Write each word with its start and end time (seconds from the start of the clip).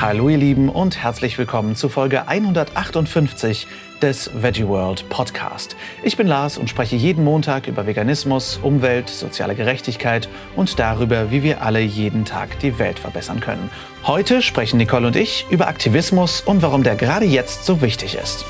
Hallo 0.00 0.28
ihr 0.28 0.36
Lieben 0.36 0.68
und 0.68 1.02
herzlich 1.02 1.38
willkommen 1.38 1.74
zu 1.74 1.88
Folge 1.88 2.28
158 2.28 3.66
des 4.00 4.30
Veggie 4.32 4.68
World 4.68 5.08
Podcast. 5.08 5.74
Ich 6.04 6.16
bin 6.16 6.28
Lars 6.28 6.56
und 6.56 6.70
spreche 6.70 6.94
jeden 6.94 7.24
Montag 7.24 7.66
über 7.66 7.84
Veganismus, 7.84 8.60
Umwelt, 8.62 9.08
soziale 9.08 9.56
Gerechtigkeit 9.56 10.28
und 10.54 10.78
darüber, 10.78 11.32
wie 11.32 11.42
wir 11.42 11.62
alle 11.62 11.80
jeden 11.80 12.24
Tag 12.24 12.60
die 12.60 12.78
Welt 12.78 13.00
verbessern 13.00 13.40
können. 13.40 13.70
Heute 14.04 14.40
sprechen 14.40 14.76
Nicole 14.76 15.08
und 15.08 15.16
ich 15.16 15.46
über 15.50 15.66
Aktivismus 15.66 16.42
und 16.42 16.62
warum 16.62 16.84
der 16.84 16.94
gerade 16.94 17.26
jetzt 17.26 17.64
so 17.64 17.82
wichtig 17.82 18.14
ist. 18.14 18.44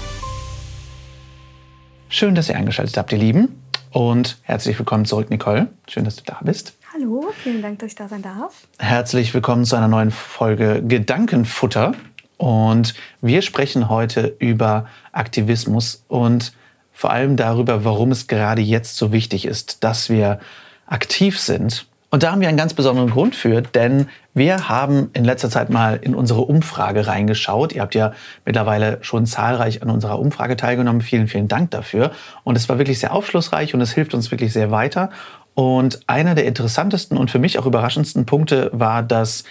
Schön, 2.11 2.35
dass 2.35 2.51
ihr 2.51 2.57
eingeschaltet 2.57 2.99
habt, 2.99 3.11
ihr 3.11 3.19
Lieben. 3.19 3.63
Und 3.91 4.37
herzlich 4.43 4.79
willkommen 4.79 5.07
zurück, 5.07 5.31
Nicole. 5.31 5.69
Schön, 5.89 6.05
dass 6.05 6.17
du 6.17 6.25
da 6.27 6.41
bist. 6.43 6.78
Hallo, 6.99 7.33
vielen 7.45 7.63
Dank, 7.63 7.79
dass 7.79 7.91
ich 7.91 7.95
da 7.95 8.09
sein 8.09 8.23
darf. 8.23 8.67
Herzlich 8.79 9.33
willkommen 9.33 9.65
zu 9.65 9.77
einer 9.77 9.89
neuen 9.89 10.11
Folge 10.11 10.83
Gedankenfutter. 10.83 11.93
Und 12.39 12.95
wir 13.21 13.43
sprechen 13.43 13.89
heute 13.89 14.35
über 14.39 14.87
Aktivismus 15.13 16.05
und 16.09 16.53
vor 16.93 17.11
allem 17.11 17.37
darüber, 17.37 17.85
warum 17.85 18.11
es 18.11 18.27
gerade 18.27 18.63
jetzt 18.63 18.97
so 18.97 19.13
wichtig 19.13 19.45
ist, 19.45 19.85
dass 19.85 20.11
wir 20.11 20.41
aktiv 20.87 21.39
sind. 21.39 21.87
Und 22.11 22.23
da 22.23 22.33
haben 22.33 22.41
wir 22.41 22.49
einen 22.49 22.57
ganz 22.57 22.73
besonderen 22.73 23.11
Grund 23.11 23.37
für, 23.37 23.61
denn 23.61 24.09
wir 24.33 24.69
haben 24.69 25.11
in 25.13 25.25
letzter 25.25 25.51
Zeit 25.51 25.69
mal 25.69 25.99
in 26.01 26.15
unsere 26.15 26.41
Umfrage 26.41 27.07
reingeschaut. 27.07 27.73
Ihr 27.73 27.83
habt 27.83 27.95
ja 27.95 28.13
mittlerweile 28.47 28.99
schon 29.03 29.27
zahlreich 29.27 29.83
an 29.83 29.91
unserer 29.91 30.19
Umfrage 30.19 30.57
teilgenommen. 30.57 31.03
Vielen, 31.03 31.29
vielen 31.29 31.49
Dank 31.49 31.71
dafür. 31.71 32.13
Und 32.45 32.57
es 32.57 32.69
war 32.69 32.79
wirklich 32.79 32.99
sehr 32.99 33.13
aufschlussreich 33.13 33.75
und 33.75 33.83
es 33.83 33.93
hilft 33.93 34.15
uns 34.15 34.31
wirklich 34.31 34.53
sehr 34.53 34.71
weiter. 34.71 35.11
Und 35.59 35.99
einer 36.07 36.37
der 36.37 36.45
interessantesten 36.45 37.19
und 37.19 37.33
für 37.33 37.41
mich 37.41 37.59
auch 37.59 37.67
überraschendsten 37.67 38.27
Punkte 38.27 38.71
war, 38.73 39.03
dass 39.03 39.43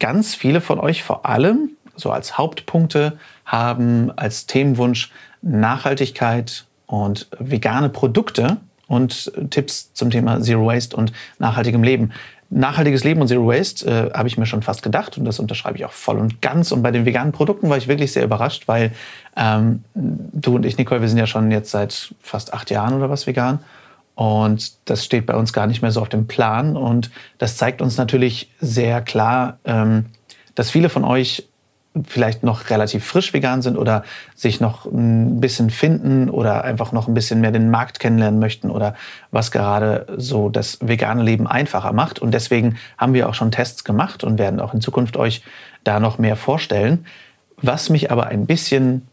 ganz 0.00 0.34
viele 0.34 0.60
von 0.60 0.80
euch 0.80 1.04
vor 1.04 1.24
allem 1.24 1.70
so 1.94 2.10
als 2.10 2.36
Hauptpunkte 2.36 3.16
haben, 3.44 4.10
als 4.16 4.46
Themenwunsch 4.46 5.12
Nachhaltigkeit 5.42 6.64
und 6.86 7.28
vegane 7.38 7.90
Produkte 7.90 8.56
und 8.88 9.30
Tipps 9.50 9.92
zum 9.92 10.10
Thema 10.10 10.40
Zero 10.40 10.66
Waste 10.66 10.96
und 10.96 11.12
nachhaltigem 11.38 11.84
Leben. 11.84 12.10
Nachhaltiges 12.50 13.04
Leben 13.04 13.20
und 13.20 13.28
Zero 13.28 13.46
Waste 13.46 13.86
äh, 13.86 14.18
habe 14.18 14.26
ich 14.26 14.36
mir 14.38 14.46
schon 14.46 14.62
fast 14.62 14.82
gedacht 14.82 15.16
und 15.16 15.26
das 15.26 15.38
unterschreibe 15.38 15.78
ich 15.78 15.84
auch 15.84 15.92
voll 15.92 16.18
und 16.18 16.42
ganz. 16.42 16.72
Und 16.72 16.82
bei 16.82 16.90
den 16.90 17.06
veganen 17.06 17.30
Produkten 17.30 17.68
war 17.68 17.76
ich 17.76 17.86
wirklich 17.86 18.10
sehr 18.10 18.24
überrascht, 18.24 18.66
weil 18.66 18.90
ähm, 19.36 19.84
du 19.94 20.56
und 20.56 20.66
ich, 20.66 20.76
Nicole, 20.76 21.02
wir 21.02 21.08
sind 21.08 21.18
ja 21.18 21.28
schon 21.28 21.52
jetzt 21.52 21.70
seit 21.70 22.12
fast 22.20 22.52
acht 22.52 22.68
Jahren 22.72 22.94
oder 22.94 23.10
was 23.10 23.28
vegan. 23.28 23.60
Und 24.16 24.72
das 24.86 25.04
steht 25.04 25.26
bei 25.26 25.36
uns 25.36 25.52
gar 25.52 25.66
nicht 25.66 25.82
mehr 25.82 25.92
so 25.92 26.00
auf 26.00 26.08
dem 26.08 26.26
Plan. 26.26 26.76
Und 26.76 27.10
das 27.38 27.56
zeigt 27.56 27.82
uns 27.82 27.98
natürlich 27.98 28.50
sehr 28.60 29.02
klar, 29.02 29.58
ähm, 29.64 30.06
dass 30.54 30.70
viele 30.70 30.88
von 30.88 31.04
euch 31.04 31.46
vielleicht 32.04 32.42
noch 32.42 32.70
relativ 32.70 33.04
frisch 33.04 33.32
vegan 33.32 33.62
sind 33.62 33.76
oder 33.76 34.04
sich 34.34 34.60
noch 34.60 34.86
ein 34.86 35.40
bisschen 35.40 35.70
finden 35.70 36.28
oder 36.28 36.64
einfach 36.64 36.92
noch 36.92 37.08
ein 37.08 37.14
bisschen 37.14 37.40
mehr 37.40 37.52
den 37.52 37.70
Markt 37.70 38.00
kennenlernen 38.00 38.40
möchten 38.40 38.70
oder 38.70 38.94
was 39.30 39.50
gerade 39.50 40.06
so 40.16 40.48
das 40.48 40.78
vegane 40.80 41.22
Leben 41.22 41.46
einfacher 41.46 41.92
macht. 41.92 42.18
Und 42.18 42.32
deswegen 42.32 42.76
haben 42.98 43.14
wir 43.14 43.28
auch 43.28 43.34
schon 43.34 43.50
Tests 43.50 43.84
gemacht 43.84 44.24
und 44.24 44.38
werden 44.38 44.60
auch 44.60 44.74
in 44.74 44.80
Zukunft 44.80 45.16
euch 45.16 45.42
da 45.84 46.00
noch 46.00 46.18
mehr 46.18 46.36
vorstellen. 46.36 47.06
Was 47.58 47.88
mich 47.88 48.10
aber 48.10 48.26
ein 48.26 48.46
bisschen 48.46 49.08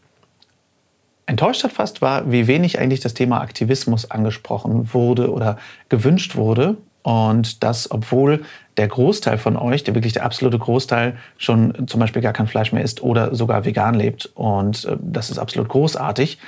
enttäuscht 1.26 1.64
hat 1.64 1.72
fast, 1.72 2.02
war, 2.02 2.30
wie 2.30 2.46
wenig 2.46 2.78
eigentlich 2.78 3.00
das 3.00 3.14
Thema 3.14 3.40
Aktivismus 3.40 4.10
angesprochen 4.10 4.92
wurde 4.92 5.32
oder 5.32 5.58
gewünscht 5.88 6.36
wurde. 6.36 6.76
Und 7.02 7.62
das, 7.62 7.90
obwohl 7.90 8.44
der 8.78 8.88
Großteil 8.88 9.36
von 9.36 9.56
euch, 9.56 9.84
der 9.84 9.94
wirklich 9.94 10.14
der 10.14 10.24
absolute 10.24 10.58
Großteil, 10.58 11.16
schon 11.36 11.86
zum 11.86 12.00
Beispiel 12.00 12.22
gar 12.22 12.32
kein 12.32 12.46
Fleisch 12.46 12.72
mehr 12.72 12.82
isst 12.82 13.02
oder 13.02 13.34
sogar 13.34 13.64
vegan 13.64 13.94
lebt. 13.94 14.30
Und 14.34 14.86
äh, 14.86 14.96
das 15.00 15.30
ist 15.30 15.38
absolut 15.38 15.68
großartig. 15.68 16.38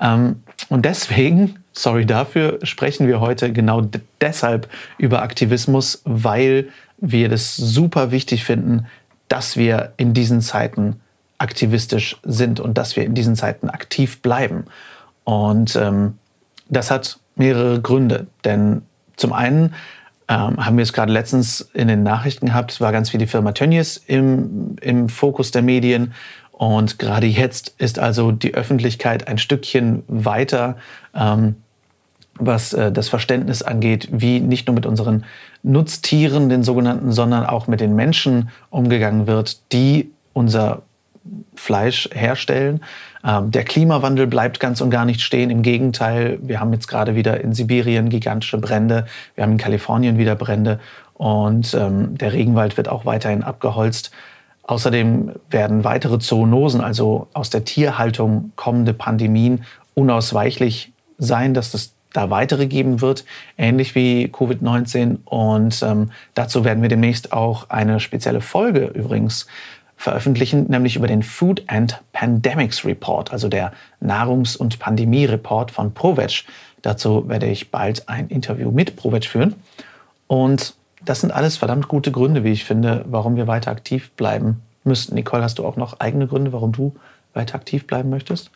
Ähm, 0.00 0.42
und 0.68 0.84
deswegen, 0.84 1.60
sorry 1.72 2.04
dafür, 2.04 2.58
sprechen 2.62 3.06
wir 3.06 3.20
heute 3.20 3.52
genau 3.52 3.82
deshalb 4.20 4.68
über 4.98 5.22
Aktivismus, 5.22 6.02
weil 6.04 6.68
wir 6.98 7.28
das 7.28 7.56
super 7.56 8.10
wichtig 8.10 8.44
finden, 8.44 8.86
dass 9.28 9.56
wir 9.56 9.94
in 9.96 10.12
diesen 10.12 10.42
Zeiten 10.42 11.00
aktivistisch 11.42 12.18
sind 12.22 12.60
und 12.60 12.78
dass 12.78 12.94
wir 12.94 13.04
in 13.04 13.14
diesen 13.14 13.34
Zeiten 13.34 13.68
aktiv 13.68 14.22
bleiben. 14.22 14.64
Und 15.24 15.74
ähm, 15.76 16.18
das 16.68 16.90
hat 16.90 17.18
mehrere 17.34 17.80
Gründe. 17.80 18.28
Denn 18.44 18.82
zum 19.16 19.32
einen 19.32 19.74
ähm, 20.28 20.64
haben 20.64 20.76
wir 20.76 20.84
es 20.84 20.92
gerade 20.92 21.12
letztens 21.12 21.68
in 21.74 21.88
den 21.88 22.04
Nachrichten 22.04 22.46
gehabt, 22.46 22.70
es 22.70 22.80
war 22.80 22.92
ganz 22.92 23.10
viel 23.10 23.18
die 23.18 23.26
Firma 23.26 23.52
Tönnies 23.52 23.96
im, 24.06 24.76
im 24.80 25.08
Fokus 25.08 25.50
der 25.50 25.62
Medien. 25.62 26.14
Und 26.52 27.00
gerade 27.00 27.26
jetzt 27.26 27.74
ist 27.78 27.98
also 27.98 28.30
die 28.30 28.54
Öffentlichkeit 28.54 29.26
ein 29.26 29.38
Stückchen 29.38 30.04
weiter, 30.06 30.76
ähm, 31.12 31.56
was 32.36 32.72
äh, 32.72 32.92
das 32.92 33.08
Verständnis 33.08 33.62
angeht, 33.62 34.08
wie 34.12 34.38
nicht 34.38 34.68
nur 34.68 34.74
mit 34.74 34.86
unseren 34.86 35.24
Nutztieren, 35.64 36.48
den 36.48 36.62
sogenannten, 36.62 37.10
sondern 37.10 37.44
auch 37.44 37.66
mit 37.66 37.80
den 37.80 37.96
Menschen 37.96 38.50
umgegangen 38.70 39.26
wird, 39.26 39.72
die 39.72 40.12
unser 40.32 40.82
Fleisch 41.54 42.08
herstellen. 42.12 42.80
Ähm, 43.24 43.50
der 43.50 43.64
Klimawandel 43.64 44.26
bleibt 44.26 44.60
ganz 44.60 44.80
und 44.80 44.90
gar 44.90 45.04
nicht 45.04 45.20
stehen. 45.20 45.50
Im 45.50 45.62
Gegenteil, 45.62 46.38
wir 46.42 46.60
haben 46.60 46.72
jetzt 46.72 46.88
gerade 46.88 47.14
wieder 47.14 47.40
in 47.40 47.52
Sibirien 47.52 48.08
gigantische 48.08 48.58
Brände, 48.58 49.06
wir 49.34 49.44
haben 49.44 49.52
in 49.52 49.58
Kalifornien 49.58 50.18
wieder 50.18 50.34
Brände 50.34 50.80
und 51.14 51.74
ähm, 51.74 52.18
der 52.18 52.32
Regenwald 52.32 52.76
wird 52.76 52.88
auch 52.88 53.04
weiterhin 53.04 53.42
abgeholzt. 53.42 54.10
Außerdem 54.64 55.32
werden 55.50 55.84
weitere 55.84 56.18
Zoonosen, 56.18 56.80
also 56.80 57.28
aus 57.32 57.50
der 57.50 57.64
Tierhaltung 57.64 58.52
kommende 58.56 58.94
Pandemien, 58.94 59.64
unausweichlich 59.94 60.92
sein, 61.18 61.54
dass 61.54 61.74
es 61.74 61.94
da 62.12 62.30
weitere 62.30 62.66
geben 62.66 63.00
wird, 63.00 63.24
ähnlich 63.56 63.94
wie 63.94 64.26
Covid-19. 64.26 65.18
Und 65.24 65.82
ähm, 65.82 66.10
dazu 66.34 66.64
werden 66.64 66.82
wir 66.82 66.88
demnächst 66.88 67.32
auch 67.32 67.70
eine 67.70 68.00
spezielle 68.00 68.40
Folge 68.40 68.86
übrigens 68.86 69.46
veröffentlichen, 70.02 70.66
nämlich 70.68 70.96
über 70.96 71.06
den 71.06 71.22
Food 71.22 71.62
and 71.68 72.02
Pandemics 72.12 72.84
Report, 72.84 73.32
also 73.32 73.48
der 73.48 73.72
Nahrungs- 74.00 74.56
und 74.56 74.80
Pandemie-Report 74.80 75.70
von 75.70 75.94
ProVeg. 75.94 76.44
Dazu 76.82 77.28
werde 77.28 77.46
ich 77.46 77.70
bald 77.70 78.08
ein 78.08 78.26
Interview 78.26 78.72
mit 78.72 78.96
ProVeg 78.96 79.26
führen. 79.26 79.54
Und 80.26 80.74
das 81.04 81.20
sind 81.20 81.30
alles 81.30 81.56
verdammt 81.56 81.86
gute 81.86 82.10
Gründe, 82.10 82.42
wie 82.42 82.50
ich 82.50 82.64
finde, 82.64 83.04
warum 83.06 83.36
wir 83.36 83.46
weiter 83.46 83.70
aktiv 83.70 84.10
bleiben 84.16 84.62
müssten. 84.82 85.14
Nicole, 85.14 85.44
hast 85.44 85.60
du 85.60 85.64
auch 85.64 85.76
noch 85.76 86.00
eigene 86.00 86.26
Gründe, 86.26 86.52
warum 86.52 86.72
du 86.72 86.96
weiter 87.32 87.54
aktiv 87.54 87.86
bleiben 87.86 88.10
möchtest? 88.10 88.50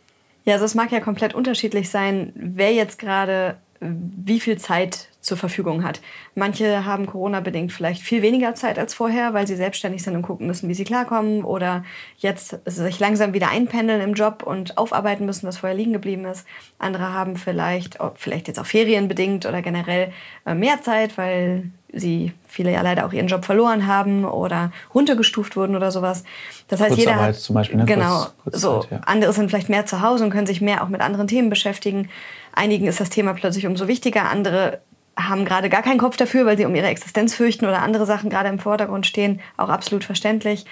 Ja, 0.45 0.55
also 0.55 0.65
es 0.65 0.75
mag 0.75 0.91
ja 0.91 0.99
komplett 0.99 1.33
unterschiedlich 1.33 1.91
sein, 1.91 2.33
wer 2.35 2.73
jetzt 2.73 2.99
gerade 2.99 3.57
wie 3.79 4.41
viel 4.41 4.59
Zeit 4.59 5.11
zur 5.27 5.37
Verfügung 5.37 5.83
hat. 5.83 6.01
Manche 6.35 6.85
haben 6.85 7.07
Corona-bedingt 7.07 7.73
vielleicht 7.73 8.03
viel 8.03 8.23
weniger 8.23 8.55
Zeit 8.55 8.79
als 8.79 8.95
vorher, 8.95 9.35
weil 9.35 9.47
sie 9.47 9.57
selbstständig 9.57 10.03
sind 10.03 10.15
und 10.15 10.23
gucken 10.23 10.47
müssen, 10.47 10.69
wie 10.69 10.75
sie 10.75 10.85
klarkommen 10.85 11.43
oder 11.43 11.85
jetzt 12.17 12.59
sich 12.65 13.01
langsam 13.01 13.35
wieder 13.35 13.51
einpendeln 13.51 14.01
im 14.01 14.15
Job 14.15 14.45
und 14.45 14.79
aufarbeiten 14.79 15.27
müssen, 15.27 15.47
was 15.49 15.59
vorher 15.59 15.77
liegen 15.77 15.93
geblieben 15.93 16.25
ist. 16.27 16.47
Andere 16.79 17.13
haben 17.13 17.37
vielleicht, 17.37 17.99
vielleicht 18.15 18.47
jetzt 18.47 18.61
auch 18.61 18.67
ferienbedingt 18.67 19.47
oder 19.47 19.63
generell 19.63 20.13
äh, 20.47 20.55
mehr 20.55 20.81
Zeit, 20.83 21.19
weil 21.19 21.71
sie 21.93 22.33
viele 22.47 22.73
ja 22.73 22.83
leider 22.83 23.07
auch 23.07 23.13
ihren 23.13 23.27
Job 23.27 23.45
verloren 23.45 23.87
haben 23.87 24.25
oder 24.25 24.71
runtergestuft 24.95 25.57
wurden 25.57 25.75
oder 25.75 25.91
sowas. 25.91 26.25
Das 26.69 26.81
heißt, 26.81 26.97
jeder 26.97 27.17
hat 27.17 27.35
zum 27.35 27.55
Beispiel, 27.55 27.79
ne? 27.79 27.85
genau 27.85 28.27
Kurz, 28.45 28.61
so. 28.61 28.85
Ja. 28.91 29.01
Andere 29.07 29.33
sind 29.33 29.49
vielleicht 29.49 29.69
mehr 29.69 29.87
zu 29.87 30.03
Hause 30.03 30.25
und 30.25 30.31
können 30.31 30.47
sich 30.47 30.61
mehr 30.61 30.85
auch 30.85 30.89
mit 30.89 31.01
anderen 31.01 31.27
Themen 31.27 31.51
beschäftigen. 31.51 32.09
Einigen 32.53 32.87
ist 32.87 33.01
das 33.01 33.11
Thema 33.11 33.35
plötzlich 33.35 33.67
umso 33.67 33.89
wichtiger, 33.89 34.29
andere 34.31 34.81
haben 35.17 35.45
gerade 35.45 35.71
gar 35.71 35.83
keinen 35.83 35.99
Kopf 35.99 36.17
dafür, 36.17 36.47
weil 36.47 36.57
sie 36.57 36.67
um 36.67 36.75
ihre 36.75 36.87
Existenz 36.87 37.35
fürchten 37.35 37.65
oder 37.65 37.83
andere 37.83 38.07
Sachen 38.07 38.31
gerade 38.31 38.49
im 38.49 38.59
Vordergrund 38.59 39.07
stehen. 39.07 39.41
Auch 39.57 39.69
absolut 39.69 40.05
verständlich. 40.05 40.67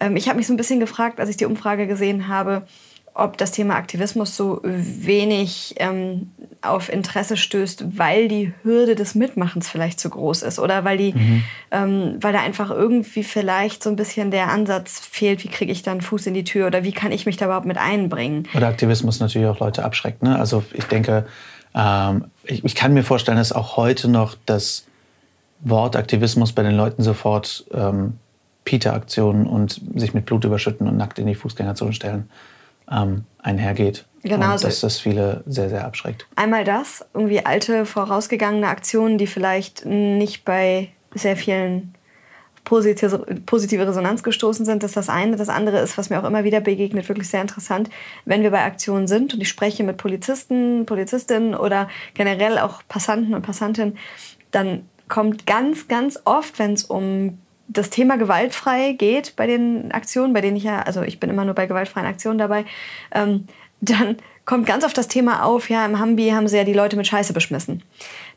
Ähm, 0.00 0.16
ich 0.16 0.28
habe 0.28 0.38
mich 0.38 0.46
so 0.46 0.54
ein 0.54 0.56
bisschen 0.56 0.80
gefragt, 0.80 1.20
als 1.20 1.30
ich 1.30 1.36
die 1.36 1.46
Umfrage 1.46 1.86
gesehen 1.86 2.28
habe, 2.28 2.66
ob 3.14 3.36
das 3.36 3.52
Thema 3.52 3.74
Aktivismus 3.74 4.36
so 4.36 4.60
wenig 4.62 5.74
ähm, 5.76 6.30
auf 6.62 6.90
Interesse 6.90 7.36
stößt, 7.36 7.98
weil 7.98 8.28
die 8.28 8.54
Hürde 8.62 8.94
des 8.94 9.14
Mitmachens 9.14 9.68
vielleicht 9.68 10.00
zu 10.00 10.08
groß 10.08 10.42
ist 10.42 10.58
oder 10.58 10.84
weil, 10.84 10.96
die, 10.96 11.12
mhm. 11.12 11.44
ähm, 11.70 12.16
weil 12.20 12.32
da 12.32 12.40
einfach 12.40 12.70
irgendwie 12.70 13.22
vielleicht 13.22 13.82
so 13.82 13.90
ein 13.90 13.96
bisschen 13.96 14.30
der 14.30 14.50
Ansatz 14.50 15.00
fehlt, 15.00 15.44
wie 15.44 15.48
kriege 15.48 15.70
ich 15.70 15.82
dann 15.82 16.00
Fuß 16.00 16.26
in 16.26 16.34
die 16.34 16.44
Tür 16.44 16.68
oder 16.68 16.84
wie 16.84 16.92
kann 16.92 17.12
ich 17.12 17.26
mich 17.26 17.36
da 17.36 17.46
überhaupt 17.46 17.66
mit 17.66 17.76
einbringen. 17.76 18.48
Oder 18.54 18.68
Aktivismus 18.68 19.20
natürlich 19.20 19.48
auch 19.48 19.60
Leute 19.60 19.84
abschreckt. 19.84 20.22
Ne? 20.22 20.38
Also 20.38 20.64
ich 20.72 20.84
denke, 20.84 21.26
ähm, 21.74 22.26
ich, 22.44 22.64
ich, 22.64 22.74
kann 22.74 22.92
mir 22.92 23.02
vorstellen, 23.02 23.38
dass 23.38 23.52
auch 23.52 23.76
heute 23.76 24.08
noch 24.08 24.36
das 24.46 24.86
Wort 25.60 25.96
Aktivismus 25.96 26.52
bei 26.52 26.62
den 26.62 26.76
Leuten 26.76 27.02
sofort 27.02 27.64
ähm, 27.72 28.18
Peter-Aktionen 28.64 29.46
und 29.46 29.80
sich 29.94 30.14
mit 30.14 30.26
Blut 30.26 30.44
überschütten 30.44 30.88
und 30.88 30.96
nackt 30.96 31.18
in 31.18 31.26
die 31.26 31.34
Fußgängerzone 31.34 31.92
stellen 31.92 32.30
ähm, 32.90 33.24
einhergeht. 33.38 34.04
Genau. 34.22 34.52
Und 34.52 34.62
dass 34.62 34.80
das 34.80 34.98
viele 34.98 35.42
sehr, 35.46 35.68
sehr 35.68 35.84
abschreckt. 35.84 36.26
Einmal 36.36 36.64
das, 36.64 37.04
irgendwie 37.12 37.44
alte, 37.44 37.86
vorausgegangene 37.86 38.68
Aktionen, 38.68 39.18
die 39.18 39.26
vielleicht 39.26 39.84
nicht 39.84 40.44
bei 40.44 40.90
sehr 41.14 41.36
vielen 41.36 41.94
positive, 42.64 43.86
Resonanz 43.86 44.22
gestoßen 44.22 44.64
sind. 44.64 44.82
Das 44.82 44.92
ist 44.92 44.96
das 44.96 45.08
eine. 45.08 45.36
Das 45.36 45.48
andere 45.48 45.80
ist, 45.80 45.98
was 45.98 46.10
mir 46.10 46.20
auch 46.20 46.26
immer 46.26 46.44
wieder 46.44 46.60
begegnet, 46.60 47.08
wirklich 47.08 47.28
sehr 47.28 47.40
interessant, 47.40 47.90
wenn 48.24 48.42
wir 48.42 48.50
bei 48.50 48.64
Aktionen 48.64 49.06
sind 49.08 49.34
und 49.34 49.40
ich 49.40 49.48
spreche 49.48 49.84
mit 49.84 49.96
Polizisten, 49.96 50.86
Polizistinnen 50.86 51.54
oder 51.54 51.88
generell 52.14 52.58
auch 52.58 52.82
Passanten 52.88 53.34
und 53.34 53.42
Passantinnen, 53.42 53.98
dann 54.50 54.88
kommt 55.08 55.46
ganz, 55.46 55.88
ganz 55.88 56.20
oft, 56.24 56.58
wenn 56.58 56.72
es 56.74 56.84
um 56.84 57.38
das 57.68 57.90
Thema 57.90 58.16
gewaltfrei 58.16 58.92
geht 58.92 59.34
bei 59.36 59.46
den 59.46 59.92
Aktionen, 59.92 60.32
bei 60.32 60.40
denen 60.40 60.56
ich 60.56 60.64
ja, 60.64 60.82
also 60.82 61.02
ich 61.02 61.20
bin 61.20 61.30
immer 61.30 61.44
nur 61.44 61.54
bei 61.54 61.66
gewaltfreien 61.66 62.06
Aktionen 62.06 62.38
dabei, 62.38 62.64
ähm, 63.12 63.46
dann 63.80 64.16
kommt 64.44 64.66
ganz 64.66 64.84
oft 64.84 64.96
das 64.98 65.08
Thema 65.08 65.44
auf, 65.44 65.70
ja, 65.70 65.84
im 65.86 65.98
Hambi 65.98 66.30
haben 66.30 66.48
sie 66.48 66.56
ja 66.56 66.64
die 66.64 66.72
Leute 66.72 66.96
mit 66.96 67.06
Scheiße 67.06 67.32
beschmissen. 67.32 67.82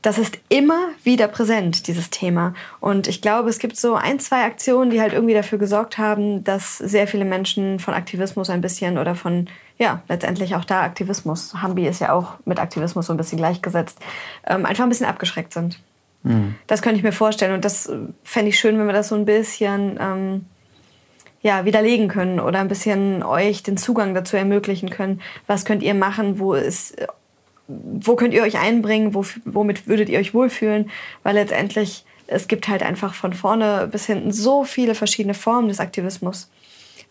Das 0.02 0.20
ist 0.20 0.38
immer 0.50 0.90
wieder 1.04 1.28
präsent, 1.28 1.88
dieses 1.88 2.12
Thema. 2.12 2.54
Und 2.80 3.08
ich 3.08 3.22
glaube, 3.22 3.50
es 3.50 3.58
gibt 3.58 3.76
so 3.76 3.96
ein, 3.96 4.20
zwei 4.20 4.44
Aktionen, 4.44 4.92
die 4.92 5.02
halt 5.02 5.14
irgendwie 5.14 5.34
dafür 5.34 5.58
gesorgt 5.58 5.98
haben, 5.98 6.44
dass 6.44 6.78
sehr 6.78 7.08
viele 7.08 7.26
Menschen 7.26 7.80
von 7.80 7.96
Aktivismus 7.96 8.52
ein 8.52 8.62
bisschen 8.62 9.00
oder 9.00 9.16
von, 9.16 9.48
ja, 9.80 10.04
letztendlich 10.08 10.56
auch 10.56 10.66
da 10.66 10.84
Aktivismus, 10.84 11.56
Hambi 11.56 11.88
ist 11.88 12.02
ja 12.02 12.14
auch 12.14 12.36
mit 12.46 12.60
Aktivismus 12.60 13.08
so 13.08 13.14
ein 13.14 13.18
bisschen 13.18 13.40
gleichgesetzt, 13.40 13.98
ähm, 14.46 14.66
einfach 14.66 14.84
ein 14.84 14.90
bisschen 14.90 15.08
abgeschreckt 15.08 15.54
sind. 15.54 15.80
Mhm. 16.22 16.56
Das 16.68 16.84
könnte 16.84 16.98
ich 16.98 17.04
mir 17.04 17.12
vorstellen. 17.12 17.54
Und 17.54 17.66
das 17.66 17.92
fände 18.24 18.50
ich 18.50 18.60
schön, 18.60 18.78
wenn 18.78 18.86
wir 18.86 18.94
das 18.94 19.08
so 19.08 19.16
ein 19.16 19.26
bisschen 19.26 19.98
ähm, 20.00 20.46
ja, 21.46 21.64
widerlegen 21.64 22.08
können 22.08 22.40
oder 22.40 22.58
ein 22.58 22.68
bisschen 22.68 23.22
euch 23.22 23.62
den 23.62 23.78
Zugang 23.78 24.16
dazu 24.16 24.36
ermöglichen 24.36 24.90
können. 24.90 25.22
Was 25.46 25.64
könnt 25.64 25.84
ihr 25.84 25.94
machen, 25.94 26.40
wo 26.40 26.56
es 26.56 26.96
wo 27.68 28.16
könnt 28.16 28.34
ihr 28.34 28.42
euch 28.42 28.58
einbringen, 28.58 29.14
wo, 29.14 29.24
womit 29.46 29.88
würdet 29.88 30.10
ihr 30.10 30.18
euch 30.18 30.34
wohlfühlen, 30.34 30.90
weil 31.22 31.36
letztendlich 31.36 32.04
es 32.26 32.48
gibt 32.48 32.68
halt 32.68 32.82
einfach 32.82 33.14
von 33.14 33.34
vorne 33.34 33.88
bis 33.92 34.08
hinten 34.08 34.32
so 34.32 34.64
viele 34.64 34.96
verschiedene 34.96 35.36
Formen 35.36 35.68
des 35.68 35.80
Aktivismus, 35.80 36.50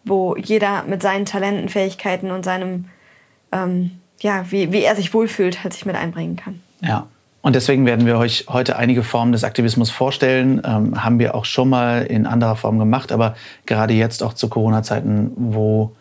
wo 0.02 0.34
jeder 0.34 0.82
mit 0.82 1.00
seinen 1.00 1.26
Talenten, 1.26 1.69
Fähigkeiten 1.69 2.32
und 2.32 2.44
seinem, 2.44 2.86
ähm, 3.52 3.92
ja, 4.20 4.50
wie, 4.50 4.72
wie 4.72 4.82
er 4.82 4.96
sich 4.96 5.14
wohlfühlt, 5.14 5.62
halt 5.62 5.75
sich 5.75 5.86
mit 5.86 5.94
einbringen 5.94 6.34
kann. 6.34 6.60
Ja, 6.81 7.06
und 7.44 7.55
deswegen 7.55 7.85
werden 7.85 8.06
wir 8.06 8.17
euch 8.17 8.46
heute 8.49 8.76
einige 8.76 9.02
Formen 9.02 9.32
des 9.32 9.44
Aktivismus 9.44 9.91
vorstellen. 9.91 10.62
Ähm, 10.64 11.05
haben 11.05 11.19
wir 11.19 11.35
auch 11.35 11.44
schon 11.44 11.69
mal 11.69 12.05
in 12.05 12.25
anderer 12.25 12.56
Form 12.56 12.79
gemacht, 12.79 13.12
aber 13.12 13.35
gerade 13.67 13.93
jetzt 13.93 14.23
auch 14.23 14.32
zu 14.32 14.49
Corona-Zeiten, 14.49 15.31
wo 15.37 15.94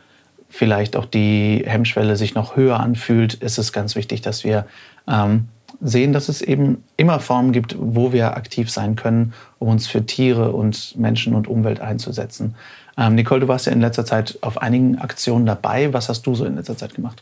vielleicht 0.48 0.96
auch 0.96 1.04
die 1.04 1.62
Hemmschwelle 1.66 2.16
sich 2.16 2.34
noch 2.34 2.56
höher 2.56 2.80
anfühlt, 2.80 3.34
ist 3.34 3.58
es 3.58 3.74
ganz 3.74 3.98
wichtig, 3.98 4.22
dass 4.22 4.46
wir 4.46 4.68
ähm, 5.06 5.50
sehen, 5.82 6.14
dass 6.14 6.30
es 6.30 6.42
eben 6.42 6.82
immer 6.96 7.20
Formen 7.20 7.52
gibt, 7.52 7.76
wo 7.78 8.14
wir 8.14 8.38
aktiv 8.38 8.72
sein 8.72 8.96
können, 8.96 9.34
um 9.60 9.68
uns 9.68 9.86
für 9.86 10.06
Tiere 10.06 10.54
und 10.54 10.98
Menschen 10.98 11.36
und 11.36 11.50
Umwelt 11.50 11.82
einzusetzen. 11.82 12.56
Ähm, 12.98 13.16
Nicole, 13.16 13.42
du 13.42 13.50
warst 13.50 13.66
ja 13.66 13.74
in 13.74 13.82
letzter 13.82 14.06
Zeit 14.06 14.38
auf 14.40 14.62
einigen 14.62 14.98
Aktionen 14.98 15.46
dabei. 15.46 15.92
Was 15.92 16.08
hast 16.08 16.26
du 16.26 16.36
so 16.36 16.46
in 16.46 16.56
letzter 16.56 16.78
Zeit 16.78 16.96
gemacht? 16.96 17.22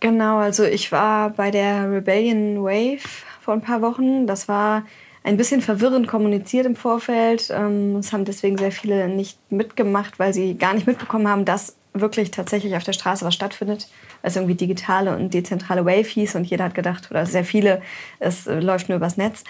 Genau, 0.00 0.38
also 0.38 0.64
ich 0.64 0.92
war 0.92 1.28
bei 1.28 1.50
der 1.50 1.92
Rebellion 1.92 2.64
Wave 2.64 3.02
vor 3.40 3.54
ein 3.54 3.62
paar 3.62 3.82
Wochen. 3.82 4.26
Das 4.26 4.48
war 4.48 4.84
ein 5.22 5.36
bisschen 5.36 5.60
verwirrend 5.60 6.08
kommuniziert 6.08 6.66
im 6.66 6.76
Vorfeld. 6.76 7.50
Ähm, 7.50 7.96
es 7.96 8.12
haben 8.12 8.24
deswegen 8.24 8.56
sehr 8.56 8.72
viele 8.72 9.08
nicht 9.08 9.38
mitgemacht, 9.50 10.18
weil 10.18 10.32
sie 10.32 10.56
gar 10.56 10.74
nicht 10.74 10.86
mitbekommen 10.86 11.28
haben, 11.28 11.44
dass 11.44 11.76
wirklich 11.92 12.30
tatsächlich 12.30 12.76
auf 12.76 12.84
der 12.84 12.92
Straße 12.92 13.24
was 13.24 13.34
stattfindet. 13.34 13.88
Es 14.22 14.36
irgendwie 14.36 14.54
digitale 14.54 15.16
und 15.16 15.34
dezentrale 15.34 15.84
Wave 15.84 16.06
hieß 16.06 16.36
und 16.36 16.44
jeder 16.44 16.64
hat 16.64 16.74
gedacht, 16.74 17.10
oder 17.10 17.26
sehr 17.26 17.44
viele, 17.44 17.82
es 18.18 18.46
läuft 18.46 18.88
nur 18.88 18.96
übers 18.96 19.16
Netz. 19.16 19.44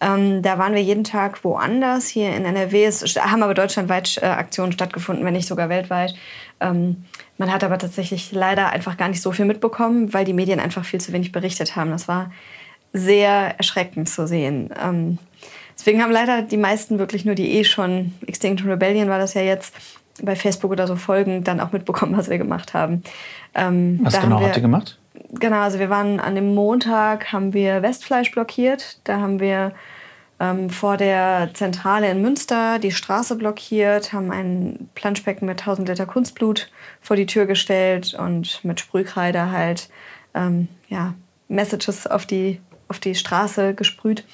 Ähm, 0.00 0.42
da 0.42 0.58
waren 0.58 0.74
wir 0.74 0.82
jeden 0.82 1.04
Tag 1.04 1.44
woanders. 1.44 2.08
Hier 2.08 2.34
in 2.34 2.44
NRW 2.44 2.84
es 2.86 3.04
haben 3.16 3.42
aber 3.42 3.54
deutschlandweit 3.54 4.18
äh, 4.20 4.26
Aktionen 4.26 4.72
stattgefunden, 4.72 5.24
wenn 5.24 5.34
nicht 5.34 5.46
sogar 5.46 5.68
weltweit. 5.68 6.14
Ähm, 6.60 7.04
man 7.38 7.52
hat 7.52 7.62
aber 7.62 7.78
tatsächlich 7.78 8.32
leider 8.32 8.70
einfach 8.70 8.96
gar 8.96 9.08
nicht 9.08 9.22
so 9.22 9.30
viel 9.30 9.44
mitbekommen, 9.44 10.12
weil 10.12 10.24
die 10.24 10.32
Medien 10.32 10.58
einfach 10.58 10.84
viel 10.84 11.00
zu 11.00 11.12
wenig 11.12 11.30
berichtet 11.30 11.76
haben. 11.76 11.90
Das 11.90 12.08
war 12.08 12.32
sehr 12.92 13.54
erschreckend 13.58 14.08
zu 14.08 14.26
sehen. 14.26 14.70
Ähm, 14.82 15.18
deswegen 15.78 16.02
haben 16.02 16.12
leider 16.12 16.42
die 16.42 16.56
meisten 16.56 16.98
wirklich 16.98 17.24
nur 17.24 17.34
die 17.34 17.58
eh 17.58 17.64
schon, 17.64 18.12
Extinction 18.26 18.70
Rebellion 18.70 19.08
war 19.08 19.18
das 19.18 19.34
ja 19.34 19.42
jetzt, 19.42 19.74
bei 20.20 20.36
Facebook 20.36 20.70
oder 20.70 20.86
so 20.86 20.96
folgen, 20.96 21.42
dann 21.44 21.60
auch 21.60 21.72
mitbekommen, 21.72 22.16
was 22.16 22.28
wir 22.28 22.38
gemacht 22.38 22.74
haben. 22.74 23.02
Ähm, 23.54 24.00
was 24.02 24.20
genau 24.20 24.40
wir, 24.40 24.46
habt 24.46 24.56
ihr 24.56 24.62
gemacht? 24.62 24.98
Genau, 25.30 25.60
also 25.60 25.78
wir 25.78 25.88
waren 25.88 26.20
an 26.20 26.34
dem 26.34 26.54
Montag, 26.54 27.32
haben 27.32 27.54
wir 27.54 27.82
Westfleisch 27.82 28.30
blockiert. 28.30 28.98
Da 29.04 29.20
haben 29.20 29.40
wir 29.40 29.72
ähm, 30.38 30.70
vor 30.70 30.96
der 30.96 31.50
Zentrale 31.54 32.10
in 32.10 32.20
Münster 32.20 32.78
die 32.78 32.92
Straße 32.92 33.36
blockiert, 33.36 34.12
haben 34.12 34.30
ein 34.30 34.90
Planschbecken 34.94 35.46
mit 35.46 35.60
1000 35.60 35.88
Liter 35.88 36.06
Kunstblut 36.06 36.70
vor 37.00 37.16
die 37.16 37.26
Tür 37.26 37.46
gestellt 37.46 38.14
und 38.14 38.62
mit 38.64 38.80
Sprühkreide 38.80 39.50
halt 39.50 39.88
ähm, 40.34 40.68
ja, 40.88 41.14
Messages 41.48 42.06
auf 42.06 42.26
die 42.26 42.60
auf 42.92 42.98
die 42.98 43.14
Straße 43.14 43.72
gesprüht. 43.72 44.24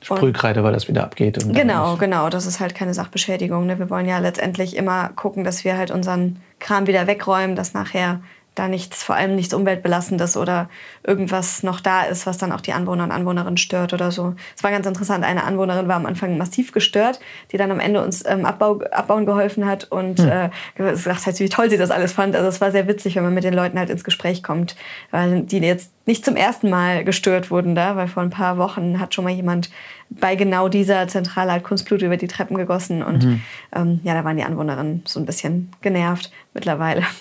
Sprühkreide, 0.00 0.62
weil 0.62 0.72
das 0.72 0.86
wieder 0.86 1.02
abgeht. 1.02 1.44
genau, 1.52 1.96
genau. 1.96 2.28
Das 2.28 2.46
ist 2.46 2.60
halt 2.60 2.74
keine 2.74 2.94
Sachbeschädigung. 2.94 3.66
Ne? 3.66 3.80
Wir 3.80 3.90
wollen 3.90 4.06
ja 4.06 4.18
letztendlich 4.18 4.76
immer 4.76 5.08
gucken, 5.16 5.42
dass 5.42 5.64
wir 5.64 5.76
halt 5.76 5.90
unseren 5.90 6.36
Kram 6.60 6.86
wieder 6.86 7.08
wegräumen, 7.08 7.56
dass 7.56 7.74
nachher 7.74 8.20
da 8.54 8.68
nichts, 8.68 9.02
vor 9.02 9.16
allem 9.16 9.34
nichts 9.34 9.52
Umweltbelastendes 9.52 10.36
oder 10.36 10.68
irgendwas 11.02 11.62
noch 11.62 11.80
da 11.80 12.02
ist, 12.02 12.26
was 12.26 12.38
dann 12.38 12.52
auch 12.52 12.60
die 12.60 12.72
Anwohner 12.72 13.04
und 13.04 13.10
Anwohnerinnen 13.10 13.56
stört 13.56 13.92
oder 13.92 14.12
so. 14.12 14.34
Es 14.56 14.62
war 14.62 14.70
ganz 14.70 14.86
interessant. 14.86 15.24
Eine 15.24 15.44
Anwohnerin 15.44 15.88
war 15.88 15.96
am 15.96 16.06
Anfang 16.06 16.38
massiv 16.38 16.70
gestört, 16.70 17.18
die 17.50 17.56
dann 17.56 17.72
am 17.72 17.80
Ende 17.80 18.02
uns 18.02 18.24
ähm, 18.24 18.44
Abbau, 18.44 18.80
abbauen 18.92 19.26
geholfen 19.26 19.66
hat 19.66 19.90
und 19.90 20.20
hm. 20.20 20.28
äh, 20.28 20.50
gesagt 20.76 21.26
hat, 21.26 21.40
wie 21.40 21.48
toll 21.48 21.68
sie 21.68 21.78
das 21.78 21.90
alles 21.90 22.12
fand. 22.12 22.36
Also 22.36 22.48
es 22.48 22.60
war 22.60 22.70
sehr 22.70 22.86
witzig, 22.86 23.16
wenn 23.16 23.24
man 23.24 23.34
mit 23.34 23.44
den 23.44 23.54
Leuten 23.54 23.78
halt 23.78 23.90
ins 23.90 24.04
Gespräch 24.04 24.42
kommt, 24.44 24.76
weil 25.10 25.42
die 25.42 25.58
jetzt 25.58 25.90
nicht 26.06 26.24
zum 26.24 26.36
ersten 26.36 26.68
Mal 26.70 27.04
gestört 27.04 27.50
wurden 27.50 27.74
da, 27.74 27.96
weil 27.96 28.08
vor 28.08 28.22
ein 28.22 28.30
paar 28.30 28.58
Wochen 28.58 29.00
hat 29.00 29.14
schon 29.14 29.24
mal 29.24 29.32
jemand 29.32 29.70
bei 30.10 30.36
genau 30.36 30.68
dieser 30.68 31.08
Zentrale 31.08 31.52
halt 31.52 31.64
Kunstblut 31.64 32.02
über 32.02 32.16
die 32.16 32.28
Treppen 32.28 32.56
gegossen 32.56 33.02
und 33.02 33.24
mhm. 33.24 33.40
ähm, 33.74 34.00
ja, 34.04 34.14
da 34.14 34.24
waren 34.24 34.36
die 34.36 34.44
Anwohnerinnen 34.44 35.02
so 35.06 35.18
ein 35.18 35.26
bisschen 35.26 35.70
genervt 35.82 36.30
mittlerweile. 36.52 37.02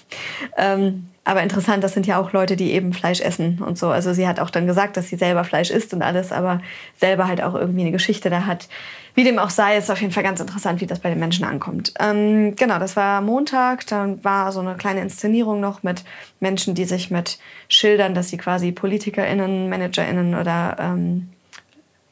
Ähm, 0.58 1.08
aber 1.26 1.42
interessant, 1.42 1.84
das 1.84 1.94
sind 1.94 2.06
ja 2.06 2.20
auch 2.20 2.34
Leute, 2.34 2.58
die 2.58 2.72
eben 2.72 2.92
Fleisch 2.92 3.22
essen 3.22 3.60
und 3.60 3.78
so. 3.78 3.90
Also 3.90 4.14
sie 4.14 4.28
hat 4.28 4.40
auch 4.40 4.50
dann 4.50 4.68
gesagt, 4.68 4.98
dass 4.98 5.08
sie 5.08 5.16
selber 5.16 5.46
Fleisch 5.46 5.72
isst 5.72 5.94
und 5.94 6.02
alles, 6.02 6.34
aber 6.34 6.62
selber 6.98 7.28
halt 7.28 7.42
auch 7.42 7.56
irgendwie 7.56 7.82
eine 7.82 7.92
Geschichte 7.92 8.30
da 8.30 8.46
hat. 8.46 8.68
Wie 9.15 9.24
dem 9.24 9.38
auch 9.38 9.51
sei, 9.51 9.77
ist 9.77 9.92
auf 9.92 10.01
jeden 10.01 10.12
Fall 10.12 10.24
ganz 10.24 10.39
interessant, 10.39 10.81
wie 10.81 10.88
das 10.88 11.00
bei 11.00 11.10
den 11.10 11.19
Menschen 11.19 11.45
ankommt. 11.45 11.94
Ähm, 12.00 12.56
genau, 12.56 12.80
das 12.80 12.95
war 12.95 13.21
Montag. 13.21 13.86
Dann 13.88 14.24
war 14.24 14.51
so 14.51 14.60
eine 14.60 14.75
kleine 14.75 15.01
Inszenierung 15.01 15.60
noch 15.60 15.84
mit 15.84 16.03
Menschen, 16.39 16.74
die 16.74 16.86
sich 16.86 17.12
mit 17.12 17.38
Schildern, 17.70 18.15
dass 18.15 18.29
sie 18.29 18.38
quasi 18.38 18.72
PolitikerInnen, 18.72 19.70
ManagerInnen 19.70 20.34
oder 20.34 20.77
ähm, 20.79 21.29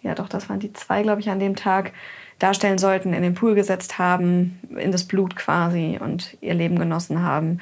ja 0.03 0.15
doch, 0.15 0.29
das 0.29 0.49
waren 0.49 0.59
die 0.59 0.73
zwei, 0.73 1.01
glaube 1.01 1.21
ich, 1.21 1.29
an 1.29 1.39
dem 1.39 1.55
Tag 1.55 1.91
darstellen 2.37 2.77
sollten, 2.77 3.13
in 3.13 3.21
den 3.21 3.35
Pool 3.35 3.55
gesetzt 3.55 3.99
haben, 3.99 4.59
in 4.75 4.91
das 4.91 5.03
Blut 5.03 5.35
quasi 5.35 5.99
und 6.01 6.37
ihr 6.41 6.53
Leben 6.53 6.77
genossen 6.77 7.21
haben. 7.21 7.59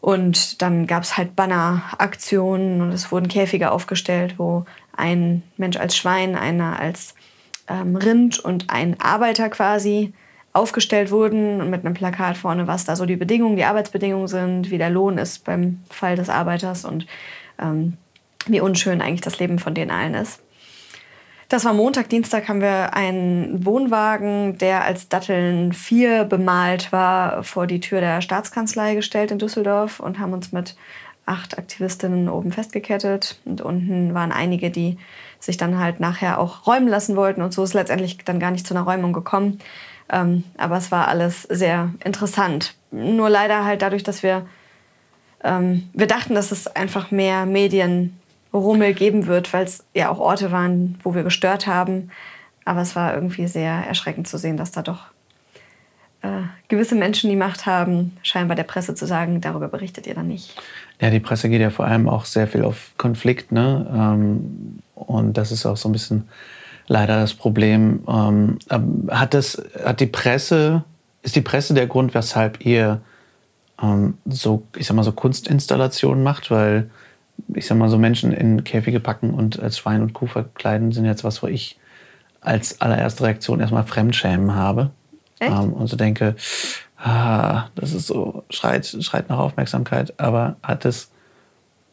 Und 0.00 0.60
dann 0.60 0.88
gab 0.88 1.04
es 1.04 1.16
halt 1.16 1.36
Banneraktionen 1.36 2.80
und 2.80 2.90
es 2.90 3.12
wurden 3.12 3.28
Käfige 3.28 3.70
aufgestellt, 3.70 4.34
wo 4.38 4.64
ein 4.96 5.44
Mensch 5.56 5.76
als 5.76 5.96
Schwein, 5.96 6.34
einer 6.34 6.80
als 6.80 7.14
ähm, 7.72 7.96
Rind 7.96 8.38
und 8.38 8.70
ein 8.70 9.00
Arbeiter 9.00 9.48
quasi 9.48 10.12
aufgestellt 10.52 11.10
wurden 11.10 11.70
mit 11.70 11.84
einem 11.84 11.94
Plakat 11.94 12.36
vorne, 12.36 12.66
was 12.66 12.84
da 12.84 12.94
so 12.94 13.06
die 13.06 13.16
Bedingungen, 13.16 13.56
die 13.56 13.64
Arbeitsbedingungen 13.64 14.28
sind, 14.28 14.70
wie 14.70 14.78
der 14.78 14.90
Lohn 14.90 15.16
ist 15.16 15.44
beim 15.44 15.80
Fall 15.88 16.16
des 16.16 16.28
Arbeiters 16.28 16.84
und 16.84 17.06
ähm, 17.58 17.94
wie 18.46 18.60
unschön 18.60 19.00
eigentlich 19.00 19.22
das 19.22 19.38
Leben 19.38 19.58
von 19.58 19.72
denen 19.72 19.90
allen 19.90 20.14
ist. 20.14 20.42
Das 21.48 21.64
war 21.64 21.74
Montag, 21.74 22.08
Dienstag 22.08 22.48
haben 22.48 22.62
wir 22.62 22.94
einen 22.94 23.64
Wohnwagen, 23.64 24.56
der 24.58 24.84
als 24.84 25.08
Datteln 25.08 25.72
4 25.72 26.24
bemalt 26.24 26.92
war, 26.92 27.44
vor 27.44 27.66
die 27.66 27.80
Tür 27.80 28.00
der 28.00 28.22
Staatskanzlei 28.22 28.94
gestellt 28.94 29.30
in 29.30 29.38
Düsseldorf 29.38 30.00
und 30.00 30.18
haben 30.18 30.32
uns 30.32 30.52
mit 30.52 30.76
acht 31.26 31.58
Aktivistinnen 31.58 32.28
oben 32.30 32.52
festgekettet. 32.52 33.38
Und 33.44 33.60
unten 33.60 34.14
waren 34.14 34.32
einige, 34.32 34.70
die 34.70 34.96
sich 35.44 35.56
dann 35.56 35.78
halt 35.78 36.00
nachher 36.00 36.38
auch 36.38 36.66
räumen 36.66 36.88
lassen 36.88 37.16
wollten. 37.16 37.42
Und 37.42 37.52
so 37.52 37.64
ist 37.64 37.74
letztendlich 37.74 38.18
dann 38.18 38.38
gar 38.38 38.50
nicht 38.50 38.66
zu 38.66 38.74
einer 38.74 38.84
Räumung 38.84 39.12
gekommen. 39.12 39.58
Ähm, 40.08 40.44
aber 40.56 40.76
es 40.76 40.92
war 40.92 41.08
alles 41.08 41.42
sehr 41.42 41.90
interessant. 42.04 42.74
Nur 42.90 43.28
leider 43.28 43.64
halt 43.64 43.82
dadurch, 43.82 44.04
dass 44.04 44.22
wir, 44.22 44.46
ähm, 45.42 45.88
wir 45.92 46.06
dachten, 46.06 46.34
dass 46.34 46.52
es 46.52 46.68
einfach 46.68 47.10
mehr 47.10 47.46
Medien 47.46 48.18
Rummel 48.54 48.94
geben 48.94 49.26
wird, 49.26 49.52
weil 49.52 49.64
es 49.64 49.84
ja 49.94 50.10
auch 50.10 50.18
Orte 50.18 50.52
waren, 50.52 50.98
wo 51.02 51.14
wir 51.14 51.22
gestört 51.22 51.66
haben. 51.66 52.10
Aber 52.64 52.82
es 52.82 52.94
war 52.94 53.14
irgendwie 53.14 53.48
sehr 53.48 53.72
erschreckend 53.72 54.28
zu 54.28 54.38
sehen, 54.38 54.56
dass 54.56 54.70
da 54.70 54.82
doch 54.82 55.06
äh, 56.22 56.42
gewisse 56.68 56.94
Menschen 56.94 57.30
die 57.30 57.36
Macht 57.36 57.66
haben, 57.66 58.16
scheinbar 58.22 58.54
der 58.54 58.62
Presse 58.62 58.94
zu 58.94 59.06
sagen, 59.06 59.40
darüber 59.40 59.68
berichtet 59.68 60.06
ihr 60.06 60.14
dann 60.14 60.28
nicht. 60.28 60.60
Ja, 61.02 61.10
die 61.10 61.18
Presse 61.18 61.48
geht 61.48 61.60
ja 61.60 61.70
vor 61.70 61.84
allem 61.84 62.08
auch 62.08 62.24
sehr 62.24 62.46
viel 62.46 62.62
auf 62.62 62.92
Konflikt. 62.96 63.50
Ne? 63.50 63.86
Ähm, 63.92 64.78
und 64.94 65.36
das 65.36 65.50
ist 65.50 65.66
auch 65.66 65.76
so 65.76 65.88
ein 65.88 65.92
bisschen 65.92 66.28
leider 66.86 67.16
das 67.20 67.34
Problem. 67.34 68.04
Ähm, 68.06 68.58
hat, 69.10 69.34
das, 69.34 69.60
hat 69.84 69.98
die 69.98 70.06
Presse, 70.06 70.84
ist 71.22 71.34
die 71.34 71.40
Presse 71.40 71.74
der 71.74 71.88
Grund, 71.88 72.14
weshalb 72.14 72.64
ihr 72.64 73.00
ähm, 73.82 74.14
so, 74.26 74.62
ich 74.76 74.86
sag 74.86 74.94
mal, 74.94 75.02
so 75.02 75.10
Kunstinstallationen 75.10 76.22
macht? 76.22 76.52
Weil, 76.52 76.88
ich 77.52 77.66
sag 77.66 77.78
mal, 77.78 77.88
so 77.88 77.98
Menschen 77.98 78.32
in 78.32 78.62
Käfige 78.62 79.00
packen 79.00 79.34
und 79.34 79.58
als 79.58 79.78
Schwein 79.78 80.02
und 80.02 80.12
Kuh 80.12 80.28
verkleiden 80.28 80.92
sind 80.92 81.04
jetzt 81.04 81.24
was, 81.24 81.42
wo 81.42 81.48
ich 81.48 81.80
als 82.40 82.80
allererste 82.80 83.24
Reaktion 83.24 83.58
erstmal 83.58 83.84
Fremdschämen 83.84 84.54
habe. 84.54 84.90
Ähm, 85.40 85.72
und 85.72 85.88
so 85.88 85.96
denke, 85.96 86.36
ah, 87.02 87.68
das 87.74 87.92
ist 87.92 88.06
so, 88.06 88.44
schreit, 88.50 88.86
schreit 88.86 89.28
nach 89.28 89.38
Aufmerksamkeit, 89.38 90.18
aber 90.18 90.56
hat 90.62 90.84
es 90.84 91.10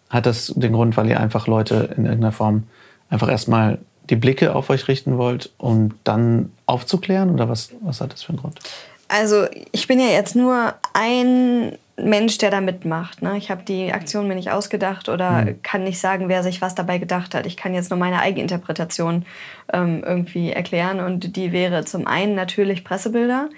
hat 0.10 0.26
das 0.26 0.54
den 0.56 0.74
Grund, 0.74 0.98
weil 0.98 1.08
ihr 1.08 1.20
einfach 1.20 1.48
Leute 1.48 1.90
in 1.96 2.06
irgendeiner 2.06 2.32
Form 2.32 2.64
einfach 3.10 3.30
erstmal 3.30 3.78
die 4.10 4.16
Blicke 4.16 4.56
auf 4.56 4.70
euch 4.70 4.88
richten 4.88 5.18
wollt, 5.18 5.52
um 5.58 5.92
dann 6.04 6.52
aufzuklären? 6.66 7.30
Oder 7.30 7.48
was, 7.48 7.72
was 7.82 8.02
hat 8.02 8.14
das 8.14 8.24
für 8.24 8.30
einen 8.30 8.40
Grund? 8.40 8.60
Also 9.08 9.46
ich 9.72 9.88
bin 9.88 10.00
ja 10.00 10.08
jetzt 10.08 10.36
nur 10.36 10.74
ein 10.94 11.78
Mensch, 11.98 12.38
der 12.38 12.50
da 12.50 12.62
mitmacht. 12.62 13.22
Ne? 13.22 13.38
Ich 13.38 13.52
habe 13.52 13.64
die 13.64 13.92
Aktion 13.92 14.28
mir 14.28 14.36
nicht 14.36 14.52
ausgedacht 14.52 15.10
oder 15.10 15.44
mhm. 15.44 15.62
kann 15.62 15.84
nicht 15.84 16.00
sagen, 16.00 16.30
wer 16.30 16.44
sich 16.44 16.62
was 16.62 16.76
dabei 16.76 16.98
gedacht 16.98 17.36
hat. 17.36 17.46
Ich 17.46 17.58
kann 17.58 17.74
jetzt 17.74 17.90
nur 17.90 18.00
meine 18.00 18.20
Eigeninterpretation 18.20 19.26
ähm, 19.74 20.04
irgendwie 20.06 20.52
erklären. 20.52 21.00
Und 21.00 21.36
die 21.36 21.52
wäre 21.52 21.86
zum 21.86 22.08
einen 22.08 22.36
natürlich 22.36 22.84
Pressebilder, 22.84 23.50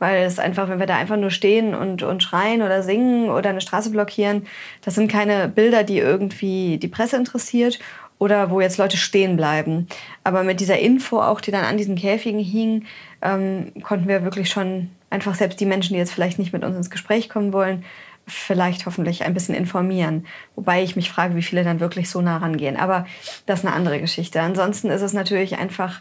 weil 0.00 0.24
es 0.24 0.40
einfach, 0.40 0.68
wenn 0.68 0.80
wir 0.80 0.86
da 0.86 0.96
einfach 0.96 1.16
nur 1.16 1.30
stehen 1.30 1.74
und, 1.74 2.02
und 2.02 2.22
schreien 2.22 2.62
oder 2.62 2.82
singen 2.82 3.30
oder 3.30 3.50
eine 3.50 3.60
Straße 3.60 3.90
blockieren, 3.90 4.46
das 4.82 4.96
sind 4.96 5.12
keine 5.12 5.46
Bilder, 5.46 5.84
die 5.84 5.98
irgendwie 5.98 6.78
die 6.78 6.88
Presse 6.88 7.16
interessiert 7.16 7.78
oder 8.18 8.50
wo 8.50 8.60
jetzt 8.60 8.78
Leute 8.78 8.96
stehen 8.96 9.36
bleiben. 9.36 9.86
Aber 10.24 10.42
mit 10.42 10.58
dieser 10.60 10.78
Info 10.78 11.20
auch, 11.20 11.40
die 11.40 11.52
dann 11.52 11.64
an 11.64 11.76
diesen 11.76 11.96
Käfigen 11.96 12.40
hing, 12.40 12.86
ähm, 13.22 13.72
konnten 13.82 14.08
wir 14.08 14.24
wirklich 14.24 14.50
schon 14.50 14.90
einfach 15.10 15.34
selbst 15.34 15.60
die 15.60 15.66
Menschen, 15.66 15.92
die 15.92 15.98
jetzt 15.98 16.12
vielleicht 16.12 16.38
nicht 16.38 16.52
mit 16.52 16.64
uns 16.64 16.76
ins 16.76 16.90
Gespräch 16.90 17.28
kommen 17.28 17.52
wollen, 17.52 17.84
vielleicht 18.26 18.86
hoffentlich 18.86 19.24
ein 19.24 19.34
bisschen 19.34 19.54
informieren. 19.54 20.26
Wobei 20.54 20.82
ich 20.82 20.96
mich 20.96 21.10
frage, 21.10 21.34
wie 21.36 21.42
viele 21.42 21.64
dann 21.64 21.80
wirklich 21.80 22.08
so 22.08 22.20
nah 22.20 22.38
rangehen. 22.38 22.76
Aber 22.76 23.06
das 23.46 23.60
ist 23.60 23.66
eine 23.66 23.74
andere 23.74 24.00
Geschichte. 24.00 24.40
Ansonsten 24.40 24.88
ist 24.90 25.02
es 25.02 25.12
natürlich 25.12 25.58
einfach, 25.58 26.00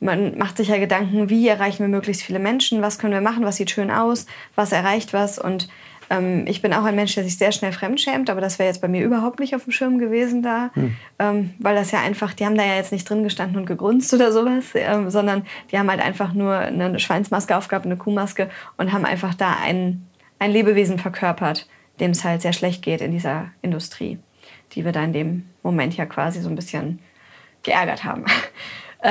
man 0.00 0.36
macht 0.38 0.56
sich 0.56 0.68
ja 0.68 0.78
Gedanken, 0.78 1.30
wie 1.30 1.48
erreichen 1.48 1.80
wir 1.80 1.88
möglichst 1.88 2.22
viele 2.22 2.38
Menschen, 2.38 2.82
was 2.82 2.98
können 2.98 3.14
wir 3.14 3.20
machen, 3.20 3.44
was 3.44 3.56
sieht 3.56 3.70
schön 3.70 3.90
aus, 3.90 4.26
was 4.54 4.72
erreicht 4.72 5.12
was 5.12 5.38
und 5.38 5.68
ähm, 6.10 6.44
ich 6.46 6.62
bin 6.62 6.72
auch 6.72 6.84
ein 6.84 6.94
Mensch, 6.94 7.14
der 7.14 7.24
sich 7.24 7.38
sehr 7.38 7.52
schnell 7.52 7.72
fremdschämt, 7.72 8.30
aber 8.30 8.40
das 8.40 8.58
wäre 8.58 8.68
jetzt 8.68 8.80
bei 8.80 8.88
mir 8.88 9.04
überhaupt 9.04 9.40
nicht 9.40 9.54
auf 9.54 9.64
dem 9.64 9.72
Schirm 9.72 9.98
gewesen 9.98 10.42
da, 10.42 10.70
hm. 10.74 10.96
ähm, 11.18 11.54
weil 11.58 11.74
das 11.74 11.90
ja 11.90 12.00
einfach, 12.00 12.34
die 12.34 12.44
haben 12.44 12.56
da 12.56 12.64
ja 12.64 12.76
jetzt 12.76 12.92
nicht 12.92 13.08
drin 13.08 13.22
gestanden 13.22 13.58
und 13.58 13.66
gegrunzt 13.66 14.12
oder 14.14 14.32
sowas, 14.32 14.66
ähm, 14.74 15.10
sondern 15.10 15.44
die 15.70 15.78
haben 15.78 15.90
halt 15.90 16.00
einfach 16.00 16.32
nur 16.32 16.54
eine 16.54 16.98
Schweinsmaske 16.98 17.56
aufgehabt, 17.56 17.86
eine 17.86 17.96
Kuhmaske 17.96 18.50
und 18.76 18.92
haben 18.92 19.04
einfach 19.04 19.34
da 19.34 19.56
ein, 19.62 20.06
ein 20.38 20.50
Lebewesen 20.50 20.98
verkörpert, 20.98 21.68
dem 22.00 22.10
es 22.10 22.24
halt 22.24 22.42
sehr 22.42 22.52
schlecht 22.52 22.82
geht 22.82 23.00
in 23.00 23.12
dieser 23.12 23.50
Industrie, 23.62 24.18
die 24.72 24.84
wir 24.84 24.92
da 24.92 25.02
in 25.02 25.12
dem 25.12 25.48
Moment 25.62 25.96
ja 25.96 26.06
quasi 26.06 26.40
so 26.40 26.48
ein 26.48 26.56
bisschen 26.56 26.98
geärgert 27.62 28.04
haben. 28.04 28.24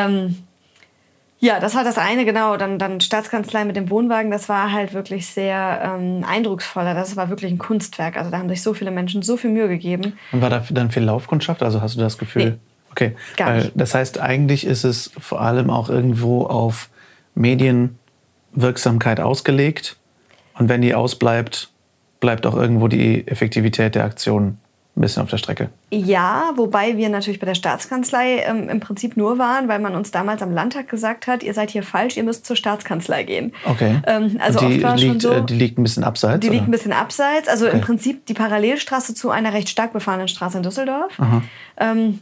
ja, 1.44 1.60
das 1.60 1.76
war 1.76 1.84
das 1.84 1.98
eine, 1.98 2.24
genau. 2.24 2.56
Dann, 2.56 2.80
dann 2.80 3.02
Staatskanzlei 3.02 3.66
mit 3.66 3.76
dem 3.76 3.90
Wohnwagen, 3.90 4.32
das 4.32 4.48
war 4.48 4.72
halt 4.72 4.94
wirklich 4.94 5.28
sehr 5.28 5.98
ähm, 6.00 6.24
eindrucksvoll. 6.26 6.86
Das 6.86 7.18
war 7.18 7.30
wirklich 7.30 7.52
ein 7.52 7.58
Kunstwerk. 7.58 8.16
Also 8.16 8.32
da 8.32 8.38
haben 8.38 8.48
sich 8.48 8.62
so 8.62 8.74
viele 8.74 8.92
Menschen 8.92 9.22
so 9.24 9.36
viel 9.36 9.50
Mühe 9.50 9.68
gegeben. 9.68 10.14
Und 10.32 10.42
war 10.42 10.50
da 10.50 10.64
dann 10.70 10.90
viel 10.90 11.04
Laufkundschaft? 11.04 11.62
Also 11.62 11.82
hast 11.82 11.98
du 11.98 12.00
das 12.00 12.18
Gefühl? 12.18 12.46
Nee, 12.46 12.56
okay. 12.92 13.16
Gar 13.36 13.56
nicht. 13.56 13.72
das 13.76 13.94
heißt, 13.94 14.22
eigentlich 14.22 14.66
ist 14.66 14.86
es 14.86 15.12
vor 15.20 15.42
allem 15.42 15.70
auch 15.70 15.90
irgendwo 15.90 16.46
auf 16.46 16.90
Medienwirksamkeit 17.36 19.20
ausgelegt. 19.20 19.98
Und 20.58 20.70
wenn 20.70 20.82
die 20.82 20.96
ausbleibt, 20.96 21.72
bleibt 22.22 22.46
auch 22.46 22.56
irgendwo 22.56 22.88
die 22.88 23.28
Effektivität 23.28 23.96
der 23.96 24.06
Aktion 24.06 24.60
ein 24.96 25.02
bisschen 25.02 25.24
auf 25.24 25.30
der 25.30 25.38
Strecke. 25.38 25.70
Ja, 25.92 26.52
wobei 26.56 26.98
wir 26.98 27.10
natürlich 27.10 27.40
bei 27.40 27.48
der 27.48 27.56
Staatskanzlei 27.56 28.44
ähm, 28.46 28.70
im 28.70 28.80
Prinzip 28.80 29.18
nur 29.18 29.40
waren, 29.40 29.68
weil 29.68 29.80
man 29.80 29.96
uns 29.96 30.12
damals 30.12 30.44
am 30.44 30.54
Landtag 30.54 30.88
gesagt 30.88 31.26
hat, 31.26 31.42
ihr 31.42 31.54
seid 31.56 31.72
hier 31.72 31.82
falsch, 31.82 32.16
ihr 32.16 32.24
müsst 32.24 32.46
zur 32.46 32.56
Staatskanzlei 32.56 33.24
gehen. 33.24 33.54
Okay. 33.66 34.00
Ähm, 34.06 34.38
also 34.40 34.60
die, 34.60 34.78
liegt, 34.78 35.22
so, 35.22 35.32
äh, 35.32 35.44
die 35.44 35.56
liegt 35.56 35.80
ein 35.80 35.84
bisschen 35.84 36.04
abseits? 36.04 36.42
Die 36.42 36.48
oder? 36.48 36.58
liegt 36.58 36.68
ein 36.68 36.72
bisschen 36.72 36.94
abseits. 36.94 37.48
Also 37.48 37.66
okay. 37.66 37.76
im 37.76 37.82
Prinzip 37.82 38.26
die 38.28 38.36
Parallelstraße 38.36 39.16
zu 39.16 39.32
einer 39.32 39.54
recht 39.54 39.70
stark 39.70 39.94
befahrenen 39.94 40.28
Straße 40.28 40.58
in 40.58 40.64
Düsseldorf. 40.64 41.18
Ähm, 41.78 42.20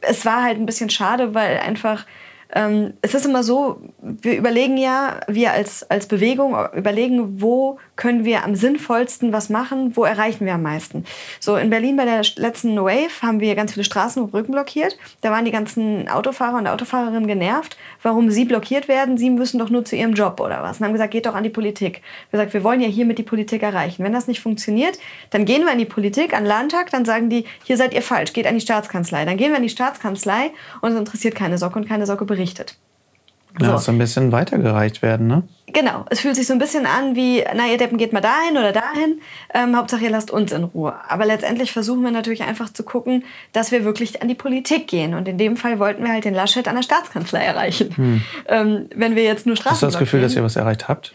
es 0.00 0.26
war 0.26 0.42
halt 0.42 0.58
ein 0.58 0.66
bisschen 0.66 0.90
schade, 0.90 1.32
weil 1.34 1.58
einfach 1.58 2.06
ähm, 2.54 2.94
es 3.02 3.14
ist 3.14 3.26
immer 3.26 3.42
so, 3.42 3.80
wir 4.00 4.36
überlegen 4.36 4.76
ja, 4.76 5.20
wir 5.26 5.52
als, 5.52 5.88
als 5.90 6.06
Bewegung 6.06 6.56
überlegen, 6.74 7.40
wo 7.40 7.78
können 7.96 8.24
wir 8.24 8.44
am 8.44 8.54
sinnvollsten 8.54 9.32
was 9.32 9.48
machen, 9.48 9.96
wo 9.96 10.04
erreichen 10.04 10.46
wir 10.46 10.54
am 10.54 10.62
meisten. 10.62 11.04
So 11.40 11.56
in 11.56 11.70
Berlin 11.70 11.96
bei 11.96 12.04
der 12.04 12.22
letzten 12.36 12.76
Wave 12.76 13.22
haben 13.22 13.40
wir 13.40 13.54
ganz 13.54 13.72
viele 13.72 13.84
Straßen 13.84 14.22
und 14.22 14.30
Brücken 14.30 14.52
blockiert. 14.52 14.96
Da 15.20 15.30
waren 15.30 15.44
die 15.44 15.50
ganzen 15.50 16.08
Autofahrer 16.08 16.58
und 16.58 16.66
Autofahrerinnen 16.66 17.26
genervt, 17.26 17.76
warum 18.02 18.30
sie 18.30 18.44
blockiert 18.44 18.88
werden. 18.88 19.16
Sie 19.16 19.30
müssen 19.30 19.58
doch 19.58 19.70
nur 19.70 19.84
zu 19.84 19.96
ihrem 19.96 20.14
Job 20.14 20.40
oder 20.40 20.62
was. 20.62 20.78
Und 20.78 20.86
haben 20.86 20.92
gesagt, 20.92 21.12
geht 21.12 21.26
doch 21.26 21.34
an 21.34 21.44
die 21.44 21.50
Politik. 21.50 22.02
Wir 22.30 22.38
gesagt, 22.38 22.54
wir 22.54 22.64
wollen 22.64 22.80
ja 22.80 22.88
hiermit 22.88 23.18
die 23.18 23.22
Politik 23.22 23.62
erreichen. 23.62 24.04
Wenn 24.04 24.12
das 24.12 24.26
nicht 24.26 24.40
funktioniert, 24.40 24.98
dann 25.30 25.44
gehen 25.44 25.64
wir 25.64 25.72
an 25.72 25.78
die 25.78 25.84
Politik, 25.84 26.34
an 26.34 26.44
den 26.44 26.48
Landtag, 26.48 26.90
dann 26.90 27.04
sagen 27.04 27.30
die, 27.30 27.44
hier 27.64 27.76
seid 27.76 27.94
ihr 27.94 28.02
falsch, 28.02 28.32
geht 28.32 28.46
an 28.46 28.54
die 28.54 28.60
Staatskanzlei. 28.60 29.24
Dann 29.24 29.36
gehen 29.36 29.50
wir 29.50 29.56
an 29.56 29.62
die 29.62 29.68
Staatskanzlei 29.68 30.50
und 30.80 30.92
es 30.92 30.98
interessiert 30.98 31.34
keine 31.34 31.58
Socke 31.58 31.78
und 31.78 31.88
keine 31.88 32.06
Socke 32.06 32.24
berichtet. 32.24 32.76
Ja, 33.60 33.78
so. 33.78 33.84
so 33.84 33.92
ein 33.92 33.98
bisschen 33.98 34.32
weitergereicht 34.32 35.00
werden, 35.02 35.28
ne? 35.28 35.44
Genau, 35.72 36.04
es 36.10 36.20
fühlt 36.20 36.36
sich 36.36 36.46
so 36.46 36.52
ein 36.52 36.58
bisschen 36.58 36.86
an 36.86 37.14
wie, 37.14 37.44
na 37.54 37.66
ihr 37.66 37.78
Deppen 37.78 37.98
geht 37.98 38.12
mal 38.12 38.20
dahin 38.20 38.56
oder 38.56 38.72
dahin, 38.72 39.20
ähm, 39.52 39.76
Hauptsache 39.76 40.04
ihr 40.04 40.10
lasst 40.10 40.30
uns 40.30 40.52
in 40.52 40.64
Ruhe. 40.64 40.94
Aber 41.08 41.24
letztendlich 41.24 41.72
versuchen 41.72 42.02
wir 42.02 42.10
natürlich 42.10 42.42
einfach 42.42 42.72
zu 42.72 42.82
gucken, 42.82 43.24
dass 43.52 43.72
wir 43.72 43.84
wirklich 43.84 44.22
an 44.22 44.28
die 44.28 44.34
Politik 44.34 44.88
gehen. 44.88 45.14
Und 45.14 45.28
in 45.28 45.38
dem 45.38 45.56
Fall 45.56 45.78
wollten 45.78 46.04
wir 46.04 46.12
halt 46.12 46.24
den 46.24 46.34
Laschet 46.34 46.66
an 46.68 46.76
der 46.76 46.82
Staatskanzlei 46.82 47.44
erreichen. 47.44 47.96
Hm. 47.96 48.22
Ähm, 48.48 48.86
wenn 48.94 49.16
wir 49.16 49.24
jetzt 49.24 49.46
nur 49.46 49.56
Straßen 49.56 49.72
Hast 49.72 49.82
du 49.82 49.86
das 49.86 49.98
Gefühl, 49.98 50.20
dass 50.20 50.34
ihr 50.34 50.42
was 50.42 50.56
erreicht 50.56 50.88
habt 50.88 51.14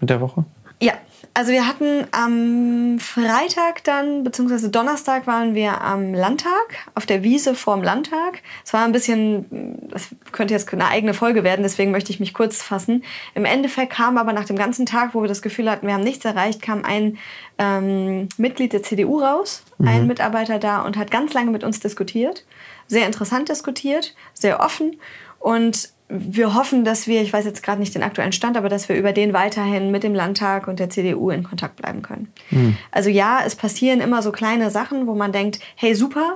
mit 0.00 0.10
der 0.10 0.20
Woche? 0.20 0.44
Ja, 0.80 0.94
also 1.34 1.52
wir 1.52 1.66
hatten 1.66 2.06
am 2.10 2.98
Freitag 2.98 3.84
dann, 3.84 4.22
beziehungsweise 4.22 4.68
Donnerstag 4.68 5.26
waren 5.26 5.54
wir 5.54 5.80
am 5.80 6.12
Landtag, 6.12 6.76
auf 6.94 7.06
der 7.06 7.22
Wiese 7.22 7.54
vorm 7.54 7.82
Landtag. 7.82 8.42
Es 8.64 8.72
war 8.74 8.84
ein 8.84 8.92
bisschen, 8.92 9.78
das 9.88 10.08
könnte 10.30 10.52
jetzt 10.52 10.72
eine 10.72 10.88
eigene 10.88 11.14
Folge 11.14 11.42
werden, 11.42 11.62
deswegen 11.62 11.90
möchte 11.90 12.12
ich 12.12 12.20
mich 12.20 12.34
kurz 12.34 12.62
fassen. 12.62 13.02
Im 13.34 13.46
Endeffekt 13.46 13.94
kam 13.94 14.18
aber 14.18 14.34
nach 14.34 14.44
dem 14.44 14.56
ganzen 14.56 14.84
Tag, 14.84 15.14
wo 15.14 15.22
wir 15.22 15.28
das 15.28 15.40
Gefühl 15.40 15.70
hatten, 15.70 15.86
wir 15.86 15.94
haben 15.94 16.04
nichts 16.04 16.24
erreicht, 16.24 16.60
kam 16.60 16.84
ein 16.84 17.16
ähm, 17.58 18.28
Mitglied 18.36 18.74
der 18.74 18.82
CDU 18.82 19.20
raus, 19.20 19.62
mhm. 19.78 19.88
ein 19.88 20.06
Mitarbeiter 20.06 20.58
da 20.58 20.82
und 20.82 20.98
hat 20.98 21.10
ganz 21.10 21.32
lange 21.32 21.50
mit 21.50 21.64
uns 21.64 21.80
diskutiert. 21.80 22.44
Sehr 22.88 23.06
interessant 23.06 23.48
diskutiert, 23.48 24.14
sehr 24.34 24.60
offen 24.60 24.96
und 25.38 25.88
wir 26.14 26.54
hoffen, 26.54 26.84
dass 26.84 27.06
wir, 27.06 27.22
ich 27.22 27.32
weiß 27.32 27.44
jetzt 27.46 27.62
gerade 27.62 27.80
nicht 27.80 27.94
den 27.94 28.02
aktuellen 28.02 28.32
Stand, 28.32 28.56
aber 28.56 28.68
dass 28.68 28.88
wir 28.88 28.96
über 28.96 29.12
den 29.12 29.32
weiterhin 29.32 29.90
mit 29.90 30.02
dem 30.02 30.14
Landtag 30.14 30.68
und 30.68 30.78
der 30.78 30.90
CDU 30.90 31.30
in 31.30 31.42
Kontakt 31.42 31.76
bleiben 31.76 32.02
können. 32.02 32.30
Mhm. 32.50 32.76
Also 32.90 33.08
ja, 33.08 33.40
es 33.46 33.56
passieren 33.56 34.00
immer 34.00 34.20
so 34.20 34.30
kleine 34.30 34.70
Sachen, 34.70 35.06
wo 35.06 35.14
man 35.14 35.32
denkt, 35.32 35.60
hey 35.74 35.94
super, 35.94 36.34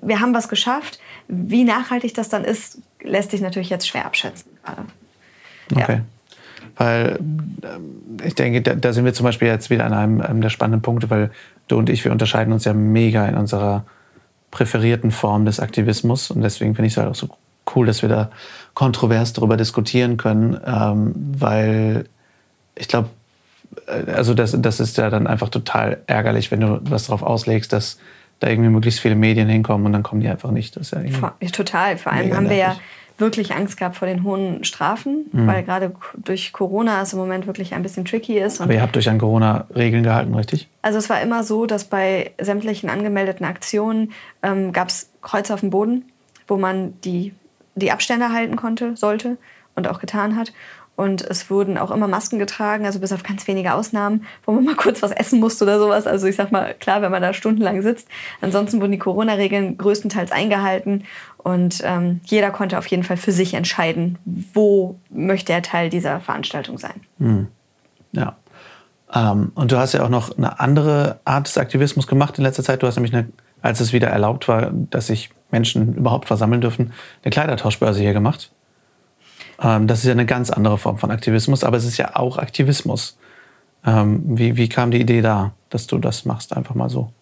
wir 0.00 0.20
haben 0.20 0.34
was 0.34 0.48
geschafft. 0.48 1.00
Wie 1.26 1.64
nachhaltig 1.64 2.14
das 2.14 2.28
dann 2.28 2.44
ist, 2.44 2.78
lässt 3.02 3.32
sich 3.32 3.40
natürlich 3.40 3.70
jetzt 3.70 3.88
schwer 3.88 4.06
abschätzen. 4.06 4.52
Okay. 5.74 5.94
Ja. 5.94 6.00
Weil 6.76 7.18
ähm, 7.18 8.20
ich 8.24 8.36
denke, 8.36 8.62
da, 8.62 8.92
sind 8.92 9.04
wir 9.04 9.12
zum 9.12 9.24
Beispiel 9.24 9.48
jetzt 9.48 9.68
wieder 9.68 9.84
an 9.84 9.92
einem, 9.92 10.20
einem 10.20 10.40
der 10.40 10.50
spannenden 10.50 10.80
Punkte, 10.80 11.10
weil 11.10 11.32
du 11.66 11.76
und 11.76 11.90
ich, 11.90 12.04
wir 12.04 12.12
unterscheiden 12.12 12.52
uns 12.52 12.64
ja 12.64 12.72
mega 12.72 13.26
in 13.26 13.34
unserer 13.34 13.84
präferierten 14.52 15.10
Form 15.10 15.44
des 15.44 15.58
Aktivismus. 15.58 16.30
Und 16.30 16.42
deswegen 16.42 16.76
finde 16.76 16.86
ich 16.86 16.92
es 16.92 16.96
halt 16.96 17.08
auch 17.08 17.16
so 17.16 17.28
cool, 17.74 17.86
dass 17.86 18.02
wir 18.02 18.08
da 18.08 18.30
kontrovers 18.78 19.32
darüber 19.32 19.56
diskutieren 19.56 20.18
können, 20.18 20.56
ähm, 20.64 21.12
weil 21.36 22.04
ich 22.76 22.86
glaube, 22.86 23.08
äh, 23.88 24.12
also 24.12 24.34
das, 24.34 24.54
das 24.56 24.78
ist 24.78 24.96
ja 24.98 25.10
dann 25.10 25.26
einfach 25.26 25.48
total 25.48 25.98
ärgerlich, 26.06 26.52
wenn 26.52 26.60
du 26.60 26.78
was 26.84 27.06
darauf 27.06 27.24
auslegst, 27.24 27.72
dass 27.72 27.98
da 28.38 28.48
irgendwie 28.48 28.70
möglichst 28.70 29.00
viele 29.00 29.16
Medien 29.16 29.48
hinkommen 29.48 29.84
und 29.84 29.94
dann 29.94 30.04
kommen 30.04 30.20
die 30.20 30.28
einfach 30.28 30.52
nicht. 30.52 30.76
Das 30.76 30.92
ja 30.92 31.00
Total. 31.50 31.98
Vor 31.98 32.12
allem 32.12 32.32
haben 32.36 32.48
wir 32.48 32.56
ja 32.56 32.76
wirklich 33.18 33.52
Angst 33.52 33.78
gehabt 33.78 33.96
vor 33.96 34.06
den 34.06 34.22
hohen 34.22 34.62
Strafen, 34.62 35.26
mhm. 35.32 35.48
weil 35.48 35.64
gerade 35.64 35.92
durch 36.16 36.52
Corona 36.52 37.02
es 37.02 37.12
im 37.12 37.18
Moment 37.18 37.48
wirklich 37.48 37.74
ein 37.74 37.82
bisschen 37.82 38.04
tricky 38.04 38.38
ist. 38.38 38.60
Aber 38.60 38.72
ihr 38.72 38.80
habt 38.80 38.96
euch 38.96 39.08
an 39.08 39.18
Corona-Regeln 39.18 40.04
gehalten, 40.04 40.36
richtig? 40.36 40.68
Also 40.82 40.98
es 40.98 41.10
war 41.10 41.20
immer 41.20 41.42
so, 41.42 41.66
dass 41.66 41.82
bei 41.82 42.30
sämtlichen 42.40 42.90
angemeldeten 42.90 43.44
Aktionen 43.44 44.12
ähm, 44.44 44.72
gab 44.72 44.86
es 44.86 45.10
Kreuze 45.20 45.52
auf 45.52 45.60
dem 45.60 45.70
Boden, 45.70 46.04
wo 46.46 46.56
man 46.56 46.94
die 47.00 47.34
die 47.78 47.92
Abstände 47.92 48.32
halten 48.32 48.56
konnte, 48.56 48.96
sollte 48.96 49.38
und 49.74 49.88
auch 49.88 50.00
getan 50.00 50.36
hat. 50.36 50.52
Und 50.98 51.22
es 51.22 51.48
wurden 51.48 51.78
auch 51.78 51.92
immer 51.92 52.08
Masken 52.08 52.40
getragen, 52.40 52.84
also 52.84 52.98
bis 52.98 53.12
auf 53.12 53.22
ganz 53.22 53.46
wenige 53.46 53.72
Ausnahmen, 53.72 54.26
wo 54.44 54.50
man 54.50 54.64
mal 54.64 54.74
kurz 54.76 55.00
was 55.00 55.12
essen 55.12 55.38
musste 55.38 55.62
oder 55.62 55.78
sowas. 55.78 56.08
Also 56.08 56.26
ich 56.26 56.34
sag 56.34 56.50
mal, 56.50 56.74
klar, 56.74 57.02
wenn 57.02 57.12
man 57.12 57.22
da 57.22 57.32
stundenlang 57.32 57.82
sitzt. 57.82 58.08
Ansonsten 58.40 58.80
wurden 58.80 58.90
die 58.90 58.98
Corona-Regeln 58.98 59.78
größtenteils 59.78 60.32
eingehalten. 60.32 61.04
Und 61.36 61.82
ähm, 61.84 62.20
jeder 62.24 62.50
konnte 62.50 62.78
auf 62.78 62.86
jeden 62.86 63.04
Fall 63.04 63.16
für 63.16 63.30
sich 63.30 63.54
entscheiden, 63.54 64.18
wo 64.24 64.98
möchte 65.08 65.52
er 65.52 65.62
Teil 65.62 65.88
dieser 65.88 66.18
Veranstaltung 66.18 66.78
sein. 66.78 67.00
Hm. 67.18 67.46
Ja. 68.10 68.36
Ähm, 69.14 69.52
und 69.54 69.70
du 69.70 69.76
hast 69.76 69.92
ja 69.92 70.02
auch 70.02 70.08
noch 70.08 70.36
eine 70.36 70.58
andere 70.58 71.20
Art 71.24 71.46
des 71.46 71.58
Aktivismus 71.58 72.08
gemacht 72.08 72.38
in 72.38 72.44
letzter 72.44 72.64
Zeit. 72.64 72.82
Du 72.82 72.88
hast 72.88 72.96
nämlich, 72.96 73.14
eine, 73.14 73.28
als 73.62 73.78
es 73.78 73.92
wieder 73.92 74.08
erlaubt 74.08 74.48
war, 74.48 74.72
dass 74.72 75.06
sich 75.06 75.30
Menschen 75.50 75.94
überhaupt 75.94 76.26
versammeln 76.26 76.60
dürfen, 76.60 76.92
eine 77.22 77.30
Kleidertauschbörse 77.30 78.00
hier 78.00 78.12
gemacht. 78.12 78.50
Ähm, 79.60 79.86
das 79.86 80.00
ist 80.00 80.06
ja 80.06 80.12
eine 80.12 80.26
ganz 80.26 80.50
andere 80.50 80.78
Form 80.78 80.98
von 80.98 81.10
Aktivismus, 81.10 81.64
aber 81.64 81.76
es 81.76 81.84
ist 81.84 81.96
ja 81.96 82.16
auch 82.16 82.38
Aktivismus. 82.38 83.18
Ähm, 83.84 84.22
wie, 84.24 84.56
wie 84.56 84.68
kam 84.68 84.90
die 84.90 85.00
Idee 85.00 85.22
da, 85.22 85.52
dass 85.70 85.86
du 85.86 85.98
das 85.98 86.24
machst, 86.24 86.56
einfach 86.56 86.74
mal 86.74 86.88
so? 86.88 87.12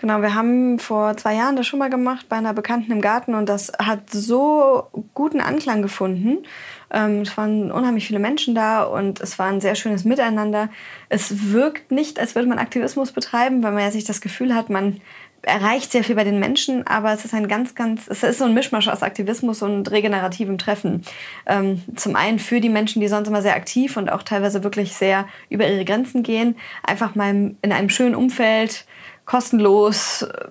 Genau, 0.00 0.22
wir 0.22 0.36
haben 0.36 0.78
vor 0.78 1.16
zwei 1.16 1.34
Jahren 1.34 1.56
das 1.56 1.66
schon 1.66 1.80
mal 1.80 1.90
gemacht 1.90 2.28
bei 2.28 2.36
einer 2.36 2.54
Bekannten 2.54 2.92
im 2.92 3.00
Garten 3.00 3.34
und 3.34 3.48
das 3.48 3.72
hat 3.80 4.10
so 4.10 4.84
guten 5.12 5.40
Anklang 5.40 5.82
gefunden. 5.82 6.44
Ähm, 6.92 7.22
es 7.22 7.36
waren 7.36 7.72
unheimlich 7.72 8.06
viele 8.06 8.20
Menschen 8.20 8.54
da 8.54 8.84
und 8.84 9.20
es 9.20 9.40
war 9.40 9.46
ein 9.46 9.60
sehr 9.60 9.74
schönes 9.74 10.04
Miteinander. 10.04 10.68
Es 11.08 11.50
wirkt 11.50 11.90
nicht, 11.90 12.20
als 12.20 12.36
würde 12.36 12.48
man 12.48 12.60
Aktivismus 12.60 13.10
betreiben, 13.10 13.64
weil 13.64 13.72
man 13.72 13.82
ja 13.82 13.90
sich 13.90 14.04
das 14.04 14.20
Gefühl 14.20 14.54
hat, 14.54 14.70
man 14.70 15.00
erreicht 15.42 15.92
sehr 15.92 16.04
viel 16.04 16.14
bei 16.14 16.24
den 16.24 16.38
Menschen, 16.38 16.86
aber 16.86 17.12
es 17.12 17.24
ist 17.24 17.34
ein 17.34 17.48
ganz, 17.48 17.74
ganz, 17.74 18.08
es 18.08 18.22
ist 18.22 18.38
so 18.38 18.44
ein 18.44 18.54
Mischmasch 18.54 18.88
aus 18.88 19.02
Aktivismus 19.02 19.62
und 19.62 19.90
regenerativem 19.90 20.58
Treffen. 20.58 21.04
Ähm, 21.46 21.82
zum 21.96 22.16
einen 22.16 22.38
für 22.38 22.60
die 22.60 22.68
Menschen, 22.68 23.00
die 23.00 23.08
sonst 23.08 23.28
immer 23.28 23.42
sehr 23.42 23.56
aktiv 23.56 23.96
und 23.96 24.10
auch 24.10 24.22
teilweise 24.22 24.64
wirklich 24.64 24.94
sehr 24.94 25.26
über 25.48 25.68
ihre 25.68 25.84
Grenzen 25.84 26.22
gehen, 26.22 26.56
einfach 26.82 27.14
mal 27.14 27.54
in 27.60 27.72
einem 27.72 27.88
schönen 27.88 28.14
Umfeld 28.14 28.86
kostenlos 29.28 30.22
äh, 30.22 30.48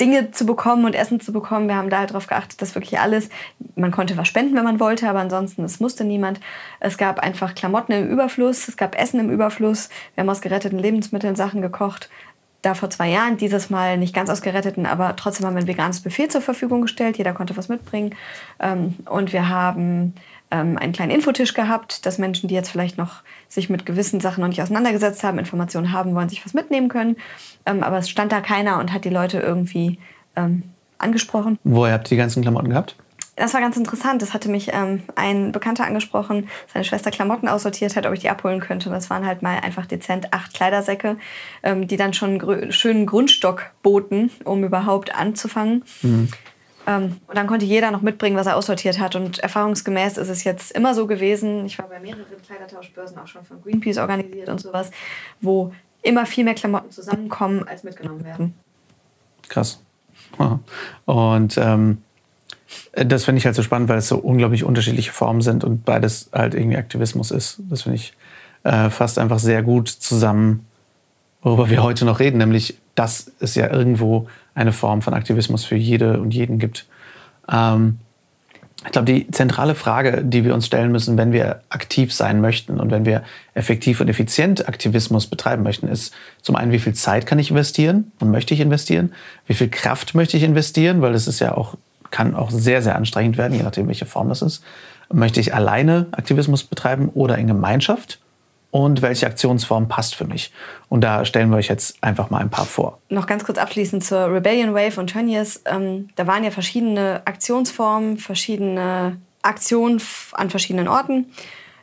Dinge 0.00 0.30
zu 0.30 0.46
bekommen 0.46 0.86
und 0.86 0.94
Essen 0.94 1.20
zu 1.20 1.34
bekommen. 1.34 1.68
Wir 1.68 1.76
haben 1.76 1.90
da 1.90 1.98
halt 1.98 2.10
darauf 2.10 2.26
geachtet, 2.26 2.62
dass 2.62 2.74
wirklich 2.74 2.98
alles, 2.98 3.28
man 3.76 3.90
konnte 3.90 4.16
was 4.16 4.26
spenden, 4.26 4.56
wenn 4.56 4.64
man 4.64 4.80
wollte, 4.80 5.06
aber 5.06 5.18
ansonsten, 5.20 5.62
es 5.64 5.80
musste 5.80 6.04
niemand. 6.04 6.40
Es 6.80 6.96
gab 6.96 7.20
einfach 7.20 7.54
Klamotten 7.54 7.92
im 7.92 8.08
Überfluss, 8.08 8.68
es 8.68 8.78
gab 8.78 8.98
Essen 8.98 9.20
im 9.20 9.30
Überfluss. 9.30 9.90
Wir 10.14 10.22
haben 10.22 10.30
aus 10.30 10.40
geretteten 10.40 10.78
Lebensmitteln 10.78 11.36
Sachen 11.36 11.60
gekocht 11.60 12.08
da 12.62 12.74
vor 12.74 12.90
zwei 12.90 13.08
Jahren, 13.08 13.36
dieses 13.36 13.70
Mal 13.70 13.96
nicht 13.96 14.14
ganz 14.14 14.28
aus 14.28 14.42
geretteten, 14.42 14.86
aber 14.86 15.16
trotzdem 15.16 15.46
haben 15.46 15.54
wir 15.54 15.62
ein 15.62 15.66
veganes 15.66 16.00
Buffet 16.00 16.28
zur 16.28 16.40
Verfügung 16.40 16.82
gestellt. 16.82 17.16
Jeder 17.18 17.32
konnte 17.32 17.56
was 17.56 17.68
mitbringen. 17.68 18.14
Ähm, 18.58 18.96
und 19.06 19.32
wir 19.32 19.48
haben 19.48 20.14
ähm, 20.50 20.76
einen 20.76 20.92
kleinen 20.92 21.10
Infotisch 21.10 21.54
gehabt, 21.54 22.04
dass 22.04 22.18
Menschen, 22.18 22.48
die 22.48 22.54
jetzt 22.54 22.70
vielleicht 22.70 22.98
noch 22.98 23.22
sich 23.48 23.70
mit 23.70 23.86
gewissen 23.86 24.20
Sachen 24.20 24.42
noch 24.42 24.48
nicht 24.48 24.60
auseinandergesetzt 24.60 25.24
haben, 25.24 25.38
Informationen 25.38 25.92
haben 25.92 26.14
wollen, 26.14 26.28
sich 26.28 26.44
was 26.44 26.54
mitnehmen 26.54 26.88
können. 26.88 27.16
Ähm, 27.64 27.82
aber 27.82 27.98
es 27.98 28.10
stand 28.10 28.32
da 28.32 28.40
keiner 28.40 28.78
und 28.78 28.92
hat 28.92 29.04
die 29.04 29.10
Leute 29.10 29.38
irgendwie 29.40 29.98
angesprochen. 30.96 31.58
Woher 31.64 31.92
habt 31.94 32.06
ihr 32.06 32.14
die 32.14 32.16
ganzen 32.16 32.40
Klamotten 32.40 32.70
gehabt? 32.70 32.94
Das 33.36 33.54
war 33.54 33.60
ganz 33.60 33.76
interessant. 33.76 34.22
Das 34.22 34.34
hatte 34.34 34.48
mich 34.48 34.70
ähm, 34.72 35.02
ein 35.14 35.52
Bekannter 35.52 35.84
angesprochen, 35.86 36.48
seine 36.72 36.84
Schwester 36.84 37.10
Klamotten 37.10 37.48
aussortiert 37.48 37.96
hat, 37.96 38.06
ob 38.06 38.12
ich 38.12 38.20
die 38.20 38.30
abholen 38.30 38.60
könnte. 38.60 38.88
Und 38.88 38.94
das 38.94 39.10
waren 39.10 39.26
halt 39.26 39.42
mal 39.42 39.58
einfach 39.60 39.86
dezent 39.86 40.32
acht 40.32 40.54
Kleidersäcke, 40.54 41.16
ähm, 41.62 41.86
die 41.86 41.96
dann 41.96 42.12
schon 42.12 42.40
einen 42.40 42.72
schönen 42.72 43.06
Grundstock 43.06 43.70
boten, 43.82 44.30
um 44.44 44.64
überhaupt 44.64 45.14
anzufangen. 45.14 45.84
Mhm. 46.02 46.28
Ähm, 46.86 47.16
und 47.26 47.36
dann 47.36 47.46
konnte 47.46 47.64
jeder 47.64 47.90
noch 47.90 48.02
mitbringen, 48.02 48.36
was 48.36 48.46
er 48.46 48.56
aussortiert 48.56 48.98
hat. 48.98 49.14
Und 49.14 49.38
erfahrungsgemäß 49.38 50.18
ist 50.18 50.28
es 50.28 50.44
jetzt 50.44 50.72
immer 50.72 50.94
so 50.94 51.06
gewesen, 51.06 51.66
ich 51.66 51.78
war 51.78 51.88
bei 51.88 52.00
mehreren 52.00 52.24
Kleidertauschbörsen 52.46 53.18
auch 53.18 53.26
schon 53.26 53.44
von 53.44 53.62
Greenpeace 53.62 53.98
organisiert 53.98 54.48
und 54.48 54.60
sowas, 54.60 54.90
wo 55.40 55.72
immer 56.02 56.26
viel 56.26 56.44
mehr 56.44 56.54
Klamotten 56.54 56.90
zusammenkommen, 56.90 57.66
als 57.68 57.84
mitgenommen 57.84 58.24
werden. 58.24 58.54
Krass. 59.48 59.82
Und 61.06 61.58
ähm, 61.58 61.98
äh, 61.98 62.09
das 62.92 63.24
finde 63.24 63.38
ich 63.38 63.46
halt 63.46 63.54
so 63.54 63.62
spannend, 63.62 63.88
weil 63.88 63.98
es 63.98 64.08
so 64.08 64.18
unglaublich 64.18 64.64
unterschiedliche 64.64 65.12
Formen 65.12 65.42
sind 65.42 65.64
und 65.64 65.84
beides 65.84 66.30
halt 66.32 66.54
irgendwie 66.54 66.76
Aktivismus 66.76 67.30
ist. 67.30 67.60
Das 67.68 67.82
finde 67.82 67.96
ich 67.96 68.12
äh, 68.62 68.90
fasst 68.90 69.18
einfach 69.18 69.38
sehr 69.38 69.62
gut 69.62 69.88
zusammen, 69.88 70.66
worüber 71.42 71.70
wir 71.70 71.82
heute 71.82 72.04
noch 72.04 72.20
reden, 72.20 72.38
nämlich, 72.38 72.76
dass 72.94 73.30
es 73.40 73.54
ja 73.54 73.70
irgendwo 73.70 74.28
eine 74.54 74.72
Form 74.72 75.02
von 75.02 75.14
Aktivismus 75.14 75.64
für 75.64 75.76
jede 75.76 76.20
und 76.20 76.34
jeden 76.34 76.58
gibt. 76.58 76.86
Ähm, 77.50 77.98
ich 78.84 78.92
glaube, 78.92 79.12
die 79.12 79.30
zentrale 79.30 79.74
Frage, 79.74 80.22
die 80.24 80.44
wir 80.44 80.54
uns 80.54 80.66
stellen 80.66 80.90
müssen, 80.90 81.18
wenn 81.18 81.32
wir 81.32 81.60
aktiv 81.68 82.14
sein 82.14 82.40
möchten 82.40 82.80
und 82.80 82.90
wenn 82.90 83.04
wir 83.04 83.24
effektiv 83.52 84.00
und 84.00 84.08
effizient 84.08 84.68
Aktivismus 84.68 85.26
betreiben 85.26 85.62
möchten, 85.62 85.86
ist 85.86 86.14
zum 86.40 86.56
einen, 86.56 86.72
wie 86.72 86.78
viel 86.78 86.94
Zeit 86.94 87.26
kann 87.26 87.38
ich 87.38 87.50
investieren 87.50 88.10
und 88.20 88.30
möchte 88.30 88.54
ich 88.54 88.60
investieren? 88.60 89.12
Wie 89.46 89.52
viel 89.52 89.68
Kraft 89.68 90.14
möchte 90.14 90.38
ich 90.38 90.42
investieren? 90.44 91.02
Weil 91.02 91.12
das 91.12 91.28
ist 91.28 91.40
ja 91.40 91.54
auch 91.54 91.76
kann 92.10 92.34
auch 92.34 92.50
sehr, 92.50 92.82
sehr 92.82 92.96
anstrengend 92.96 93.36
werden, 93.36 93.54
je 93.54 93.62
nachdem, 93.62 93.88
welche 93.88 94.06
Form 94.06 94.28
das 94.28 94.42
ist. 94.42 94.62
Möchte 95.12 95.40
ich 95.40 95.54
alleine 95.54 96.06
Aktivismus 96.12 96.64
betreiben 96.64 97.08
oder 97.14 97.38
in 97.38 97.46
Gemeinschaft? 97.46 98.20
Und 98.72 99.02
welche 99.02 99.26
Aktionsform 99.26 99.88
passt 99.88 100.14
für 100.14 100.26
mich? 100.26 100.52
Und 100.88 101.00
da 101.00 101.24
stellen 101.24 101.50
wir 101.50 101.56
euch 101.56 101.66
jetzt 101.66 102.02
einfach 102.04 102.30
mal 102.30 102.38
ein 102.38 102.50
paar 102.50 102.66
vor. 102.66 102.98
Noch 103.08 103.26
ganz 103.26 103.44
kurz 103.44 103.58
abschließend 103.58 104.04
zur 104.04 104.32
Rebellion 104.32 104.74
Wave 104.74 105.00
und 105.00 105.08
Tönnies. 105.08 105.62
Ähm, 105.66 106.08
da 106.14 106.28
waren 106.28 106.44
ja 106.44 106.52
verschiedene 106.52 107.22
Aktionsformen, 107.24 108.18
verschiedene 108.18 109.16
Aktionen 109.42 110.00
an 110.32 110.50
verschiedenen 110.50 110.86
Orten. 110.86 111.26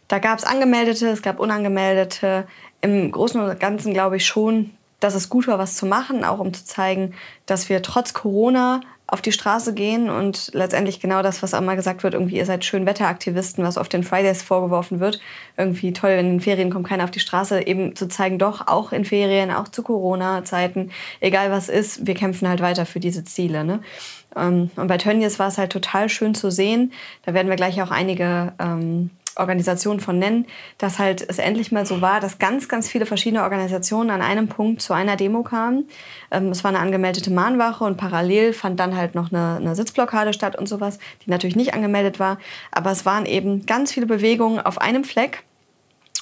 Da 0.08 0.20
gab 0.20 0.40
es 0.40 0.46
Angemeldete, 0.46 1.10
es 1.10 1.22
gab 1.22 1.40
Unangemeldete. 1.40 2.48
Im 2.80 3.12
Großen 3.12 3.42
und 3.42 3.60
Ganzen 3.60 3.94
glaube 3.94 4.16
ich 4.16 4.26
schon, 4.26 4.72
dass 5.02 5.16
es 5.16 5.30
gut 5.30 5.48
war, 5.48 5.60
was 5.60 5.76
zu 5.76 5.86
machen, 5.86 6.24
auch 6.24 6.40
um 6.40 6.54
zu 6.54 6.63
zeigen, 6.63 7.13
dass 7.46 7.68
wir 7.68 7.82
trotz 7.82 8.13
Corona 8.13 8.80
auf 9.08 9.22
die 9.22 9.32
Straße 9.32 9.74
gehen 9.74 10.10
und 10.10 10.52
letztendlich 10.54 11.00
genau 11.00 11.22
das, 11.22 11.41
was 11.41 11.54
auch 11.54 11.62
mal 11.62 11.78
gesagt 11.78 12.04
wird, 12.04 12.13
irgendwie 12.13 12.36
ihr 12.36 12.46
seid 12.46 12.65
Schönwetteraktivisten, 12.65 13.63
was 13.63 13.78
oft 13.78 13.93
den 13.93 14.04
Fridays 14.04 14.41
vorgeworfen 14.41 15.00
wird. 15.00 15.22
Irgendwie 15.56 15.93
toll, 15.93 16.12
in 16.12 16.26
den 16.26 16.41
Ferien 16.41 16.70
kommt 16.70 16.88
keiner 16.88 17.06
auf 17.06 17.12
die 17.12 17.22
Straße, 17.22 17.65
eben 17.65 17.96
zu 17.96 18.10
zeigen, 18.10 18.38
doch, 18.38 18.67
auch 18.67 18.91
in 18.91 19.06
Ferien, 19.06 19.50
auch 19.50 19.70
zu 19.70 19.82
Corona-Zeiten, 19.82 20.91
egal 21.22 21.52
was 21.52 21.70
ist, 21.70 22.06
wir 22.06 22.15
kämpfen 22.15 22.50
halt 22.50 22.62
weiter 22.62 22.86
für 22.86 23.00
diese 23.00 23.24
Ziele. 23.24 23.63
Ne? 23.63 23.80
Ähm, 24.36 24.72
und 24.76 24.88
bei 24.88 24.98
Tönnies 24.98 25.39
war 25.39 25.48
es 25.48 25.58
halt 25.58 25.72
total 25.72 26.10
schön 26.10 26.36
zu 26.36 26.52
sehen. 26.52 26.91
Da 27.26 27.34
werden 27.34 27.48
wir 27.48 27.56
gleich 27.56 27.82
auch 27.82 27.91
einige 27.91 28.54
ähm, 28.60 29.12
Organisationen 29.38 30.00
von 30.00 30.19
nennen, 30.19 30.45
dass 30.78 31.00
halt 31.00 31.26
es 31.28 31.39
endlich 31.39 31.71
mal 31.71 31.86
so 31.86 32.02
war, 32.02 32.19
dass 32.19 32.39
ganz, 32.39 32.67
ganz 32.67 32.89
viele 32.89 33.06
verschiedene 33.06 33.43
Organisationen 33.43 34.10
an 34.10 34.21
einem 34.21 34.47
Punkt 34.47 34.82
zu 34.82 34.93
einer 34.93 35.15
Demo 35.15 35.43
kamen. 35.43 35.88
Ähm, 36.32 36.50
es 36.50 36.63
war 36.63 36.69
eine 36.69 36.80
angemeldete 36.80 37.32
Mahnwache 37.32 37.84
und 37.84 37.97
parallel 37.97 38.54
fand 38.54 38.80
dann 38.80 38.95
halt 38.95 39.15
noch 39.15 39.32
eine, 39.32 39.58
eine 39.58 39.76
Sitzblockade 39.76 40.34
statt 40.34 40.58
und 40.58 40.67
sowas, 40.67 41.00
die 41.26 41.30
natürlich 41.30 41.56
nicht 41.56 41.73
angemeldet 41.73 42.19
war. 42.19 42.38
Aber 42.71 42.91
es 42.91 43.06
waren 43.06 43.26
eben 43.26 43.65
ganz 43.65 43.91
viele 43.91 44.06
Bewegungen 44.06 44.60
auf 44.60 44.80
einem 44.80 45.04
Fleck. 45.04 45.43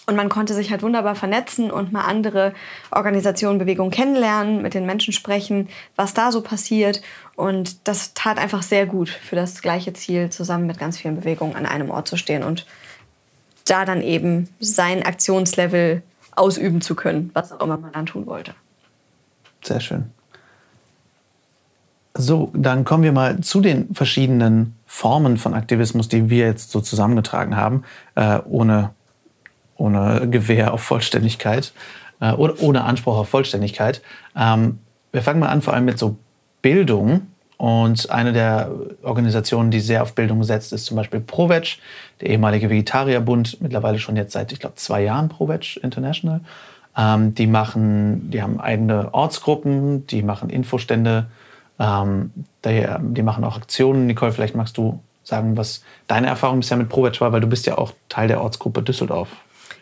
Und 0.08 0.16
man 0.16 0.30
konnte 0.30 0.54
sich 0.54 0.70
halt 0.70 0.84
wunderbar 0.84 1.16
vernetzen 1.16 1.72
und 1.72 1.92
mal 1.92 2.04
andere 2.04 2.54
Organisationen, 2.92 3.58
Bewegungen 3.58 3.90
kennenlernen, 3.90 4.62
mit 4.62 4.76
den 4.76 4.86
Menschen 4.86 5.14
sprechen, 5.14 5.68
was 5.96 6.14
da 6.14 6.32
so 6.32 6.42
passiert. 6.42 7.02
Und 7.36 7.88
das 7.88 8.14
tat 8.14 8.38
einfach 8.38 8.62
sehr 8.62 8.86
gut 8.86 9.10
für 9.10 9.36
das 9.36 9.64
gleiche 9.64 9.94
Ziel, 9.94 10.30
zusammen 10.30 10.68
mit 10.68 10.78
ganz 10.78 11.00
vielen 11.00 11.16
Bewegungen 11.16 11.56
an 11.56 11.66
einem 11.66 11.90
Ort 11.90 12.08
zu 12.08 12.18
stehen 12.18 12.44
und 12.44 12.68
da 13.66 13.86
dann 13.86 14.02
eben 14.02 14.50
sein 14.60 15.04
Aktionslevel 15.04 16.02
ausüben 16.36 16.82
zu 16.82 16.96
können, 16.96 17.32
was 17.34 17.52
auch 17.52 17.62
immer 17.62 17.78
man 17.78 17.92
dann 17.92 18.06
tun 18.06 18.26
wollte. 18.26 18.54
Sehr 19.64 19.80
schön. 19.80 20.12
So, 22.18 22.50
dann 22.54 22.86
kommen 22.86 23.04
wir 23.04 23.12
mal 23.12 23.42
zu 23.42 23.60
den 23.60 23.94
verschiedenen 23.94 24.76
Formen 24.86 25.38
von 25.38 25.54
Aktivismus, 25.54 26.08
die 26.08 26.30
wir 26.30 26.46
jetzt 26.46 26.72
so 26.72 26.80
zusammengetragen 26.80 27.58
haben, 27.58 27.84
äh, 28.16 28.40
ohne, 28.46 28.92
ohne 29.76 30.30
Gewähr 30.30 30.74
auf 30.74 30.82
Vollständigkeit 30.82 31.74
äh, 32.22 32.32
oder 32.32 32.62
ohne 32.62 32.86
Anspruch 32.86 33.18
auf 33.18 33.28
Vollständigkeit. 33.28 34.02
Ähm, 34.36 34.80
wir 35.12 35.22
fangen 35.22 35.42
mal 35.42 35.50
an, 35.50 35.62
vor 35.62 35.74
allem 35.74 35.86
mit 35.86 36.00
so 36.00 36.16
Bildung. 36.62 37.28
Und 37.58 38.10
eine 38.10 38.34
der 38.34 38.72
Organisationen, 39.04 39.72
die 39.72 39.80
sehr 39.80 40.04
auf 40.04 40.14
Bildung 40.14 40.44
setzt, 40.44 40.74
ist 40.74 40.86
zum 40.86 40.98
Beispiel 40.98 41.22
ProVeg, 41.22 41.78
der 42.22 42.30
ehemalige 42.30 42.70
Vegetarierbund, 42.70 43.62
mittlerweile 43.62 44.00
schon 44.00 44.18
jetzt 44.18 44.34
seit, 44.34 44.52
ich 44.52 44.60
glaube, 44.60 44.76
zwei 44.76 45.04
Jahren 45.04 45.30
ProVeg 45.30 45.78
International. 45.78 46.42
Ähm, 46.98 47.36
die 47.36 47.48
machen, 47.48 48.30
die 48.32 48.42
haben 48.42 48.60
eigene 48.60 49.14
Ortsgruppen, 49.14 50.08
die 50.08 50.22
machen 50.22 50.50
Infostände, 50.50 51.28
ähm, 51.80 52.32
die, 52.66 52.86
die, 53.00 53.24
machen 53.24 53.44
auch 53.44 53.58
Aktionen. 53.58 54.06
Nicole, 54.08 54.32
vielleicht 54.32 54.56
magst 54.56 54.78
du 54.78 55.00
sagen, 55.24 55.58
was 55.58 55.84
deine 56.08 56.28
Erfahrung 56.28 56.60
bisher 56.60 56.78
mit 56.78 56.90
ProVeg 56.90 57.20
war, 57.22 57.32
weil 57.32 57.42
du 57.42 57.48
bist 57.48 57.66
ja 57.66 57.78
auch 57.78 57.94
Teil 58.10 58.28
der 58.28 58.42
Ortsgruppe 58.42 58.82
Düsseldorf. 58.82 59.30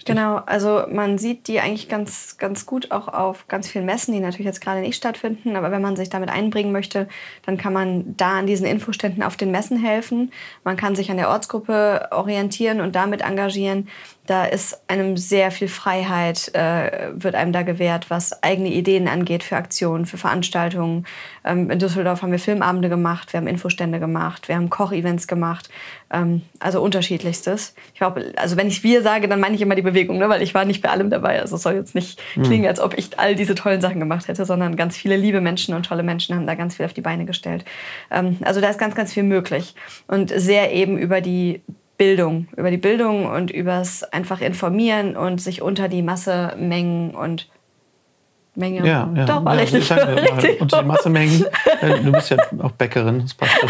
Genau, 0.06 0.38
also 0.46 0.84
man 0.90 1.18
sieht 1.18 1.48
die 1.48 1.60
eigentlich 1.60 1.88
ganz, 1.88 2.38
ganz 2.38 2.66
gut 2.66 2.92
auch 2.92 3.08
auf 3.08 3.48
ganz 3.48 3.70
vielen 3.70 3.86
Messen, 3.86 4.14
die 4.14 4.20
natürlich 4.20 4.46
jetzt 4.46 4.62
gerade 4.62 4.82
nicht 4.82 4.96
stattfinden. 4.96 5.56
Aber 5.56 5.72
wenn 5.72 5.82
man 5.82 5.96
sich 5.96 6.10
damit 6.10 6.30
einbringen 6.30 6.72
möchte, 6.72 7.08
dann 7.46 7.58
kann 7.58 7.74
man 7.74 8.16
da 8.18 8.40
an 8.40 8.48
diesen 8.48 8.66
Infoständen 8.66 9.24
auf 9.24 9.38
den 9.38 9.52
Messen 9.52 9.78
helfen. 9.78 10.32
Man 10.64 10.78
kann 10.78 10.96
sich 10.96 11.10
an 11.10 11.18
der 11.18 11.30
Ortsgruppe 11.30 12.10
orientieren 12.12 12.82
und 12.82 12.96
damit 12.96 13.22
engagieren. 13.22 13.88
Da 14.26 14.46
ist 14.46 14.82
einem 14.88 15.18
sehr 15.18 15.52
viel 15.52 15.68
Freiheit, 15.68 16.54
äh, 16.56 17.10
wird 17.14 17.36
einem 17.36 17.52
da 17.52 17.64
gewährt, 17.64 18.10
was 18.10 18.42
eigene 18.42 18.70
Ideen 18.70 19.10
angeht 19.10 19.44
für 19.44 19.58
Aktionen, 19.58 20.06
für 20.06 20.18
Veranstaltungen. 20.18 21.06
Ähm, 21.44 21.70
in 21.70 21.78
Düsseldorf 21.78 22.22
haben 22.22 22.32
wir 22.32 22.40
Filmabende 22.40 22.88
gemacht, 22.88 23.34
wir 23.34 23.40
haben 23.40 23.48
Infostände 23.48 24.00
gemacht, 24.00 24.48
wir 24.48 24.56
haben 24.56 24.70
Kochevents 24.70 25.28
gemacht. 25.28 25.70
Ähm, 26.10 26.42
also 26.60 26.82
unterschiedlichstes. 26.82 27.76
Ich 27.94 28.00
glaube, 28.00 28.32
also 28.38 28.56
wenn 28.56 28.68
ich 28.68 28.82
wir 28.82 29.02
sage, 29.02 29.28
dann 29.28 29.42
meine 29.42 29.56
ich 29.56 29.62
immer 29.62 29.76
die 29.76 29.82
Bewegung, 29.82 30.20
ne? 30.20 30.30
weil 30.30 30.42
ich 30.42 30.54
war 30.54 30.64
nicht 30.64 30.82
bei 30.82 30.90
allem 30.90 31.10
dabei. 31.10 31.42
Also 31.42 31.58
es 31.58 31.62
soll 31.62 31.74
jetzt 31.74 31.94
nicht 31.94 32.22
hm. 32.36 32.44
klingen, 32.44 32.68
als 32.68 32.80
ob 32.80 32.98
ich 32.98 33.20
all 33.20 33.36
diese 33.36 33.56
tollen 33.56 33.82
Sachen 33.82 34.00
gemacht 34.00 34.30
hätte, 34.30 34.46
sondern 34.46 34.78
ganz 34.78 34.96
viele 34.96 35.18
liebe 35.18 35.42
Menschen 35.42 35.76
und 35.76 35.86
tolle 35.86 36.04
Menschen 36.04 36.34
haben 36.34 36.48
da 36.48 36.56
ganz 36.56 36.78
viel 36.78 36.86
auf 36.86 36.94
die 36.94 37.02
Beine 37.02 37.26
gestellt. 37.26 37.66
Ähm, 38.10 38.38
also 38.46 38.62
da 38.62 38.70
ist 38.70 38.80
ganz, 38.80 38.96
ganz 38.96 39.12
viel 39.12 39.24
möglich. 39.24 39.76
Und 40.08 40.32
sehr 40.34 40.72
eben 40.72 40.98
über 40.98 41.20
die 41.20 41.62
Bildung, 41.98 42.48
über 42.58 42.72
die 42.72 42.78
Bildung 42.78 43.28
und 43.28 43.52
übers 43.52 44.04
einfach 44.04 44.42
informieren 44.42 45.16
und 45.16 45.40
sich 45.40 45.62
unter 45.62 45.88
die 45.88 46.02
Masse 46.02 46.56
mengen 46.58 47.12
und 47.12 47.48
Menge. 48.56 48.86
Ja, 48.86 49.10
ja. 49.16 49.26
Doch, 49.26 49.44
war 49.44 49.56
ja, 49.56 49.62
richtig. 49.62 49.92
richtig. 49.92 50.62
Unter 50.62 50.82
die 50.82 50.88
Masse 50.88 51.10
mengen. 51.10 51.46
Äh, 51.82 52.00
du 52.02 52.12
bist 52.12 52.30
ja 52.30 52.38
auch 52.62 52.72
Bäckerin, 52.72 53.22
das 53.22 53.34
passt 53.34 53.58
doch. 53.62 53.70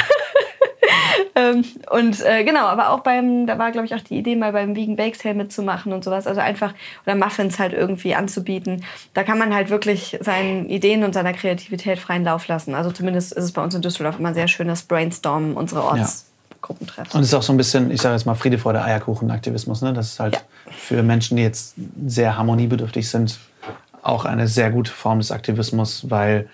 ähm, 1.35 1.63
und 1.89 2.23
äh, 2.23 2.43
genau, 2.43 2.65
aber 2.65 2.91
auch 2.91 2.99
beim, 2.99 3.47
da 3.47 3.57
war 3.57 3.71
glaube 3.71 3.87
ich 3.87 3.95
auch 3.95 4.01
die 4.01 4.17
Idee, 4.17 4.35
mal 4.35 4.51
beim 4.51 4.75
Vegan 4.75 4.95
Bake 4.95 5.15
Sale 5.15 5.33
mitzumachen 5.33 5.93
und 5.93 6.03
sowas. 6.03 6.27
Also 6.27 6.41
einfach, 6.41 6.73
oder 7.05 7.15
Muffins 7.15 7.57
halt 7.57 7.73
irgendwie 7.73 8.13
anzubieten. 8.13 8.83
Da 9.13 9.23
kann 9.23 9.39
man 9.39 9.53
halt 9.53 9.69
wirklich 9.69 10.17
seinen 10.21 10.69
Ideen 10.69 11.03
und 11.03 11.13
seiner 11.13 11.33
Kreativität 11.33 11.97
freien 11.97 12.23
Lauf 12.23 12.47
lassen. 12.47 12.75
Also 12.75 12.91
zumindest 12.91 13.33
ist 13.33 13.43
es 13.43 13.51
bei 13.51 13.63
uns 13.63 13.73
in 13.73 13.81
Düsseldorf 13.81 14.19
immer 14.19 14.29
ein 14.29 14.35
sehr 14.35 14.47
schönes 14.47 14.83
Brainstormen, 14.83 15.55
unsere 15.55 15.83
Orts. 15.83 16.25
Ja. 16.27 16.32
Gruppentreffen. 16.63 17.11
Und 17.13 17.21
es 17.21 17.27
ist 17.27 17.33
auch 17.35 17.43
so 17.43 17.53
ein 17.53 17.57
bisschen, 17.57 17.91
ich 17.91 18.01
sage 18.01 18.15
jetzt 18.15 18.25
mal, 18.25 18.33
Friede 18.33 18.57
vor 18.57 18.73
der 18.73 18.83
Eierkuchen-Aktivismus. 18.83 19.83
Ne? 19.83 19.93
Das 19.93 20.13
ist 20.13 20.19
halt 20.19 20.33
ja. 20.33 20.41
für 20.71 21.03
Menschen, 21.03 21.37
die 21.37 21.43
jetzt 21.43 21.75
sehr 22.07 22.35
harmoniebedürftig 22.35 23.07
sind, 23.07 23.37
auch 24.01 24.25
eine 24.25 24.47
sehr 24.47 24.71
gute 24.71 24.91
Form 24.91 25.19
des 25.19 25.31
Aktivismus, 25.31 26.09
weil 26.09 26.49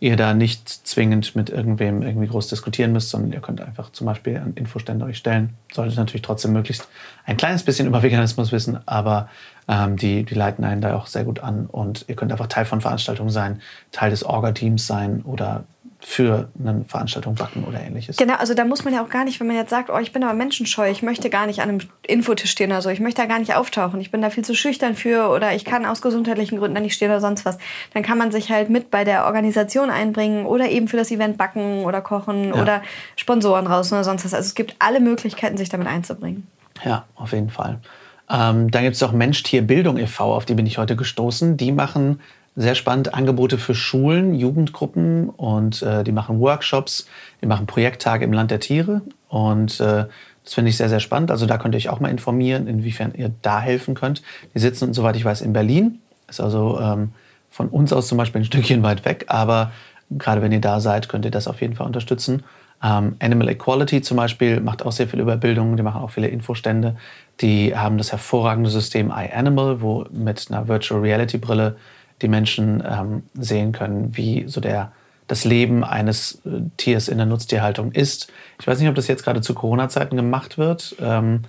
ihr 0.00 0.16
da 0.16 0.34
nicht 0.34 0.68
zwingend 0.68 1.34
mit 1.34 1.50
irgendwem 1.50 2.02
irgendwie 2.02 2.26
groß 2.26 2.48
diskutieren 2.48 2.92
müsst, 2.92 3.10
sondern 3.10 3.32
ihr 3.32 3.40
könnt 3.40 3.60
einfach 3.60 3.90
zum 3.90 4.06
Beispiel 4.06 4.36
an 4.36 4.52
Infostände 4.54 5.04
euch 5.06 5.16
stellen. 5.16 5.54
Solltet 5.72 5.96
natürlich 5.96 6.22
trotzdem 6.22 6.52
möglichst 6.52 6.88
ein 7.24 7.36
kleines 7.36 7.62
bisschen 7.62 7.86
über 7.86 8.02
Veganismus 8.02 8.52
wissen, 8.52 8.78
aber 8.86 9.28
ähm, 9.66 9.96
die, 9.96 10.24
die 10.24 10.34
leiten 10.34 10.64
einen 10.64 10.80
da 10.80 10.94
auch 10.94 11.06
sehr 11.06 11.24
gut 11.24 11.40
an 11.40 11.66
und 11.66 12.04
ihr 12.08 12.16
könnt 12.16 12.32
einfach 12.32 12.48
Teil 12.48 12.66
von 12.66 12.80
Veranstaltungen 12.80 13.30
sein, 13.30 13.62
Teil 13.92 14.10
des 14.10 14.24
Orga-Teams 14.24 14.86
sein 14.86 15.22
oder 15.22 15.64
für 16.06 16.50
eine 16.58 16.84
Veranstaltung 16.84 17.34
backen 17.34 17.64
oder 17.64 17.80
ähnliches. 17.80 18.18
Genau, 18.18 18.34
also 18.34 18.52
da 18.52 18.64
muss 18.64 18.84
man 18.84 18.92
ja 18.92 19.02
auch 19.02 19.08
gar 19.08 19.24
nicht, 19.24 19.40
wenn 19.40 19.46
man 19.46 19.56
jetzt 19.56 19.70
sagt, 19.70 19.88
oh, 19.88 19.98
ich 19.98 20.12
bin 20.12 20.22
aber 20.22 20.34
menschenscheu, 20.34 20.90
ich 20.90 21.02
möchte 21.02 21.30
gar 21.30 21.46
nicht 21.46 21.60
an 21.60 21.70
einem 21.70 21.80
Infotisch 22.06 22.50
stehen 22.50 22.70
oder 22.70 22.82
so, 22.82 22.90
ich 22.90 23.00
möchte 23.00 23.22
da 23.22 23.26
gar 23.26 23.38
nicht 23.38 23.54
auftauchen, 23.54 24.00
ich 24.00 24.10
bin 24.10 24.20
da 24.20 24.28
viel 24.28 24.44
zu 24.44 24.54
schüchtern 24.54 24.94
für 24.94 25.30
oder 25.30 25.54
ich 25.54 25.64
kann 25.64 25.86
aus 25.86 26.02
gesundheitlichen 26.02 26.58
Gründen 26.58 26.74
da 26.74 26.80
nicht 26.82 26.94
stehen 26.94 27.10
oder 27.10 27.22
sonst 27.22 27.46
was, 27.46 27.56
dann 27.94 28.02
kann 28.02 28.18
man 28.18 28.30
sich 28.32 28.50
halt 28.50 28.68
mit 28.68 28.90
bei 28.90 29.04
der 29.04 29.24
Organisation 29.24 29.88
einbringen 29.88 30.44
oder 30.44 30.68
eben 30.68 30.88
für 30.88 30.98
das 30.98 31.10
Event 31.10 31.38
backen 31.38 31.84
oder 31.84 32.02
kochen 32.02 32.48
ja. 32.48 32.60
oder 32.60 32.82
Sponsoren 33.16 33.66
raus 33.66 33.90
oder 33.90 34.04
sonst 34.04 34.26
was. 34.26 34.34
Also 34.34 34.46
es 34.46 34.54
gibt 34.54 34.76
alle 34.80 35.00
Möglichkeiten, 35.00 35.56
sich 35.56 35.70
damit 35.70 35.88
einzubringen. 35.88 36.46
Ja, 36.84 37.06
auf 37.14 37.32
jeden 37.32 37.50
Fall. 37.50 37.80
Ähm, 38.28 38.70
dann 38.70 38.82
gibt 38.82 38.96
es 38.96 39.02
auch 39.02 39.12
Mensch-Tier-Bildung 39.12 39.96
e.V., 39.96 40.34
auf 40.34 40.44
die 40.44 40.54
bin 40.54 40.66
ich 40.66 40.76
heute 40.76 40.96
gestoßen. 40.96 41.56
Die 41.56 41.72
machen 41.72 42.20
sehr 42.56 42.74
spannend 42.74 43.14
Angebote 43.14 43.58
für 43.58 43.74
Schulen, 43.74 44.34
Jugendgruppen 44.34 45.28
und 45.28 45.82
äh, 45.82 46.04
die 46.04 46.12
machen 46.12 46.40
Workshops, 46.40 47.06
die 47.42 47.46
machen 47.46 47.66
Projekttage 47.66 48.24
im 48.24 48.32
Land 48.32 48.50
der 48.50 48.60
Tiere 48.60 49.02
und 49.28 49.80
äh, 49.80 50.06
das 50.44 50.54
finde 50.54 50.68
ich 50.68 50.76
sehr, 50.76 50.90
sehr 50.90 51.00
spannend. 51.00 51.30
Also 51.30 51.46
da 51.46 51.56
könnt 51.56 51.74
ihr 51.74 51.78
euch 51.78 51.88
auch 51.88 52.00
mal 52.00 52.10
informieren, 52.10 52.66
inwiefern 52.66 53.14
ihr 53.16 53.32
da 53.42 53.60
helfen 53.60 53.94
könnt. 53.94 54.22
Die 54.54 54.58
sitzen, 54.58 54.92
soweit 54.92 55.16
ich 55.16 55.24
weiß, 55.24 55.40
in 55.40 55.54
Berlin. 55.54 56.00
Ist 56.28 56.40
also 56.40 56.78
ähm, 56.80 57.12
von 57.50 57.68
uns 57.68 57.92
aus 57.92 58.08
zum 58.08 58.18
Beispiel 58.18 58.42
ein 58.42 58.44
Stückchen 58.46 58.82
weit 58.82 59.04
weg, 59.04 59.24
aber 59.28 59.72
gerade 60.10 60.42
wenn 60.42 60.52
ihr 60.52 60.60
da 60.60 60.80
seid, 60.80 61.08
könnt 61.08 61.24
ihr 61.24 61.30
das 61.30 61.48
auf 61.48 61.60
jeden 61.60 61.74
Fall 61.74 61.86
unterstützen. 61.86 62.44
Ähm, 62.82 63.16
Animal 63.20 63.48
Equality 63.48 64.02
zum 64.02 64.18
Beispiel 64.18 64.60
macht 64.60 64.84
auch 64.84 64.92
sehr 64.92 65.08
viel 65.08 65.20
über 65.20 65.36
Bildung, 65.36 65.76
die 65.76 65.82
machen 65.82 66.02
auch 66.02 66.10
viele 66.10 66.28
Infostände. 66.28 66.96
Die 67.40 67.74
haben 67.74 67.96
das 67.96 68.12
hervorragende 68.12 68.68
System 68.68 69.10
iAnimal, 69.10 69.80
wo 69.80 70.04
mit 70.10 70.46
einer 70.50 70.68
Virtual 70.68 71.00
Reality 71.00 71.38
Brille 71.38 71.76
die 72.22 72.28
Menschen 72.28 72.82
ähm, 72.86 73.22
sehen 73.34 73.72
können, 73.72 74.16
wie 74.16 74.44
so 74.46 74.60
der, 74.60 74.92
das 75.26 75.44
Leben 75.44 75.84
eines 75.84 76.40
äh, 76.46 76.60
Tiers 76.76 77.08
in 77.08 77.18
der 77.18 77.26
Nutztierhaltung 77.26 77.92
ist. 77.92 78.32
Ich 78.60 78.66
weiß 78.66 78.78
nicht, 78.78 78.88
ob 78.88 78.94
das 78.94 79.08
jetzt 79.08 79.24
gerade 79.24 79.40
zu 79.40 79.54
Corona-Zeiten 79.54 80.16
gemacht 80.16 80.58
wird. 80.58 80.96
Ähm, 81.00 81.42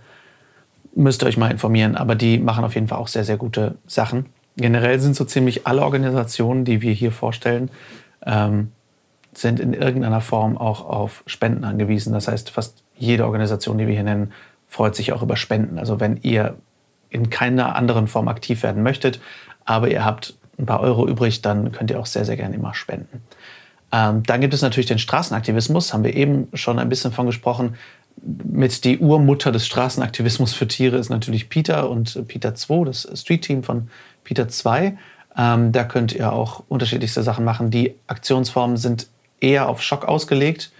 müsst 0.96 1.24
ihr 1.24 1.28
euch 1.28 1.38
mal 1.38 1.52
informieren, 1.52 1.96
aber 1.96 2.16
die 2.16 2.40
machen 2.40 2.64
auf 2.64 2.76
jeden 2.76 2.88
Fall 2.88 2.98
auch 2.98 3.08
sehr, 3.08 3.24
sehr 3.24 3.38
gute 3.38 3.76
Sachen. 3.86 4.28
Generell 4.58 5.00
sind 5.00 5.16
so 5.16 5.26
ziemlich 5.26 5.68
alle 5.68 5.82
Organisationen, 5.82 6.64
die 6.64 6.82
wir 6.82 6.94
hier 6.94 7.12
vorstellen, 7.12 7.70
ähm, 8.26 8.72
sind 9.34 9.60
in 9.60 9.74
irgendeiner 9.74 10.22
Form 10.22 10.58
auch 10.58 10.88
auf 10.88 11.24
Spenden 11.28 11.66
angewiesen. 11.66 12.14
Das 12.14 12.30
heißt, 12.30 12.50
fast 12.50 12.84
jede 12.98 13.26
Organisation, 13.26 13.78
die 13.78 13.86
wir 13.86 13.94
hier 13.94 14.04
nennen, 14.04 14.32
freut 14.68 14.96
sich 14.96 15.12
auch 15.12 15.22
über 15.22 15.36
Spenden. 15.36 15.78
Also 15.78 16.00
wenn 16.00 16.18
ihr 16.22 16.56
in 17.10 17.30
keiner 17.30 17.76
anderen 17.76 18.08
Form 18.08 18.30
aktiv 18.30 18.64
werden 18.64 18.82
möchtet, 18.82 19.20
aber 19.66 19.90
ihr 19.90 20.06
habt 20.06 20.36
ein 20.58 20.66
paar 20.66 20.82
Euro 20.82 21.08
übrig, 21.08 21.42
dann 21.42 21.72
könnt 21.72 21.92
ihr 21.92 22.00
auch 22.00 22.06
sehr, 22.06 22.26
sehr 22.26 22.38
gerne 22.38 22.56
immer 22.56 22.74
spenden. 22.74 23.22
Ähm, 23.92 24.24
dann 24.24 24.42
gibt 24.42 24.54
es 24.54 24.62
natürlich 24.62 24.88
den 24.88 25.00
Straßenaktivismus, 25.00 25.94
haben 25.94 26.04
wir 26.04 26.16
eben 26.16 26.48
schon 26.54 26.80
ein 26.80 26.90
bisschen 26.90 27.12
von 27.12 27.26
gesprochen. 27.26 27.76
Mit 28.22 28.84
die 28.86 29.00
Urmutter 29.00 29.52
des 29.52 29.66
Straßenaktivismus 29.66 30.54
für 30.54 30.68
Tiere 30.68 30.98
ist 30.98 31.10
natürlich 31.10 31.50
Peter 31.50 31.90
und 31.90 32.28
Peter 32.28 32.56
2, 32.56 32.86
das 32.86 33.08
Street-Team 33.14 33.64
von 33.64 33.90
Peter 34.24 34.48
2. 34.48 34.98
Ähm, 35.38 35.72
da 35.72 35.84
könnt 35.84 36.14
ihr 36.14 36.32
auch 36.32 36.64
unterschiedlichste 36.70 37.24
Sachen 37.24 37.46
machen. 37.46 37.72
Die 37.72 37.96
Aktionsformen 38.08 38.78
sind 38.78 39.08
eher 39.40 39.68
auf 39.68 39.82
Schock 39.82 40.06
ausgelegt. 40.06 40.72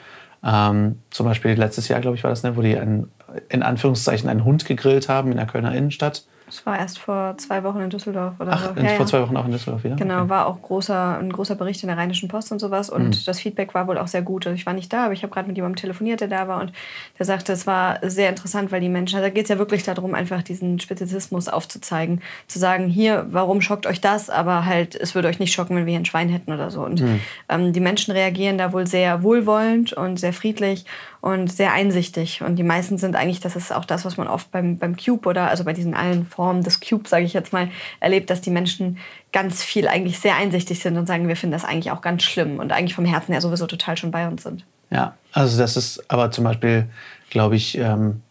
Ähm, 0.44 1.00
zum 1.10 1.26
Beispiel 1.26 1.52
letztes 1.54 1.88
Jahr, 1.88 2.02
glaube 2.02 2.18
ich, 2.18 2.24
war 2.24 2.30
das, 2.30 2.44
ne, 2.44 2.56
wo 2.56 2.62
die 2.62 2.78
einen, 2.78 3.12
in 3.50 3.64
Anführungszeichen 3.64 4.30
einen 4.30 4.46
Hund 4.46 4.66
gegrillt 4.66 5.10
haben 5.10 5.32
in 5.32 5.38
der 5.38 5.48
Kölner 5.48 5.76
Innenstadt. 5.76 6.24
Das 6.46 6.64
war 6.66 6.78
erst 6.78 7.00
vor 7.00 7.36
zwei 7.38 7.64
Wochen 7.64 7.80
in 7.80 7.90
Düsseldorf 7.90 8.36
oder 8.40 8.52
Ach, 8.54 8.76
so. 8.76 8.82
Ja, 8.82 8.90
vor 8.90 9.08
zwei 9.08 9.22
Wochen 9.22 9.36
auch 9.36 9.46
in 9.46 9.52
Düsseldorf 9.52 9.84
wieder? 9.84 9.96
Genau, 9.96 10.22
okay. 10.22 10.30
war 10.30 10.46
auch 10.46 10.62
großer, 10.62 11.18
ein 11.18 11.32
großer 11.32 11.56
Bericht 11.56 11.82
in 11.82 11.88
der 11.88 11.98
Rheinischen 11.98 12.30
Post 12.30 12.52
und 12.52 12.60
sowas. 12.60 12.92
Und 12.92 13.10
mhm. 13.10 13.26
das 13.26 13.40
Feedback 13.40 13.74
war 13.74 13.88
wohl 13.88 13.98
auch 13.98 14.08
sehr 14.08 14.22
gut. 14.22 14.46
Also 14.46 14.56
ich 14.56 14.66
war 14.66 14.74
nicht 14.74 14.94
da, 14.94 15.06
aber 15.06 15.14
ich 15.14 15.24
habe 15.24 15.34
gerade 15.34 15.48
mit 15.48 15.58
jemandem 15.58 15.78
telefoniert, 15.78 16.22
der 16.22 16.28
da 16.28 16.48
war. 16.48 16.62
Und 16.62 16.72
der 17.18 17.26
sagte, 17.26 17.52
es 17.52 17.66
war 17.66 17.98
sehr 18.04 18.30
interessant, 18.30 18.72
weil 18.72 18.80
die 18.80 18.90
Menschen, 18.90 19.16
also 19.16 19.28
da 19.28 19.34
geht 19.34 19.46
es 19.46 19.50
ja 19.50 19.58
wirklich 19.58 19.82
darum, 19.84 20.14
einfach 20.14 20.44
diesen 20.44 20.80
Spezizismus 20.80 21.48
aufzuzeigen. 21.48 22.22
Zu 22.48 22.60
sagen, 22.60 22.90
hier, 22.90 23.26
warum 23.32 23.62
schockt 23.62 23.88
euch 23.88 24.00
das? 24.00 24.30
Aber 24.30 24.66
halt, 24.66 24.94
es 24.94 25.16
würde 25.16 25.30
euch 25.30 25.40
nicht 25.40 25.54
schocken, 25.54 25.76
wenn 25.76 25.88
wir 25.88 25.92
hier 25.92 26.02
ein 26.02 26.06
Schwein 26.06 26.30
hätten 26.30 26.54
oder 26.54 26.70
so. 26.70 26.84
Und 26.86 27.02
mhm. 27.02 27.22
ähm, 27.50 27.74
die 27.74 27.80
Menschen 27.80 28.12
reagieren 28.12 28.60
da 28.60 28.72
wohl 28.72 28.86
sehr 28.86 29.24
wohlwollend 29.24 29.94
und 29.94 30.20
sehr 30.20 30.34
friedlich 30.34 30.86
und 31.26 31.52
sehr 31.52 31.74
einsichtig. 31.74 32.44
Und 32.44 32.58
die 32.58 32.64
meisten 32.64 33.00
sind 33.00 33.16
eigentlich, 33.16 33.40
das 33.40 33.56
ist 33.56 33.74
auch 33.74 33.86
das, 33.86 34.06
was 34.06 34.16
man 34.16 34.28
oft 34.28 34.52
beim, 34.52 34.78
beim 34.78 34.96
Cube 34.96 35.28
oder 35.28 35.50
also 35.50 35.64
bei 35.64 35.74
diesen 35.74 35.96
allen 35.96 36.28
Formen 36.28 36.62
des 36.62 36.80
Cubes, 36.80 37.10
sage 37.10 37.26
ich 37.26 37.34
jetzt 37.34 37.52
mal, 37.52 37.70
erlebt, 38.00 38.30
dass 38.30 38.42
die 38.42 38.52
Menschen 38.52 39.00
ganz 39.34 39.64
viel 39.64 39.88
eigentlich 39.88 40.20
sehr 40.20 40.36
einsichtig 40.36 40.80
sind 40.80 40.98
und 40.98 41.08
sagen, 41.08 41.28
wir 41.28 41.36
finden 41.36 41.54
das 41.54 41.66
eigentlich 41.66 41.90
auch 41.90 42.02
ganz 42.02 42.22
schlimm 42.22 42.60
und 42.60 42.72
eigentlich 42.72 42.94
vom 42.94 43.06
Herzen 43.06 43.32
her 43.32 43.42
sowieso 43.42 43.66
total 43.66 43.98
schon 43.98 44.12
bei 44.12 44.28
uns 44.28 44.44
sind. 44.44 44.66
Ja, 44.92 45.16
also 45.32 45.58
das 45.58 45.78
ist 45.78 46.12
aber 46.12 46.30
zum 46.30 46.44
Beispiel, 46.44 46.90
glaube 47.32 47.56
ich, 47.56 47.76
ähm, 47.76 48.22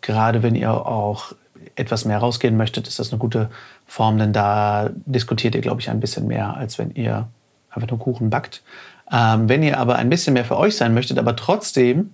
gerade 0.00 0.42
wenn 0.42 0.56
ihr 0.56 0.72
auch 0.72 1.34
etwas 1.76 2.04
mehr 2.04 2.18
rausgehen 2.18 2.56
möchtet, 2.56 2.88
ist 2.88 2.98
das 2.98 3.12
eine 3.12 3.20
gute 3.20 3.48
Form, 3.86 4.18
denn 4.18 4.32
da 4.32 4.90
diskutiert 5.06 5.54
ihr, 5.54 5.60
glaube 5.60 5.80
ich, 5.82 5.88
ein 5.88 6.00
bisschen 6.00 6.26
mehr, 6.26 6.56
als 6.56 6.80
wenn 6.80 6.90
ihr 6.96 7.28
einfach 7.70 7.88
nur 7.88 8.00
Kuchen 8.00 8.28
backt. 8.28 8.64
Ähm, 9.10 9.48
wenn 9.48 9.62
ihr 9.62 9.78
aber 9.78 9.96
ein 9.96 10.10
bisschen 10.10 10.34
mehr 10.34 10.44
für 10.44 10.56
euch 10.56 10.76
sein 10.76 10.94
möchtet, 10.94 11.18
aber 11.18 11.34
trotzdem 11.36 12.10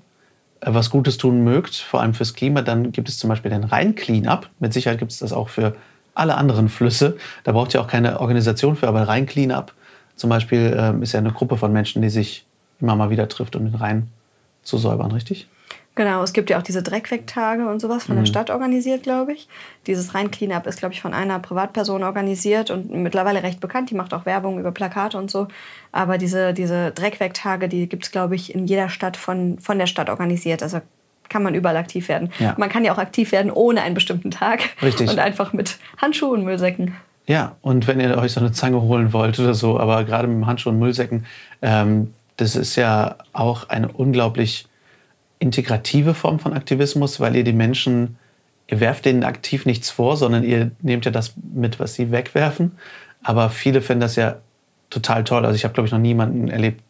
äh, 0.61 0.73
was 0.73 0.91
Gutes 0.91 1.19
tun 1.19 1.43
mögt, 1.43 1.75
vor 1.75 2.01
allem 2.01 2.15
fürs 2.15 2.35
Klima, 2.35 2.63
dann 2.63 2.93
gibt 2.93 3.09
es 3.09 3.19
zum 3.19 3.29
Beispiel 3.29 3.51
den 3.51 3.65
Rhein-Cleanup. 3.65 4.49
Mit 4.61 4.73
Sicherheit 4.73 4.99
gibt 4.99 5.13
es 5.13 5.19
das 5.19 5.33
auch 5.33 5.49
für 5.49 5.75
alle 6.15 6.37
anderen 6.37 6.69
Flüsse. 6.69 7.17
Da 7.43 7.53
braucht 7.53 7.75
ihr 7.75 7.81
auch 7.81 7.89
keine 7.89 8.21
Organisation 8.21 8.77
für, 8.77 8.89
aber 8.89 9.09
Rhein-Cleanup 9.09 9.73
zum 10.17 10.31
Beispiel 10.31 10.77
ähm, 10.79 11.03
ist 11.03 11.13
ja 11.13 11.19
eine 11.19 11.33
Gruppe 11.33 11.57
von 11.57 11.73
Menschen, 11.73 12.01
die 12.01 12.11
sich 12.11 12.47
immer 12.81 12.95
mal 12.95 13.11
wieder 13.11 13.29
trifft, 13.29 13.57
um 13.57 13.65
den 13.65 13.75
Rhein 13.75 14.09
zu 14.63 14.79
säubern, 14.79 15.11
richtig? 15.13 15.49
Genau, 15.97 16.25
es 16.25 16.33
gibt 16.33 16.51
ja 16.51 16.59
auch 16.59 16.63
diese 16.63 16.83
Dreckwegtage 16.83 17.69
und 17.69 17.81
sowas 17.81 18.05
von 18.05 18.17
mhm. 18.17 18.21
der 18.21 18.27
Stadt 18.27 18.51
organisiert, 18.51 19.05
glaube 19.05 19.33
ich. 19.33 19.49
Dieses 19.87 20.13
Rhein-Cleanup 20.13 20.67
ist, 20.67 20.81
glaube 20.81 20.93
ich, 20.93 21.01
von 21.01 21.15
einer 21.15 21.39
Privatperson 21.39 22.03
organisiert 22.03 22.71
und 22.71 22.91
mittlerweile 22.91 23.45
recht 23.45 23.61
bekannt. 23.61 23.91
Die 23.91 23.95
macht 23.95 24.13
auch 24.13 24.27
Werbung 24.27 24.59
über 24.59 24.73
Plakate 24.73 25.17
und 25.17 25.31
so. 25.31 25.47
Aber 25.93 26.19
diese, 26.19 26.53
diese 26.53 26.91
Dreckwegtage, 26.91 27.69
die 27.69 27.89
gibt 27.89 28.05
es, 28.05 28.11
glaube 28.11 28.35
ich, 28.35 28.55
in 28.55 28.67
jeder 28.67 28.89
Stadt 28.89 29.17
von, 29.17 29.59
von 29.61 29.79
der 29.79 29.87
Stadt 29.87 30.11
organisiert. 30.11 30.65
Also 30.65 30.81
kann 31.29 31.45
man 31.45 31.55
überall 31.55 31.77
aktiv 31.77 32.09
werden. 32.09 32.31
Ja. 32.41 32.55
Man 32.59 32.69
kann 32.69 32.85
ja 32.85 32.93
auch 32.93 32.99
aktiv 32.99 33.31
werden 33.31 33.53
ohne 33.53 33.83
einen 33.83 33.95
bestimmten 33.95 34.33
Tag. 34.33 34.63
Richtig. 34.83 35.09
Und 35.09 35.19
einfach 35.21 35.53
mit 35.53 35.79
Handschuhen 35.99 36.41
und 36.41 36.45
Müllsäcken. 36.45 36.97
Ja, 37.27 37.57
und 37.63 37.87
wenn 37.87 38.01
ihr 38.01 38.19
euch 38.19 38.33
so 38.33 38.41
eine 38.41 38.53
Zange 38.53 38.83
holen 38.83 39.13
wollt 39.13 39.39
oder 39.39 39.55
so, 39.55 39.79
aber 39.79 40.05
gerade 40.05 40.27
mit 40.27 40.37
dem 40.37 40.47
Handschuh 40.47 40.71
und 40.71 40.79
Müllsäcken, 40.79 41.25
ähm, 41.63 42.13
das 42.37 42.57
ist 42.57 42.77
ja 42.77 43.17
auch 43.33 43.69
eine 43.69 43.89
unglaublich 43.89 44.67
integrative 45.45 46.15
Form 46.15 46.39
von 46.39 46.55
Aktivismus, 46.55 47.21
weil 47.21 47.37
ihr 47.37 47.45
die 47.45 47.53
Menschen, 47.53 48.17
ihr 48.67 48.81
werft 48.81 49.05
denen 49.05 49.25
aktiv 49.25 49.67
nichts 49.67 49.91
vor, 49.91 50.17
sondern 50.17 50.43
ihr 50.43 50.71
nehmt 50.81 51.05
ja 51.05 51.11
das 51.11 51.35
mit, 51.53 51.79
was 51.79 51.95
sie 51.95 52.11
wegwerfen. 52.11 52.73
Aber 53.23 53.51
viele 53.51 53.83
finden 53.83 54.01
das 54.01 54.17
ja 54.17 54.37
total 54.89 55.23
toll. 55.25 55.45
Also 55.45 55.55
ich 55.55 55.65
habe, 55.65 55.75
glaube 55.75 55.87
ich, 55.87 55.93
noch 55.93 55.99
niemanden 55.99 56.49
erlebt, 56.49 56.83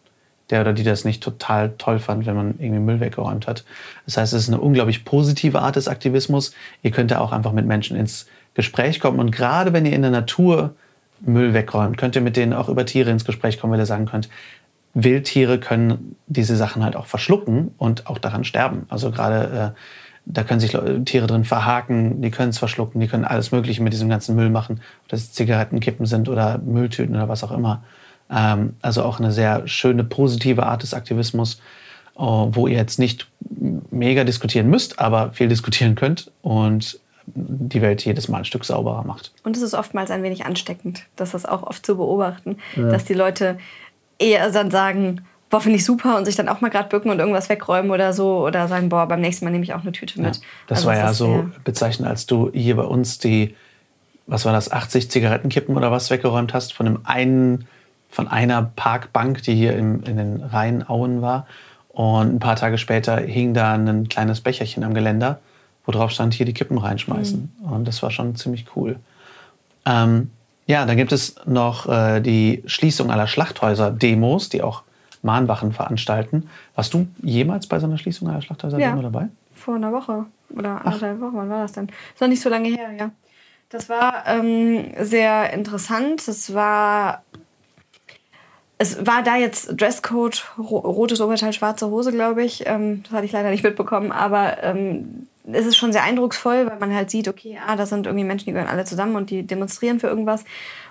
der 0.50 0.60
oder 0.60 0.72
die 0.72 0.84
das 0.84 1.04
nicht 1.04 1.20
total 1.20 1.74
toll 1.78 1.98
fand, 1.98 2.26
wenn 2.26 2.36
man 2.36 2.54
irgendwie 2.58 2.80
Müll 2.80 3.00
weggeräumt 3.00 3.48
hat. 3.48 3.64
Das 4.06 4.16
heißt, 4.16 4.32
es 4.34 4.44
ist 4.44 4.48
eine 4.48 4.60
unglaublich 4.60 5.04
positive 5.04 5.60
Art 5.60 5.74
des 5.74 5.88
Aktivismus. 5.88 6.54
Ihr 6.82 6.92
könnt 6.92 7.10
ja 7.10 7.18
auch 7.18 7.32
einfach 7.32 7.52
mit 7.52 7.66
Menschen 7.66 7.96
ins 7.96 8.26
Gespräch 8.54 9.00
kommen. 9.00 9.18
Und 9.18 9.32
gerade 9.32 9.72
wenn 9.72 9.84
ihr 9.84 9.94
in 9.94 10.02
der 10.02 10.12
Natur 10.12 10.74
Müll 11.20 11.54
wegräumt, 11.54 11.96
könnt 11.96 12.14
ihr 12.14 12.22
mit 12.22 12.36
denen 12.36 12.52
auch 12.52 12.68
über 12.68 12.86
Tiere 12.86 13.10
ins 13.10 13.24
Gespräch 13.24 13.58
kommen, 13.58 13.72
weil 13.72 13.80
ihr 13.80 13.86
sagen 13.86 14.06
könnt, 14.06 14.28
Wildtiere 14.94 15.58
können 15.58 16.16
diese 16.26 16.56
Sachen 16.56 16.84
halt 16.84 16.96
auch 16.96 17.06
verschlucken 17.06 17.72
und 17.78 18.06
auch 18.06 18.18
daran 18.18 18.44
sterben. 18.44 18.86
Also 18.88 19.10
gerade 19.10 19.74
äh, 19.74 19.80
da 20.26 20.42
können 20.42 20.60
sich 20.60 20.76
Tiere 21.04 21.26
drin 21.26 21.44
verhaken, 21.44 22.22
die 22.22 22.30
können 22.30 22.50
es 22.50 22.58
verschlucken, 22.58 23.00
die 23.00 23.08
können 23.08 23.24
alles 23.24 23.52
Mögliche 23.52 23.82
mit 23.82 23.92
diesem 23.92 24.08
ganzen 24.08 24.34
Müll 24.34 24.50
machen, 24.50 24.80
ob 25.02 25.08
das 25.08 25.32
Zigarettenkippen 25.32 26.06
sind 26.06 26.28
oder 26.28 26.58
Mülltüten 26.58 27.14
oder 27.14 27.28
was 27.28 27.44
auch 27.44 27.52
immer. 27.52 27.82
Ähm, 28.30 28.76
also 28.80 29.02
auch 29.02 29.18
eine 29.18 29.32
sehr 29.32 29.66
schöne, 29.68 30.04
positive 30.04 30.64
Art 30.64 30.82
des 30.82 30.94
Aktivismus, 30.94 31.60
äh, 32.16 32.20
wo 32.20 32.66
ihr 32.66 32.76
jetzt 32.76 32.98
nicht 32.98 33.28
mega 33.90 34.24
diskutieren 34.24 34.68
müsst, 34.70 34.98
aber 34.98 35.32
viel 35.32 35.48
diskutieren 35.48 35.94
könnt 35.94 36.30
und 36.40 36.98
die 37.26 37.80
Welt 37.80 38.04
jedes 38.04 38.28
Mal 38.28 38.38
ein 38.38 38.44
Stück 38.44 38.64
sauberer 38.64 39.04
macht. 39.04 39.32
Und 39.44 39.56
es 39.56 39.62
ist 39.62 39.74
oftmals 39.74 40.10
ein 40.10 40.22
wenig 40.22 40.44
ansteckend, 40.44 41.04
das 41.16 41.34
ist 41.34 41.48
auch 41.48 41.62
oft 41.62 41.84
zu 41.84 41.96
beobachten, 41.96 42.58
ja. 42.76 42.88
dass 42.90 43.04
die 43.04 43.14
Leute 43.14 43.58
eher 44.18 44.50
dann 44.50 44.70
sagen, 44.70 45.22
boah, 45.50 45.60
finde 45.60 45.78
ich 45.78 45.84
super 45.84 46.16
und 46.16 46.24
sich 46.24 46.36
dann 46.36 46.48
auch 46.48 46.60
mal 46.60 46.68
gerade 46.68 46.88
bücken 46.88 47.10
und 47.10 47.18
irgendwas 47.18 47.48
wegräumen 47.48 47.90
oder 47.90 48.12
so 48.12 48.44
oder 48.44 48.66
sagen, 48.66 48.88
boah, 48.88 49.06
beim 49.06 49.20
nächsten 49.20 49.44
Mal 49.44 49.52
nehme 49.52 49.64
ich 49.64 49.72
auch 49.72 49.82
eine 49.82 49.92
Tüte 49.92 50.20
mit. 50.20 50.36
Ja, 50.36 50.42
das 50.66 50.78
also 50.78 50.88
war 50.88 50.96
ja 50.96 51.12
so 51.12 51.48
bezeichnend, 51.62 52.08
als 52.08 52.26
du 52.26 52.50
hier 52.52 52.76
bei 52.76 52.82
uns 52.82 53.18
die, 53.18 53.54
was 54.26 54.44
war 54.44 54.52
das, 54.52 54.72
80 54.72 55.10
Zigarettenkippen 55.10 55.76
oder 55.76 55.90
was 55.92 56.10
weggeräumt 56.10 56.54
hast 56.54 56.72
von 56.72 56.86
einem 56.86 57.00
einen, 57.04 57.68
von 58.08 58.26
einer 58.26 58.62
Parkbank, 58.74 59.42
die 59.42 59.54
hier 59.54 59.76
im, 59.76 60.02
in 60.02 60.16
den 60.16 60.42
Rheinauen 60.42 61.22
war. 61.22 61.46
Und 61.88 62.34
ein 62.34 62.38
paar 62.40 62.56
Tage 62.56 62.76
später 62.76 63.18
hing 63.18 63.54
da 63.54 63.74
ein 63.74 64.08
kleines 64.08 64.40
Becherchen 64.40 64.82
am 64.82 64.94
Geländer, 64.94 65.38
wo 65.86 65.92
drauf 65.92 66.10
stand, 66.10 66.34
hier 66.34 66.46
die 66.46 66.52
Kippen 66.52 66.78
reinschmeißen. 66.78 67.54
Mhm. 67.60 67.72
Und 67.72 67.86
das 67.86 68.02
war 68.02 68.10
schon 68.10 68.34
ziemlich 68.34 68.66
cool. 68.74 68.96
Ähm, 69.86 70.30
ja, 70.66 70.86
dann 70.86 70.96
gibt 70.96 71.12
es 71.12 71.36
noch 71.46 71.88
äh, 71.88 72.20
die 72.20 72.62
Schließung 72.66 73.10
aller 73.10 73.26
Schlachthäuser-Demos, 73.26 74.48
die 74.48 74.62
auch 74.62 74.82
Mahnwachen 75.22 75.72
veranstalten. 75.72 76.48
Warst 76.74 76.94
du 76.94 77.06
jemals 77.22 77.66
bei 77.66 77.78
so 77.78 77.86
einer 77.86 77.98
Schließung 77.98 78.28
aller 78.28 78.42
Schlachthäuser-Demo 78.42 78.96
ja, 78.96 79.02
dabei? 79.02 79.28
Vor 79.54 79.76
einer 79.76 79.92
Woche 79.92 80.26
oder 80.54 80.84
anderthalb 80.84 81.20
Wochen. 81.20 81.36
Wann 81.36 81.50
war 81.50 81.62
das 81.62 81.72
denn? 81.72 81.88
Ist 81.88 82.20
noch 82.20 82.28
nicht 82.28 82.42
so 82.42 82.48
lange 82.48 82.68
her, 82.68 82.92
ja. 82.98 83.10
Das 83.70 83.88
war 83.88 84.24
ähm, 84.26 84.92
sehr 85.00 85.52
interessant. 85.52 86.28
Es 86.28 86.54
war 86.54 87.22
es 88.76 89.06
war 89.06 89.22
da 89.22 89.36
jetzt 89.36 89.80
Dresscode, 89.80 90.44
rotes 90.58 91.20
Oberteil, 91.20 91.52
schwarze 91.52 91.88
Hose, 91.88 92.12
glaube 92.12 92.44
ich. 92.44 92.66
Ähm, 92.66 93.02
das 93.04 93.12
hatte 93.12 93.24
ich 93.24 93.32
leider 93.32 93.50
nicht 93.50 93.64
mitbekommen, 93.64 94.12
aber 94.12 94.62
ähm, 94.62 95.23
es 95.52 95.66
ist 95.66 95.76
schon 95.76 95.92
sehr 95.92 96.02
eindrucksvoll, 96.02 96.66
weil 96.66 96.78
man 96.78 96.94
halt 96.94 97.10
sieht, 97.10 97.28
okay, 97.28 97.58
ah, 97.64 97.76
da 97.76 97.84
sind 97.84 98.06
irgendwie 98.06 98.24
Menschen, 98.24 98.46
die 98.46 98.52
gehören 98.52 98.68
alle 98.68 98.84
zusammen 98.84 99.14
und 99.14 99.30
die 99.30 99.46
demonstrieren 99.46 100.00
für 100.00 100.06
irgendwas. 100.06 100.44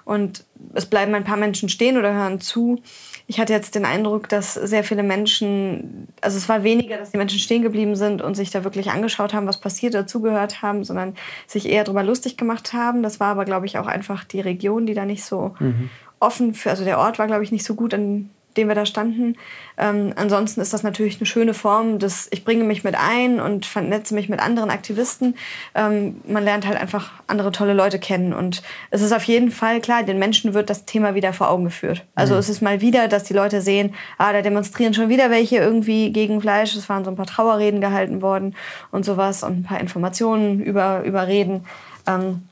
Und 0.06 0.44
es 0.74 0.86
bleiben 0.86 1.16
ein 1.16 1.24
paar 1.24 1.38
Menschen 1.38 1.70
stehen 1.70 1.98
oder 1.98 2.14
hören 2.14 2.40
zu. 2.40 2.82
Ich 3.26 3.40
hatte 3.40 3.54
jetzt 3.54 3.74
den 3.74 3.86
Eindruck, 3.86 4.30
dass 4.30 4.54
sehr 4.54 4.84
viele 4.84 5.02
Menschen, 5.02 6.08
also 6.22 6.38
es 6.38 6.50
war 6.50 6.64
weniger, 6.64 6.98
dass 6.98 7.12
die 7.12 7.18
Menschen 7.18 7.40
stehen 7.40 7.64
geblieben 7.64 7.96
sind 7.96 8.22
und 8.22 8.36
sich 8.36 8.52
da 8.52 8.64
wirklich 8.64 8.92
angeschaut 8.92 9.34
haben, 9.34 9.48
was 9.48 9.60
passiert, 9.60 9.94
dazugehört 9.94 10.62
haben, 10.62 10.84
sondern 10.84 11.16
sich 11.48 11.68
eher 11.68 11.86
darüber 11.86 12.04
lustig 12.04 12.38
gemacht 12.38 12.74
haben. 12.74 13.02
Das 13.02 13.20
war 13.20 13.30
aber, 13.30 13.46
glaube 13.46 13.66
ich, 13.66 13.80
auch 13.80 13.88
einfach 13.88 14.24
die 14.24 14.42
Region, 14.42 14.86
die 14.86 14.94
da 14.94 15.06
nicht 15.06 15.24
so 15.24 15.56
mhm. 15.60 15.90
offen 16.20 16.54
für, 16.54 16.70
also 16.70 16.84
der 16.84 17.00
Ort 17.00 17.18
war, 17.18 17.28
glaube 17.28 17.44
ich, 17.44 17.52
nicht 17.52 17.66
so 17.66 17.74
gut 17.74 17.94
an 17.94 18.30
dem 18.58 18.68
wir 18.68 18.76
da 18.76 18.86
standen. 18.86 19.36
Ähm, 19.78 20.14
ansonsten 20.16 20.62
ist 20.62 20.74
das 20.74 20.84
natürlich 20.84 21.18
eine 21.18 21.26
schöne 21.26 21.54
Form 21.54 22.00
des, 22.00 22.28
ich 22.32 22.46
bringe 22.46 22.64
mich 22.64 22.84
mit 22.84 22.96
ein 22.96 23.40
und 23.40 23.66
vernetze 23.66 24.14
mich 24.14 24.30
mit 24.30 24.40
anderen 24.40 24.70
Aktivisten. 24.70 25.36
Ähm, 25.74 26.22
man 26.28 26.44
lernt 26.44 26.68
halt 26.68 26.78
einfach 26.78 27.12
andere 27.28 27.52
tolle 27.52 27.74
Leute 27.74 28.00
kennen 28.00 28.34
und 28.34 28.62
es 28.92 29.02
ist 29.02 29.12
auf 29.12 29.24
jeden 29.24 29.52
Fall 29.52 29.82
klar, 29.82 30.04
den 30.04 30.20
Menschen 30.20 30.54
wird 30.54 30.70
das 30.70 30.86
Thema 30.86 31.16
wieder 31.16 31.34
vor 31.34 31.50
Augen 31.50 31.66
geführt. 31.66 32.06
Also 32.16 32.34
mhm. 32.34 32.40
es 32.40 32.50
ist 32.50 32.62
mal 32.62 32.82
wieder, 32.82 33.08
dass 33.08 33.24
die 33.24 33.34
Leute 33.34 33.62
sehen, 33.62 33.96
ah, 34.18 34.32
da 34.32 34.42
demonstrieren 34.42 34.94
schon 34.94 35.10
wieder 35.10 35.32
welche 35.32 35.58
irgendwie 35.58 36.12
gegen 36.12 36.42
Fleisch. 36.42 36.76
Es 36.76 36.90
waren 36.90 37.04
so 37.04 37.12
ein 37.12 37.16
paar 37.16 37.26
Trauerreden 37.26 37.82
gehalten 37.82 38.22
worden 38.22 38.56
und 38.92 39.06
sowas 39.06 39.44
und 39.44 39.60
ein 39.60 39.64
paar 39.64 39.80
Informationen 39.80 40.60
über, 40.62 41.04
über 41.04 41.28
Reden. 41.28 41.66
Ähm, 42.08 42.44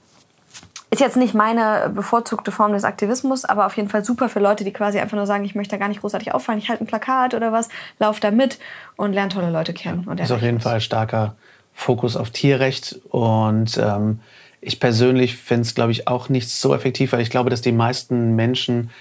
ist 0.91 0.99
jetzt 0.99 1.15
nicht 1.15 1.33
meine 1.33 1.89
bevorzugte 1.95 2.51
Form 2.51 2.73
des 2.73 2.83
Aktivismus, 2.83 3.45
aber 3.45 3.65
auf 3.65 3.77
jeden 3.77 3.87
Fall 3.87 4.03
super 4.03 4.27
für 4.27 4.41
Leute, 4.41 4.65
die 4.65 4.73
quasi 4.73 4.99
einfach 4.99 5.15
nur 5.15 5.25
sagen, 5.25 5.45
ich 5.45 5.55
möchte 5.55 5.71
da 5.71 5.77
gar 5.77 5.87
nicht 5.87 6.01
großartig 6.01 6.33
auffallen, 6.33 6.59
ich 6.59 6.69
halte 6.69 6.83
ein 6.83 6.87
Plakat 6.87 7.33
oder 7.33 7.53
was, 7.53 7.69
laufe 7.97 8.19
da 8.19 8.29
mit 8.29 8.59
und 8.97 9.13
lerne 9.13 9.29
tolle 9.29 9.51
Leute 9.51 9.73
kennen. 9.73 10.05
Ja, 10.05 10.23
ist 10.23 10.31
auf 10.31 10.41
jeden 10.41 10.59
Fall 10.59 10.81
starker 10.81 11.35
Fokus 11.73 12.17
auf 12.17 12.29
Tierrecht 12.31 12.99
und 13.09 13.79
ähm, 13.81 14.19
ich 14.59 14.81
persönlich 14.81 15.37
finde 15.37 15.61
es, 15.61 15.73
glaube 15.73 15.93
ich, 15.93 16.09
auch 16.09 16.27
nicht 16.27 16.49
so 16.49 16.75
effektiv, 16.75 17.13
weil 17.13 17.21
ich 17.21 17.29
glaube, 17.29 17.49
dass 17.49 17.61
die 17.61 17.71
meisten 17.71 18.35
Menschen 18.35 18.91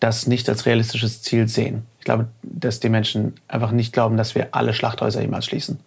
das 0.00 0.26
nicht 0.26 0.48
als 0.48 0.66
realistisches 0.66 1.22
Ziel 1.22 1.46
sehen. 1.46 1.86
Ich 2.00 2.04
glaube, 2.04 2.26
dass 2.42 2.80
die 2.80 2.88
Menschen 2.88 3.36
einfach 3.46 3.70
nicht 3.70 3.92
glauben, 3.92 4.16
dass 4.16 4.34
wir 4.34 4.48
alle 4.52 4.74
Schlachthäuser 4.74 5.20
jemals 5.20 5.46
schließen. 5.46 5.78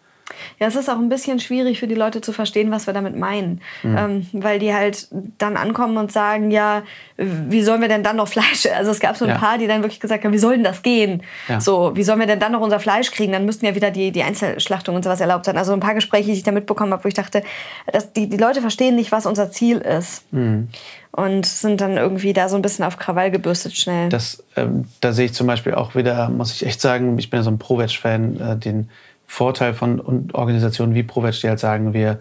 Ja, 0.60 0.68
es 0.68 0.76
ist 0.76 0.90
auch 0.90 0.98
ein 0.98 1.10
bisschen 1.10 1.40
schwierig 1.40 1.80
für 1.80 1.88
die 1.88 1.96
Leute 1.96 2.22
zu 2.22 2.32
verstehen, 2.32 2.72
was 2.72 2.88
wir 2.88 2.94
damit 2.94 3.16
meinen. 3.16 3.62
Mhm. 3.84 3.98
Ähm, 3.98 4.28
weil 4.34 4.60
die 4.60 4.74
halt 4.74 5.08
dann 5.38 5.58
ankommen 5.58 5.98
und 5.98 6.12
sagen, 6.12 6.52
ja, 6.52 6.84
wie 7.18 7.62
sollen 7.62 7.82
wir 7.82 7.88
denn 7.88 8.04
dann 8.04 8.16
noch 8.16 8.28
Fleisch? 8.28 8.68
Also 8.76 8.92
es 8.92 9.00
gab 9.00 9.18
so 9.18 9.26
ein 9.26 9.32
ja. 9.32 9.38
paar, 9.38 9.58
die 9.58 9.68
dann 9.68 9.82
wirklich 9.82 10.00
gesagt 10.00 10.24
haben, 10.24 10.34
wie 10.34 10.40
soll 10.40 10.56
denn 10.56 10.64
das 10.64 10.82
gehen? 10.82 11.24
Ja. 11.48 11.60
So, 11.60 11.92
wie 11.96 12.04
sollen 12.04 12.20
wir 12.20 12.28
denn 12.28 12.40
dann 12.40 12.52
noch 12.52 12.62
unser 12.62 12.80
Fleisch 12.80 13.12
kriegen? 13.12 13.32
Dann 13.32 13.46
müssten 13.46 13.66
ja 13.66 13.76
wieder 13.76 13.92
die, 13.92 14.12
die 14.12 14.24
Einzelschlachtung 14.24 14.96
und 14.96 15.04
sowas 15.04 15.22
erlaubt 15.22 15.46
sein. 15.46 15.58
Also 15.58 15.74
ein 15.74 15.80
paar 15.80 15.94
Gespräche, 15.94 16.28
die 16.28 16.38
ich 16.38 16.44
da 16.44 16.52
mitbekommen 16.52 16.94
habe, 16.94 17.04
wo 17.04 17.08
ich 17.08 17.14
dachte, 17.14 17.44
dass 17.92 18.14
die, 18.14 18.28
die 18.28 18.38
Leute 18.38 18.62
verstehen 18.62 18.96
nicht, 18.96 19.12
was 19.12 19.26
unser 19.26 19.52
Ziel 19.52 19.78
ist. 19.78 20.24
Mhm. 20.32 20.70
Und 21.12 21.46
sind 21.46 21.82
dann 21.82 21.98
irgendwie 21.98 22.32
da 22.32 22.48
so 22.48 22.56
ein 22.56 22.62
bisschen 22.62 22.86
auf 22.86 22.98
Krawall 22.98 23.32
gebürstet 23.32 23.76
schnell. 23.76 24.08
Das, 24.08 24.44
ähm, 24.56 24.86
da 25.02 25.12
sehe 25.12 25.26
ich 25.26 25.34
zum 25.34 25.46
Beispiel 25.46 25.74
auch 25.74 25.94
wieder, 25.94 26.30
muss 26.30 26.54
ich 26.54 26.66
echt 26.66 26.80
sagen, 26.80 27.18
ich 27.20 27.30
bin 27.30 27.40
ja 27.40 27.44
so 27.44 27.52
ein 27.52 27.60
Pro-Veg-Fan, 27.60 28.40
äh, 28.40 28.58
den 28.58 28.90
Vorteil 29.32 29.74
von 29.74 30.30
Organisationen 30.34 30.94
wie 30.94 31.04
ProVeg, 31.04 31.40
die 31.40 31.48
halt 31.48 31.60
sagen, 31.60 31.94
wir, 31.94 32.20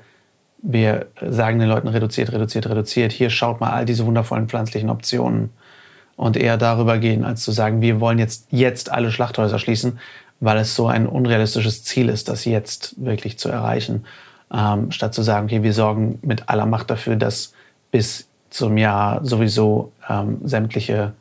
wir 0.63 1.07
sagen 1.21 1.59
den 1.59 1.69
Leuten 1.69 1.89
reduziert, 1.89 2.31
reduziert, 2.31 2.69
reduziert. 2.69 3.11
Hier 3.11 3.31
schaut 3.31 3.61
mal 3.61 3.71
all 3.71 3.85
diese 3.85 4.07
wundervollen 4.07 4.49
pflanzlichen 4.49 4.89
Optionen. 4.89 5.51
Und 6.15 6.37
eher 6.37 6.57
darüber 6.57 6.99
gehen, 6.99 7.25
als 7.25 7.43
zu 7.43 7.51
sagen, 7.51 7.81
wir 7.81 7.99
wollen 7.99 8.21
jetzt, 8.21 8.47
jetzt 8.51 8.93
alle 8.93 9.11
Schlachthäuser 9.11 9.59
schließen, 9.59 9.99
weil 10.39 10.59
es 10.59 10.77
so 10.77 10.87
ein 10.87 11.09
unrealistisches 11.09 11.83
Ziel 11.83 12.09
ist, 12.09 12.29
das 12.29 12.45
jetzt 12.45 12.95
wirklich 13.05 13.41
zu 13.41 13.49
erreichen. 13.49 14.05
Ähm, 14.55 14.93
statt 14.93 15.13
zu 15.13 15.23
sagen, 15.23 15.47
okay, 15.47 15.65
wir 15.65 15.73
sorgen 15.73 16.21
mit 16.23 16.49
aller 16.49 16.67
Macht 16.67 16.91
dafür, 16.91 17.17
dass 17.17 17.55
bis 17.91 18.29
zum 18.51 18.79
Jahr 18.79 19.25
sowieso 19.25 19.91
ähm, 20.09 20.39
sämtliche 20.45 21.13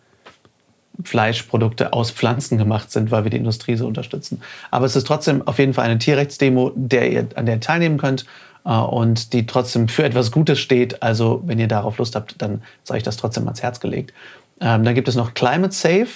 Fleischprodukte 1.03 1.93
aus 1.93 2.12
Pflanzen 2.12 2.57
gemacht 2.57 2.91
sind, 2.91 3.12
weil 3.12 3.23
wir 3.23 3.31
die 3.31 3.38
Industrie 3.38 3.75
so 3.75 3.88
unterstützen. 3.88 4.41
Aber 4.71 4.85
es 4.85 4.95
ist 4.95 5.07
trotzdem 5.07 5.47
auf 5.47 5.59
jeden 5.59 5.73
Fall 5.73 5.85
eine 5.85 5.99
Tierrechtsdemo, 5.99 6.71
der 6.75 7.12
ihr, 7.12 7.27
an 7.35 7.45
der 7.45 7.55
ihr 7.55 7.62
teilnehmen 7.62 7.97
könnt 7.97 8.25
äh, 8.65 8.71
und 8.71 9.33
die 9.33 9.45
trotzdem 9.45 9.88
für 9.88 10.03
etwas 10.03 10.31
Gutes 10.31 10.59
steht. 10.59 11.01
Also 11.01 11.41
wenn 11.45 11.59
ihr 11.59 11.67
darauf 11.67 11.97
Lust 11.97 12.15
habt, 12.15 12.41
dann 12.41 12.62
sei 12.83 12.97
ich 12.97 13.03
das 13.03 13.17
trotzdem 13.17 13.45
ans 13.45 13.62
Herz 13.62 13.79
gelegt. 13.79 14.13
Ähm, 14.62 14.83
dann 14.83 14.95
gibt 14.95 15.07
es 15.07 15.15
noch 15.15 15.33
Climate 15.33 15.73
Safe. 15.73 16.07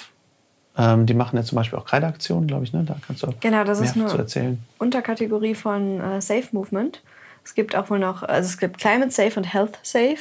Ähm, 0.78 1.06
die 1.06 1.14
machen 1.14 1.38
ja 1.38 1.44
zum 1.44 1.56
Beispiel 1.56 1.78
auch 1.78 1.86
Kreideaktionen, 1.86 2.48
glaube 2.48 2.64
ich. 2.64 2.74
Ne? 2.74 2.84
Da 2.84 2.96
kannst 3.06 3.24
du 3.24 3.34
genau, 3.40 3.64
das 3.64 3.80
mehr 3.80 3.90
ist 3.90 3.96
eine 3.96 4.08
zu 4.08 4.18
erzählen. 4.18 4.64
Unterkategorie 4.80 5.56
von 5.56 6.02
äh, 6.02 6.22
Safe 6.22 6.48
Movement. 6.52 7.02
Es 7.46 7.56
gibt 7.56 7.76
auch 7.76 7.90
wohl 7.90 8.00
noch, 8.00 8.24
also 8.24 8.48
es 8.48 8.58
gibt 8.58 8.80
Climate 8.80 9.12
Safe 9.12 9.34
und 9.38 9.44
Health 9.44 9.78
Safe. 9.84 10.18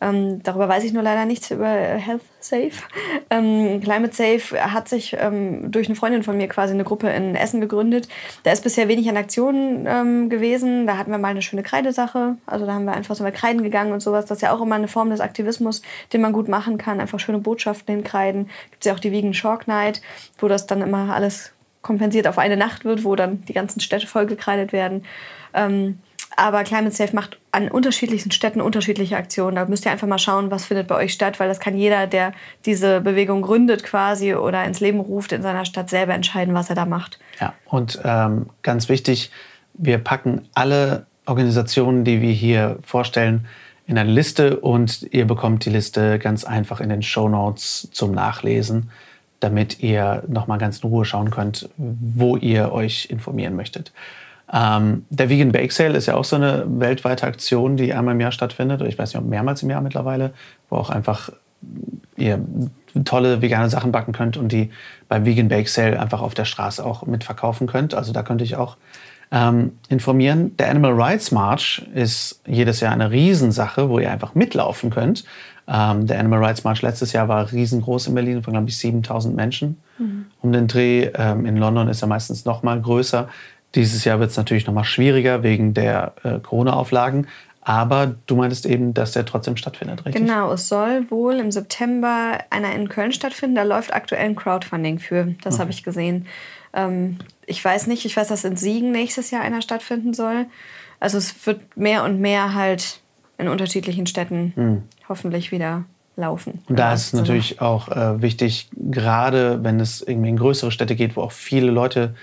Ähm, 0.00 0.42
darüber 0.42 0.68
weiß 0.68 0.84
ich 0.84 0.92
nur 0.92 1.02
leider 1.02 1.26
nichts 1.26 1.50
über 1.50 1.68
Health 1.68 2.22
Safe. 2.40 2.70
Ähm, 3.32 3.80
Climate 3.80 4.12
Safe 4.12 4.72
hat 4.72 4.88
sich 4.88 5.16
ähm, 5.16 5.70
durch 5.70 5.86
eine 5.86 5.94
Freundin 5.94 6.24
von 6.24 6.36
mir 6.36 6.48
quasi 6.48 6.74
eine 6.74 6.82
Gruppe 6.82 7.08
in 7.10 7.36
Essen 7.36 7.60
gegründet. 7.60 8.08
Da 8.42 8.50
ist 8.50 8.64
bisher 8.64 8.88
wenig 8.88 9.08
an 9.08 9.16
Aktionen 9.16 9.86
ähm, 9.86 10.28
gewesen. 10.28 10.84
Da 10.88 10.96
hatten 10.96 11.12
wir 11.12 11.18
mal 11.18 11.28
eine 11.28 11.42
schöne 11.42 11.62
Kreidesache. 11.62 12.36
Also 12.46 12.66
da 12.66 12.72
haben 12.72 12.86
wir 12.86 12.92
einfach 12.92 13.14
so 13.14 13.22
mal 13.22 13.30
Kreiden 13.30 13.62
gegangen 13.62 13.92
und 13.92 14.00
sowas. 14.00 14.26
Das 14.26 14.38
ist 14.38 14.42
ja 14.42 14.52
auch 14.52 14.60
immer 14.60 14.74
eine 14.74 14.88
Form 14.88 15.10
des 15.10 15.20
Aktivismus, 15.20 15.82
den 16.12 16.22
man 16.22 16.32
gut 16.32 16.48
machen 16.48 16.76
kann. 16.76 16.98
Einfach 16.98 17.20
schöne 17.20 17.38
Botschaften 17.38 17.94
hinkreiden. 17.94 18.46
Gibt 18.70 18.84
es 18.84 18.86
ja 18.86 18.94
auch 18.94 19.00
die 19.00 19.12
Vegan 19.12 19.32
Shark 19.32 19.68
Night, 19.68 20.02
wo 20.40 20.48
das 20.48 20.66
dann 20.66 20.82
immer 20.82 21.14
alles 21.14 21.52
kompensiert 21.82 22.26
auf 22.26 22.38
eine 22.38 22.56
Nacht 22.56 22.84
wird, 22.84 23.04
wo 23.04 23.14
dann 23.14 23.44
die 23.44 23.52
ganzen 23.52 23.78
Städte 23.80 24.08
vollgekreidet 24.08 24.72
werden. 24.72 25.04
Ähm, 25.54 26.00
aber 26.40 26.64
Climate 26.64 26.96
Safe 26.96 27.14
macht 27.14 27.38
an 27.52 27.68
unterschiedlichsten 27.68 28.30
Städten 28.30 28.62
unterschiedliche 28.62 29.16
Aktionen. 29.16 29.56
Da 29.56 29.66
müsst 29.66 29.84
ihr 29.84 29.92
einfach 29.92 30.06
mal 30.06 30.18
schauen, 30.18 30.50
was 30.50 30.64
findet 30.64 30.88
bei 30.88 30.94
euch 30.94 31.12
statt, 31.12 31.38
weil 31.38 31.48
das 31.48 31.60
kann 31.60 31.76
jeder, 31.76 32.06
der 32.06 32.32
diese 32.64 33.02
Bewegung 33.02 33.42
gründet 33.42 33.84
quasi 33.84 34.34
oder 34.34 34.64
ins 34.64 34.80
Leben 34.80 35.00
ruft 35.00 35.32
in 35.32 35.42
seiner 35.42 35.66
Stadt, 35.66 35.90
selber 35.90 36.14
entscheiden, 36.14 36.54
was 36.54 36.70
er 36.70 36.76
da 36.76 36.86
macht. 36.86 37.18
Ja, 37.40 37.52
und 37.66 38.00
ähm, 38.04 38.46
ganz 38.62 38.88
wichtig, 38.88 39.30
wir 39.74 39.98
packen 39.98 40.48
alle 40.54 41.04
Organisationen, 41.26 42.04
die 42.04 42.22
wir 42.22 42.32
hier 42.32 42.78
vorstellen, 42.82 43.46
in 43.86 43.98
eine 43.98 44.10
Liste 44.10 44.60
und 44.60 45.06
ihr 45.10 45.26
bekommt 45.26 45.66
die 45.66 45.70
Liste 45.70 46.18
ganz 46.18 46.44
einfach 46.44 46.80
in 46.80 46.88
den 46.88 47.02
Show 47.02 47.28
Notes 47.28 47.88
zum 47.92 48.12
Nachlesen, 48.12 48.90
damit 49.40 49.80
ihr 49.80 50.22
nochmal 50.26 50.58
ganz 50.58 50.78
in 50.78 50.88
Ruhe 50.88 51.04
schauen 51.04 51.30
könnt, 51.30 51.68
wo 51.76 52.38
ihr 52.38 52.72
euch 52.72 53.08
informieren 53.10 53.56
möchtet. 53.56 53.92
Ähm, 54.52 55.04
der 55.10 55.28
Vegan 55.28 55.52
Bake 55.52 55.72
Sale 55.72 55.96
ist 55.96 56.06
ja 56.06 56.14
auch 56.14 56.24
so 56.24 56.36
eine 56.36 56.64
weltweite 56.66 57.26
Aktion, 57.26 57.76
die 57.76 57.94
einmal 57.94 58.14
im 58.14 58.20
Jahr 58.20 58.32
stattfindet, 58.32 58.82
ich 58.82 58.98
weiß 58.98 59.14
nicht, 59.14 59.22
ob 59.22 59.28
mehrmals 59.28 59.62
im 59.62 59.70
Jahr 59.70 59.80
mittlerweile, 59.80 60.32
wo 60.68 60.76
auch 60.76 60.90
einfach 60.90 61.30
ihr 62.16 62.40
tolle 63.04 63.40
vegane 63.42 63.70
Sachen 63.70 63.92
backen 63.92 64.12
könnt 64.12 64.36
und 64.36 64.50
die 64.50 64.70
beim 65.08 65.24
Vegan 65.24 65.48
Bake 65.48 65.68
Sale 65.68 66.00
einfach 66.00 66.20
auf 66.20 66.34
der 66.34 66.44
Straße 66.44 66.84
auch 66.84 67.06
mitverkaufen 67.06 67.66
könnt. 67.66 67.94
Also 67.94 68.12
da 68.12 68.22
könnte 68.22 68.42
ich 68.44 68.56
auch 68.56 68.76
ähm, 69.30 69.72
informieren. 69.88 70.56
Der 70.56 70.70
Animal 70.70 71.00
Rights 71.00 71.30
March 71.30 71.86
ist 71.94 72.40
jedes 72.46 72.80
Jahr 72.80 72.92
eine 72.92 73.10
Riesensache, 73.10 73.88
wo 73.88 73.98
ihr 73.98 74.10
einfach 74.10 74.34
mitlaufen 74.34 74.90
könnt. 74.90 75.24
Ähm, 75.68 76.06
der 76.06 76.18
Animal 76.18 76.44
Rights 76.44 76.64
March 76.64 76.82
letztes 76.82 77.12
Jahr 77.12 77.28
war 77.28 77.52
riesengroß 77.52 78.08
in 78.08 78.14
Berlin, 78.14 78.42
von 78.42 78.54
glaube 78.54 78.68
ich 78.68 78.76
7000 78.78 79.36
Menschen 79.36 79.80
mhm. 79.98 80.26
um 80.40 80.52
den 80.52 80.66
Dreh. 80.66 81.10
Ähm, 81.14 81.46
in 81.46 81.56
London 81.56 81.86
ist 81.88 82.02
er 82.02 82.08
meistens 82.08 82.44
noch 82.44 82.64
mal 82.64 82.80
größer. 82.80 83.28
Dieses 83.74 84.04
Jahr 84.04 84.18
wird 84.20 84.30
es 84.30 84.36
natürlich 84.36 84.66
noch 84.66 84.74
mal 84.74 84.84
schwieriger 84.84 85.42
wegen 85.42 85.74
der 85.74 86.14
äh, 86.22 86.38
Corona-Auflagen. 86.40 87.26
Aber 87.62 88.14
du 88.26 88.36
meintest 88.36 88.64
eben, 88.66 88.94
dass 88.94 89.12
der 89.12 89.26
trotzdem 89.26 89.56
stattfindet, 89.56 90.04
richtig? 90.06 90.24
Genau, 90.24 90.50
es 90.52 90.68
soll 90.68 91.10
wohl 91.10 91.34
im 91.34 91.52
September 91.52 92.38
einer 92.48 92.74
in 92.74 92.88
Köln 92.88 93.12
stattfinden. 93.12 93.54
Da 93.54 93.64
läuft 93.64 93.92
aktuell 93.92 94.24
ein 94.24 94.34
Crowdfunding 94.34 94.98
für. 94.98 95.34
Das 95.42 95.54
okay. 95.54 95.60
habe 95.60 95.70
ich 95.70 95.82
gesehen. 95.82 96.26
Ähm, 96.72 97.18
ich 97.46 97.62
weiß 97.62 97.86
nicht, 97.86 98.06
ich 98.06 98.16
weiß, 98.16 98.28
dass 98.28 98.44
in 98.44 98.56
Siegen 98.56 98.92
nächstes 98.92 99.30
Jahr 99.30 99.42
einer 99.42 99.60
stattfinden 99.60 100.14
soll. 100.14 100.46
Also 101.00 101.18
es 101.18 101.46
wird 101.46 101.76
mehr 101.76 102.04
und 102.04 102.20
mehr 102.20 102.54
halt 102.54 103.00
in 103.36 103.48
unterschiedlichen 103.48 104.06
Städten 104.06 104.52
mhm. 104.56 104.82
hoffentlich 105.08 105.52
wieder 105.52 105.84
laufen. 106.16 106.62
Und 106.68 106.78
da 106.78 106.92
ist 106.92 107.06
es 107.06 107.12
natürlich 107.12 107.60
auch 107.60 107.88
äh, 107.88 108.22
wichtig, 108.22 108.68
gerade 108.76 109.62
wenn 109.64 109.80
es 109.80 110.02
irgendwie 110.02 110.28
in 110.30 110.36
größere 110.36 110.70
Städte 110.70 110.94
geht, 110.94 111.16
wo 111.16 111.22
auch 111.22 111.32
viele 111.32 111.70
Leute 111.70 112.14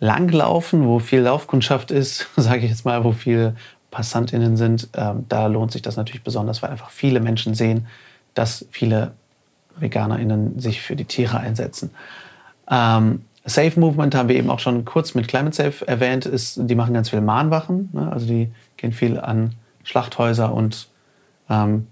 langlaufen, 0.00 0.86
wo 0.86 0.98
viel 0.98 1.20
Laufkundschaft 1.20 1.90
ist, 1.90 2.28
sage 2.36 2.64
ich 2.64 2.70
jetzt 2.70 2.84
mal, 2.84 3.04
wo 3.04 3.12
viele 3.12 3.56
PassantInnen 3.90 4.56
sind, 4.56 4.88
äh, 4.92 5.14
da 5.28 5.46
lohnt 5.46 5.72
sich 5.72 5.82
das 5.82 5.96
natürlich 5.96 6.22
besonders, 6.22 6.62
weil 6.62 6.70
einfach 6.70 6.90
viele 6.90 7.20
Menschen 7.20 7.54
sehen, 7.54 7.86
dass 8.34 8.66
viele 8.70 9.12
VeganerInnen 9.76 10.58
sich 10.58 10.82
für 10.82 10.96
die 10.96 11.04
Tiere 11.04 11.38
einsetzen. 11.38 11.90
Ähm, 12.70 13.22
Safe 13.44 13.80
Movement 13.80 14.14
haben 14.14 14.28
wir 14.28 14.36
eben 14.36 14.50
auch 14.50 14.58
schon 14.58 14.84
kurz 14.84 15.14
mit 15.14 15.26
Climate 15.26 15.56
Safe 15.56 15.86
erwähnt. 15.86 16.26
Ist, 16.26 16.58
die 16.60 16.74
machen 16.74 16.92
ganz 16.92 17.08
viele 17.08 17.22
Mahnwachen. 17.22 17.88
Ne? 17.92 18.12
Also 18.12 18.26
die 18.26 18.50
gehen 18.76 18.92
viel 18.92 19.18
an 19.18 19.54
Schlachthäuser 19.84 20.52
und 20.52 20.88
ähm, 21.48 21.86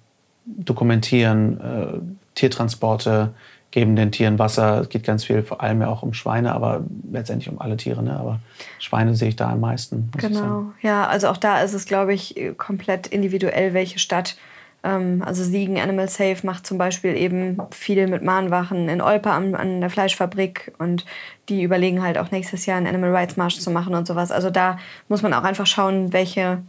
dokumentieren 0.45 1.61
äh, 1.61 1.99
Tiertransporte, 2.35 3.33
geben 3.77 3.95
den 3.95 4.11
Tieren 4.11 4.39
Wasser. 4.39 4.81
Es 4.81 4.89
geht 4.89 5.05
ganz 5.05 5.25
viel, 5.25 5.43
vor 5.43 5.61
allem 5.61 5.83
ja 5.83 5.89
auch 5.89 6.03
um 6.03 6.15
Schweine, 6.15 6.55
aber 6.55 6.83
letztendlich 7.13 7.53
um 7.53 7.61
alle 7.61 7.77
Tiere. 7.77 8.03
Ne? 8.03 8.19
Aber 8.19 8.41
Schweine 8.79 9.15
sehe 9.15 9.29
ich 9.29 9.37
da 9.37 9.51
am 9.51 9.61
meisten. 9.61 10.11
Genau, 10.17 10.73
ja, 10.81 11.07
also 11.07 11.29
auch 11.29 11.37
da 11.37 11.61
ist 11.61 11.75
es, 11.75 11.85
glaube 11.85 12.15
ich, 12.15 12.35
komplett 12.57 13.07
individuell, 13.07 13.75
welche 13.75 13.99
Stadt 13.99 14.39
ähm, 14.83 15.23
also 15.27 15.45
Siegen 15.45 15.79
Animal 15.79 16.09
Safe 16.09 16.39
macht 16.43 16.67
zum 16.67 16.79
Beispiel 16.79 17.19
eben 17.19 17.59
viel 17.71 18.07
mit 18.07 18.23
Mahnwachen 18.23 18.89
in 18.89 19.03
Olpe 19.03 19.31
an, 19.31 19.55
an, 19.55 19.83
der 19.83 19.91
Fleischfabrik 19.91 20.73
und 20.79 21.05
die 21.51 21.63
überlegen 21.63 22.03
halt 22.03 22.17
auch 22.17 22.31
nächstes 22.31 22.65
Jahr 22.65 22.79
einen 22.79 22.87
Animal 22.87 23.15
Rights 23.15 23.37
Marsch 23.37 23.59
zu 23.59 23.71
machen 23.71 23.95
und 23.95 24.07
sowas. 24.07 24.33
Also 24.33 24.49
da 24.49 24.79
muss 25.11 25.21
man 25.21 25.35
auch 25.35 25.45
einfach 25.45 25.67
schauen, 25.67 26.15
welche 26.15 26.63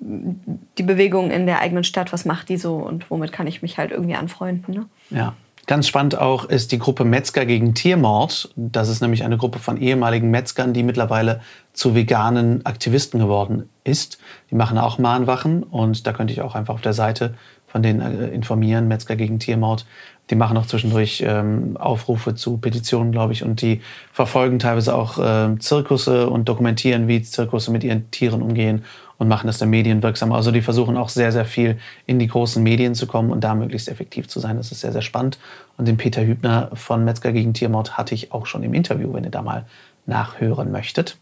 die 0.00 0.82
Bewegung 0.82 1.30
in 1.30 1.46
der 1.46 1.60
eigenen 1.60 1.84
Stadt, 1.84 2.12
was 2.12 2.26
macht 2.26 2.50
die 2.50 2.58
so 2.58 2.74
und 2.74 3.10
womit 3.10 3.32
kann 3.32 3.46
ich 3.46 3.62
mich 3.62 3.78
halt 3.78 3.90
irgendwie 3.90 4.16
anfreunden. 4.16 4.74
Ne? 4.74 4.86
Ja. 5.08 5.34
Ganz 5.66 5.86
spannend 5.86 6.18
auch 6.18 6.44
ist 6.44 6.72
die 6.72 6.78
Gruppe 6.78 7.04
Metzger 7.04 7.46
gegen 7.46 7.74
Tiermord. 7.74 8.52
Das 8.56 8.88
ist 8.88 9.00
nämlich 9.00 9.22
eine 9.24 9.36
Gruppe 9.36 9.60
von 9.60 9.76
ehemaligen 9.76 10.30
Metzgern, 10.30 10.72
die 10.72 10.82
mittlerweile 10.82 11.40
zu 11.72 11.94
veganen 11.94 12.66
Aktivisten 12.66 13.20
geworden 13.20 13.68
ist. 13.84 14.18
Die 14.50 14.56
machen 14.56 14.76
auch 14.76 14.98
Mahnwachen 14.98 15.62
und 15.62 16.06
da 16.06 16.12
könnte 16.12 16.32
ich 16.32 16.40
auch 16.40 16.56
einfach 16.56 16.74
auf 16.74 16.80
der 16.80 16.94
Seite 16.94 17.34
von 17.72 17.82
denen 17.82 18.00
äh, 18.00 18.26
informieren, 18.28 18.88
Metzger 18.88 19.16
gegen 19.16 19.38
Tiermord. 19.38 19.86
Die 20.30 20.34
machen 20.34 20.56
auch 20.56 20.66
zwischendurch 20.66 21.22
ähm, 21.26 21.76
Aufrufe 21.76 22.34
zu 22.34 22.58
Petitionen, 22.58 23.12
glaube 23.12 23.32
ich, 23.32 23.44
und 23.44 23.62
die 23.62 23.80
verfolgen 24.12 24.58
teilweise 24.58 24.94
auch 24.94 25.18
äh, 25.18 25.58
Zirkusse 25.58 26.28
und 26.28 26.48
dokumentieren, 26.48 27.08
wie 27.08 27.22
Zirkusse 27.22 27.70
mit 27.70 27.82
ihren 27.82 28.10
Tieren 28.10 28.42
umgehen 28.42 28.84
und 29.22 29.28
machen 29.28 29.46
das 29.46 29.58
der 29.58 29.68
Medien 29.68 30.02
wirksamer. 30.02 30.34
Also 30.34 30.50
die 30.50 30.62
versuchen 30.62 30.96
auch 30.96 31.08
sehr, 31.08 31.30
sehr 31.30 31.44
viel 31.44 31.78
in 32.06 32.18
die 32.18 32.26
großen 32.26 32.60
Medien 32.60 32.96
zu 32.96 33.06
kommen 33.06 33.30
und 33.30 33.44
da 33.44 33.54
möglichst 33.54 33.88
effektiv 33.88 34.26
zu 34.26 34.40
sein. 34.40 34.56
Das 34.56 34.72
ist 34.72 34.80
sehr, 34.80 34.90
sehr 34.90 35.00
spannend. 35.00 35.38
Und 35.76 35.86
den 35.86 35.96
Peter 35.96 36.26
Hübner 36.26 36.70
von 36.74 37.04
Metzger 37.04 37.30
gegen 37.30 37.54
Tiermord 37.54 37.96
hatte 37.96 38.16
ich 38.16 38.32
auch 38.32 38.46
schon 38.46 38.64
im 38.64 38.74
Interview, 38.74 39.12
wenn 39.14 39.22
ihr 39.22 39.30
da 39.30 39.40
mal 39.40 39.64
nachhören 40.06 40.72
möchtet. 40.72 41.18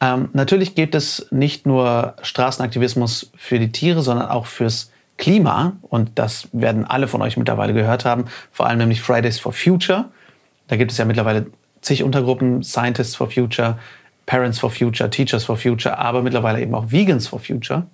Ähm, 0.00 0.28
natürlich 0.34 0.76
gibt 0.76 0.94
es 0.94 1.26
nicht 1.32 1.66
nur 1.66 2.14
Straßenaktivismus 2.22 3.32
für 3.34 3.58
die 3.58 3.72
Tiere, 3.72 4.02
sondern 4.02 4.28
auch 4.28 4.46
fürs 4.46 4.92
Klima. 5.16 5.72
Und 5.82 6.12
das 6.14 6.48
werden 6.52 6.84
alle 6.84 7.08
von 7.08 7.22
euch 7.22 7.36
mittlerweile 7.36 7.74
gehört 7.74 8.04
haben, 8.04 8.26
vor 8.52 8.66
allem 8.68 8.78
nämlich 8.78 9.02
Fridays 9.02 9.40
for 9.40 9.52
Future. 9.52 10.04
Da 10.68 10.76
gibt 10.76 10.92
es 10.92 10.98
ja 10.98 11.04
mittlerweile 11.04 11.46
zig 11.80 12.04
Untergruppen, 12.04 12.62
Scientists 12.62 13.16
for 13.16 13.28
Future, 13.28 13.78
Parents 14.30 14.60
for 14.60 14.70
Future, 14.70 15.10
Teachers 15.10 15.42
for 15.42 15.56
Future, 15.56 15.98
aber 15.98 16.22
mittlerweile 16.22 16.60
eben 16.60 16.72
auch 16.76 16.92
Vegans 16.92 17.26
for 17.26 17.40
Future. 17.40 17.88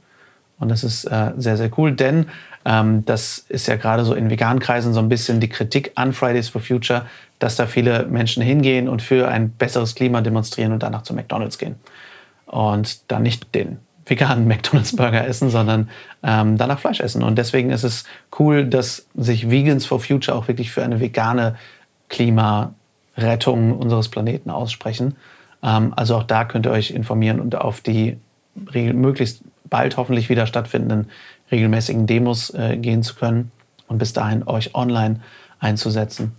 Und 0.58 0.68
das 0.68 0.84
ist 0.84 1.06
äh, 1.06 1.32
sehr, 1.38 1.56
sehr 1.56 1.70
cool, 1.78 1.92
denn 1.92 2.26
ähm, 2.66 3.06
das 3.06 3.38
ist 3.48 3.66
ja 3.68 3.76
gerade 3.76 4.04
so 4.04 4.12
in 4.12 4.28
veganen 4.28 4.60
Kreisen 4.60 4.92
so 4.92 5.00
ein 5.00 5.08
bisschen 5.08 5.40
die 5.40 5.48
Kritik 5.48 5.92
an 5.94 6.12
Fridays 6.12 6.50
for 6.50 6.60
Future, 6.60 7.06
dass 7.38 7.56
da 7.56 7.66
viele 7.66 8.04
Menschen 8.04 8.42
hingehen 8.42 8.86
und 8.86 9.00
für 9.00 9.28
ein 9.28 9.48
besseres 9.48 9.94
Klima 9.94 10.20
demonstrieren 10.20 10.72
und 10.72 10.82
danach 10.82 11.00
zu 11.04 11.14
McDonald's 11.14 11.56
gehen. 11.56 11.76
Und 12.44 13.10
dann 13.10 13.22
nicht 13.22 13.54
den 13.54 13.78
veganen 14.04 14.46
McDonald's-Burger 14.46 15.26
essen, 15.26 15.48
sondern 15.48 15.88
ähm, 16.22 16.58
danach 16.58 16.80
Fleisch 16.80 17.00
essen. 17.00 17.22
Und 17.22 17.38
deswegen 17.38 17.70
ist 17.70 17.82
es 17.82 18.04
cool, 18.38 18.66
dass 18.66 19.06
sich 19.14 19.50
Vegans 19.50 19.86
for 19.86 20.00
Future 20.00 20.36
auch 20.36 20.48
wirklich 20.48 20.70
für 20.70 20.84
eine 20.84 21.00
vegane 21.00 21.56
Klimarettung 22.10 23.72
unseres 23.72 24.10
Planeten 24.10 24.50
aussprechen. 24.50 25.16
Ähm, 25.62 25.92
also 25.96 26.16
auch 26.16 26.22
da 26.24 26.44
könnt 26.44 26.66
ihr 26.66 26.72
euch 26.72 26.90
informieren 26.90 27.40
und 27.40 27.54
auf 27.56 27.80
die 27.80 28.18
möglichst 28.54 29.42
bald 29.64 29.96
hoffentlich 29.96 30.28
wieder 30.28 30.46
stattfindenden 30.46 31.10
regelmäßigen 31.50 32.06
Demos 32.06 32.50
äh, 32.50 32.76
gehen 32.76 33.02
zu 33.02 33.14
können 33.14 33.50
und 33.88 33.98
bis 33.98 34.12
dahin 34.12 34.46
euch 34.46 34.74
online 34.74 35.20
einzusetzen. 35.58 36.32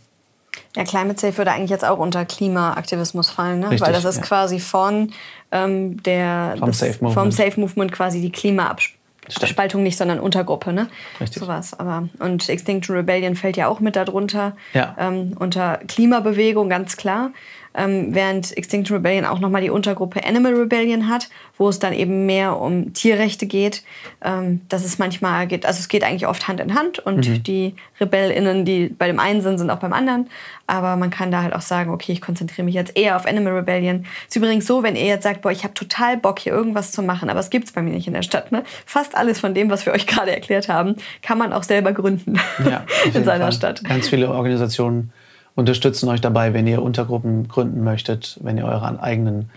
Ja, 0.75 0.83
Climate 0.83 1.19
Safe 1.19 1.37
würde 1.37 1.51
eigentlich 1.51 1.69
jetzt 1.69 1.85
auch 1.85 1.97
unter 1.97 2.25
Klimaaktivismus 2.25 3.29
fallen, 3.29 3.59
ne? 3.59 3.71
Richtig, 3.71 3.81
weil 3.81 3.93
das 3.93 4.05
ist 4.05 4.17
ja. 4.17 4.23
quasi 4.23 4.59
von 4.59 5.11
ähm, 5.51 6.01
der 6.03 6.55
vom, 6.57 6.67
das, 6.67 6.79
Safe 6.79 6.93
Movement. 7.01 7.13
vom 7.13 7.31
Safe 7.31 7.59
Movement 7.59 7.91
quasi 7.91 8.21
die 8.21 8.31
Klimaabspaltung 8.31 9.81
nicht, 9.81 9.97
sondern 9.97 10.19
Untergruppe, 10.19 10.73
ne? 10.73 10.87
Richtig. 11.19 11.41
Sowas. 11.41 11.79
Aber 11.79 12.09
und 12.19 12.47
Extinction 12.49 12.95
Rebellion 12.95 13.35
fällt 13.35 13.57
ja 13.57 13.67
auch 13.67 13.79
mit 13.79 13.95
darunter 13.95 14.55
ja. 14.73 14.95
Ähm, 14.99 15.33
unter 15.39 15.77
Klimabewegung 15.87 16.69
ganz 16.69 16.97
klar 16.97 17.31
ähm, 17.77 18.13
während 18.13 18.57
Extinction 18.57 18.97
Rebellion 18.97 19.23
auch 19.23 19.39
nochmal 19.39 19.61
die 19.61 19.69
Untergruppe 19.69 20.25
Animal 20.25 20.55
Rebellion 20.55 21.07
hat, 21.07 21.29
wo 21.57 21.69
es 21.69 21.79
dann 21.79 21.93
eben 21.93 22.25
mehr 22.25 22.59
um 22.59 22.93
Tierrechte 22.93 23.45
geht. 23.45 23.83
Ähm, 24.21 24.61
dass 24.67 24.83
es 24.83 24.97
manchmal 24.97 25.47
geht, 25.47 25.65
also 25.65 25.79
es 25.79 25.87
geht 25.87 26.03
eigentlich 26.03 26.27
oft 26.27 26.47
Hand 26.47 26.59
in 26.59 26.73
Hand 26.73 26.99
und 26.99 27.27
mhm. 27.27 27.43
die 27.43 27.75
RebellInnen, 28.01 28.65
die 28.65 28.87
bei 28.87 29.07
dem 29.07 29.19
einen 29.19 29.41
sind, 29.41 29.59
sind 29.59 29.69
auch 29.69 29.77
beim 29.77 29.93
anderen. 29.93 30.27
Aber 30.65 30.97
man 30.97 31.11
kann 31.11 31.31
da 31.31 31.43
halt 31.43 31.53
auch 31.53 31.61
sagen, 31.61 31.91
okay, 31.91 32.11
ich 32.11 32.19
konzentriere 32.19 32.65
mich 32.65 32.75
jetzt 32.75 32.97
eher 32.97 33.15
auf 33.15 33.25
Animal 33.25 33.53
Rebellion. 33.53 34.05
Ist 34.27 34.35
übrigens 34.35 34.65
so, 34.65 34.83
wenn 34.83 34.95
ihr 34.95 35.05
jetzt 35.05 35.23
sagt, 35.23 35.41
boah, 35.41 35.51
ich 35.51 35.63
habe 35.63 35.73
total 35.75 36.17
Bock, 36.17 36.39
hier 36.39 36.53
irgendwas 36.53 36.91
zu 36.91 37.03
machen, 37.03 37.29
aber 37.29 37.39
es 37.39 37.49
gibt 37.49 37.67
es 37.67 37.71
bei 37.71 37.81
mir 37.81 37.91
nicht 37.91 38.07
in 38.07 38.13
der 38.13 38.23
Stadt. 38.23 38.51
Ne? 38.51 38.63
Fast 38.85 39.15
alles 39.15 39.39
von 39.39 39.53
dem, 39.53 39.69
was 39.69 39.85
wir 39.85 39.93
euch 39.93 40.07
gerade 40.07 40.33
erklärt 40.33 40.67
haben, 40.67 40.95
kann 41.21 41.37
man 41.37 41.53
auch 41.53 41.63
selber 41.63 41.93
gründen 41.93 42.39
ja, 42.67 42.85
in 43.13 43.23
seiner 43.23 43.45
Fall. 43.45 43.51
Stadt. 43.53 43.83
Ganz 43.83 44.09
viele 44.09 44.29
Organisationen 44.29 45.11
unterstützen 45.57 46.07
euch 46.07 46.21
dabei, 46.21 46.53
wenn 46.53 46.67
ihr 46.67 46.83
Untergruppen 46.83 47.47
gründen 47.47 47.83
möchtet, 47.83 48.37
wenn 48.41 48.59
ihr 48.59 48.65
eure 48.65 49.01
eigenen 49.01 49.49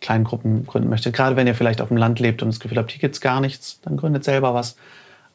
kleinen 0.00 0.22
Gruppen 0.22 0.64
gründen 0.64 0.88
möchtet. 0.88 1.14
Gerade 1.16 1.34
wenn 1.34 1.48
ihr 1.48 1.54
vielleicht 1.56 1.80
auf 1.80 1.88
dem 1.88 1.96
Land 1.96 2.20
lebt 2.20 2.42
und 2.42 2.48
das 2.48 2.60
Gefühl 2.60 2.78
habt, 2.78 2.92
hier 2.92 3.00
gibt 3.00 3.16
es 3.16 3.20
gar 3.20 3.40
nichts, 3.40 3.80
dann 3.82 3.96
gründet 3.96 4.22
selber 4.22 4.54
was. 4.54 4.76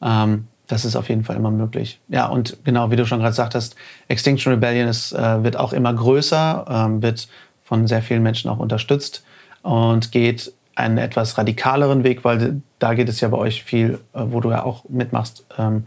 Ähm, 0.02 0.48
das 0.66 0.86
ist 0.86 0.96
auf 0.96 1.10
jeden 1.10 1.24
Fall 1.24 1.36
immer 1.36 1.50
möglich. 1.50 2.00
Ja, 2.08 2.26
und 2.26 2.56
genau, 2.64 2.90
wie 2.90 2.96
du 2.96 3.04
schon 3.04 3.20
gerade 3.20 3.34
sagtest, 3.34 3.76
Extinction 4.08 4.54
Rebellion 4.54 4.88
ist, 4.88 5.12
äh, 5.12 5.44
wird 5.44 5.58
auch 5.58 5.74
immer 5.74 5.92
größer, 5.92 6.64
ähm, 6.70 7.02
wird 7.02 7.28
von 7.62 7.86
sehr 7.86 8.00
vielen 8.00 8.22
Menschen 8.22 8.50
auch 8.50 8.58
unterstützt 8.58 9.26
und 9.60 10.10
geht 10.10 10.54
einen 10.74 10.96
etwas 10.96 11.36
radikaleren 11.36 12.02
Weg, 12.02 12.24
weil 12.24 12.62
da 12.78 12.94
geht 12.94 13.10
es 13.10 13.20
ja 13.20 13.28
bei 13.28 13.36
euch 13.36 13.62
viel, 13.62 14.00
äh, 14.14 14.22
wo 14.24 14.40
du 14.40 14.52
ja 14.52 14.64
auch 14.64 14.84
mitmachst, 14.88 15.44
ähm, 15.58 15.84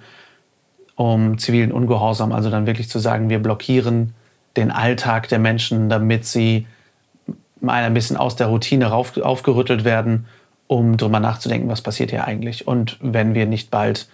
um 0.93 1.39
zivilen 1.39 1.71
Ungehorsam. 1.71 2.31
Also 2.31 2.51
dann 2.51 2.67
wirklich 2.67 2.87
zu 2.87 2.99
sagen, 2.99 3.31
wir 3.31 3.39
blockieren 3.39 4.13
den 4.57 4.71
Alltag 4.71 5.29
der 5.29 5.39
Menschen, 5.39 5.89
damit 5.89 6.25
sie 6.25 6.67
mal 7.61 7.83
ein 7.83 7.93
bisschen 7.93 8.17
aus 8.17 8.35
der 8.35 8.47
Routine 8.47 8.87
rauf, 8.87 9.17
aufgerüttelt 9.17 9.83
werden, 9.83 10.25
um 10.67 10.97
darüber 10.97 11.19
nachzudenken, 11.19 11.69
was 11.69 11.81
passiert 11.81 12.11
hier 12.11 12.25
eigentlich. 12.25 12.67
Und 12.67 12.97
wenn 13.01 13.33
wir 13.33 13.45
nicht 13.45 13.71
bald 13.71 14.07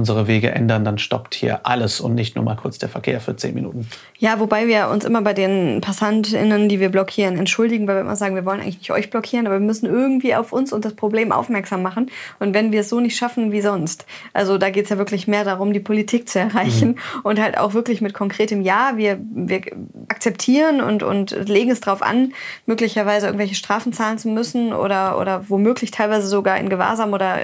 unsere 0.00 0.26
Wege 0.26 0.50
ändern, 0.50 0.82
dann 0.82 0.96
stoppt 0.96 1.34
hier 1.34 1.66
alles 1.66 2.00
und 2.00 2.14
nicht 2.14 2.34
nur 2.34 2.44
mal 2.44 2.56
kurz 2.56 2.78
der 2.78 2.88
Verkehr 2.88 3.20
für 3.20 3.36
zehn 3.36 3.54
Minuten. 3.54 3.86
Ja, 4.18 4.40
wobei 4.40 4.66
wir 4.66 4.88
uns 4.88 5.04
immer 5.04 5.20
bei 5.20 5.34
den 5.34 5.82
PassantInnen, 5.82 6.70
die 6.70 6.80
wir 6.80 6.88
blockieren, 6.88 7.36
entschuldigen, 7.36 7.86
weil 7.86 7.96
wir 7.96 8.00
immer 8.00 8.16
sagen, 8.16 8.34
wir 8.34 8.46
wollen 8.46 8.60
eigentlich 8.60 8.78
nicht 8.78 8.90
euch 8.92 9.10
blockieren, 9.10 9.46
aber 9.46 9.56
wir 9.56 9.66
müssen 9.66 9.84
irgendwie 9.84 10.34
auf 10.34 10.54
uns 10.54 10.72
und 10.72 10.86
das 10.86 10.94
Problem 10.94 11.32
aufmerksam 11.32 11.82
machen. 11.82 12.10
Und 12.38 12.54
wenn 12.54 12.72
wir 12.72 12.80
es 12.80 12.88
so 12.88 12.98
nicht 13.00 13.16
schaffen, 13.16 13.52
wie 13.52 13.60
sonst? 13.60 14.06
Also 14.32 14.56
da 14.56 14.70
geht 14.70 14.84
es 14.84 14.90
ja 14.90 14.96
wirklich 14.96 15.28
mehr 15.28 15.44
darum, 15.44 15.74
die 15.74 15.80
Politik 15.80 16.30
zu 16.30 16.38
erreichen 16.38 16.88
mhm. 16.90 17.20
und 17.24 17.38
halt 17.38 17.58
auch 17.58 17.74
wirklich 17.74 18.00
mit 18.00 18.14
konkretem 18.14 18.62
Ja, 18.62 18.92
wir, 18.96 19.18
wir 19.20 19.60
akzeptieren 20.08 20.80
und, 20.80 21.02
und 21.02 21.30
legen 21.46 21.70
es 21.70 21.80
darauf 21.80 22.00
an, 22.00 22.32
möglicherweise 22.64 23.26
irgendwelche 23.26 23.54
Strafen 23.54 23.92
zahlen 23.92 24.16
zu 24.16 24.28
müssen 24.28 24.72
oder, 24.72 25.18
oder 25.18 25.44
womöglich 25.48 25.90
teilweise 25.90 26.26
sogar 26.26 26.56
in 26.56 26.70
Gewahrsam 26.70 27.12
oder 27.12 27.38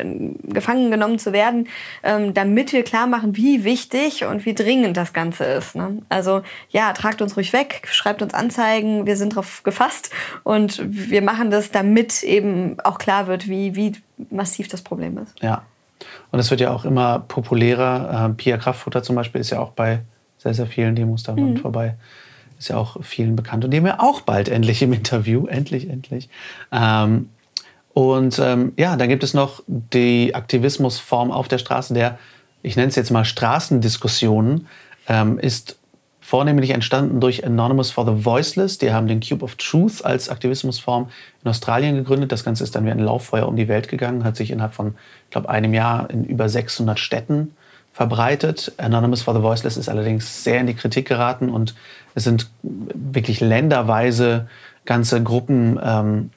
gefangen 0.44 0.90
genommen 0.90 1.18
zu 1.18 1.32
werden. 1.32 1.68
Ähm, 2.02 2.32
damit 2.32 2.45
wir 2.54 2.82
klar 2.82 3.06
machen, 3.06 3.36
wie 3.36 3.64
wichtig 3.64 4.24
und 4.24 4.44
wie 4.46 4.54
dringend 4.54 4.96
das 4.96 5.12
Ganze 5.12 5.44
ist. 5.44 5.74
Ne? 5.74 5.98
Also 6.08 6.42
ja, 6.70 6.92
tragt 6.92 7.22
uns 7.22 7.36
ruhig 7.36 7.52
weg, 7.52 7.88
schreibt 7.90 8.22
uns 8.22 8.34
Anzeigen, 8.34 9.06
wir 9.06 9.16
sind 9.16 9.32
darauf 9.32 9.62
gefasst 9.62 10.10
und 10.44 10.80
wir 10.84 11.22
machen 11.22 11.50
das, 11.50 11.70
damit 11.70 12.22
eben 12.22 12.78
auch 12.80 12.98
klar 12.98 13.26
wird, 13.26 13.48
wie, 13.48 13.74
wie 13.74 13.92
massiv 14.30 14.68
das 14.68 14.82
Problem 14.82 15.18
ist. 15.18 15.34
Ja, 15.42 15.62
und 16.30 16.38
es 16.38 16.50
wird 16.50 16.60
ja 16.60 16.72
auch 16.72 16.84
immer 16.84 17.20
populärer. 17.20 18.30
Äh, 18.30 18.34
Pia 18.34 18.56
Kraftfutter 18.58 19.02
zum 19.02 19.16
Beispiel 19.16 19.40
ist 19.40 19.50
ja 19.50 19.60
auch 19.60 19.70
bei 19.70 20.00
sehr, 20.38 20.54
sehr 20.54 20.66
vielen 20.66 20.94
Demos 20.94 21.22
da 21.22 21.34
mhm. 21.34 21.56
vorbei. 21.56 21.96
Ist 22.58 22.68
ja 22.68 22.76
auch 22.76 23.02
vielen 23.02 23.36
bekannt. 23.36 23.64
Und 23.64 23.70
die 23.70 23.78
haben 23.78 23.84
wir 23.84 24.02
auch 24.02 24.22
bald 24.22 24.48
endlich 24.48 24.82
im 24.82 24.92
Interview. 24.92 25.46
Endlich, 25.46 25.88
endlich. 25.90 26.28
Ähm, 26.72 27.30
und 27.92 28.38
ähm, 28.38 28.72
ja, 28.76 28.96
dann 28.96 29.08
gibt 29.08 29.24
es 29.24 29.34
noch 29.34 29.62
die 29.66 30.34
Aktivismusform 30.34 31.30
auf 31.30 31.48
der 31.48 31.58
Straße, 31.58 31.94
der, 31.94 32.18
ich 32.62 32.76
nenne 32.76 32.88
es 32.88 32.96
jetzt 32.96 33.10
mal 33.10 33.24
Straßendiskussionen, 33.24 34.66
ähm, 35.08 35.38
ist 35.38 35.78
vornehmlich 36.20 36.70
entstanden 36.70 37.20
durch 37.20 37.46
Anonymous 37.46 37.92
for 37.92 38.04
the 38.04 38.24
Voiceless. 38.24 38.78
Die 38.78 38.92
haben 38.92 39.06
den 39.06 39.20
Cube 39.20 39.44
of 39.44 39.54
Truth 39.54 40.04
als 40.04 40.28
Aktivismusform 40.28 41.08
in 41.44 41.48
Australien 41.48 41.94
gegründet. 41.94 42.32
Das 42.32 42.42
Ganze 42.42 42.64
ist 42.64 42.74
dann 42.74 42.84
wie 42.84 42.90
ein 42.90 42.98
Lauffeuer 42.98 43.46
um 43.46 43.54
die 43.54 43.68
Welt 43.68 43.86
gegangen, 43.86 44.24
hat 44.24 44.34
sich 44.34 44.50
innerhalb 44.50 44.74
von, 44.74 44.96
ich 45.26 45.30
glaube, 45.30 45.48
einem 45.48 45.72
Jahr 45.72 46.10
in 46.10 46.24
über 46.24 46.48
600 46.48 46.98
Städten 46.98 47.54
verbreitet. 47.92 48.72
Anonymous 48.76 49.22
for 49.22 49.34
the 49.34 49.42
Voiceless 49.42 49.76
ist 49.76 49.88
allerdings 49.88 50.42
sehr 50.42 50.60
in 50.60 50.66
die 50.66 50.74
Kritik 50.74 51.06
geraten 51.06 51.48
und 51.48 51.76
es 52.16 52.24
sind 52.24 52.50
wirklich 52.62 53.40
länderweise 53.40 54.48
ganze 54.84 55.22
Gruppen 55.22 55.78
ähm, 55.80 56.30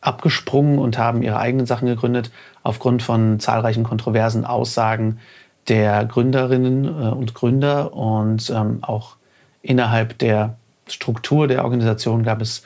abgesprungen 0.00 0.78
und 0.78 0.98
haben 0.98 1.22
ihre 1.22 1.38
eigenen 1.38 1.66
Sachen 1.66 1.86
gegründet, 1.86 2.32
aufgrund 2.64 3.02
von 3.02 3.38
zahlreichen 3.38 3.84
kontroversen 3.84 4.44
Aussagen 4.44 5.20
der 5.68 6.04
Gründerinnen 6.04 6.84
äh, 6.84 6.88
und 6.88 7.34
Gründer. 7.34 7.94
Und 7.94 8.50
ähm, 8.50 8.78
auch 8.82 9.16
innerhalb 9.62 10.18
der 10.18 10.56
Struktur 10.88 11.48
der 11.48 11.64
Organisation 11.64 12.22
gab 12.22 12.40
es 12.40 12.62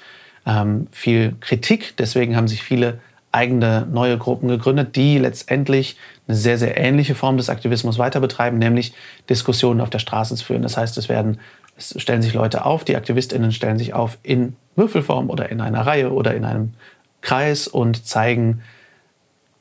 ähm, 0.47 0.87
viel 0.93 1.37
Kritik. 1.41 1.97
Deswegen 1.99 2.37
haben 2.37 2.49
sich 2.49 2.63
viele 2.63 3.01
eigene 3.33 3.87
neue 3.91 4.19
Gruppen 4.19 4.49
gegründet, 4.49 4.97
die 4.97 5.19
letztendlich 5.19 5.97
eine 6.27 6.37
sehr, 6.37 6.59
sehr 6.59 6.77
ähnliche 6.77 7.15
Form 7.15 7.37
des 7.37 7.49
Aktivismus 7.49 7.99
weiter 7.99 8.21
betreiben, 8.21 8.59
nämlich 8.59 8.93
Diskussionen 9.29 9.81
auf 9.81 9.91
der 9.91 10.01
Straße 10.01 10.35
zu 10.35 10.45
führen. 10.45 10.63
Das 10.63 10.77
heißt, 10.77 10.99
es 10.99 11.09
werden 11.09 11.39
es 11.81 11.95
stellen 12.01 12.21
sich 12.21 12.35
Leute 12.35 12.67
auf, 12.67 12.85
die 12.85 12.97
AktivistInnen 12.97 13.53
stellen 13.53 13.79
sich 13.79 13.95
auf 13.95 14.19
in 14.23 14.57
Würfelform 14.77 15.31
oder 15.31 15.49
in 15.49 15.61
einer 15.61 15.87
Reihe 15.87 16.13
oder 16.13 16.35
in 16.35 16.45
einem 16.45 16.75
Kreis 17.23 17.67
und 17.67 18.07
zeigen 18.07 18.63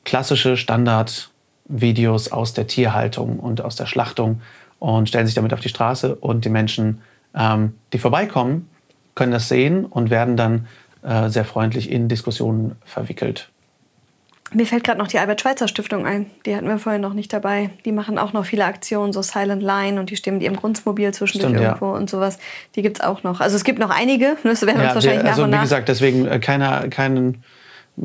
klassische 0.04 0.56
Standardvideos 1.70 2.32
aus 2.32 2.52
der 2.54 2.66
Tierhaltung 2.66 3.38
und 3.38 3.60
aus 3.62 3.76
der 3.76 3.86
Schlachtung 3.86 4.40
und 4.78 5.08
stellen 5.08 5.26
sich 5.26 5.34
damit 5.34 5.52
auf 5.52 5.60
die 5.60 5.68
Straße 5.68 6.14
und 6.16 6.44
die 6.44 6.48
Menschen, 6.48 7.02
ähm, 7.34 7.74
die 7.92 7.98
vorbeikommen, 7.98 8.68
können 9.14 9.32
das 9.32 9.48
sehen 9.48 9.84
und 9.84 10.10
werden 10.10 10.36
dann 10.36 10.66
äh, 11.02 11.28
sehr 11.28 11.44
freundlich 11.44 11.90
in 11.90 12.08
Diskussionen 12.08 12.76
verwickelt. 12.84 13.50
Mir 14.52 14.66
fällt 14.66 14.82
gerade 14.82 14.98
noch 14.98 15.06
die 15.06 15.18
Albert-Schweitzer-Stiftung 15.18 16.06
ein. 16.06 16.26
Die 16.44 16.56
hatten 16.56 16.66
wir 16.66 16.78
vorhin 16.78 17.00
noch 17.00 17.12
nicht 17.14 17.32
dabei. 17.32 17.70
Die 17.84 17.92
machen 17.92 18.18
auch 18.18 18.32
noch 18.32 18.44
viele 18.44 18.64
Aktionen, 18.64 19.12
so 19.12 19.22
Silent 19.22 19.62
Line 19.62 20.00
und 20.00 20.10
die 20.10 20.16
stehen 20.16 20.34
mit 20.34 20.42
ihrem 20.42 20.56
Grundmobil 20.56 21.12
zwischendurch 21.14 21.52
Stimmt, 21.52 21.64
irgendwo 21.64 21.92
ja. 21.92 21.92
und 21.92 22.10
sowas. 22.10 22.36
Die 22.74 22.82
gibt 22.82 22.98
es 22.98 23.04
auch 23.04 23.22
noch. 23.22 23.40
Also 23.40 23.54
es 23.54 23.62
gibt 23.62 23.78
noch 23.78 23.90
einige. 23.90 24.36
Das 24.42 24.66
werden 24.66 24.80
ja, 24.80 24.86
uns 24.86 24.94
wahrscheinlich 24.96 25.22
wir, 25.22 25.30
also, 25.30 25.42
nach 25.42 25.44
und 25.44 25.50
nach. 25.50 25.58
Wie 25.58 25.62
gesagt, 25.62 25.88
deswegen 25.88 26.26
äh, 26.26 26.40
keiner, 26.40 26.88
keinen 26.88 27.44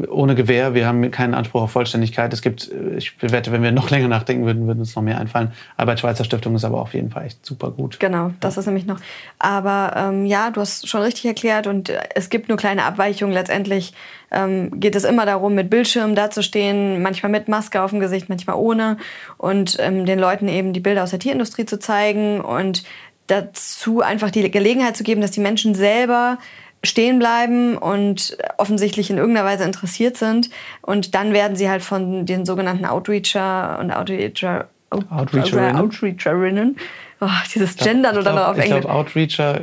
ohne 0.10 0.36
Gewehr. 0.36 0.74
Wir 0.74 0.88
haben 0.88 1.10
keinen 1.12 1.34
Anspruch 1.34 1.64
auf 1.64 1.72
Vollständigkeit. 1.72 2.34
Es 2.34 2.42
gibt, 2.42 2.72
äh, 2.72 2.98
ich 2.98 3.14
wette, 3.22 3.52
wenn 3.52 3.64
wir 3.64 3.72
noch 3.72 3.90
länger 3.90 4.08
nachdenken 4.08 4.46
würden, 4.46 4.68
würden 4.68 4.80
uns 4.80 4.96
noch 4.96 5.04
mehr 5.04 5.20
einfallen. 5.20 5.52
Albert 5.78 6.00
Schweitzer 6.00 6.24
Stiftung 6.24 6.56
ist 6.56 6.66
aber 6.66 6.82
auf 6.82 6.94
jeden 6.94 7.12
Fall 7.12 7.26
echt 7.26 7.46
super 7.46 7.72
gut. 7.72 8.00
Genau, 8.00 8.32
das 8.40 8.56
ja. 8.56 8.60
ist 8.62 8.66
nämlich 8.66 8.86
noch. 8.86 9.00
Aber 9.40 9.94
ähm, 9.96 10.26
ja, 10.26 10.52
du 10.52 10.62
hast 10.62 10.88
schon 10.88 11.02
richtig 11.02 11.26
erklärt 11.26 11.68
und 11.68 11.90
äh, 11.90 12.00
es 12.16 12.30
gibt 12.30 12.50
nur 12.50 12.58
kleine 12.58 12.84
Abweichungen. 12.84 13.34
Letztendlich 13.34 13.94
ähm, 14.32 14.80
geht 14.80 14.96
es 14.96 15.04
immer 15.04 15.26
darum, 15.26 15.56
mit 15.56 15.70
Bildschirm 15.70 16.16
dazustehen, 16.16 17.02
manchmal 17.02 17.32
mit 17.32 17.48
Maske 17.48 17.82
auf 17.82 17.92
dem 17.92 18.00
Gesicht, 18.00 18.30
manchmal 18.30 18.58
ohne 18.58 18.98
und 19.38 19.78
ähm, 19.80 20.06
den 20.06 20.20
Leuten 20.20 20.48
eben 20.48 20.74
die 20.74 20.80
Bilder 20.80 21.04
aus 21.04 21.12
der 21.12 21.20
Tierindustrie 21.20 21.66
zu 21.66 21.80
zeigen 21.80 22.42
und 22.42 22.84
dazu 23.28 24.02
einfach 24.02 24.30
die 24.30 24.50
Gelegenheit 24.52 24.96
zu 24.96 25.04
geben, 25.04 25.22
dass 25.22 25.32
die 25.32 25.40
Menschen 25.40 25.74
selber 25.74 26.38
stehen 26.86 27.20
bleiben 27.20 27.78
und 27.78 28.38
offensichtlich 28.58 29.10
in 29.10 29.18
irgendeiner 29.18 29.48
Weise 29.48 29.64
interessiert 29.64 30.18
sind. 30.18 30.50
Und 30.82 31.16
dann 31.16 31.34
werden 31.34 31.56
sie 31.56 31.70
halt 31.70 31.84
von 31.84 32.26
den 32.26 32.46
sogenannten 32.46 32.86
Outreacher 32.86 33.80
und 33.80 33.92
Outreacher, 33.92 34.68
Outreacherinnen. 34.90 35.76
Outreacherinnen. 35.78 36.78
Oh, 37.22 37.28
dieses 37.54 37.76
Gendern 37.78 38.18
oder 38.18 38.34
noch 38.34 38.48
auf 38.48 38.58
Englisch. 38.58 38.76
Ich 38.78 38.82
glaube, 38.82 38.96
Outreacher 38.96 39.62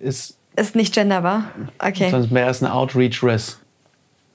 ist. 0.00 0.36
Ist 0.56 0.76
nicht 0.76 0.94
genderbar. 0.94 1.46
Okay. 1.78 2.10
Sonst 2.10 2.30
mehr 2.30 2.46
als 2.46 2.62
eine 2.62 2.72
Outreachress. 2.72 3.58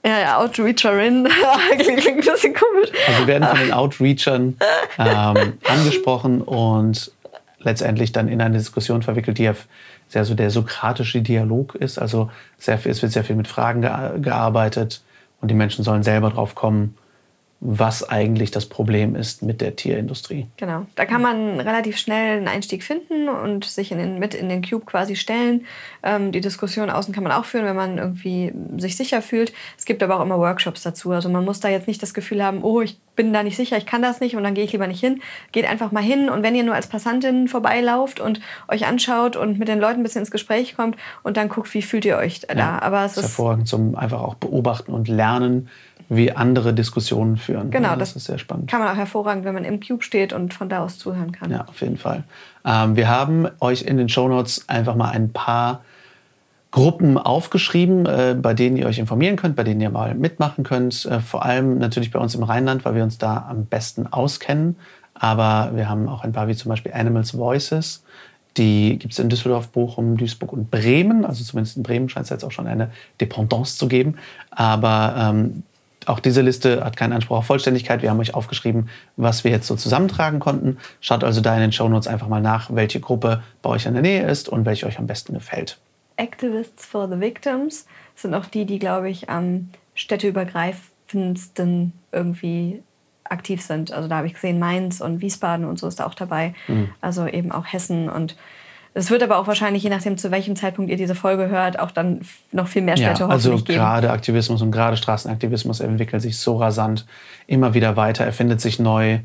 Ja, 0.04 0.18
ja, 0.18 0.38
Outreacherin. 0.38 1.28
Klingt 1.78 2.06
ein 2.06 2.16
bisschen 2.16 2.54
komisch. 2.54 2.88
Also 3.06 3.20
wir 3.20 3.26
werden 3.26 3.48
von 3.48 3.58
den 3.58 3.72
Outreachern 3.72 4.56
ähm, 4.98 5.52
angesprochen 5.64 6.42
und 6.42 7.10
letztendlich 7.58 8.12
dann 8.12 8.28
in 8.28 8.40
eine 8.40 8.56
Diskussion 8.56 9.02
verwickelt, 9.02 9.38
die 9.38 9.44
ja 9.44 9.54
sehr 10.10 10.24
so 10.24 10.34
der 10.34 10.50
sokratische 10.50 11.22
Dialog 11.22 11.76
ist. 11.76 11.98
Also 11.98 12.30
sehr, 12.58 12.84
es 12.84 13.00
wird 13.00 13.12
sehr 13.12 13.24
viel 13.24 13.36
mit 13.36 13.46
Fragen 13.46 13.80
gearbeitet 13.80 15.02
und 15.40 15.50
die 15.50 15.54
Menschen 15.54 15.84
sollen 15.84 16.02
selber 16.02 16.30
drauf 16.30 16.54
kommen, 16.54 16.96
was 17.62 18.08
eigentlich 18.08 18.50
das 18.50 18.64
Problem 18.64 19.14
ist 19.14 19.42
mit 19.42 19.60
der 19.60 19.76
Tierindustrie. 19.76 20.46
Genau. 20.56 20.86
Da 20.94 21.04
kann 21.04 21.20
man 21.20 21.60
relativ 21.60 21.98
schnell 21.98 22.38
einen 22.38 22.48
Einstieg 22.48 22.82
finden 22.82 23.28
und 23.28 23.66
sich 23.66 23.92
in 23.92 23.98
den, 23.98 24.18
mit 24.18 24.34
in 24.34 24.48
den 24.48 24.62
Cube 24.62 24.86
quasi 24.86 25.14
stellen. 25.14 25.66
Ähm, 26.02 26.32
die 26.32 26.40
Diskussion 26.40 26.88
außen 26.88 27.12
kann 27.12 27.22
man 27.22 27.32
auch 27.32 27.44
führen, 27.44 27.66
wenn 27.66 27.76
man 27.76 27.98
irgendwie 27.98 28.52
sich 28.78 28.96
sicher 28.96 29.20
fühlt. 29.20 29.52
Es 29.76 29.84
gibt 29.84 30.02
aber 30.02 30.18
auch 30.18 30.22
immer 30.22 30.38
Workshops 30.38 30.82
dazu. 30.82 31.10
Also 31.10 31.28
man 31.28 31.44
muss 31.44 31.60
da 31.60 31.68
jetzt 31.68 31.86
nicht 31.86 32.02
das 32.02 32.14
Gefühl 32.14 32.42
haben, 32.42 32.64
oh, 32.64 32.80
ich 32.80 32.98
bin 33.14 33.34
da 33.34 33.42
nicht 33.42 33.56
sicher, 33.56 33.76
ich 33.76 33.84
kann 33.84 34.00
das 34.00 34.20
nicht 34.20 34.36
und 34.36 34.42
dann 34.42 34.54
gehe 34.54 34.64
ich 34.64 34.72
lieber 34.72 34.86
nicht 34.86 35.00
hin. 35.00 35.20
Geht 35.52 35.68
einfach 35.68 35.92
mal 35.92 36.02
hin 36.02 36.30
und 36.30 36.42
wenn 36.42 36.54
ihr 36.54 36.62
nur 36.62 36.74
als 36.74 36.86
Passantin 36.86 37.46
vorbeilauft 37.46 38.20
und 38.20 38.40
euch 38.68 38.86
anschaut 38.86 39.36
und 39.36 39.58
mit 39.58 39.68
den 39.68 39.78
Leuten 39.78 40.00
ein 40.00 40.02
bisschen 40.02 40.20
ins 40.20 40.30
Gespräch 40.30 40.76
kommt 40.76 40.96
und 41.22 41.36
dann 41.36 41.50
guckt, 41.50 41.74
wie 41.74 41.82
fühlt 41.82 42.06
ihr 42.06 42.16
euch 42.16 42.40
da. 42.40 42.54
Ja, 42.54 42.82
aber 42.82 43.04
es 43.04 43.18
ist 43.18 43.24
hervorragend 43.24 43.68
zum 43.68 43.96
einfach 43.96 44.22
auch 44.22 44.36
beobachten 44.36 44.94
und 44.94 45.08
lernen 45.08 45.68
wie 46.10 46.32
andere 46.32 46.74
Diskussionen 46.74 47.36
führen. 47.36 47.70
Genau, 47.70 47.90
ja, 47.90 47.96
das, 47.96 48.10
das, 48.10 48.22
ist 48.22 48.24
sehr 48.26 48.38
spannend. 48.38 48.68
Kann 48.68 48.80
man 48.80 48.88
auch 48.88 48.96
hervorragend, 48.96 49.44
wenn 49.44 49.54
man 49.54 49.64
im 49.64 49.80
Cube 49.80 50.02
steht 50.02 50.32
und 50.32 50.52
von 50.52 50.68
da 50.68 50.84
aus 50.84 50.98
zuhören 50.98 51.30
kann. 51.30 51.52
Ja, 51.52 51.64
auf 51.66 51.80
jeden 51.80 51.96
Fall. 51.96 52.24
Ähm, 52.64 52.96
wir 52.96 53.08
haben 53.08 53.46
euch 53.60 53.82
in 53.82 53.96
den 53.96 54.08
Shownotes 54.08 54.68
einfach 54.68 54.96
mal 54.96 55.10
ein 55.10 55.32
paar 55.32 55.82
Gruppen 56.72 57.16
aufgeschrieben, 57.16 58.06
äh, 58.06 58.36
bei 58.36 58.54
denen 58.54 58.76
ihr 58.76 58.86
euch 58.86 58.98
informieren 58.98 59.36
könnt, 59.36 59.54
bei 59.54 59.62
denen 59.62 59.80
ihr 59.80 59.90
mal 59.90 60.16
mitmachen 60.16 60.64
könnt. 60.64 61.06
Äh, 61.06 61.20
vor 61.20 61.44
allem 61.44 61.78
natürlich 61.78 62.10
bei 62.10 62.18
uns 62.18 62.34
im 62.34 62.42
Rheinland, 62.42 62.84
weil 62.84 62.96
wir 62.96 63.04
uns 63.04 63.18
da 63.18 63.46
am 63.48 63.66
besten 63.66 64.08
auskennen. 64.08 64.76
Aber 65.14 65.70
wir 65.74 65.88
haben 65.88 66.08
auch 66.08 66.24
ein 66.24 66.32
paar 66.32 66.48
wie 66.48 66.56
zum 66.56 66.70
Beispiel 66.70 66.92
Animals 66.92 67.38
Voices. 67.38 68.02
Die 68.56 68.98
gibt 68.98 69.12
es 69.12 69.20
in 69.20 69.28
Düsseldorf, 69.28 69.68
Bochum, 69.68 70.16
Duisburg 70.16 70.52
und 70.52 70.72
Bremen. 70.72 71.24
Also 71.24 71.44
zumindest 71.44 71.76
in 71.76 71.84
Bremen 71.84 72.08
scheint 72.08 72.24
es 72.24 72.30
jetzt 72.30 72.44
auch 72.44 72.50
schon 72.50 72.66
eine 72.66 72.90
Dependance 73.20 73.76
zu 73.76 73.86
geben. 73.86 74.16
Aber 74.50 75.14
ähm, 75.16 75.62
auch 76.06 76.20
diese 76.20 76.40
Liste 76.40 76.84
hat 76.84 76.96
keinen 76.96 77.12
Anspruch 77.12 77.38
auf 77.38 77.46
Vollständigkeit. 77.46 78.02
Wir 78.02 78.10
haben 78.10 78.20
euch 78.20 78.34
aufgeschrieben, 78.34 78.88
was 79.16 79.44
wir 79.44 79.50
jetzt 79.50 79.66
so 79.66 79.76
zusammentragen 79.76 80.40
konnten. 80.40 80.78
Schaut 81.00 81.24
also 81.24 81.40
da 81.40 81.54
in 81.54 81.60
den 81.60 81.72
Shownotes 81.72 82.08
einfach 82.08 82.28
mal 82.28 82.40
nach, 82.40 82.74
welche 82.74 83.00
Gruppe 83.00 83.42
bei 83.62 83.70
euch 83.70 83.86
in 83.86 83.92
der 83.92 84.02
Nähe 84.02 84.26
ist 84.26 84.48
und 84.48 84.64
welche 84.64 84.86
euch 84.86 84.98
am 84.98 85.06
besten 85.06 85.34
gefällt. 85.34 85.78
Activists 86.16 86.86
for 86.86 87.08
the 87.08 87.20
Victims. 87.20 87.86
Sind 88.14 88.34
auch 88.34 88.46
die, 88.46 88.64
die, 88.66 88.78
glaube 88.78 89.10
ich, 89.10 89.28
am 89.30 89.68
städteübergreifendsten 89.94 91.92
irgendwie 92.12 92.82
aktiv 93.24 93.62
sind. 93.62 93.92
Also 93.92 94.08
da 94.08 94.16
habe 94.16 94.26
ich 94.26 94.34
gesehen, 94.34 94.58
Mainz 94.58 95.00
und 95.00 95.20
Wiesbaden 95.20 95.64
und 95.64 95.78
so 95.78 95.86
ist 95.86 96.00
da 96.00 96.06
auch 96.06 96.14
dabei. 96.14 96.54
Mhm. 96.68 96.90
Also 97.00 97.26
eben 97.26 97.52
auch 97.52 97.66
Hessen 97.66 98.08
und 98.08 98.36
es 98.92 99.10
wird 99.10 99.22
aber 99.22 99.38
auch 99.38 99.46
wahrscheinlich, 99.46 99.82
je 99.82 99.90
nachdem, 99.90 100.18
zu 100.18 100.30
welchem 100.30 100.56
Zeitpunkt 100.56 100.90
ihr 100.90 100.96
diese 100.96 101.14
Folge 101.14 101.48
hört, 101.48 101.78
auch 101.78 101.92
dann 101.92 102.22
noch 102.50 102.66
viel 102.66 102.82
mehr 102.82 102.96
Städte 102.96 103.20
ja, 103.20 103.28
also 103.28 103.50
geben. 103.50 103.62
Also 103.62 103.72
gerade 103.72 104.10
Aktivismus 104.10 104.62
und 104.62 104.72
gerade 104.72 104.96
Straßenaktivismus 104.96 105.80
entwickelt 105.80 106.22
sich 106.22 106.38
so 106.38 106.56
rasant, 106.56 107.06
immer 107.46 107.74
wieder 107.74 107.96
weiter, 107.96 108.24
erfindet 108.24 108.60
sich 108.60 108.78
neu. 108.78 109.20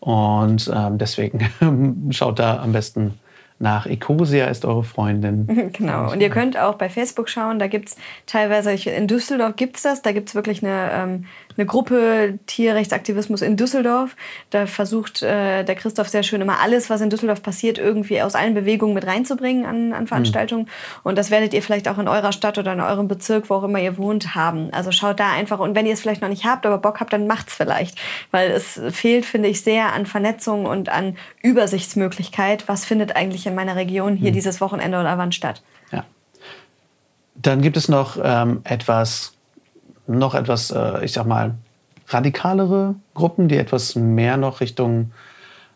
Und 0.00 0.70
ähm, 0.74 0.98
deswegen 0.98 2.10
schaut 2.10 2.38
da 2.38 2.60
am 2.60 2.72
besten 2.72 3.14
nach 3.58 3.86
Ecosia 3.86 4.46
ist 4.46 4.64
eure 4.64 4.84
Freundin. 4.84 5.70
Genau. 5.72 6.12
Und 6.12 6.20
ihr 6.20 6.30
könnt 6.30 6.58
auch 6.58 6.74
bei 6.74 6.88
Facebook 6.88 7.28
schauen. 7.28 7.58
Da 7.58 7.66
gibt 7.66 7.88
es 7.88 7.96
teilweise, 8.26 8.72
in 8.72 9.06
Düsseldorf 9.06 9.56
gibt 9.56 9.76
es 9.76 9.82
das, 9.82 10.02
da 10.02 10.12
gibt 10.12 10.28
es 10.28 10.34
wirklich 10.34 10.62
eine, 10.62 10.90
ähm, 10.92 11.24
eine 11.56 11.66
Gruppe 11.66 12.38
Tierrechtsaktivismus 12.46 13.42
in 13.42 13.56
Düsseldorf. 13.56 14.16
Da 14.50 14.66
versucht 14.66 15.22
äh, 15.22 15.64
der 15.64 15.74
Christoph 15.74 16.08
sehr 16.08 16.22
schön 16.22 16.40
immer 16.40 16.60
alles, 16.60 16.90
was 16.90 17.00
in 17.00 17.10
Düsseldorf 17.10 17.42
passiert, 17.42 17.78
irgendwie 17.78 18.20
aus 18.22 18.34
allen 18.34 18.54
Bewegungen 18.54 18.94
mit 18.94 19.06
reinzubringen 19.06 19.64
an, 19.64 19.92
an 19.92 20.06
Veranstaltungen. 20.06 20.64
Mhm. 20.64 21.00
Und 21.04 21.18
das 21.18 21.30
werdet 21.30 21.54
ihr 21.54 21.62
vielleicht 21.62 21.88
auch 21.88 21.98
in 21.98 22.08
eurer 22.08 22.32
Stadt 22.32 22.58
oder 22.58 22.72
in 22.72 22.80
eurem 22.80 23.08
Bezirk, 23.08 23.48
wo 23.50 23.54
auch 23.54 23.64
immer 23.64 23.78
ihr 23.78 23.96
wohnt, 23.96 24.34
haben. 24.34 24.70
Also 24.72 24.92
schaut 24.92 25.20
da 25.20 25.32
einfach. 25.32 25.58
Und 25.58 25.74
wenn 25.74 25.86
ihr 25.86 25.94
es 25.94 26.00
vielleicht 26.00 26.22
noch 26.22 26.28
nicht 26.28 26.44
habt, 26.44 26.66
aber 26.66 26.78
Bock 26.78 27.00
habt, 27.00 27.12
dann 27.12 27.26
macht's 27.26 27.54
vielleicht. 27.54 27.98
Weil 28.30 28.50
es 28.50 28.80
fehlt, 28.90 29.24
finde 29.24 29.48
ich, 29.48 29.62
sehr 29.62 29.92
an 29.92 30.06
Vernetzung 30.06 30.66
und 30.66 30.88
an 30.88 31.16
Übersichtsmöglichkeit. 31.42 32.68
Was 32.68 32.84
findet 32.84 33.16
eigentlich 33.16 33.46
in 33.46 33.54
meiner 33.54 33.76
Region 33.76 34.16
hier 34.16 34.30
mhm. 34.30 34.34
dieses 34.34 34.60
Wochenende 34.60 34.98
oder 34.98 35.18
wann 35.18 35.32
statt? 35.32 35.62
Ja. 35.92 36.04
Dann 37.34 37.62
gibt 37.62 37.76
es 37.76 37.88
noch 37.88 38.18
ähm, 38.22 38.60
etwas 38.64 39.35
noch 40.06 40.34
etwas, 40.34 40.70
äh, 40.70 41.04
ich 41.04 41.12
sag 41.12 41.26
mal, 41.26 41.54
radikalere 42.08 42.94
Gruppen, 43.14 43.48
die 43.48 43.56
etwas 43.56 43.96
mehr 43.96 44.36
noch 44.36 44.60
Richtung 44.60 45.12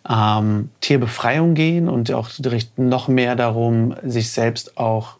ähm, 0.08 0.70
Tierbefreiung 0.80 1.54
gehen 1.54 1.88
und 1.88 2.12
auch 2.12 2.30
noch 2.76 3.08
mehr 3.08 3.36
darum, 3.36 3.94
sich 4.02 4.30
selbst 4.30 4.78
auch 4.78 5.16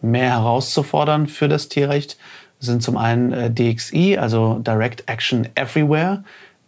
mehr 0.00 0.30
herauszufordern 0.30 1.26
für 1.26 1.48
das 1.48 1.68
Tierrecht, 1.68 2.16
sind 2.60 2.82
zum 2.82 2.96
einen 2.96 3.32
äh, 3.32 3.50
DXI, 3.50 4.18
also 4.18 4.58
Direct 4.60 5.08
Action 5.08 5.48
Everywhere, 5.54 6.24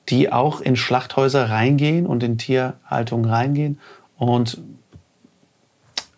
die 0.09 0.33
auch 0.33 0.61
in 0.61 0.77
Schlachthäuser 0.77 1.51
reingehen 1.51 2.07
und 2.07 2.23
in 2.23 2.39
Tierhaltung 2.39 3.25
reingehen 3.25 3.79
und 4.17 4.61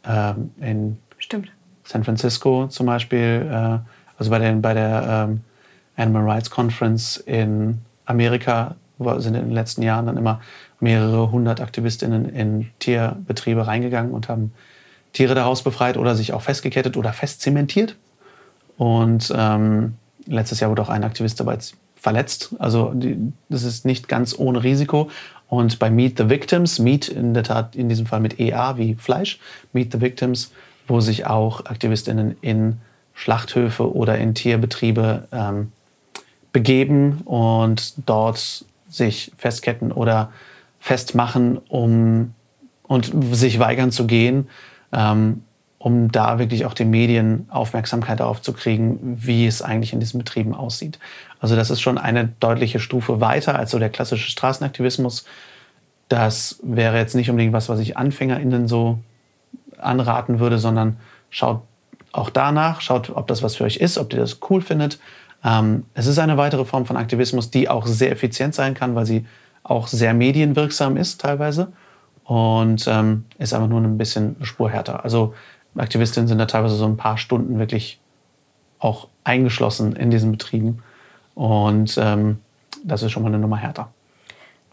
ähm, 0.05 0.51
in 0.61 0.99
Stimmt. 1.19 1.51
San 1.85 2.05
Francisco 2.05 2.67
zum 2.69 2.87
Beispiel 2.87 3.49
äh, 3.51 3.79
also 4.19 4.31
bei, 4.31 4.39
den, 4.39 4.61
bei 4.61 4.75
der 4.75 5.29
ähm, 5.29 5.41
Animal 5.97 6.31
Rights 6.31 6.51
Conference 6.51 7.17
in 7.17 7.79
Amerika 8.07 8.77
sind 9.19 9.35
in 9.35 9.43
den 9.43 9.53
letzten 9.53 9.83
Jahren 9.83 10.07
dann 10.07 10.17
immer 10.17 10.41
mehrere 10.81 11.31
hundert 11.31 11.61
AktivistInnen 11.61 12.29
in 12.29 12.69
Tierbetriebe 12.79 13.67
reingegangen 13.67 14.13
und 14.13 14.29
haben 14.29 14.53
Tiere 15.13 15.35
daraus 15.35 15.63
befreit 15.63 15.97
oder 15.97 16.15
sich 16.15 16.33
auch 16.33 16.43
festgekettet 16.43 16.97
oder 16.97 17.13
festzementiert. 17.13 17.97
Und 18.77 19.33
ähm, 19.37 19.95
letztes 20.27 20.61
Jahr 20.61 20.71
wurde 20.71 20.83
auch 20.83 20.89
ein 20.89 21.05
Aktivist 21.05 21.41
dabei 21.41 21.59
verletzt. 21.97 22.55
Also 22.59 22.93
die, 22.95 23.33
das 23.49 23.65
ist 23.65 23.85
nicht 23.85 24.09
ganz 24.09 24.39
ohne 24.39 24.63
Risiko. 24.63 25.11
Und 25.49 25.79
bei 25.79 25.91
Meet 25.91 26.19
the 26.19 26.29
Victims, 26.29 26.79
Meet 26.79 27.09
in 27.09 27.35
der 27.35 27.43
Tat 27.43 27.75
in 27.75 27.89
diesem 27.89 28.07
Fall 28.07 28.21
mit 28.21 28.39
EA 28.39 28.77
wie 28.77 28.95
Fleisch, 28.95 29.41
Meet 29.73 29.93
the 29.93 30.01
Victims, 30.01 30.53
wo 30.87 31.01
sich 31.01 31.27
auch 31.27 31.65
AktivistInnen 31.67 32.37
in 32.41 32.79
Schlachthöfe 33.19 33.93
oder 33.93 34.17
in 34.17 34.33
Tierbetriebe 34.33 35.27
ähm, 35.33 35.73
begeben 36.53 37.23
und 37.25 37.95
dort 38.09 38.65
sich 38.89 39.33
festketten 39.37 39.91
oder 39.91 40.31
festmachen, 40.79 41.59
um 41.69 42.33
und 42.85 43.13
sich 43.35 43.59
weigern 43.59 43.91
zu 43.91 44.07
gehen, 44.07 44.49
ähm, 44.93 45.43
um 45.79 46.13
da 46.13 46.39
wirklich 46.39 46.65
auch 46.65 46.75
den 46.75 46.91
Medien 46.91 47.47
Aufmerksamkeit 47.51 48.21
darauf 48.21 48.41
zu 48.41 48.53
kriegen, 48.53 48.99
wie 49.03 49.49
es 49.49 49.63
eigentlich 49.63 49.93
in 49.93 49.99
diesen 49.99 50.19
Betrieben 50.19 50.55
aussieht. 50.55 51.01
Also 51.41 51.57
das 51.57 51.71
ist 51.71 51.81
schon 51.81 51.99
eine 51.99 52.29
deutliche 52.39 52.79
Stufe 52.79 53.21
weiter 53.21 53.59
als 53.59 53.73
so 53.73 53.81
der 53.81 53.91
klassische 53.91 54.31
Straßenaktivismus. 54.31 55.25
Das 56.09 56.61
wäre 56.63 56.97
jetzt 56.97 57.17
nicht 57.17 57.31
unbedingt 57.31 57.53
was, 57.53 57.69
was 57.69 57.81
ich 57.81 57.97
AnfängerInnen 57.97 58.69
so 58.69 59.01
anraten 59.77 60.39
würde, 60.39 60.59
sondern 60.59 60.99
schaut 61.31 61.63
auch 62.13 62.31
danach, 62.31 62.81
schaut, 62.81 63.11
ob 63.11 63.27
das 63.27 63.43
was 63.43 63.57
für 63.57 63.65
euch 63.65 63.77
ist, 63.77 63.99
ob 63.99 64.13
ihr 64.13 64.21
das 64.21 64.39
cool 64.49 64.61
findet. 64.61 64.99
Ähm, 65.45 65.85
es 65.95 66.07
ist 66.07 66.19
eine 66.19 66.37
weitere 66.37 66.65
Form 66.65 66.87
von 66.87 66.97
Aktivismus, 66.97 67.51
die 67.51 67.69
auch 67.69 67.87
sehr 67.87 68.11
effizient 68.11 68.55
sein 68.55 68.75
kann, 68.75 68.95
weil 68.95 69.07
sie 69.07 69.27
auch 69.63 69.87
sehr 69.87 70.15
medienwirksam 70.15 70.97
ist 70.97 71.21
teilweise 71.21 71.73
und 72.25 72.87
ähm, 72.89 73.25
ist 73.39 73.53
einfach 73.53 73.69
nur 73.69 73.81
ein 73.81 73.99
bisschen 73.99 74.37
spurhärter. 74.43 75.05
Also 75.05 75.35
Aktivistinnen 75.77 76.29
sind 76.29 76.39
da 76.39 76.47
teilweise 76.47 76.77
so 76.77 76.87
ein 76.87 76.97
paar 76.97 77.19
Stunden 77.19 77.59
wirklich 77.59 78.01
auch 78.79 79.09
eingeschlossen 79.25 79.95
in 79.95 80.11
diesen 80.11 80.33
Betrieben 80.33 80.83
und 81.35 81.97
ähm, 82.01 82.39
das 82.85 83.03
ist 83.03 83.13
schon 83.13 83.23
mal 83.23 83.29
eine 83.29 83.39
Nummer 83.39 83.57
härter. 83.57 83.91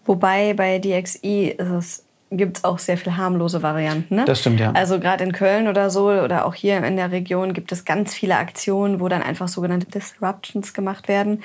Wobei 0.06 0.54
bei 0.54 0.80
DXI 0.80 1.56
ist 1.58 1.70
es 1.70 2.05
gibt 2.32 2.58
es 2.58 2.64
auch 2.64 2.80
sehr 2.80 2.98
viel 2.98 3.16
harmlose 3.18 3.62
Varianten. 3.62 4.16
Ne? 4.16 4.26
Das 4.26 4.40
stimmt, 4.40 4.60
ja. 4.60 4.72
Also 4.72 5.00
gerade 5.00 5.24
in 5.24 5.32
Köln 5.32 5.68
oder 5.68 5.90
so 5.90 6.10
oder 6.10 6.46
auch 6.46 6.56
hier 6.56 6.84
in 6.84 6.96
der 6.98 7.12
Region 7.12 7.54
gibt 7.54 7.72
es 7.72 7.86
ganz 7.86 8.14
viele 8.14 8.38
Aktionen, 8.38 9.00
wo 9.00 9.08
dann 9.08 9.22
einfach 9.22 9.48
sogenannte 9.48 9.88
Disruptions 9.88 10.74
gemacht 10.74 11.08
werden, 11.08 11.44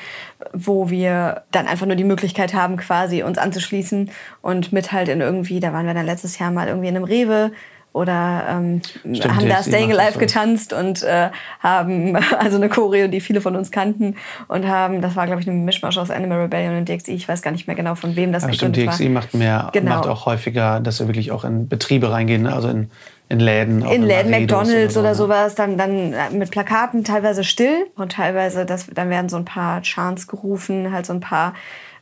wo 0.53 0.91
wir 0.91 1.43
dann 1.51 1.67
einfach 1.67 1.87
nur 1.87 1.97
die 1.97 2.05
Möglichkeit 2.05 2.55
haben, 2.55 2.77
quasi 2.77 3.23
uns 3.23 3.39
anzuschließen 3.39 4.11
und 4.41 4.73
mit 4.73 4.93
halt 4.93 5.09
in 5.09 5.21
irgendwie, 5.21 5.61
da 5.61 5.73
waren 5.73 5.87
wir 5.87 5.95
dann 5.95 6.07
letztes 6.07 6.39
Jahr 6.39 6.51
mal 6.51 6.69
irgendwie 6.69 6.89
in 6.89 6.97
einem 6.97 7.05
Rewe 7.05 7.53
oder 7.93 8.45
ähm, 8.49 8.83
Stimmt, 9.15 9.35
haben 9.35 9.49
da 9.49 9.63
Staying 9.63 9.93
Alive 9.93 10.19
getanzt 10.19 10.73
und 10.73 11.03
äh, 11.03 11.31
haben 11.61 12.17
also 12.39 12.57
eine 12.57 12.69
Choreo, 12.69 13.09
die 13.09 13.21
viele 13.21 13.41
von 13.41 13.57
uns 13.57 13.71
kannten 13.71 14.17
und 14.49 14.67
haben, 14.67 15.03
das 15.03 15.17
war 15.17 15.27
glaube 15.27 15.41
ich 15.41 15.49
ein 15.49 15.65
Mischmasch 15.65 15.99
aus 15.99 16.11
Animal 16.11 16.43
Rebellion 16.43 16.77
und 16.77 16.89
DXI, 16.89 17.13
ich 17.13 17.29
weiß 17.29 17.43
gar 17.43 17.51
nicht 17.51 17.67
mehr 17.67 17.77
genau 17.77 17.95
von 17.95 18.17
wem 18.17 18.33
das 18.33 18.45
ja, 18.45 18.53
stimmt, 18.53 18.77
DXI 18.77 19.07
war. 19.07 19.11
macht 19.11 19.35
mehr, 19.35 19.71
genau. 19.73 19.97
macht 19.97 20.07
auch 20.07 20.27
häufiger, 20.27 20.81
dass 20.81 21.01
wir 21.01 21.09
wirklich 21.09 21.33
auch 21.33 21.45
in 21.45 21.69
Betriebe 21.69 22.11
reingehen, 22.13 22.43
ne? 22.43 22.55
also 22.55 22.69
in 22.69 22.91
in 23.31 23.39
Läden. 23.39 23.83
In 23.83 24.03
Läden, 24.03 24.29
McDonalds 24.33 24.97
oder, 24.97 25.15
so, 25.15 25.25
oder 25.25 25.37
sowas, 25.37 25.55
dann, 25.55 25.79
dann 25.79 26.13
äh, 26.13 26.31
mit 26.33 26.51
Plakaten 26.51 27.05
teilweise 27.05 27.45
still 27.45 27.87
und 27.95 28.13
teilweise, 28.13 28.67
das, 28.67 28.89
dann 28.93 29.09
werden 29.09 29.29
so 29.29 29.37
ein 29.37 29.45
paar 29.45 29.83
Chants 29.83 30.27
gerufen, 30.27 30.93
halt 30.93 31.07
so 31.07 31.13
ein 31.13 31.21
paar 31.21 31.55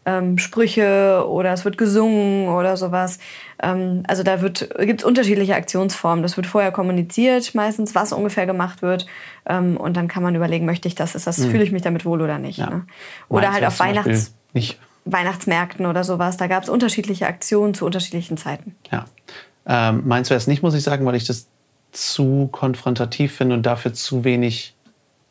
ähm, 0.09 0.39
Sprüche 0.39 1.25
oder 1.29 1.53
es 1.53 1.65
wird 1.65 1.77
gesungen 1.77 2.49
oder 2.49 2.77
sowas. 2.77 3.19
Ähm, 3.63 4.05
also 4.09 4.23
da 4.23 4.37
gibt 4.37 4.63
es 5.01 5.05
unterschiedliche 5.05 5.55
Aktionsformen. 5.55 6.23
Das 6.23 6.37
wird 6.37 6.47
vorher 6.47 6.73
kommuniziert, 6.73 7.55
meistens, 7.55 7.95
was 7.95 8.13
ungefähr 8.13 8.47
gemacht 8.47 8.81
wird. 8.81 9.07
Ähm, 9.47 9.77
und 9.77 9.97
dann 9.97 10.09
kann 10.09 10.23
man 10.23 10.35
überlegen, 10.35 10.65
möchte 10.65 10.89
ich 10.89 10.95
das, 10.95 11.15
ist 11.15 11.27
das, 11.27 11.39
mhm. 11.39 11.51
fühle 11.51 11.65
ich 11.65 11.73
mich 11.73 11.83
damit 11.83 12.07
wohl 12.07 12.23
oder 12.23 12.39
nicht. 12.39 12.59
Ja. 12.59 12.71
Ne? 12.71 12.87
Oder 13.29 13.53
halt 13.53 13.65
auf 13.65 13.79
Weihnachts 13.79 14.35
Weihnachtsmärkten 15.05 15.87
oder 15.87 16.05
sowas. 16.05 16.37
Da 16.37 16.49
gab 16.49 16.63
es 16.63 16.69
unterschiedliche 16.69 17.27
Aktionen 17.27 17.73
zu 17.73 17.87
unterschiedlichen 17.87 18.37
Zeiten. 18.37 18.77
Ja. 18.91 19.07
Ähm, 19.67 20.03
meins 20.07 20.29
wäre 20.29 20.37
es 20.37 20.47
nicht, 20.47 20.63
muss 20.63 20.75
ich 20.75 20.83
sagen, 20.83 21.07
weil 21.07 21.15
ich 21.15 21.27
das 21.27 21.49
zu 21.93 22.49
konfrontativ 22.53 23.35
finde 23.35 23.55
und 23.55 23.65
dafür 23.65 23.95
zu 23.95 24.25
wenig 24.25 24.75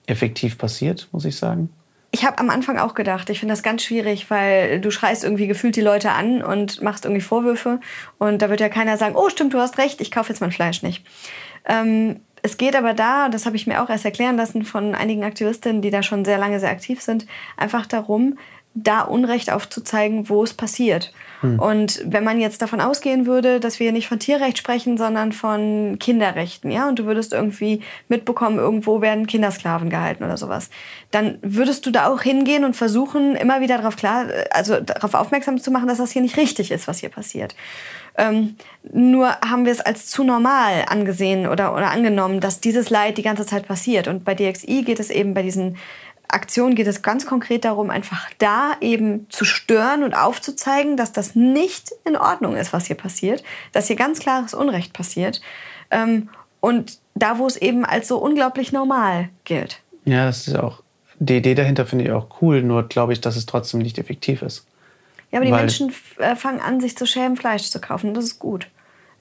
effektiv 0.07 0.57
passiert, 0.57 1.07
muss 1.11 1.25
ich 1.25 1.35
sagen. 1.35 1.69
Ich 2.17 2.25
habe 2.25 2.39
am 2.39 2.49
Anfang 2.49 2.79
auch 2.79 2.95
gedacht, 2.95 3.29
ich 3.29 3.39
finde 3.39 3.53
das 3.53 3.61
ganz 3.61 3.83
schwierig, 3.83 4.31
weil 4.31 4.81
du 4.81 4.89
schreist 4.89 5.23
irgendwie 5.23 5.45
gefühlt 5.45 5.75
die 5.75 5.81
Leute 5.81 6.13
an 6.13 6.41
und 6.41 6.81
machst 6.81 7.05
irgendwie 7.05 7.21
Vorwürfe 7.21 7.79
und 8.17 8.41
da 8.41 8.49
wird 8.49 8.59
ja 8.59 8.69
keiner 8.69 8.97
sagen, 8.97 9.15
oh 9.15 9.29
stimmt, 9.29 9.53
du 9.53 9.59
hast 9.59 9.77
recht, 9.77 10.01
ich 10.01 10.09
kaufe 10.09 10.29
jetzt 10.29 10.39
mein 10.39 10.51
Fleisch 10.51 10.81
nicht. 10.81 11.05
Ähm, 11.65 12.21
es 12.41 12.57
geht 12.57 12.75
aber 12.75 12.95
da, 12.95 13.29
das 13.29 13.45
habe 13.45 13.55
ich 13.55 13.67
mir 13.67 13.83
auch 13.83 13.91
erst 13.91 14.03
erklären 14.03 14.35
lassen 14.35 14.65
von 14.65 14.95
einigen 14.95 15.23
Aktivistinnen, 15.23 15.83
die 15.83 15.91
da 15.91 16.01
schon 16.01 16.25
sehr 16.25 16.39
lange 16.39 16.59
sehr 16.59 16.71
aktiv 16.71 17.01
sind, 17.01 17.27
einfach 17.55 17.85
darum, 17.85 18.39
da 18.73 19.01
Unrecht 19.01 19.51
aufzuzeigen, 19.51 20.27
wo 20.27 20.43
es 20.43 20.55
passiert. 20.55 21.13
Hm. 21.41 21.59
Und 21.59 22.01
wenn 22.05 22.23
man 22.23 22.39
jetzt 22.39 22.61
davon 22.61 22.81
ausgehen 22.81 23.25
würde, 23.25 23.59
dass 23.59 23.79
wir 23.79 23.91
nicht 23.91 24.07
von 24.07 24.19
Tierrecht 24.19 24.57
sprechen, 24.57 24.97
sondern 24.97 25.31
von 25.31 25.97
Kinderrechten, 25.99 26.71
ja, 26.71 26.87
und 26.87 26.99
du 26.99 27.05
würdest 27.05 27.33
irgendwie 27.33 27.81
mitbekommen, 28.07 28.57
irgendwo 28.57 29.01
werden 29.01 29.27
Kindersklaven 29.27 29.89
gehalten 29.89 30.23
oder 30.23 30.37
sowas, 30.37 30.69
dann 31.11 31.37
würdest 31.41 31.85
du 31.85 31.91
da 31.91 32.07
auch 32.07 32.21
hingehen 32.21 32.65
und 32.65 32.75
versuchen, 32.75 33.35
immer 33.35 33.61
wieder 33.61 33.77
darauf 33.77 33.95
klar, 33.95 34.25
also 34.51 34.79
darauf 34.79 35.13
aufmerksam 35.13 35.59
zu 35.59 35.71
machen, 35.71 35.87
dass 35.87 35.99
das 35.99 36.11
hier 36.11 36.21
nicht 36.21 36.37
richtig 36.37 36.71
ist, 36.71 36.87
was 36.87 36.99
hier 36.99 37.09
passiert. 37.09 37.55
Ähm, 38.17 38.55
nur 38.91 39.29
haben 39.41 39.65
wir 39.65 39.71
es 39.71 39.79
als 39.79 40.07
zu 40.07 40.23
normal 40.23 40.85
angesehen 40.87 41.47
oder, 41.47 41.75
oder 41.75 41.91
angenommen, 41.91 42.39
dass 42.39 42.59
dieses 42.59 42.89
Leid 42.89 43.17
die 43.17 43.23
ganze 43.23 43.45
Zeit 43.45 43.67
passiert. 43.67 44.07
Und 44.07 44.25
bei 44.25 44.33
DXI 44.33 44.81
geht 44.81 44.99
es 44.99 45.11
eben 45.11 45.35
bei 45.35 45.43
diesen 45.43 45.77
Aktion 46.27 46.75
geht 46.75 46.87
es 46.87 47.01
ganz 47.01 47.25
konkret 47.25 47.65
darum, 47.65 47.89
einfach 47.89 48.29
da 48.37 48.75
eben 48.81 49.27
zu 49.29 49.45
stören 49.45 50.03
und 50.03 50.13
aufzuzeigen, 50.13 50.97
dass 50.97 51.11
das 51.11 51.35
nicht 51.35 51.91
in 52.05 52.15
Ordnung 52.15 52.55
ist, 52.55 52.73
was 52.73 52.87
hier 52.87 52.97
passiert, 52.97 53.43
dass 53.71 53.87
hier 53.87 53.95
ganz 53.95 54.19
klares 54.19 54.53
Unrecht 54.53 54.93
passiert. 54.93 55.41
Ähm, 55.91 56.29
Und 56.59 56.99
da, 57.13 57.37
wo 57.37 57.45
es 57.45 57.55
eben 57.55 57.85
als 57.85 58.07
so 58.07 58.17
unglaublich 58.17 58.71
normal 58.71 59.29
gilt. 59.43 59.79
Ja, 60.05 60.25
das 60.25 60.47
ist 60.47 60.57
auch, 60.57 60.81
die 61.19 61.37
Idee 61.37 61.53
dahinter 61.53 61.85
finde 61.85 62.05
ich 62.05 62.11
auch 62.11 62.41
cool, 62.41 62.63
nur 62.63 62.87
glaube 62.87 63.13
ich, 63.13 63.21
dass 63.21 63.35
es 63.35 63.45
trotzdem 63.45 63.79
nicht 63.79 63.99
effektiv 63.99 64.41
ist. 64.41 64.65
Ja, 65.31 65.37
aber 65.37 65.45
die 65.45 65.51
Weil, 65.51 65.61
Menschen 65.61 65.93
äh, 66.17 66.35
fangen 66.35 66.59
an, 66.59 66.81
sich 66.81 66.97
zu 66.97 67.05
schämen, 67.05 67.37
Fleisch 67.37 67.69
zu 67.69 67.79
kaufen. 67.79 68.13
Das 68.13 68.23
ist 68.23 68.39
gut 68.39 68.67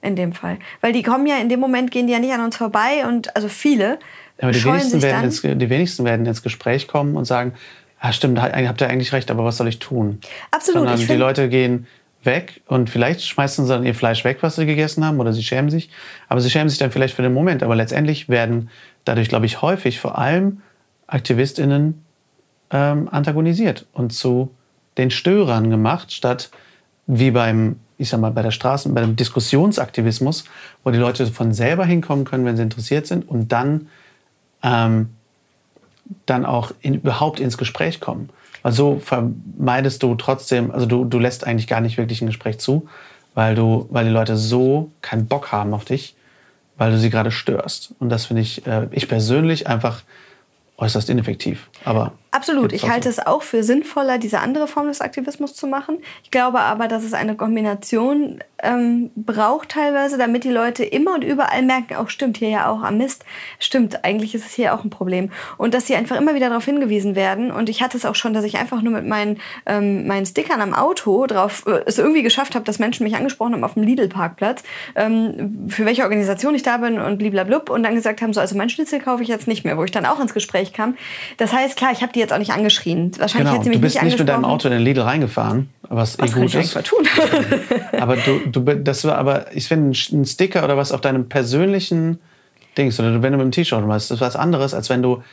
in 0.01 0.15
dem 0.15 0.33
Fall. 0.33 0.57
Weil 0.81 0.93
die 0.93 1.03
kommen 1.03 1.27
ja 1.27 1.37
in 1.37 1.49
dem 1.49 1.59
Moment, 1.59 1.91
gehen 1.91 2.07
die 2.07 2.13
ja 2.13 2.19
nicht 2.19 2.33
an 2.33 2.41
uns 2.41 2.57
vorbei 2.57 3.05
und 3.07 3.35
also 3.35 3.49
viele. 3.49 3.99
Aber 4.39 4.51
die 4.51 4.63
wenigsten, 4.63 5.01
werden 5.01 5.23
ins, 5.23 5.41
die 5.41 5.69
wenigsten 5.69 6.05
werden 6.05 6.25
ins 6.25 6.43
Gespräch 6.43 6.87
kommen 6.87 7.15
und 7.15 7.25
sagen, 7.25 7.53
ah, 7.99 8.13
stimmt, 8.13 8.41
habt 8.41 8.81
ihr 8.81 8.89
eigentlich 8.89 9.13
recht, 9.13 9.31
aber 9.31 9.43
was 9.43 9.57
soll 9.57 9.67
ich 9.67 9.79
tun? 9.79 10.19
Absolut. 10.51 10.87
Sondern 10.87 11.07
die 11.07 11.15
Leute 11.15 11.49
gehen 11.49 11.87
weg 12.23 12.61
und 12.67 12.89
vielleicht 12.89 13.23
schmeißen 13.23 13.65
sie 13.65 13.73
dann 13.73 13.83
ihr 13.83 13.95
Fleisch 13.95 14.23
weg, 14.23 14.37
was 14.41 14.55
sie 14.55 14.65
gegessen 14.65 15.03
haben, 15.05 15.19
oder 15.19 15.33
sie 15.33 15.43
schämen 15.43 15.69
sich. 15.69 15.89
Aber 16.27 16.41
sie 16.41 16.49
schämen 16.49 16.69
sich 16.69 16.77
dann 16.77 16.91
vielleicht 16.91 17.15
für 17.15 17.21
den 17.21 17.33
Moment. 17.33 17.63
Aber 17.63 17.75
letztendlich 17.75 18.29
werden 18.29 18.69
dadurch, 19.05 19.29
glaube 19.29 19.45
ich, 19.45 19.61
häufig 19.61 19.99
vor 19.99 20.17
allem 20.17 20.61
AktivistInnen 21.07 22.03
ähm, 22.71 23.07
antagonisiert 23.09 23.85
und 23.93 24.13
zu 24.13 24.51
den 24.97 25.09
Störern 25.11 25.69
gemacht, 25.69 26.11
statt 26.11 26.49
wie 27.05 27.31
beim, 27.31 27.79
ich 27.97 28.09
sag 28.09 28.19
mal, 28.19 28.31
bei 28.31 28.41
der 28.41 28.51
Straßen, 28.51 28.93
bei 28.93 29.01
dem 29.01 29.15
Diskussionsaktivismus, 29.15 30.43
wo 30.83 30.91
die 30.91 30.97
Leute 30.97 31.25
von 31.27 31.53
selber 31.53 31.85
hinkommen 31.85 32.25
können, 32.25 32.45
wenn 32.45 32.57
sie 32.57 32.63
interessiert 32.63 33.07
sind 33.07 33.27
und 33.27 33.51
dann, 33.51 33.87
ähm, 34.63 35.09
dann 36.25 36.45
auch 36.45 36.71
in, 36.81 36.95
überhaupt 36.95 37.39
ins 37.39 37.57
Gespräch 37.57 37.99
kommen. 37.99 38.29
Also 38.63 38.99
vermeidest 38.99 40.03
du 40.03 40.15
trotzdem, 40.15 40.71
also 40.71 40.85
du, 40.85 41.05
du 41.05 41.19
lässt 41.19 41.45
eigentlich 41.45 41.67
gar 41.67 41.81
nicht 41.81 41.97
wirklich 41.97 42.21
ein 42.21 42.27
Gespräch 42.27 42.59
zu, 42.59 42.87
weil, 43.33 43.55
du, 43.55 43.87
weil 43.91 44.05
die 44.05 44.11
Leute 44.11 44.35
so 44.35 44.91
keinen 45.01 45.27
Bock 45.27 45.51
haben 45.51 45.73
auf 45.73 45.85
dich, 45.85 46.15
weil 46.77 46.91
du 46.91 46.97
sie 46.97 47.09
gerade 47.09 47.31
störst. 47.31 47.93
Und 47.99 48.09
das 48.09 48.25
finde 48.25 48.41
ich, 48.41 48.65
äh, 48.67 48.87
ich 48.91 49.07
persönlich 49.07 49.67
einfach 49.67 50.01
äußerst 50.77 51.09
ineffektiv. 51.09 51.69
Aber 51.85 52.13
Absolut. 52.31 52.73
Ich 52.73 52.89
halte 52.89 53.07
es 53.09 53.25
auch 53.25 53.41
für 53.41 53.63
sinnvoller, 53.63 54.17
diese 54.17 54.39
andere 54.39 54.67
Form 54.67 54.87
des 54.87 55.01
Aktivismus 55.01 55.55
zu 55.55 55.65
machen. 55.65 55.99
Ich 56.23 56.31
glaube 56.31 56.59
aber, 56.59 56.87
dass 56.87 57.03
es 57.03 57.13
eine 57.13 57.35
Kombination 57.35 58.39
ähm, 58.61 59.11
braucht 59.15 59.69
teilweise, 59.69 60.17
damit 60.17 60.43
die 60.43 60.49
Leute 60.49 60.83
immer 60.83 61.13
und 61.13 61.23
überall 61.23 61.61
merken, 61.61 61.95
auch 61.95 62.09
stimmt 62.09 62.37
hier 62.37 62.49
ja 62.49 62.69
auch 62.69 62.81
am 62.81 62.97
Mist, 62.97 63.23
stimmt, 63.59 64.03
eigentlich 64.03 64.33
ist 64.35 64.45
es 64.45 64.53
hier 64.53 64.73
auch 64.73 64.83
ein 64.83 64.89
Problem. 64.89 65.31
Und 65.57 65.73
dass 65.73 65.87
sie 65.87 65.95
einfach 65.95 66.17
immer 66.17 66.35
wieder 66.35 66.49
darauf 66.49 66.65
hingewiesen 66.65 67.15
werden. 67.15 67.51
Und 67.51 67.69
ich 67.69 67.81
hatte 67.81 67.97
es 67.97 68.05
auch 68.05 68.15
schon, 68.15 68.33
dass 68.33 68.43
ich 68.43 68.57
einfach 68.57 68.81
nur 68.81 68.93
mit 68.93 69.05
meinen, 69.05 69.39
ähm, 69.65 70.07
meinen 70.07 70.25
Stickern 70.25 70.61
am 70.61 70.73
Auto 70.73 71.25
drauf 71.27 71.65
äh, 71.67 71.81
es 71.85 71.97
irgendwie 71.97 72.23
geschafft 72.23 72.55
habe, 72.55 72.65
dass 72.65 72.79
Menschen 72.79 73.03
mich 73.03 73.15
angesprochen 73.15 73.53
haben 73.53 73.63
auf 73.63 73.75
dem 73.75 73.83
Lidl-Parkplatz, 73.83 74.63
ähm, 74.95 75.67
für 75.69 75.85
welche 75.85 76.03
Organisation 76.03 76.55
ich 76.55 76.63
da 76.63 76.77
bin 76.77 76.99
und 76.99 77.19
bliblablub 77.19 77.69
und 77.69 77.83
dann 77.83 77.95
gesagt 77.95 78.21
haben, 78.21 78.33
so, 78.33 78.41
also 78.41 78.57
mein 78.57 78.69
Schnitzel 78.69 78.99
kaufe 78.99 79.23
ich 79.23 79.29
jetzt 79.29 79.47
nicht 79.47 79.63
mehr, 79.63 79.77
wo 79.77 79.83
ich 79.83 79.91
dann 79.91 80.05
auch 80.05 80.19
ins 80.19 80.33
Gespräch 80.33 80.73
kam. 80.73 80.97
Das 81.37 81.53
heißt, 81.53 81.77
klar, 81.77 81.91
ich 81.91 82.01
habe 82.01 82.11
die 82.17 82.21
jetzt 82.21 82.33
auch 82.33 82.39
nicht 82.39 82.51
angeschrien. 82.51 83.11
Wahrscheinlich 83.17 83.47
genau. 83.47 83.57
hat 83.57 83.63
sie 83.63 83.69
mich 83.69 83.77
du 83.77 83.81
bist 83.81 83.95
nicht, 83.95 84.03
nicht 84.03 84.19
mit 84.19 84.27
deinem 84.27 84.43
Auto 84.43 84.67
in 84.67 84.73
den 84.73 84.81
Lidl 84.81 85.01
reingefahren, 85.01 85.69
was, 85.83 86.17
was 86.19 86.31
eh 86.31 86.39
gut 86.41 86.53
ist. 86.55 86.73
tun? 86.83 87.07
aber 87.99 88.17
du, 88.17 88.39
du, 88.51 88.75
das 88.75 89.05
war 89.05 89.17
aber, 89.17 89.55
ich 89.55 89.67
finde, 89.67 89.97
ein 90.11 90.25
Sticker 90.25 90.63
oder 90.63 90.75
was 90.75 90.91
auf 90.91 91.01
deinem 91.01 91.29
persönlichen 91.29 92.19
Dings 92.77 92.99
oder 92.99 93.21
wenn 93.21 93.31
du 93.31 93.37
mit 93.37 93.45
dem 93.45 93.51
T-Shirt 93.51 93.85
machst, 93.85 94.11
das 94.11 94.17
ist 94.17 94.21
was 94.21 94.35
anderes, 94.35 94.73
als 94.73 94.89
wenn 94.89 95.01
du 95.01 95.23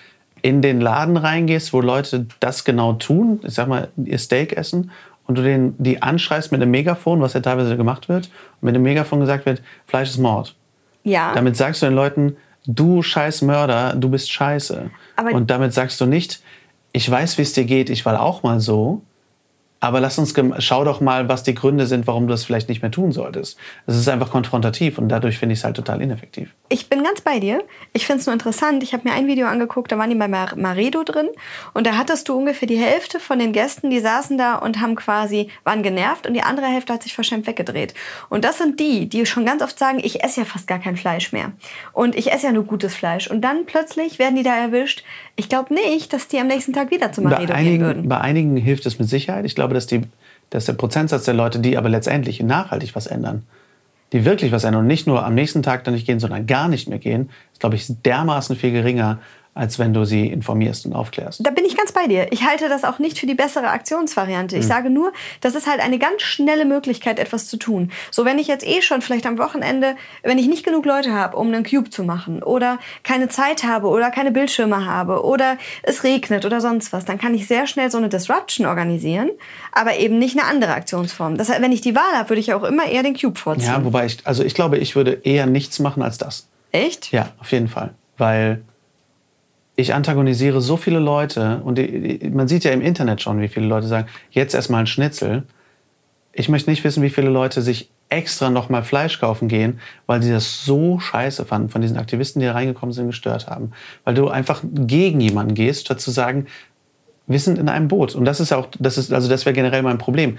in 0.42 0.60
den 0.60 0.80
Laden 0.80 1.16
reingehst, 1.16 1.72
wo 1.72 1.80
Leute 1.80 2.26
das 2.40 2.64
genau 2.64 2.92
tun, 2.92 3.40
ich 3.44 3.54
sag 3.54 3.66
mal, 3.66 3.88
ihr 3.96 4.18
Steak 4.18 4.52
essen 4.52 4.90
und 5.26 5.38
du 5.38 5.42
den, 5.42 5.74
die 5.78 6.02
anschreist 6.02 6.52
mit 6.52 6.60
einem 6.60 6.70
Megafon, 6.70 7.20
was 7.20 7.32
ja 7.32 7.40
teilweise 7.40 7.76
gemacht 7.78 8.08
wird, 8.08 8.26
und 8.60 8.66
mit 8.66 8.74
dem 8.74 8.82
Megafon 8.82 9.20
gesagt 9.20 9.46
wird, 9.46 9.62
Fleisch 9.86 10.10
ist 10.10 10.18
Mord. 10.18 10.54
Ja. 11.02 11.32
Damit 11.34 11.56
sagst 11.56 11.82
du 11.82 11.86
den 11.86 11.94
Leuten, 11.94 12.36
du 12.66 13.02
scheiß 13.02 13.42
Mörder, 13.42 13.94
du 13.94 14.08
bist 14.08 14.30
scheiße. 14.30 14.90
Aber 15.16 15.32
und 15.32 15.50
damit 15.50 15.72
sagst 15.72 16.00
du 16.00 16.06
nicht, 16.06 16.42
ich 16.94 17.10
weiß, 17.10 17.36
wie 17.38 17.42
es 17.42 17.52
dir 17.52 17.64
geht, 17.64 17.90
ich 17.90 18.06
war 18.06 18.22
auch 18.22 18.44
mal 18.44 18.60
so, 18.60 19.02
aber 19.84 20.00
lass 20.00 20.18
uns, 20.18 20.32
schau 20.60 20.82
doch 20.84 21.02
mal, 21.02 21.28
was 21.28 21.42
die 21.42 21.54
Gründe 21.54 21.86
sind, 21.86 22.06
warum 22.06 22.26
du 22.26 22.32
das 22.32 22.44
vielleicht 22.44 22.70
nicht 22.70 22.80
mehr 22.80 22.90
tun 22.90 23.12
solltest. 23.12 23.58
Es 23.86 23.96
ist 23.96 24.08
einfach 24.08 24.30
konfrontativ 24.30 24.96
und 24.96 25.10
dadurch 25.10 25.36
finde 25.36 25.52
ich 25.52 25.58
es 25.58 25.64
halt 25.64 25.76
total 25.76 26.00
ineffektiv. 26.00 26.54
Ich 26.70 26.88
bin 26.88 27.04
ganz 27.04 27.20
bei 27.20 27.38
dir. 27.38 27.62
Ich 27.92 28.06
finde 28.06 28.20
es 28.20 28.26
nur 28.26 28.32
interessant. 28.32 28.82
Ich 28.82 28.94
habe 28.94 29.06
mir 29.06 29.14
ein 29.14 29.26
Video 29.26 29.46
angeguckt, 29.46 29.92
da 29.92 29.98
waren 29.98 30.08
die 30.08 30.16
bei 30.16 30.26
Mar 30.26 30.56
Maredo 30.56 31.04
drin 31.04 31.28
und 31.74 31.86
da 31.86 31.98
hattest 31.98 32.30
du 32.30 32.38
ungefähr 32.38 32.66
die 32.66 32.78
Hälfte 32.78 33.20
von 33.20 33.38
den 33.38 33.52
Gästen, 33.52 33.90
die 33.90 34.00
saßen 34.00 34.38
da 34.38 34.54
und 34.54 34.80
haben 34.80 34.94
quasi, 34.94 35.50
waren 35.64 35.82
genervt 35.82 36.26
und 36.26 36.32
die 36.32 36.42
andere 36.42 36.64
Hälfte 36.64 36.94
hat 36.94 37.02
sich 37.02 37.14
verschämt 37.14 37.46
weggedreht. 37.46 37.92
Und 38.30 38.46
das 38.46 38.56
sind 38.56 38.80
die, 38.80 39.06
die 39.06 39.26
schon 39.26 39.44
ganz 39.44 39.62
oft 39.62 39.78
sagen, 39.78 40.00
ich 40.02 40.24
esse 40.24 40.40
ja 40.40 40.46
fast 40.46 40.66
gar 40.66 40.78
kein 40.78 40.96
Fleisch 40.96 41.30
mehr. 41.32 41.52
Und 41.92 42.14
ich 42.14 42.32
esse 42.32 42.46
ja 42.46 42.52
nur 42.52 42.64
gutes 42.64 42.94
Fleisch. 42.94 43.30
Und 43.30 43.42
dann 43.42 43.66
plötzlich 43.66 44.18
werden 44.18 44.36
die 44.36 44.42
da 44.42 44.56
erwischt. 44.56 45.04
Ich 45.36 45.50
glaube 45.50 45.74
nicht, 45.74 46.14
dass 46.14 46.26
die 46.26 46.38
am 46.38 46.46
nächsten 46.46 46.72
Tag 46.72 46.90
wieder 46.90 47.12
zu 47.12 47.20
Maredo 47.20 47.52
einigen, 47.52 47.78
gehen 47.78 47.86
würden. 47.86 48.08
Bei 48.08 48.20
einigen 48.22 48.56
hilft 48.56 48.86
es 48.86 48.98
mit 48.98 49.10
Sicherheit. 49.10 49.44
Ich 49.44 49.54
glaube, 49.54 49.73
dass, 49.74 49.86
die, 49.86 50.02
dass 50.50 50.64
der 50.64 50.72
Prozentsatz 50.74 51.24
der 51.24 51.34
Leute, 51.34 51.58
die 51.60 51.76
aber 51.76 51.88
letztendlich 51.88 52.42
nachhaltig 52.42 52.94
was 52.94 53.06
ändern, 53.06 53.44
die 54.12 54.24
wirklich 54.24 54.52
was 54.52 54.64
ändern 54.64 54.82
und 54.82 54.86
nicht 54.86 55.06
nur 55.06 55.24
am 55.24 55.34
nächsten 55.34 55.62
Tag 55.62 55.84
dann 55.84 55.94
nicht 55.94 56.06
gehen, 56.06 56.20
sondern 56.20 56.46
gar 56.46 56.68
nicht 56.68 56.88
mehr 56.88 56.98
gehen, 56.98 57.30
ist, 57.52 57.60
glaube 57.60 57.76
ich, 57.76 57.86
dermaßen 57.88 58.56
viel 58.56 58.72
geringer, 58.72 59.18
als 59.54 59.78
wenn 59.78 59.94
du 59.94 60.04
sie 60.04 60.26
informierst 60.26 60.84
und 60.86 60.92
aufklärst. 60.94 61.40
Da 61.44 61.50
bin 61.50 61.64
ich 61.64 61.76
ganz 61.76 61.92
bei 61.92 62.06
dir. 62.06 62.32
Ich 62.32 62.44
halte 62.44 62.68
das 62.68 62.84
auch 62.84 62.98
nicht 62.98 63.18
für 63.18 63.26
die 63.26 63.34
bessere 63.34 63.68
Aktionsvariante. 63.68 64.56
Ich 64.56 64.64
mhm. 64.64 64.68
sage 64.68 64.90
nur, 64.90 65.12
das 65.40 65.54
ist 65.54 65.68
halt 65.68 65.80
eine 65.80 65.98
ganz 65.98 66.22
schnelle 66.22 66.64
Möglichkeit, 66.64 67.18
etwas 67.18 67.46
zu 67.46 67.56
tun. 67.56 67.92
So, 68.10 68.24
wenn 68.24 68.38
ich 68.38 68.48
jetzt 68.48 68.66
eh 68.66 68.82
schon 68.82 69.00
vielleicht 69.00 69.26
am 69.26 69.38
Wochenende, 69.38 69.94
wenn 70.22 70.38
ich 70.38 70.48
nicht 70.48 70.64
genug 70.64 70.84
Leute 70.84 71.12
habe, 71.12 71.36
um 71.36 71.48
einen 71.48 71.64
Cube 71.64 71.90
zu 71.90 72.02
machen 72.02 72.42
oder 72.42 72.78
keine 73.04 73.28
Zeit 73.28 73.62
habe 73.62 73.88
oder 73.88 74.10
keine 74.10 74.32
Bildschirme 74.32 74.86
habe 74.86 75.24
oder 75.24 75.56
es 75.82 76.02
regnet 76.02 76.44
oder 76.44 76.60
sonst 76.60 76.92
was, 76.92 77.04
dann 77.04 77.18
kann 77.18 77.34
ich 77.34 77.46
sehr 77.46 77.66
schnell 77.66 77.90
so 77.90 77.98
eine 77.98 78.08
Disruption 78.08 78.66
organisieren, 78.66 79.30
aber 79.72 79.96
eben 79.98 80.18
nicht 80.18 80.36
eine 80.36 80.48
andere 80.48 80.74
Aktionsform. 80.74 81.36
Das 81.36 81.48
heißt, 81.48 81.62
wenn 81.62 81.72
ich 81.72 81.80
die 81.80 81.94
Wahl 81.94 82.18
habe, 82.18 82.30
würde 82.30 82.40
ich 82.40 82.52
auch 82.52 82.64
immer 82.64 82.86
eher 82.86 83.02
den 83.02 83.16
Cube 83.16 83.38
vorziehen. 83.38 83.66
Ja, 83.66 83.84
wobei 83.84 84.06
ich, 84.06 84.18
also 84.24 84.42
ich 84.42 84.54
glaube, 84.54 84.78
ich 84.78 84.96
würde 84.96 85.20
eher 85.22 85.46
nichts 85.46 85.78
machen 85.78 86.02
als 86.02 86.18
das. 86.18 86.48
Echt? 86.72 87.12
Ja, 87.12 87.28
auf 87.38 87.52
jeden 87.52 87.68
Fall. 87.68 87.94
Weil 88.18 88.64
ich 89.76 89.94
antagonisiere 89.94 90.60
so 90.60 90.76
viele 90.76 90.98
Leute 90.98 91.60
und 91.64 91.78
die, 91.78 92.30
man 92.32 92.48
sieht 92.48 92.64
ja 92.64 92.70
im 92.70 92.80
Internet 92.80 93.20
schon, 93.20 93.40
wie 93.40 93.48
viele 93.48 93.66
Leute 93.66 93.86
sagen, 93.86 94.08
jetzt 94.30 94.54
erstmal 94.54 94.80
ein 94.80 94.86
Schnitzel. 94.86 95.44
Ich 96.32 96.48
möchte 96.48 96.70
nicht 96.70 96.84
wissen, 96.84 97.02
wie 97.02 97.10
viele 97.10 97.30
Leute 97.30 97.62
sich 97.62 97.90
extra 98.08 98.50
nochmal 98.50 98.84
Fleisch 98.84 99.18
kaufen 99.18 99.48
gehen, 99.48 99.80
weil 100.06 100.22
sie 100.22 100.30
das 100.30 100.64
so 100.64 101.00
scheiße 101.00 101.44
fanden, 101.44 101.70
von 101.70 101.80
diesen 101.80 101.96
Aktivisten, 101.96 102.40
die 102.40 102.46
da 102.46 102.52
reingekommen 102.52 102.92
sind, 102.92 103.06
gestört 103.08 103.48
haben. 103.48 103.72
Weil 104.04 104.14
du 104.14 104.28
einfach 104.28 104.62
gegen 104.62 105.20
jemanden 105.20 105.54
gehst, 105.54 105.82
statt 105.82 106.00
zu 106.00 106.10
sagen, 106.10 106.46
wir 107.26 107.40
sind 107.40 107.58
in 107.58 107.68
einem 107.68 107.88
Boot. 107.88 108.14
Und 108.14 108.26
das 108.26 108.40
ist 108.40 108.52
auch, 108.52 108.68
das 108.78 108.98
ist, 108.98 109.12
also 109.12 109.28
das 109.28 109.46
wäre 109.46 109.54
generell 109.54 109.82
mein 109.82 109.98
Problem 109.98 110.38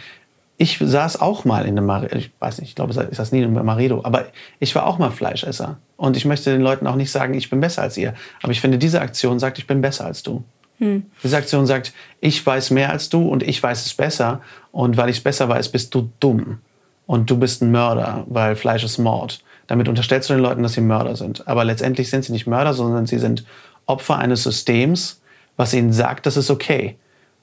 ich 0.58 0.78
saß 0.80 1.20
auch 1.20 1.44
mal 1.44 1.66
in 1.66 1.78
einem 1.78 1.86
Maredo, 1.86 2.16
ich 2.16 2.32
weiß 2.40 2.60
nicht, 2.60 2.70
ich 2.70 2.76
glaube, 2.76 2.94
ich 3.10 3.18
saß 3.18 3.32
nie 3.32 3.42
in 3.42 3.58
einem 3.58 3.66
Maredo, 3.66 4.02
aber 4.04 4.26
ich 4.60 4.74
war 4.74 4.86
auch 4.86 4.98
mal 4.98 5.12
Fleischesser. 5.12 5.78
Und 5.98 6.16
ich 6.16 6.26
möchte 6.26 6.52
den 6.52 6.62
Leuten 6.62 6.88
auch 6.88 6.96
nicht 6.96 7.12
sagen, 7.12 7.34
ich 7.34 7.50
bin 7.50 7.60
besser 7.60 7.82
als 7.82 7.98
ihr. 7.98 8.14
Aber 8.42 8.52
ich 8.52 8.62
finde, 8.62 8.78
diese 8.78 9.02
Aktion 9.02 9.40
sagt, 9.40 9.58
ich 9.58 9.68
bin 9.68 9.82
besser 9.82 10.06
als 10.06 10.24
du. 10.24 10.44
Hm. 10.78 11.06
Diese 11.24 11.38
Aktion 11.38 11.66
sagt, 11.66 11.94
ich 12.22 12.46
weiß 12.46 12.72
mehr 12.72 12.90
als 12.90 13.10
du 13.10 13.28
und 13.28 13.44
ich 13.44 13.62
weiß 13.62 13.86
es 13.86 13.94
besser. 13.94 14.42
Und 14.72 14.98
weil 14.98 15.10
ich 15.10 15.18
es 15.18 15.24
besser 15.24 15.50
weiß, 15.50 15.70
bist 15.70 15.94
du 15.94 16.10
dumm. 16.20 16.60
Und 17.06 17.30
du 17.30 17.38
bist 17.38 17.62
ein 17.62 17.72
Mörder, 17.72 18.26
weil 18.28 18.56
Fleisch 18.56 18.84
ist 18.84 18.98
Mord. 18.98 19.44
Damit 19.68 19.90
unterstellst 19.90 20.30
du 20.30 20.34
den 20.34 20.42
Leuten, 20.42 20.64
dass 20.64 20.74
sie 20.74 20.82
Mörder 20.82 21.16
sind. 21.16 21.48
Aber 21.48 21.66
letztendlich 21.66 22.10
sind 22.10 22.24
sie 22.24 22.32
nicht 22.32 22.48
Mörder, 22.48 22.74
sondern 22.74 23.06
sie 23.06 23.20
sind 23.20 23.46
Opfer 23.86 24.18
eines 24.18 24.44
Systems, 24.44 25.22
was 25.58 25.74
ihnen 25.74 25.94
sagt, 25.94 26.26
das 26.26 26.38
ist 26.38 26.50
okay. 26.50 26.98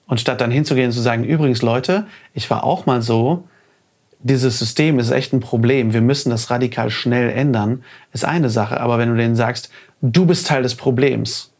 Und 0.06 0.20
statt 0.20 0.40
dann 0.40 0.50
hinzugehen 0.50 0.86
und 0.86 0.92
zu 0.92 1.00
sagen, 1.00 1.24
übrigens 1.24 1.62
Leute, 1.62 2.06
ich 2.34 2.50
war 2.50 2.64
auch 2.64 2.86
mal 2.86 3.02
so, 3.02 3.44
dieses 4.20 4.58
System 4.58 4.98
ist 4.98 5.10
echt 5.10 5.32
ein 5.32 5.40
Problem, 5.40 5.92
wir 5.92 6.00
müssen 6.00 6.30
das 6.30 6.50
radikal 6.50 6.90
schnell 6.90 7.30
ändern, 7.30 7.82
ist 8.12 8.24
eine 8.24 8.50
Sache. 8.50 8.80
Aber 8.80 8.98
wenn 8.98 9.08
du 9.08 9.16
denen 9.16 9.36
sagst, 9.36 9.70
du 10.00 10.26
bist 10.26 10.46
Teil 10.46 10.62
des 10.62 10.74
Problems, 10.74 11.52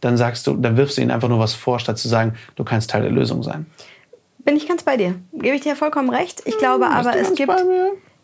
dann 0.00 0.16
sagst 0.16 0.46
du, 0.46 0.54
dann 0.54 0.76
wirfst 0.76 0.96
du 0.96 1.02
ihnen 1.02 1.10
einfach 1.10 1.28
nur 1.28 1.38
was 1.38 1.54
vor, 1.54 1.78
statt 1.78 1.98
zu 1.98 2.08
sagen, 2.08 2.34
du 2.56 2.64
kannst 2.64 2.90
Teil 2.90 3.02
der 3.02 3.12
Lösung 3.12 3.42
sein. 3.42 3.66
Bin 4.44 4.56
ich 4.56 4.66
ganz 4.66 4.82
bei 4.82 4.96
dir. 4.96 5.14
Gebe 5.32 5.54
ich 5.54 5.62
dir 5.62 5.76
vollkommen 5.76 6.10
recht. 6.10 6.42
Ich 6.44 6.58
glaube 6.58 6.86
hm, 6.86 6.92
aber, 6.92 7.16
es 7.16 7.34
gibt. 7.34 7.52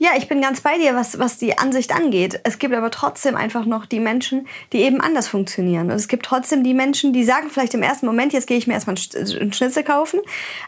Ja, 0.01 0.11
ich 0.17 0.29
bin 0.29 0.41
ganz 0.41 0.61
bei 0.61 0.79
dir, 0.79 0.95
was, 0.95 1.19
was 1.19 1.39
die 1.39 1.59
Ansicht 1.59 1.93
angeht. 1.93 2.41
Es 2.45 2.61
gibt 2.61 2.73
aber 2.73 2.91
trotzdem 2.91 3.35
einfach 3.35 3.65
noch 3.65 3.85
die 3.85 3.99
Menschen, 3.99 4.47
die 4.73 4.83
eben 4.83 5.01
anders 5.01 5.27
funktionieren. 5.27 5.91
Und 5.91 5.97
es 5.97 6.07
gibt 6.07 6.25
trotzdem 6.25 6.63
die 6.63 6.73
Menschen, 6.73 7.13
die 7.13 7.25
sagen 7.25 7.51
vielleicht 7.51 7.75
im 7.75 7.83
ersten 7.83 8.07
Moment, 8.07 8.33
jetzt 8.33 8.47
gehe 8.47 8.57
ich 8.57 8.69
mir 8.69 8.75
erstmal 8.75 8.95
einen 9.15 9.53
Schnitzel 9.53 9.83
kaufen. 9.83 10.21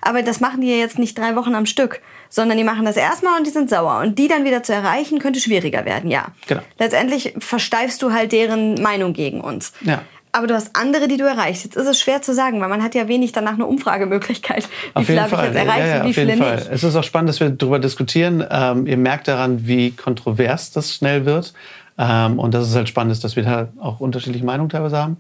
Aber 0.03 0.23
das 0.23 0.41
machen 0.41 0.61
die 0.61 0.69
ja 0.69 0.77
jetzt 0.77 0.99
nicht 0.99 1.17
drei 1.17 1.37
Wochen 1.37 1.55
am 1.55 1.67
Stück, 1.67 2.01
sondern 2.29 2.59
die 2.59 2.65
machen 2.65 2.85
das 2.85 2.97
erstmal 2.97 3.39
und 3.39 3.47
die 3.47 3.53
sind 3.53 3.71
sauer. 3.71 4.01
Und 4.01 4.19
die 4.19 4.27
dann 4.27 4.45
wieder 4.45 4.65
zu 4.65 4.73
erreichen, 4.73 5.21
könnte 5.21 5.39
schwieriger 5.39 5.85
werden, 5.85 6.11
ja. 6.11 6.29
Genau. 6.49 6.63
Letztendlich 6.79 7.35
versteifst 7.39 8.03
du 8.03 8.13
halt 8.13 8.33
deren 8.33 8.83
Meinung 8.83 9.13
gegen 9.13 9.41
uns. 9.41 9.73
Ja. 9.83 10.03
Aber 10.33 10.47
du 10.47 10.55
hast 10.55 10.77
andere, 10.77 11.09
die 11.09 11.17
du 11.17 11.25
erreichst. 11.25 11.65
Jetzt 11.65 11.77
ist 11.77 11.89
es 11.89 11.99
schwer 11.99 12.23
zu 12.23 12.33
sagen, 12.33 12.61
weil 12.61 12.69
man 12.69 12.83
hat 12.83 12.95
ja 12.95 13.09
wenig 13.09 13.33
danach 13.33 13.55
eine 13.55 13.67
Umfragemöglichkeit. 13.67 14.69
Wie 14.95 15.05
viele 15.05 15.23
habe 15.23 15.35
ich 15.35 15.43
jetzt 15.43 15.57
erreicht 15.57 15.79
ja, 15.79 15.87
ja, 15.87 16.01
und 16.03 16.09
wie 16.09 16.15
viele 16.15 16.37
Fall. 16.37 16.57
nicht? 16.57 16.69
Es 16.71 16.85
ist 16.85 16.95
auch 16.95 17.03
spannend, 17.03 17.31
dass 17.31 17.41
wir 17.41 17.51
darüber 17.51 17.81
diskutieren. 17.81 18.45
Ähm, 18.49 18.87
ihr 18.87 18.97
merkt 18.97 19.27
daran, 19.27 19.67
wie 19.67 19.91
kontrovers 19.91 20.71
das 20.71 20.95
schnell 20.95 21.25
wird. 21.25 21.53
Ähm, 21.99 22.39
und 22.39 22.55
das 22.55 22.69
ist 22.69 22.77
halt 22.77 22.89
spannend, 22.89 23.23
dass 23.23 23.35
wir 23.35 23.43
da 23.43 23.69
auch 23.81 24.01
unterschiedliche 24.01 24.45
Meinungen 24.45 24.71
teilweise 24.71 24.99
haben. 24.99 25.17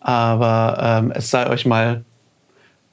Aber 0.00 0.78
ähm, 0.80 1.12
es 1.14 1.30
sei 1.30 1.48
euch 1.50 1.66
mal 1.66 2.04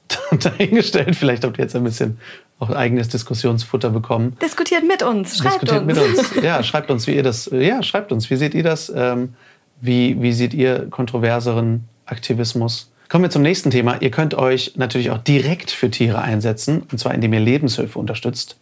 dahingestellt. 0.38 1.16
Vielleicht 1.16 1.44
habt 1.44 1.58
ihr 1.58 1.64
jetzt 1.64 1.74
ein 1.74 1.84
bisschen 1.84 2.18
auch 2.58 2.70
eigenes 2.70 3.08
Diskussionsfutter 3.08 3.90
bekommen. 3.90 4.36
Diskutiert 4.42 4.84
mit 4.86 5.02
uns, 5.02 5.38
schreibt 5.38 5.62
Diskutiert 5.62 5.82
uns. 5.82 5.86
mit 5.86 5.98
uns. 5.98 6.34
Ja, 6.42 6.62
schreibt 6.62 6.90
uns, 6.90 7.06
wie 7.06 7.16
ihr 7.16 7.22
das. 7.22 7.50
Ja, 7.52 7.82
schreibt 7.82 8.12
uns, 8.12 8.30
wie 8.30 8.36
seht 8.36 8.54
ihr 8.54 8.62
das? 8.62 8.92
Ähm, 8.94 9.34
wie, 9.80 10.20
wie 10.20 10.32
seht 10.32 10.54
ihr 10.54 10.88
kontroverseren 10.90 11.84
Aktivismus? 12.06 12.90
Kommen 13.08 13.24
wir 13.24 13.30
zum 13.30 13.42
nächsten 13.42 13.70
Thema. 13.70 14.00
Ihr 14.00 14.10
könnt 14.10 14.34
euch 14.34 14.72
natürlich 14.76 15.10
auch 15.10 15.18
direkt 15.18 15.70
für 15.70 15.90
Tiere 15.90 16.22
einsetzen, 16.22 16.82
und 16.90 16.98
zwar 16.98 17.14
indem 17.14 17.32
ihr 17.32 17.40
Lebenshilfe 17.40 17.98
unterstützt. 17.98 18.56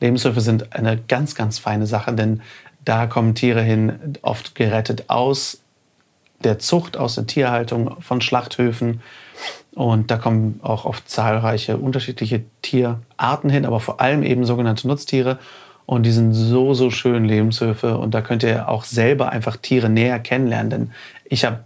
Lebenshilfe 0.00 0.40
sind 0.40 0.74
eine 0.74 0.98
ganz, 1.08 1.34
ganz 1.34 1.58
feine 1.58 1.86
Sache, 1.86 2.12
denn 2.12 2.42
da 2.84 3.06
kommen 3.06 3.34
Tiere 3.34 3.62
hin, 3.62 4.18
oft 4.22 4.54
gerettet 4.54 5.04
aus 5.08 5.60
der 6.42 6.58
Zucht, 6.58 6.96
aus 6.96 7.14
der 7.14 7.26
Tierhaltung, 7.26 8.00
von 8.00 8.20
Schlachthöfen. 8.20 9.00
Und 9.74 10.10
da 10.10 10.18
kommen 10.18 10.60
auch 10.62 10.84
oft 10.84 11.08
zahlreiche 11.08 11.78
unterschiedliche 11.78 12.42
Tierarten 12.62 13.50
hin, 13.50 13.64
aber 13.64 13.80
vor 13.80 14.00
allem 14.00 14.22
eben 14.22 14.44
sogenannte 14.44 14.86
Nutztiere. 14.86 15.38
Und 15.86 16.04
die 16.04 16.12
sind 16.12 16.32
so, 16.32 16.74
so 16.74 16.90
schön, 16.90 17.24
Lebenshöfe. 17.24 17.98
Und 17.98 18.14
da 18.14 18.22
könnt 18.22 18.42
ihr 18.42 18.68
auch 18.68 18.84
selber 18.84 19.30
einfach 19.30 19.56
Tiere 19.56 19.90
näher 19.90 20.18
kennenlernen. 20.18 20.70
Denn 20.70 20.90
ich 21.24 21.44
habe 21.44 21.60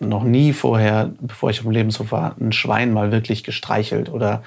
noch 0.00 0.24
nie 0.24 0.52
vorher, 0.52 1.10
bevor 1.20 1.50
ich 1.50 1.58
auf 1.58 1.64
dem 1.64 1.72
Lebenshof 1.72 2.12
war, 2.12 2.34
ein 2.40 2.52
Schwein 2.52 2.92
mal 2.92 3.12
wirklich 3.12 3.44
gestreichelt 3.44 4.10
oder 4.10 4.42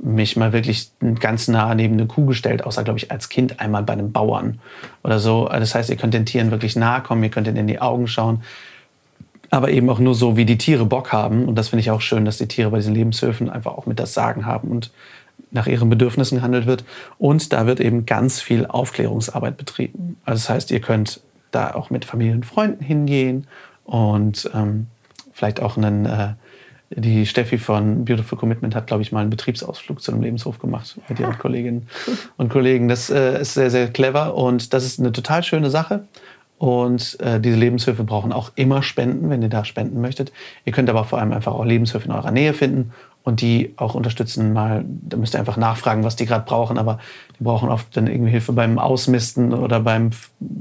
mich 0.00 0.36
mal 0.36 0.52
wirklich 0.52 0.92
ganz 1.18 1.48
nah 1.48 1.74
neben 1.74 1.94
eine 1.94 2.06
Kuh 2.06 2.26
gestellt, 2.26 2.64
außer, 2.64 2.84
glaube 2.84 2.98
ich, 2.98 3.10
als 3.10 3.28
Kind 3.28 3.58
einmal 3.58 3.82
bei 3.82 3.94
einem 3.94 4.12
Bauern 4.12 4.60
oder 5.02 5.18
so. 5.18 5.48
Das 5.48 5.74
heißt, 5.74 5.90
ihr 5.90 5.96
könnt 5.96 6.14
den 6.14 6.26
Tieren 6.26 6.50
wirklich 6.50 6.76
nahe 6.76 7.02
kommen, 7.02 7.22
ihr 7.24 7.30
könnt 7.30 7.48
ihnen 7.48 7.56
in 7.56 7.66
die 7.66 7.80
Augen 7.80 8.06
schauen, 8.06 8.42
aber 9.50 9.70
eben 9.70 9.90
auch 9.90 9.98
nur 9.98 10.14
so, 10.14 10.36
wie 10.36 10.44
die 10.44 10.58
Tiere 10.58 10.84
Bock 10.84 11.12
haben. 11.12 11.46
Und 11.46 11.56
das 11.56 11.70
finde 11.70 11.80
ich 11.80 11.90
auch 11.90 12.00
schön, 12.00 12.24
dass 12.24 12.38
die 12.38 12.46
Tiere 12.46 12.70
bei 12.70 12.76
diesen 12.76 12.94
Lebenshöfen 12.94 13.50
einfach 13.50 13.72
auch 13.72 13.86
mit 13.86 13.98
das 13.98 14.14
Sagen 14.14 14.46
haben 14.46 14.68
und 14.68 14.92
nach 15.50 15.66
ihren 15.66 15.88
Bedürfnissen 15.88 16.38
gehandelt 16.38 16.66
wird. 16.66 16.84
Und 17.18 17.52
da 17.52 17.66
wird 17.66 17.80
eben 17.80 18.06
ganz 18.06 18.40
viel 18.40 18.66
Aufklärungsarbeit 18.66 19.56
betrieben. 19.56 20.16
Also 20.24 20.38
das 20.38 20.48
heißt, 20.48 20.70
ihr 20.70 20.80
könnt 20.80 21.20
da 21.50 21.74
auch 21.74 21.90
mit 21.90 22.04
Familien 22.04 22.36
und 22.36 22.46
Freunden 22.46 22.84
hingehen 22.84 23.46
und 23.84 24.50
ähm, 24.54 24.86
vielleicht 25.32 25.60
auch 25.60 25.76
einen 25.76 26.04
äh, 26.04 26.28
die 26.90 27.26
Steffi 27.26 27.58
von 27.58 28.04
Beautiful 28.04 28.38
Commitment 28.38 28.74
hat, 28.74 28.86
glaube 28.86 29.02
ich, 29.02 29.12
mal 29.12 29.20
einen 29.20 29.30
Betriebsausflug 29.30 30.00
zu 30.00 30.10
einem 30.10 30.22
Lebenshof 30.22 30.58
gemacht 30.58 30.98
mit 31.08 31.20
ihren 31.20 31.38
Kolleginnen 31.38 31.86
und 32.36 32.48
Kollegen. 32.48 32.88
Das 32.88 33.10
äh, 33.10 33.40
ist 33.40 33.54
sehr, 33.54 33.70
sehr 33.70 33.88
clever 33.88 34.34
und 34.34 34.72
das 34.72 34.84
ist 34.84 34.98
eine 34.98 35.12
total 35.12 35.42
schöne 35.42 35.70
Sache. 35.70 36.04
Und 36.56 37.20
äh, 37.20 37.40
diese 37.40 37.56
Lebenshöfe 37.56 38.02
brauchen 38.02 38.32
auch 38.32 38.50
immer 38.56 38.82
Spenden, 38.82 39.30
wenn 39.30 39.42
ihr 39.42 39.48
da 39.48 39.64
spenden 39.64 40.00
möchtet. 40.00 40.32
Ihr 40.64 40.72
könnt 40.72 40.90
aber 40.90 41.04
vor 41.04 41.20
allem 41.20 41.32
einfach 41.32 41.52
auch 41.52 41.64
Lebenshöfe 41.64 42.06
in 42.06 42.10
eurer 42.10 42.32
Nähe 42.32 42.52
finden 42.52 42.92
und 43.28 43.42
die 43.42 43.74
auch 43.76 43.94
unterstützen. 43.94 44.54
Mal, 44.54 44.84
da 44.86 45.18
müsst 45.18 45.34
ihr 45.34 45.38
einfach 45.38 45.58
nachfragen, 45.58 46.02
was 46.02 46.16
die 46.16 46.24
gerade 46.24 46.46
brauchen, 46.46 46.78
aber 46.78 46.98
die 47.38 47.44
brauchen 47.44 47.68
oft 47.68 47.94
dann 47.94 48.06
irgendwie 48.06 48.30
Hilfe 48.30 48.54
beim 48.54 48.78
Ausmisten 48.78 49.52
oder 49.52 49.80
beim 49.80 50.10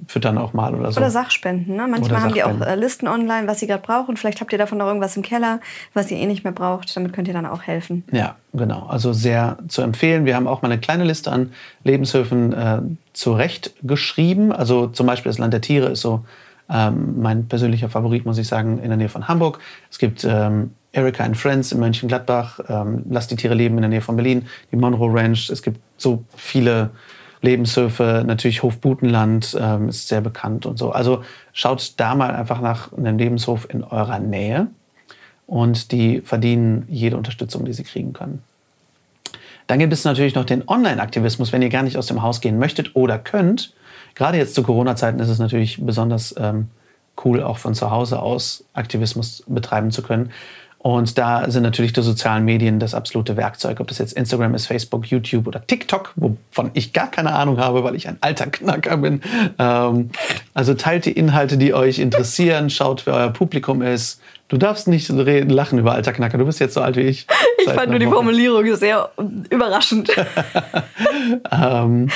Füttern 0.07 0.37
auch 0.37 0.51
mal 0.51 0.75
oder 0.75 0.91
so. 0.91 0.99
Oder 0.99 1.09
Sachspenden. 1.09 1.77
Ne? 1.77 1.87
Manchmal 1.87 2.21
haben 2.21 2.33
die 2.33 2.43
auch 2.43 2.59
äh, 2.59 2.75
Listen 2.75 3.07
online, 3.07 3.47
was 3.47 3.61
sie 3.61 3.67
gerade 3.67 3.81
brauchen. 3.81 4.17
Vielleicht 4.17 4.41
habt 4.41 4.51
ihr 4.51 4.59
davon 4.59 4.79
noch 4.79 4.87
irgendwas 4.87 5.15
im 5.15 5.23
Keller, 5.23 5.61
was 5.93 6.11
ihr 6.11 6.17
eh 6.17 6.25
nicht 6.25 6.43
mehr 6.43 6.51
braucht. 6.51 6.95
Damit 6.95 7.13
könnt 7.13 7.29
ihr 7.29 7.33
dann 7.33 7.45
auch 7.45 7.63
helfen. 7.63 8.03
Ja, 8.11 8.35
genau. 8.51 8.85
Also 8.87 9.13
sehr 9.13 9.57
zu 9.69 9.81
empfehlen. 9.81 10.25
Wir 10.25 10.35
haben 10.35 10.47
auch 10.47 10.61
mal 10.61 10.69
eine 10.69 10.81
kleine 10.81 11.05
Liste 11.05 11.31
an 11.31 11.53
Lebenshöfen 11.85 12.51
äh, 12.51 12.81
zurechtgeschrieben. 13.13 14.51
Also 14.51 14.87
zum 14.87 15.07
Beispiel 15.07 15.29
das 15.29 15.39
Land 15.39 15.53
der 15.53 15.61
Tiere 15.61 15.87
ist 15.87 16.01
so 16.01 16.25
ähm, 16.69 17.21
mein 17.21 17.47
persönlicher 17.47 17.87
Favorit, 17.87 18.25
muss 18.25 18.37
ich 18.37 18.47
sagen, 18.49 18.79
in 18.79 18.89
der 18.89 18.97
Nähe 18.97 19.07
von 19.07 19.29
Hamburg. 19.29 19.59
Es 19.89 19.99
gibt 19.99 20.25
ähm, 20.25 20.71
Erika 20.97 21.23
and 21.23 21.37
Friends 21.37 21.71
in 21.71 21.79
Mönchengladbach, 21.79 22.59
ähm, 22.67 23.03
Lass 23.09 23.27
die 23.27 23.35
Tiere 23.35 23.53
leben 23.53 23.75
in 23.75 23.81
der 23.81 23.89
Nähe 23.89 24.01
von 24.01 24.15
Berlin, 24.15 24.47
die 24.71 24.75
Monroe 24.75 25.13
Ranch. 25.13 25.49
Es 25.51 25.61
gibt 25.61 25.79
so 25.95 26.23
viele 26.35 26.89
Lebenshöfe, 27.41 28.23
natürlich 28.25 28.63
Hof 28.63 28.79
Butenland 28.79 29.55
ähm, 29.61 29.89
ist 29.89 30.07
sehr 30.07 30.21
bekannt 30.21 30.65
und 30.65 30.79
so. 30.79 30.91
Also 30.91 31.23
schaut 31.53 31.93
da 31.97 32.15
mal 32.15 32.31
einfach 32.31 32.61
nach 32.61 32.91
einem 32.93 33.19
Lebenshof 33.19 33.67
in 33.69 33.83
eurer 33.83 34.17
Nähe 34.17 34.67
und 35.45 35.91
die 35.91 36.21
verdienen 36.21 36.87
jede 36.89 37.15
Unterstützung, 37.15 37.63
die 37.63 37.73
sie 37.73 37.83
kriegen 37.83 38.13
können. 38.13 38.41
Dann 39.67 39.77
gibt 39.77 39.93
es 39.93 40.03
natürlich 40.03 40.33
noch 40.33 40.45
den 40.45 40.67
Online-Aktivismus, 40.67 41.53
wenn 41.53 41.61
ihr 41.61 41.69
gar 41.69 41.83
nicht 41.83 41.97
aus 41.97 42.07
dem 42.07 42.23
Haus 42.23 42.41
gehen 42.41 42.57
möchtet 42.57 42.95
oder 42.95 43.19
könnt. 43.19 43.73
Gerade 44.15 44.37
jetzt 44.37 44.55
zu 44.55 44.63
Corona-Zeiten 44.63 45.19
ist 45.19 45.29
es 45.29 45.37
natürlich 45.37 45.79
besonders 45.85 46.33
ähm, 46.39 46.69
cool, 47.23 47.43
auch 47.43 47.57
von 47.57 47.75
zu 47.75 47.91
Hause 47.91 48.19
aus 48.19 48.63
Aktivismus 48.73 49.43
betreiben 49.47 49.91
zu 49.91 50.01
können. 50.01 50.31
Und 50.87 51.17
da 51.17 51.51
sind 51.51 51.63
natürlich 51.63 51.91
die 51.91 52.01
sozialen 52.01 52.45
Medien 52.45 52.79
das 52.79 52.93
absolute 52.93 53.35
Werkzeug. 53.35 53.81
Ob 53.81 53.89
das 53.89 53.97
jetzt 53.97 54.13
Instagram 54.13 54.55
ist, 54.55 54.67
Facebook, 54.67 55.05
YouTube 55.07 55.45
oder 55.45 55.67
TikTok, 55.67 56.13
wovon 56.15 56.71
ich 56.75 56.93
gar 56.93 57.11
keine 57.11 57.33
Ahnung 57.33 57.57
habe, 57.57 57.83
weil 57.83 57.93
ich 57.93 58.07
ein 58.07 58.15
alter 58.21 58.45
Knacker 58.45 58.95
bin. 58.95 59.21
Ähm, 59.59 60.11
also 60.53 60.75
teilt 60.75 61.03
die 61.03 61.11
Inhalte, 61.11 61.57
die 61.57 61.73
euch 61.73 61.99
interessieren, 61.99 62.69
schaut, 62.69 63.05
wer 63.05 63.15
euer 63.15 63.29
Publikum 63.31 63.81
ist. 63.81 64.21
Du 64.47 64.55
darfst 64.55 64.87
nicht 64.87 65.11
reden, 65.11 65.49
lachen 65.49 65.77
über 65.77 65.91
alter 65.91 66.13
Knacker. 66.13 66.37
Du 66.37 66.45
bist 66.45 66.61
jetzt 66.61 66.75
so 66.75 66.79
alt 66.79 66.95
wie 66.95 67.01
ich. 67.01 67.27
Ich 67.57 67.73
fand 67.73 67.89
nur 67.89 67.99
die 67.99 68.07
Formulierung 68.07 68.73
sehr 68.77 69.09
überraschend. 69.49 70.09
ähm, 71.51 72.07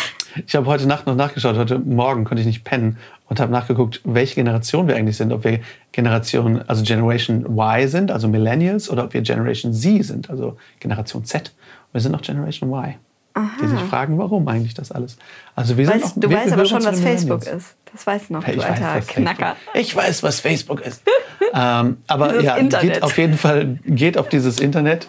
ich 0.47 0.55
habe 0.55 0.65
heute 0.67 0.88
Nacht 0.88 1.07
noch 1.07 1.15
nachgeschaut. 1.15 1.57
Heute 1.57 1.78
Morgen 1.78 2.24
konnte 2.24 2.39
ich 2.39 2.47
nicht 2.47 2.63
pennen 2.63 2.97
und 3.32 3.39
habe 3.39 3.49
nachgeguckt, 3.49 4.01
welche 4.03 4.36
Generation 4.36 4.89
wir 4.89 4.97
eigentlich 4.97 5.15
sind. 5.15 5.32
Ob 5.32 5.45
wir 5.45 5.61
Generation, 5.93 6.63
also 6.67 6.84
Generation 6.84 7.45
Y 7.45 7.88
sind, 7.88 8.11
also 8.11 8.27
Millennials, 8.27 8.89
oder 8.89 9.05
ob 9.05 9.13
wir 9.13 9.21
Generation 9.21 9.73
Z 9.73 10.03
sind, 10.03 10.29
also 10.29 10.57
Generation 10.82 11.23
Z. 11.23 11.47
Und 11.47 11.93
wir 11.93 12.01
sind 12.01 12.11
noch 12.11 12.21
Generation 12.21 12.69
Y. 12.69 12.95
Aha. 13.34 13.49
Die 13.61 13.67
sich 13.67 13.79
fragen, 13.79 14.17
warum 14.17 14.45
eigentlich 14.49 14.73
das 14.73 14.91
alles. 14.91 15.15
Also 15.55 15.77
wir 15.77 15.88
weißt, 15.88 15.99
sind 15.99 16.11
auch, 16.11 16.19
du 16.19 16.29
wir 16.29 16.38
weißt 16.39 16.51
aber 16.51 16.65
schon, 16.65 16.84
was 16.84 16.99
Facebook 16.99 17.47
ist. 17.47 17.77
Das 17.93 18.05
weißt 18.05 18.29
du 18.29 18.34
noch, 18.34 18.45
ich 18.45 18.55
du 18.55 18.63
alter 18.63 18.95
weiß, 18.95 19.07
Knacker. 19.07 19.55
Facebook. 19.55 19.82
Ich 19.82 19.95
weiß, 19.95 20.23
was 20.23 20.39
Facebook 20.41 20.82
ist. 20.82 21.01
ähm, 21.53 21.97
aber 22.07 22.41
ja, 22.41 22.57
Internet. 22.57 22.95
geht 22.95 23.01
auf 23.03 23.17
jeden 23.17 23.38
Fall 23.38 23.79
geht 23.86 24.17
auf 24.17 24.27
dieses 24.27 24.59
Internet 24.59 25.07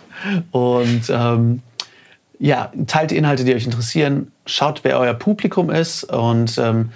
und 0.53 1.11
ähm, 1.11 1.61
ja, 2.39 2.71
teilt 2.87 3.11
die 3.11 3.17
Inhalte, 3.17 3.43
die 3.43 3.53
euch 3.53 3.65
interessieren. 3.65 4.31
Schaut, 4.47 4.85
wer 4.85 5.01
euer 5.01 5.15
Publikum 5.15 5.71
ist 5.71 6.05
und 6.05 6.57
ähm, 6.59 6.91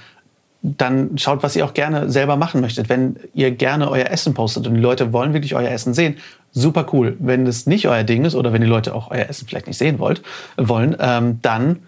dann 0.63 1.17
schaut, 1.19 1.43
was 1.43 1.55
ihr 1.55 1.65
auch 1.65 1.75
gerne 1.75 2.11
selber 2.11 2.37
machen 2.37 2.61
möchtet. 2.61 2.89
Wenn 2.89 3.17
ihr 3.35 3.51
gerne 3.51 3.91
euer 3.91 4.07
Essen 4.07 4.35
postet 4.35 4.67
und 4.67 4.75
die 4.75 4.81
Leute 4.81 5.13
wollen 5.13 5.33
wirklich 5.33 5.55
euer 5.55 5.71
Essen 5.71 5.95
sehen, 5.95 6.17
super 6.53 6.87
cool. 6.93 7.17
Wenn 7.21 7.45
das 7.45 7.67
nicht 7.67 7.87
euer 7.87 8.03
Ding 8.03 8.25
ist 8.25 8.35
oder 8.35 8.53
wenn 8.53 8.63
die 8.63 8.67
Leute 8.67 8.95
auch 8.95 9.11
euer 9.11 9.29
Essen 9.29 9.47
vielleicht 9.47 9.67
nicht 9.67 9.79
sehen 9.79 9.99
wollt, 9.99 10.23
wollen, 10.57 10.97
ähm, 10.99 11.39
dann 11.43 11.81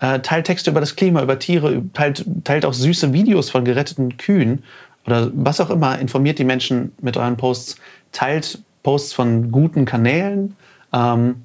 äh, 0.00 0.20
teilt 0.20 0.46
Texte 0.46 0.70
über 0.70 0.80
das 0.80 0.96
Klima, 0.96 1.22
über 1.22 1.38
Tiere, 1.38 1.82
teilt, 1.92 2.24
teilt 2.44 2.64
auch 2.64 2.74
süße 2.74 3.12
Videos 3.12 3.50
von 3.50 3.64
geretteten 3.64 4.16
Kühen 4.16 4.64
oder 5.06 5.30
was 5.34 5.60
auch 5.60 5.70
immer. 5.70 5.98
Informiert 5.98 6.38
die 6.38 6.44
Menschen 6.44 6.92
mit 7.00 7.16
euren 7.16 7.36
Posts, 7.36 7.76
teilt 8.12 8.60
Posts 8.82 9.12
von 9.12 9.50
guten 9.50 9.84
Kanälen 9.84 10.56
ähm, 10.92 11.42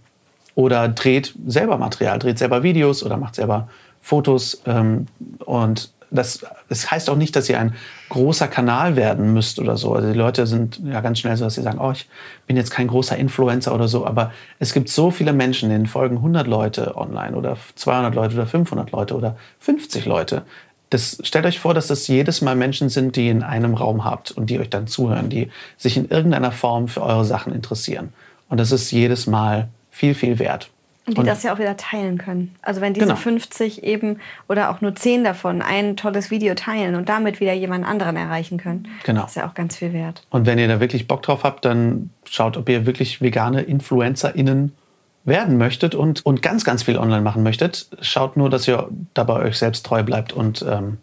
oder 0.56 0.88
dreht 0.88 1.36
selber 1.48 1.78
Material, 1.78 2.20
dreht 2.20 2.38
selber 2.38 2.64
Videos 2.64 3.04
oder 3.04 3.18
macht 3.18 3.36
selber 3.36 3.68
Fotos 4.02 4.62
ähm, 4.66 5.08
und 5.46 5.92
das, 6.16 6.46
das 6.70 6.90
heißt 6.92 7.10
auch 7.10 7.16
nicht, 7.16 7.36
dass 7.36 7.50
ihr 7.50 7.60
ein 7.60 7.76
großer 8.10 8.48
Kanal 8.48 8.96
werden 8.96 9.34
müsst 9.34 9.60
oder 9.60 9.78
so. 9.78 9.94
Also 9.94 10.12
die 10.12 10.18
Leute 10.18 10.48
sind 10.48 10.80
ja 10.84 11.02
ganz 11.02 11.20
schnell 11.20 11.36
so, 11.38 11.46
dass 11.46 11.56
sie 11.56 11.62
sagen, 11.62 11.80
oh, 11.80 11.92
ich 11.92 12.08
bin 12.48 12.58
jetzt 12.58 12.72
kein 12.72 12.88
großer 12.88 13.18
Influencer 13.18 13.74
oder 13.74 13.88
so. 13.88 14.06
Aber 14.06 14.32
es 14.60 14.74
gibt 14.74 14.90
so 14.90 15.12
viele 15.12 15.34
Menschen, 15.34 15.70
denen 15.70 15.88
folgen 15.88 16.18
100 16.18 16.48
Leute 16.48 16.96
online 16.96 17.36
oder 17.36 17.58
200 17.76 18.16
Leute 18.16 18.36
oder 18.36 18.48
500 18.48 18.92
Leute 18.92 19.16
oder 19.16 19.36
50 19.60 20.06
Leute. 20.06 20.44
Das, 20.90 21.18
stellt 21.24 21.46
euch 21.46 21.60
vor, 21.60 21.74
dass 21.74 21.88
das 21.88 22.08
jedes 22.08 22.42
Mal 22.42 22.56
Menschen 22.56 22.90
sind, 22.90 23.16
die 23.16 23.30
in 23.30 23.44
einem 23.44 23.74
Raum 23.74 24.06
habt 24.06 24.32
und 24.32 24.50
die 24.50 24.60
euch 24.60 24.70
dann 24.70 24.88
zuhören, 24.88 25.30
die 25.30 25.50
sich 25.78 25.98
in 25.98 26.10
irgendeiner 26.10 26.52
Form 26.52 26.88
für 26.88 27.02
eure 27.02 27.26
Sachen 27.26 27.54
interessieren. 27.54 28.14
Und 28.50 28.60
das 28.60 28.72
ist 28.72 28.92
jedes 28.92 29.28
Mal 29.28 29.70
viel, 29.92 30.14
viel 30.14 30.40
wert. 30.40 30.70
Und 31.08 31.20
die 31.20 31.24
das 31.24 31.44
ja 31.44 31.54
auch 31.54 31.60
wieder 31.60 31.78
teilen 31.78 32.18
können. 32.18 32.56
Also 32.64 32.82
wenn 32.82 32.94
diese 32.94 33.06
genau. 33.06 33.18
50 33.18 33.84
eben 33.84 34.20
oder 34.50 34.72
auch 34.72 34.82
nur 34.82 34.96
10 34.96 35.24
davon 35.24 35.62
ein 35.62 35.98
tolles 35.98 36.32
Video 36.32 36.56
teilen 36.56 36.96
und 36.96 37.10
damit 37.10 37.40
wieder 37.40 37.54
jemand 37.54 37.86
anderen 37.86 38.16
erreichen 38.16 38.58
können, 38.58 38.88
genau. 39.04 39.22
das 39.22 39.32
ist 39.32 39.36
ja 39.36 39.48
auch 39.48 39.54
ganz 39.54 39.78
viel 39.78 39.94
wert. 39.94 40.26
Und 40.32 40.48
wenn 40.48 40.58
ihr 40.58 40.68
da 40.68 40.80
wirklich 40.80 41.08
Bock 41.08 41.22
drauf 41.22 41.44
habt, 41.44 41.64
dann 41.64 42.10
schaut, 42.28 42.58
ob 42.58 42.68
ihr 42.70 42.88
wirklich 42.88 43.22
vegane 43.22 43.62
InfluencerInnen 43.62 44.74
werden 45.26 45.58
möchtet 45.58 45.96
und, 45.96 46.26
und 46.26 46.42
ganz, 46.42 46.64
ganz 46.64 46.84
viel 46.84 46.98
online 46.98 47.22
machen 47.22 47.44
möchtet. 47.44 47.88
Schaut 48.02 48.38
nur, 48.38 48.50
dass 48.50 48.68
ihr 48.68 48.88
dabei 49.14 49.42
euch 49.42 49.58
selbst 49.58 49.86
treu 49.86 50.04
bleibt 50.04 50.34
und 50.34 50.66
ähm, 50.68 50.98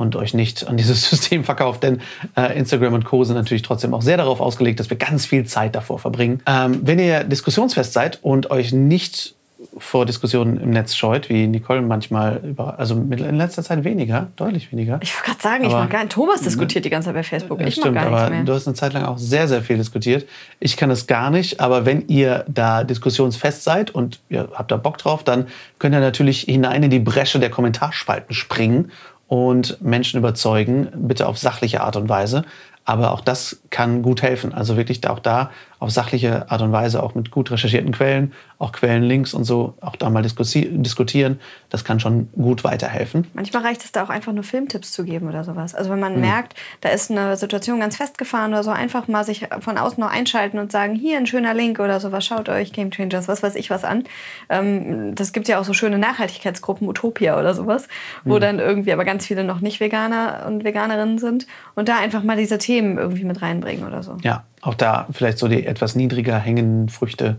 und 0.00 0.16
euch 0.16 0.34
nicht 0.34 0.66
an 0.66 0.76
dieses 0.76 1.04
System 1.10 1.44
verkauft. 1.44 1.82
Denn 1.82 2.00
äh, 2.36 2.58
Instagram 2.58 2.94
und 2.94 3.04
Co. 3.04 3.24
sind 3.24 3.36
natürlich 3.36 3.62
trotzdem 3.62 3.94
auch 3.94 4.02
sehr 4.02 4.16
darauf 4.16 4.40
ausgelegt, 4.40 4.80
dass 4.80 4.90
wir 4.90 4.96
ganz 4.96 5.26
viel 5.26 5.44
Zeit 5.44 5.74
davor 5.74 5.98
verbringen. 5.98 6.42
Ähm, 6.46 6.80
wenn 6.82 6.98
ihr 6.98 7.24
diskussionsfest 7.24 7.92
seid 7.92 8.18
und 8.22 8.50
euch 8.50 8.72
nicht 8.72 9.34
vor 9.76 10.06
Diskussionen 10.06 10.58
im 10.58 10.70
Netz 10.70 10.94
scheut, 10.94 11.28
wie 11.28 11.46
Nicole 11.46 11.82
manchmal 11.82 12.40
über, 12.44 12.78
also 12.78 12.94
in 12.94 13.36
letzter 13.36 13.62
Zeit 13.62 13.84
weniger, 13.84 14.28
deutlich 14.36 14.72
weniger. 14.72 14.98
Ich 15.02 15.14
wollte 15.14 15.26
gerade 15.26 15.42
sagen, 15.42 15.64
aber, 15.64 15.74
ich 15.74 15.80
mag 15.80 15.90
gar 15.90 16.00
nicht. 16.00 16.12
Thomas 16.12 16.40
diskutiert 16.40 16.84
die 16.84 16.90
ganze 16.90 17.06
Zeit 17.06 17.14
bei 17.14 17.22
Facebook. 17.22 17.60
Ich 17.60 17.74
stimmt, 17.74 17.94
mag 17.94 18.04
gar 18.04 18.20
aber 18.20 18.30
mehr. 18.30 18.44
du 18.44 18.52
hast 18.54 18.66
eine 18.66 18.74
Zeit 18.74 18.94
lang 18.94 19.04
auch 19.04 19.18
sehr, 19.18 19.48
sehr 19.48 19.62
viel 19.62 19.76
diskutiert. 19.76 20.26
Ich 20.60 20.76
kann 20.76 20.90
es 20.90 21.06
gar 21.06 21.30
nicht, 21.30 21.60
aber 21.60 21.84
wenn 21.84 22.08
ihr 22.08 22.44
da 22.48 22.84
diskussionsfest 22.84 23.62
seid 23.62 23.90
und 23.90 24.20
ihr 24.30 24.48
habt 24.54 24.70
da 24.70 24.76
Bock 24.76 24.98
drauf, 24.98 25.24
dann 25.24 25.46
könnt 25.78 25.94
ihr 25.94 26.00
natürlich 26.00 26.42
hinein 26.42 26.82
in 26.82 26.90
die 26.90 26.98
Bresche 26.98 27.38
der 27.38 27.50
Kommentarspalten 27.50 28.34
springen 28.34 28.90
und 29.30 29.80
Menschen 29.80 30.18
überzeugen, 30.18 30.88
bitte 30.92 31.28
auf 31.28 31.38
sachliche 31.38 31.82
Art 31.82 31.94
und 31.94 32.08
Weise. 32.08 32.44
Aber 32.84 33.12
auch 33.12 33.20
das 33.20 33.60
kann 33.70 34.02
gut 34.02 34.22
helfen. 34.22 34.52
Also 34.52 34.76
wirklich 34.76 35.06
auch 35.06 35.20
da 35.20 35.52
auf 35.80 35.90
sachliche 35.90 36.50
Art 36.50 36.60
und 36.60 36.72
Weise, 36.72 37.02
auch 37.02 37.14
mit 37.14 37.30
gut 37.30 37.50
recherchierten 37.50 37.90
Quellen, 37.90 38.34
auch 38.58 38.72
Quellenlinks 38.72 39.32
und 39.32 39.44
so, 39.44 39.74
auch 39.80 39.96
da 39.96 40.10
mal 40.10 40.22
diskutieren. 40.22 41.40
Das 41.70 41.84
kann 41.84 41.98
schon 41.98 42.28
gut 42.32 42.64
weiterhelfen. 42.64 43.26
Manchmal 43.32 43.62
reicht 43.62 43.82
es 43.84 43.90
da 43.90 44.04
auch 44.04 44.10
einfach 44.10 44.34
nur 44.34 44.44
Filmtipps 44.44 44.92
zu 44.92 45.04
geben 45.04 45.26
oder 45.26 45.42
sowas. 45.42 45.74
Also 45.74 45.90
wenn 45.90 45.98
man 45.98 46.16
mhm. 46.16 46.20
merkt, 46.20 46.54
da 46.82 46.90
ist 46.90 47.10
eine 47.10 47.38
Situation 47.38 47.80
ganz 47.80 47.96
festgefahren 47.96 48.52
oder 48.52 48.62
so, 48.62 48.70
einfach 48.70 49.08
mal 49.08 49.24
sich 49.24 49.48
von 49.60 49.78
außen 49.78 49.98
noch 49.98 50.10
einschalten 50.10 50.58
und 50.58 50.70
sagen, 50.70 50.94
hier 50.94 51.16
ein 51.16 51.26
schöner 51.26 51.54
Link 51.54 51.80
oder 51.80 51.98
sowas, 51.98 52.26
schaut 52.26 52.50
euch 52.50 52.74
Game 52.74 52.90
Changers, 52.90 53.26
was 53.26 53.42
weiß 53.42 53.54
ich 53.54 53.70
was 53.70 53.82
an. 53.82 54.04
Ähm, 54.50 55.14
das 55.14 55.32
gibt 55.32 55.48
ja 55.48 55.58
auch 55.58 55.64
so 55.64 55.72
schöne 55.72 55.96
Nachhaltigkeitsgruppen, 55.96 56.86
Utopia 56.86 57.38
oder 57.38 57.54
sowas, 57.54 57.88
wo 58.24 58.36
mhm. 58.36 58.40
dann 58.40 58.58
irgendwie 58.58 58.92
aber 58.92 59.06
ganz 59.06 59.24
viele 59.24 59.44
noch 59.44 59.60
nicht 59.60 59.80
Veganer 59.80 60.44
und 60.46 60.62
Veganerinnen 60.62 61.16
sind 61.16 61.46
und 61.74 61.88
da 61.88 61.98
einfach 61.98 62.22
mal 62.22 62.36
diese 62.36 62.58
Themen 62.58 62.98
irgendwie 62.98 63.24
mit 63.24 63.40
reinbringen 63.40 63.86
oder 63.86 64.02
so. 64.02 64.18
Ja, 64.22 64.44
auch 64.60 64.74
da 64.74 65.06
vielleicht 65.10 65.38
so 65.38 65.48
die 65.48 65.66
etwas 65.66 65.94
niedriger 65.94 66.38
hängenden 66.38 66.88
Früchte 66.88 67.36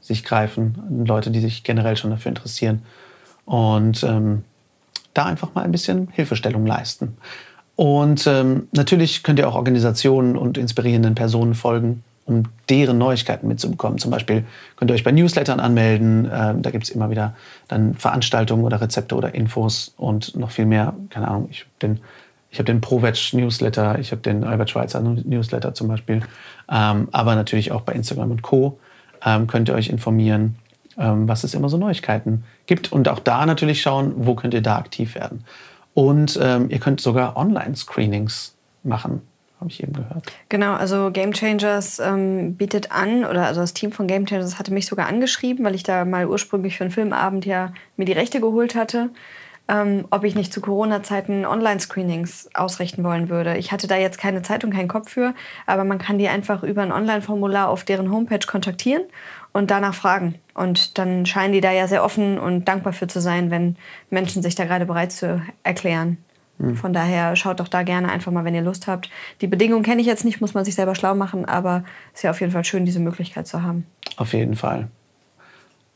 sich 0.00 0.24
greifen. 0.24 1.04
Leute, 1.06 1.30
die 1.30 1.40
sich 1.40 1.64
generell 1.64 1.96
schon 1.96 2.10
dafür 2.10 2.30
interessieren. 2.30 2.82
Und 3.44 4.02
ähm, 4.04 4.44
da 5.14 5.26
einfach 5.26 5.54
mal 5.54 5.64
ein 5.64 5.72
bisschen 5.72 6.08
Hilfestellung 6.12 6.66
leisten. 6.66 7.16
Und 7.76 8.26
ähm, 8.26 8.68
natürlich 8.72 9.22
könnt 9.22 9.38
ihr 9.38 9.48
auch 9.48 9.54
Organisationen 9.54 10.36
und 10.36 10.58
inspirierenden 10.58 11.14
Personen 11.14 11.54
folgen, 11.54 12.02
um 12.26 12.44
deren 12.68 12.98
Neuigkeiten 12.98 13.48
mitzubekommen. 13.48 13.98
Zum 13.98 14.10
Beispiel 14.10 14.44
könnt 14.76 14.90
ihr 14.90 14.94
euch 14.94 15.04
bei 15.04 15.12
Newslettern 15.12 15.60
anmelden. 15.60 16.30
Ähm, 16.32 16.62
da 16.62 16.70
gibt 16.70 16.84
es 16.84 16.90
immer 16.90 17.10
wieder 17.10 17.34
dann 17.68 17.94
Veranstaltungen 17.94 18.64
oder 18.64 18.80
Rezepte 18.80 19.14
oder 19.14 19.34
Infos 19.34 19.94
und 19.96 20.36
noch 20.36 20.50
viel 20.50 20.66
mehr. 20.66 20.94
Keine 21.10 21.28
Ahnung, 21.28 21.48
ich 21.50 21.66
den 21.80 22.00
ich 22.52 22.58
habe 22.58 22.66
den 22.66 22.82
ProVeg 22.82 23.32
Newsletter, 23.32 23.98
ich 23.98 24.12
habe 24.12 24.20
den 24.20 24.44
Albert 24.44 24.68
Schweitzer 24.68 25.00
Newsletter 25.00 25.72
zum 25.72 25.88
Beispiel, 25.88 26.20
ähm, 26.70 27.08
aber 27.12 27.34
natürlich 27.34 27.72
auch 27.72 27.82
bei 27.82 27.92
Instagram 27.92 28.30
und 28.30 28.42
Co. 28.42 28.78
Ähm, 29.24 29.46
könnt 29.46 29.68
ihr 29.68 29.74
euch 29.74 29.88
informieren, 29.88 30.56
ähm, 30.98 31.28
was 31.28 31.44
es 31.44 31.54
immer 31.54 31.68
so 31.68 31.76
Neuigkeiten 31.76 32.44
gibt 32.66 32.92
und 32.92 33.08
auch 33.08 33.20
da 33.20 33.46
natürlich 33.46 33.82
schauen, 33.82 34.12
wo 34.16 34.34
könnt 34.34 34.54
ihr 34.54 34.62
da 34.62 34.76
aktiv 34.76 35.14
werden. 35.14 35.44
Und 35.94 36.38
ähm, 36.42 36.70
ihr 36.70 36.78
könnt 36.78 37.00
sogar 37.00 37.36
Online-Screenings 37.36 38.54
machen, 38.82 39.22
habe 39.60 39.70
ich 39.70 39.82
eben 39.82 39.92
gehört. 39.92 40.24
Genau, 40.48 40.72
also 40.72 41.10
Game 41.12 41.32
Changers 41.32 41.98
ähm, 41.98 42.56
bietet 42.56 42.90
an, 42.90 43.24
oder 43.24 43.46
also 43.46 43.60
das 43.60 43.74
Team 43.74 43.92
von 43.92 44.06
Game 44.06 44.26
Changers 44.26 44.58
hatte 44.58 44.72
mich 44.72 44.86
sogar 44.86 45.06
angeschrieben, 45.06 45.64
weil 45.64 45.74
ich 45.74 45.82
da 45.82 46.04
mal 46.04 46.26
ursprünglich 46.26 46.78
für 46.78 46.84
einen 46.84 46.90
Filmabend 46.90 47.44
ja 47.44 47.72
mir 47.96 48.06
die 48.06 48.12
Rechte 48.12 48.40
geholt 48.40 48.74
hatte 48.74 49.10
ähm, 49.72 50.06
ob 50.10 50.24
ich 50.24 50.34
nicht 50.34 50.52
zu 50.52 50.60
Corona-Zeiten 50.60 51.46
Online-Screenings 51.46 52.50
ausrichten 52.52 53.02
wollen 53.04 53.30
würde. 53.30 53.56
Ich 53.56 53.72
hatte 53.72 53.86
da 53.86 53.96
jetzt 53.96 54.18
keine 54.18 54.42
Zeit 54.42 54.64
und 54.64 54.74
keinen 54.74 54.88
Kopf 54.88 55.10
für, 55.10 55.34
aber 55.66 55.84
man 55.84 55.98
kann 55.98 56.18
die 56.18 56.28
einfach 56.28 56.62
über 56.62 56.82
ein 56.82 56.92
Online-Formular 56.92 57.68
auf 57.68 57.84
deren 57.84 58.12
Homepage 58.12 58.46
kontaktieren 58.46 59.02
und 59.52 59.70
danach 59.70 59.94
fragen. 59.94 60.34
Und 60.52 60.98
dann 60.98 61.24
scheinen 61.24 61.54
die 61.54 61.62
da 61.62 61.72
ja 61.72 61.88
sehr 61.88 62.04
offen 62.04 62.38
und 62.38 62.66
dankbar 62.66 62.92
für 62.92 63.06
zu 63.06 63.20
sein, 63.20 63.50
wenn 63.50 63.76
Menschen 64.10 64.42
sich 64.42 64.54
da 64.54 64.66
gerade 64.66 64.84
bereit 64.84 65.12
zu 65.12 65.40
erklären. 65.62 66.18
Mhm. 66.58 66.76
Von 66.76 66.92
daher 66.92 67.34
schaut 67.36 67.58
doch 67.58 67.68
da 67.68 67.82
gerne 67.82 68.12
einfach 68.12 68.30
mal, 68.30 68.44
wenn 68.44 68.54
ihr 68.54 68.62
Lust 68.62 68.86
habt. 68.86 69.08
Die 69.40 69.46
Bedingungen 69.46 69.84
kenne 69.84 70.02
ich 70.02 70.06
jetzt 70.06 70.26
nicht, 70.26 70.42
muss 70.42 70.52
man 70.52 70.66
sich 70.66 70.74
selber 70.74 70.94
schlau 70.94 71.14
machen, 71.14 71.46
aber 71.46 71.84
es 72.12 72.18
ist 72.18 72.24
ja 72.24 72.30
auf 72.30 72.40
jeden 72.40 72.52
Fall 72.52 72.64
schön, 72.64 72.84
diese 72.84 73.00
Möglichkeit 73.00 73.46
zu 73.46 73.62
haben. 73.62 73.86
Auf 74.18 74.34
jeden 74.34 74.54
Fall. 74.54 74.88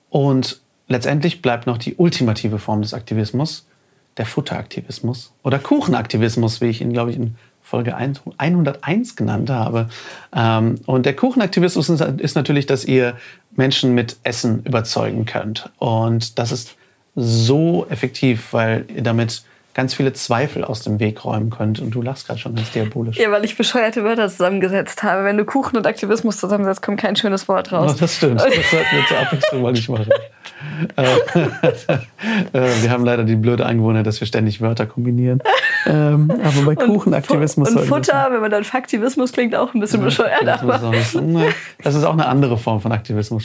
Und 0.08 0.62
letztendlich 0.88 1.42
bleibt 1.42 1.66
noch 1.66 1.78
die 1.78 1.96
ultimative 1.96 2.58
Form 2.58 2.82
des 2.82 2.94
Aktivismus, 2.94 3.66
der 4.16 4.26
Futteraktivismus 4.26 5.32
oder 5.42 5.58
Kuchenaktivismus, 5.58 6.60
wie 6.60 6.66
ich 6.66 6.80
ihn, 6.80 6.92
glaube 6.92 7.10
ich, 7.10 7.16
in 7.16 7.36
Folge 7.62 7.96
101 7.96 9.16
genannt 9.16 9.50
habe. 9.50 9.88
Ähm, 10.34 10.76
und 10.86 11.04
der 11.04 11.16
Kuchenaktivismus 11.16 11.90
ist 11.90 12.34
natürlich, 12.36 12.66
dass 12.66 12.84
ihr 12.84 13.16
Menschen 13.56 13.94
mit 13.94 14.16
Essen 14.22 14.62
überzeugen 14.62 15.24
könnt. 15.26 15.68
Und 15.78 16.38
das 16.38 16.52
ist 16.52 16.76
so 17.16 17.86
effektiv, 17.90 18.52
weil 18.52 18.84
ihr 18.94 19.02
damit 19.02 19.42
ganz 19.74 19.94
viele 19.94 20.12
Zweifel 20.12 20.64
aus 20.64 20.82
dem 20.82 21.00
Weg 21.00 21.24
räumen 21.24 21.50
könnt. 21.50 21.80
Und 21.80 21.90
du 21.90 22.00
lachst 22.00 22.26
gerade 22.26 22.38
schon 22.38 22.54
ganz 22.54 22.70
diabolisch. 22.70 23.18
Ja, 23.18 23.30
weil 23.30 23.44
ich 23.44 23.56
bescheuerte 23.56 24.04
Wörter 24.04 24.28
zusammengesetzt 24.28 25.02
habe. 25.02 25.24
Wenn 25.24 25.36
du 25.36 25.44
Kuchen 25.44 25.76
und 25.76 25.86
Aktivismus 25.86 26.38
zusammensetzt, 26.38 26.82
kommt 26.82 27.00
kein 27.00 27.16
schönes 27.16 27.48
Wort 27.48 27.72
raus. 27.72 27.92
Oh, 27.94 27.96
das 27.98 28.16
stimmt. 28.16 28.40
Das 28.46 28.70
sollten 28.70 28.96
wir 28.96 29.06
zur 29.06 29.18
Abwechslung 29.18 29.62
mal 29.62 29.72
nicht 29.72 29.88
machen. 29.88 30.08
Äh, 30.96 31.02
äh, 32.52 32.82
wir 32.82 32.90
haben 32.90 33.04
leider 33.04 33.24
die 33.24 33.36
blöde 33.36 33.66
Angewohnheit, 33.66 34.06
dass 34.06 34.20
wir 34.20 34.26
ständig 34.26 34.60
Wörter 34.60 34.86
kombinieren. 34.86 35.42
Ähm, 35.86 36.30
aber 36.30 36.62
bei 36.62 36.74
Kuchenaktivismus. 36.74 37.70
Und, 37.70 37.78
und 37.78 37.86
Futter, 37.86 38.28
wenn 38.30 38.40
man 38.40 38.50
dann 38.50 38.64
Faktivismus 38.64 39.32
klingt, 39.32 39.54
auch 39.54 39.74
ein 39.74 39.80
bisschen 39.80 40.02
bescheuert. 40.02 40.46
Aber. 40.46 40.92
Das 41.82 41.94
ist 41.94 42.04
auch 42.04 42.12
eine 42.12 42.26
andere 42.26 42.58
Form 42.58 42.80
von 42.80 42.92
Aktivismus. 42.92 43.44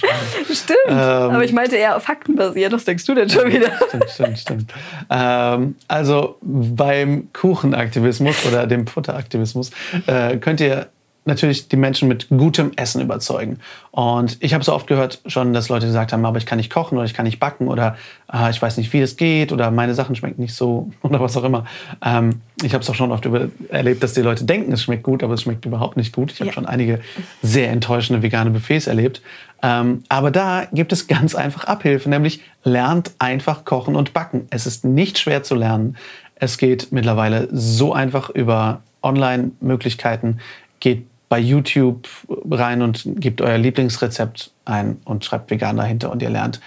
Stimmt. 0.52 0.80
Ähm, 0.88 0.96
aber 0.96 1.44
ich 1.44 1.54
meinte 1.54 1.76
eher 1.76 2.00
faktenbasiert. 2.00 2.72
Was 2.72 2.86
denkst 2.86 3.06
du 3.06 3.14
denn 3.14 3.30
schon 3.30 3.52
wieder? 3.52 3.72
Stimmt, 3.88 4.10
stimmt, 4.10 4.40
stimmt. 4.40 4.74
Ähm, 5.10 5.76
also 5.88 6.38
beim 6.42 7.32
Kuchenaktivismus 7.34 8.46
oder 8.48 8.68
dem 8.68 8.88
Futteraktivismus 8.88 9.72
äh, 10.08 10.38
könnt 10.38 10.62
ihr 10.62 10.88
natürlich 11.26 11.68
die 11.68 11.76
Menschen 11.76 12.08
mit 12.08 12.30
gutem 12.30 12.72
Essen 12.76 13.02
überzeugen. 13.02 13.60
Und 13.92 14.38
ich 14.40 14.54
habe 14.54 14.64
so 14.64 14.74
oft 14.74 14.88
gehört 14.88 15.20
schon, 15.28 15.54
dass 15.54 15.70
Leute 15.70 15.86
gesagt 15.86 16.14
haben, 16.14 16.26
aber 16.26 16.38
ich 16.38 16.46
kann 16.46 16.58
nicht 16.58 16.72
kochen 16.72 16.98
oder 16.98 17.06
ich 17.06 17.14
kann 17.14 17.26
nicht 17.26 17.40
backen 17.40 17.68
oder 17.68 17.96
äh, 18.34 18.50
ich 18.50 18.62
weiß 18.62 18.78
nicht, 18.78 18.92
wie 18.94 19.02
das 19.02 19.18
geht 19.18 19.52
oder 19.52 19.70
meine 19.70 19.94
Sachen 19.94 20.16
schmecken 20.16 20.42
nicht 20.42 20.56
so 20.56 20.92
oder 21.02 21.20
was 21.20 21.38
auch 21.38 21.44
immer. 21.44 21.66
Ähm, 22.04 22.42
ich 22.64 22.74
habe 22.74 22.84
es 22.84 22.90
auch 22.90 22.96
schon 22.96 23.12
oft 23.12 23.28
erlebt, 23.70 24.02
dass 24.02 24.14
die 24.14 24.22
Leute 24.22 24.46
denken, 24.46 24.72
es 24.72 24.84
schmeckt 24.84 25.04
gut, 25.04 25.24
aber 25.24 25.36
es 25.36 25.44
schmeckt 25.44 25.66
überhaupt 25.66 25.98
nicht 25.98 26.14
gut. 26.14 26.32
Ich 26.32 26.40
habe 26.40 26.48
ja. 26.48 26.54
schon 26.54 26.66
einige 26.66 27.02
sehr 27.42 27.70
enttäuschende 27.70 28.24
vegane 28.24 28.50
Buffets 28.50 28.88
erlebt. 28.88 29.22
Ähm, 29.62 30.04
aber 30.10 30.32
da 30.32 30.66
gibt 30.72 30.92
es 30.92 31.08
ganz 31.08 31.36
einfach 31.36 31.66
Abhilfe, 31.66 32.10
nämlich 32.10 32.42
lernt 32.64 33.12
einfach 33.20 33.64
kochen 33.64 33.96
und 33.96 34.14
backen. 34.14 34.48
Es 34.50 34.66
ist 34.66 34.86
nicht 34.86 35.20
schwer 35.20 35.44
zu 35.44 35.54
lernen. 35.54 35.98
Es 36.36 36.58
geht 36.58 36.92
mittlerweile 36.92 37.48
so 37.52 37.94
einfach 37.94 38.32
über 38.32 38.82
Online-Möglichkeiten. 39.04 40.40
Geht 40.80 41.06
bei 41.32 41.40
YouTube 41.40 42.10
rein 42.50 42.82
und 42.82 43.06
gebt 43.16 43.40
euer 43.40 43.58
Lieblingsrezept 43.58 44.52
ein 44.66 44.98
und 45.06 45.24
schreibt 45.24 45.50
vegan 45.50 45.78
dahinter 45.78 46.12
und 46.12 46.22
ihr 46.22 46.30
lernt 46.30 46.60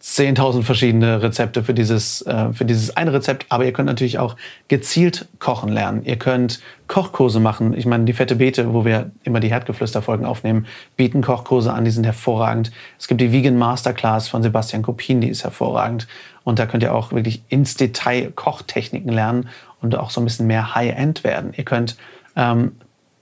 10.000 0.00 0.62
verschiedene 0.62 1.20
Rezepte 1.22 1.62
für 1.62 1.74
dieses, 1.74 2.22
äh, 2.22 2.54
für 2.54 2.64
dieses 2.64 2.96
eine 2.96 3.12
Rezept. 3.12 3.44
Aber 3.50 3.66
ihr 3.66 3.74
könnt 3.74 3.88
natürlich 3.88 4.18
auch 4.18 4.36
gezielt 4.68 5.28
kochen 5.40 5.68
lernen. 5.68 6.06
Ihr 6.06 6.16
könnt 6.16 6.60
Kochkurse 6.86 7.38
machen. 7.38 7.76
Ich 7.76 7.84
meine, 7.84 8.06
die 8.06 8.14
Fette 8.14 8.36
Beete, 8.36 8.72
wo 8.72 8.86
wir 8.86 9.10
immer 9.24 9.40
die 9.40 9.50
Herdgeflüster-Folgen 9.50 10.24
aufnehmen, 10.24 10.64
bieten 10.96 11.20
Kochkurse 11.20 11.74
an. 11.74 11.84
Die 11.84 11.90
sind 11.90 12.04
hervorragend. 12.04 12.72
Es 12.98 13.08
gibt 13.08 13.20
die 13.20 13.30
Vegan 13.30 13.58
Masterclass 13.58 14.26
von 14.28 14.42
Sebastian 14.42 14.80
Kopin, 14.80 15.20
die 15.20 15.28
ist 15.28 15.44
hervorragend. 15.44 16.08
Und 16.44 16.58
da 16.58 16.64
könnt 16.64 16.82
ihr 16.82 16.94
auch 16.94 17.12
wirklich 17.12 17.42
ins 17.50 17.74
Detail 17.74 18.32
Kochtechniken 18.34 19.12
lernen 19.12 19.50
und 19.82 19.94
auch 19.98 20.08
so 20.08 20.22
ein 20.22 20.24
bisschen 20.24 20.46
mehr 20.46 20.74
High-End 20.74 21.24
werden. 21.24 21.52
Ihr 21.54 21.64
könnt 21.66 21.98
ähm, 22.36 22.72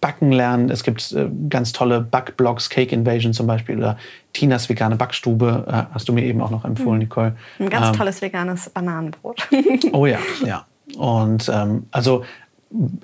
Backen 0.01 0.33
lernen. 0.33 0.71
Es 0.71 0.83
gibt 0.83 1.13
äh, 1.13 1.29
ganz 1.49 1.73
tolle 1.73 2.01
Backblogs, 2.01 2.71
Cake 2.71 2.95
Invasion 2.95 3.33
zum 3.33 3.47
Beispiel 3.47 3.79
oder 3.79 3.97
Tinas 4.33 4.69
vegane 4.69 4.97
Backstube, 4.97 5.65
äh, 5.67 5.95
hast 5.95 6.09
du 6.09 6.13
mir 6.13 6.25
eben 6.25 6.41
auch 6.41 6.51
noch 6.51 6.65
empfohlen, 6.65 7.01
hm. 7.01 7.09
Nicole. 7.09 7.37
Ein 7.59 7.71
ganz 7.71 7.89
ähm, 7.89 7.93
tolles 7.95 8.23
veganes 8.23 8.71
Bananenbrot. 8.71 9.49
oh 9.93 10.07
ja, 10.07 10.19
ja. 10.45 10.67
Und 10.97 11.51
ähm, 11.53 11.87
also 11.91 12.25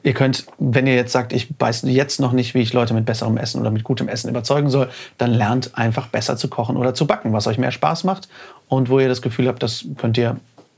ihr 0.02 0.12
könnt, 0.12 0.46
wenn 0.58 0.86
ihr 0.86 0.94
jetzt 0.94 1.12
sagt, 1.12 1.32
ich 1.32 1.48
weiß 1.58 1.82
jetzt 1.86 2.20
noch 2.20 2.32
nicht, 2.32 2.54
wie 2.54 2.60
ich 2.60 2.72
Leute 2.72 2.94
mit 2.94 3.06
besserem 3.06 3.36
Essen 3.36 3.60
oder 3.60 3.70
mit 3.70 3.84
gutem 3.84 4.08
Essen 4.08 4.28
überzeugen 4.28 4.70
soll, 4.70 4.88
dann 5.18 5.30
lernt 5.30 5.76
einfach 5.76 6.08
besser 6.08 6.36
zu 6.36 6.48
kochen 6.48 6.76
oder 6.76 6.94
zu 6.94 7.06
backen, 7.06 7.32
was 7.32 7.46
euch 7.46 7.58
mehr 7.58 7.70
Spaß 7.70 8.04
macht 8.04 8.28
und 8.68 8.88
wo 8.88 8.98
ihr 8.98 9.08
das 9.08 9.22
Gefühl 9.22 9.48
habt, 9.48 9.62
das 9.62 9.84
könnt 9.96 10.18
ihr 10.18 10.36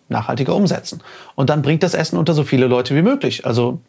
nachhaltiger 0.08 0.54
umsetzen. 0.54 1.02
Und 1.34 1.50
dann 1.50 1.62
bringt 1.62 1.82
das 1.82 1.94
Essen 1.94 2.18
unter 2.18 2.34
so 2.34 2.44
viele 2.44 2.66
Leute 2.66 2.94
wie 2.94 3.02
möglich. 3.02 3.46
Also 3.46 3.80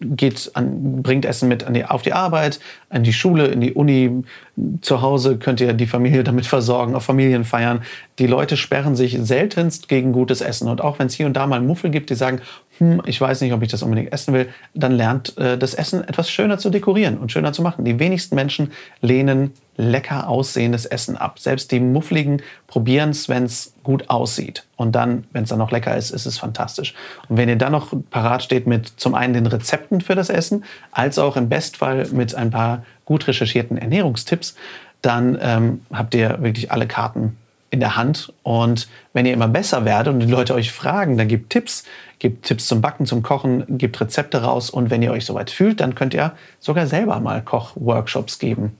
geht 0.00 0.50
an, 0.54 1.02
bringt 1.02 1.24
Essen 1.24 1.48
mit 1.48 1.64
die, 1.74 1.84
auf 1.84 2.02
die 2.02 2.12
Arbeit, 2.12 2.60
an 2.90 3.02
die 3.02 3.12
Schule, 3.12 3.46
in 3.46 3.60
die 3.60 3.72
Uni. 3.72 4.24
Zu 4.82 5.00
Hause 5.00 5.38
könnt 5.38 5.60
ihr 5.60 5.72
die 5.72 5.86
Familie 5.86 6.24
damit 6.24 6.46
versorgen, 6.46 6.94
auf 6.94 7.04
Familienfeiern. 7.04 7.82
Die 8.18 8.26
Leute 8.26 8.56
sperren 8.56 8.94
sich 8.94 9.18
seltenst 9.20 9.88
gegen 9.88 10.12
gutes 10.12 10.40
Essen. 10.40 10.68
Und 10.68 10.80
auch 10.80 10.98
wenn 10.98 11.06
es 11.06 11.14
hier 11.14 11.26
und 11.26 11.34
da 11.34 11.46
mal 11.46 11.60
Muffel 11.60 11.90
gibt, 11.90 12.10
die 12.10 12.14
sagen, 12.14 12.40
hm, 12.78 13.02
ich 13.06 13.20
weiß 13.20 13.40
nicht, 13.40 13.52
ob 13.52 13.62
ich 13.62 13.70
das 13.70 13.82
unbedingt 13.82 14.12
essen 14.12 14.34
will, 14.34 14.48
dann 14.74 14.92
lernt 14.92 15.36
äh, 15.38 15.56
das 15.56 15.74
Essen 15.74 16.06
etwas 16.06 16.30
schöner 16.30 16.58
zu 16.58 16.70
dekorieren 16.70 17.16
und 17.18 17.32
schöner 17.32 17.52
zu 17.52 17.62
machen. 17.62 17.84
Die 17.84 17.98
wenigsten 17.98 18.34
Menschen 18.34 18.72
lehnen 19.00 19.52
lecker 19.76 20.28
aussehendes 20.28 20.86
Essen 20.86 21.16
ab. 21.16 21.38
Selbst 21.38 21.70
die 21.70 21.80
Muffligen 21.80 22.42
probieren 22.66 23.10
es, 23.10 23.28
wenn 23.28 23.44
es 23.44 23.74
gut 23.82 24.08
aussieht. 24.10 24.64
Und 24.76 24.92
dann, 24.92 25.24
wenn 25.32 25.44
es 25.44 25.50
dann 25.50 25.58
noch 25.58 25.70
lecker 25.70 25.96
ist, 25.96 26.10
ist 26.10 26.26
es 26.26 26.38
fantastisch. 26.38 26.94
Und 27.28 27.36
wenn 27.36 27.48
ihr 27.48 27.56
dann 27.56 27.72
noch 27.72 27.92
parat 28.10 28.42
steht 28.42 28.66
mit 28.66 28.88
zum 28.96 29.14
einen 29.14 29.34
den 29.34 29.46
Rezepten 29.46 30.00
für 30.00 30.14
das 30.14 30.30
Essen, 30.30 30.64
als 30.92 31.18
auch 31.18 31.36
im 31.36 31.48
Bestfall 31.48 32.08
mit 32.12 32.34
ein 32.34 32.50
paar 32.50 32.84
gut 33.04 33.26
recherchierten 33.28 33.78
Ernährungstipps, 33.78 34.56
dann 35.02 35.38
ähm, 35.40 35.80
habt 35.92 36.14
ihr 36.14 36.42
wirklich 36.42 36.72
alle 36.72 36.86
Karten 36.86 37.36
in 37.70 37.80
der 37.80 37.96
Hand. 37.96 38.32
Und 38.42 38.88
wenn 39.12 39.26
ihr 39.26 39.32
immer 39.32 39.48
besser 39.48 39.84
werdet 39.84 40.12
und 40.12 40.20
die 40.20 40.26
Leute 40.26 40.54
euch 40.54 40.72
fragen, 40.72 41.18
dann 41.18 41.28
gebt 41.28 41.50
Tipps, 41.50 41.84
gebt 42.18 42.46
Tipps 42.46 42.66
zum 42.66 42.80
Backen, 42.80 43.06
zum 43.06 43.22
Kochen, 43.22 43.78
gebt 43.78 44.00
Rezepte 44.00 44.42
raus. 44.42 44.70
Und 44.70 44.90
wenn 44.90 45.02
ihr 45.02 45.12
euch 45.12 45.26
soweit 45.26 45.50
fühlt, 45.50 45.80
dann 45.80 45.94
könnt 45.94 46.14
ihr 46.14 46.32
sogar 46.60 46.86
selber 46.86 47.20
mal 47.20 47.42
Kochworkshops 47.42 48.38
geben. 48.38 48.76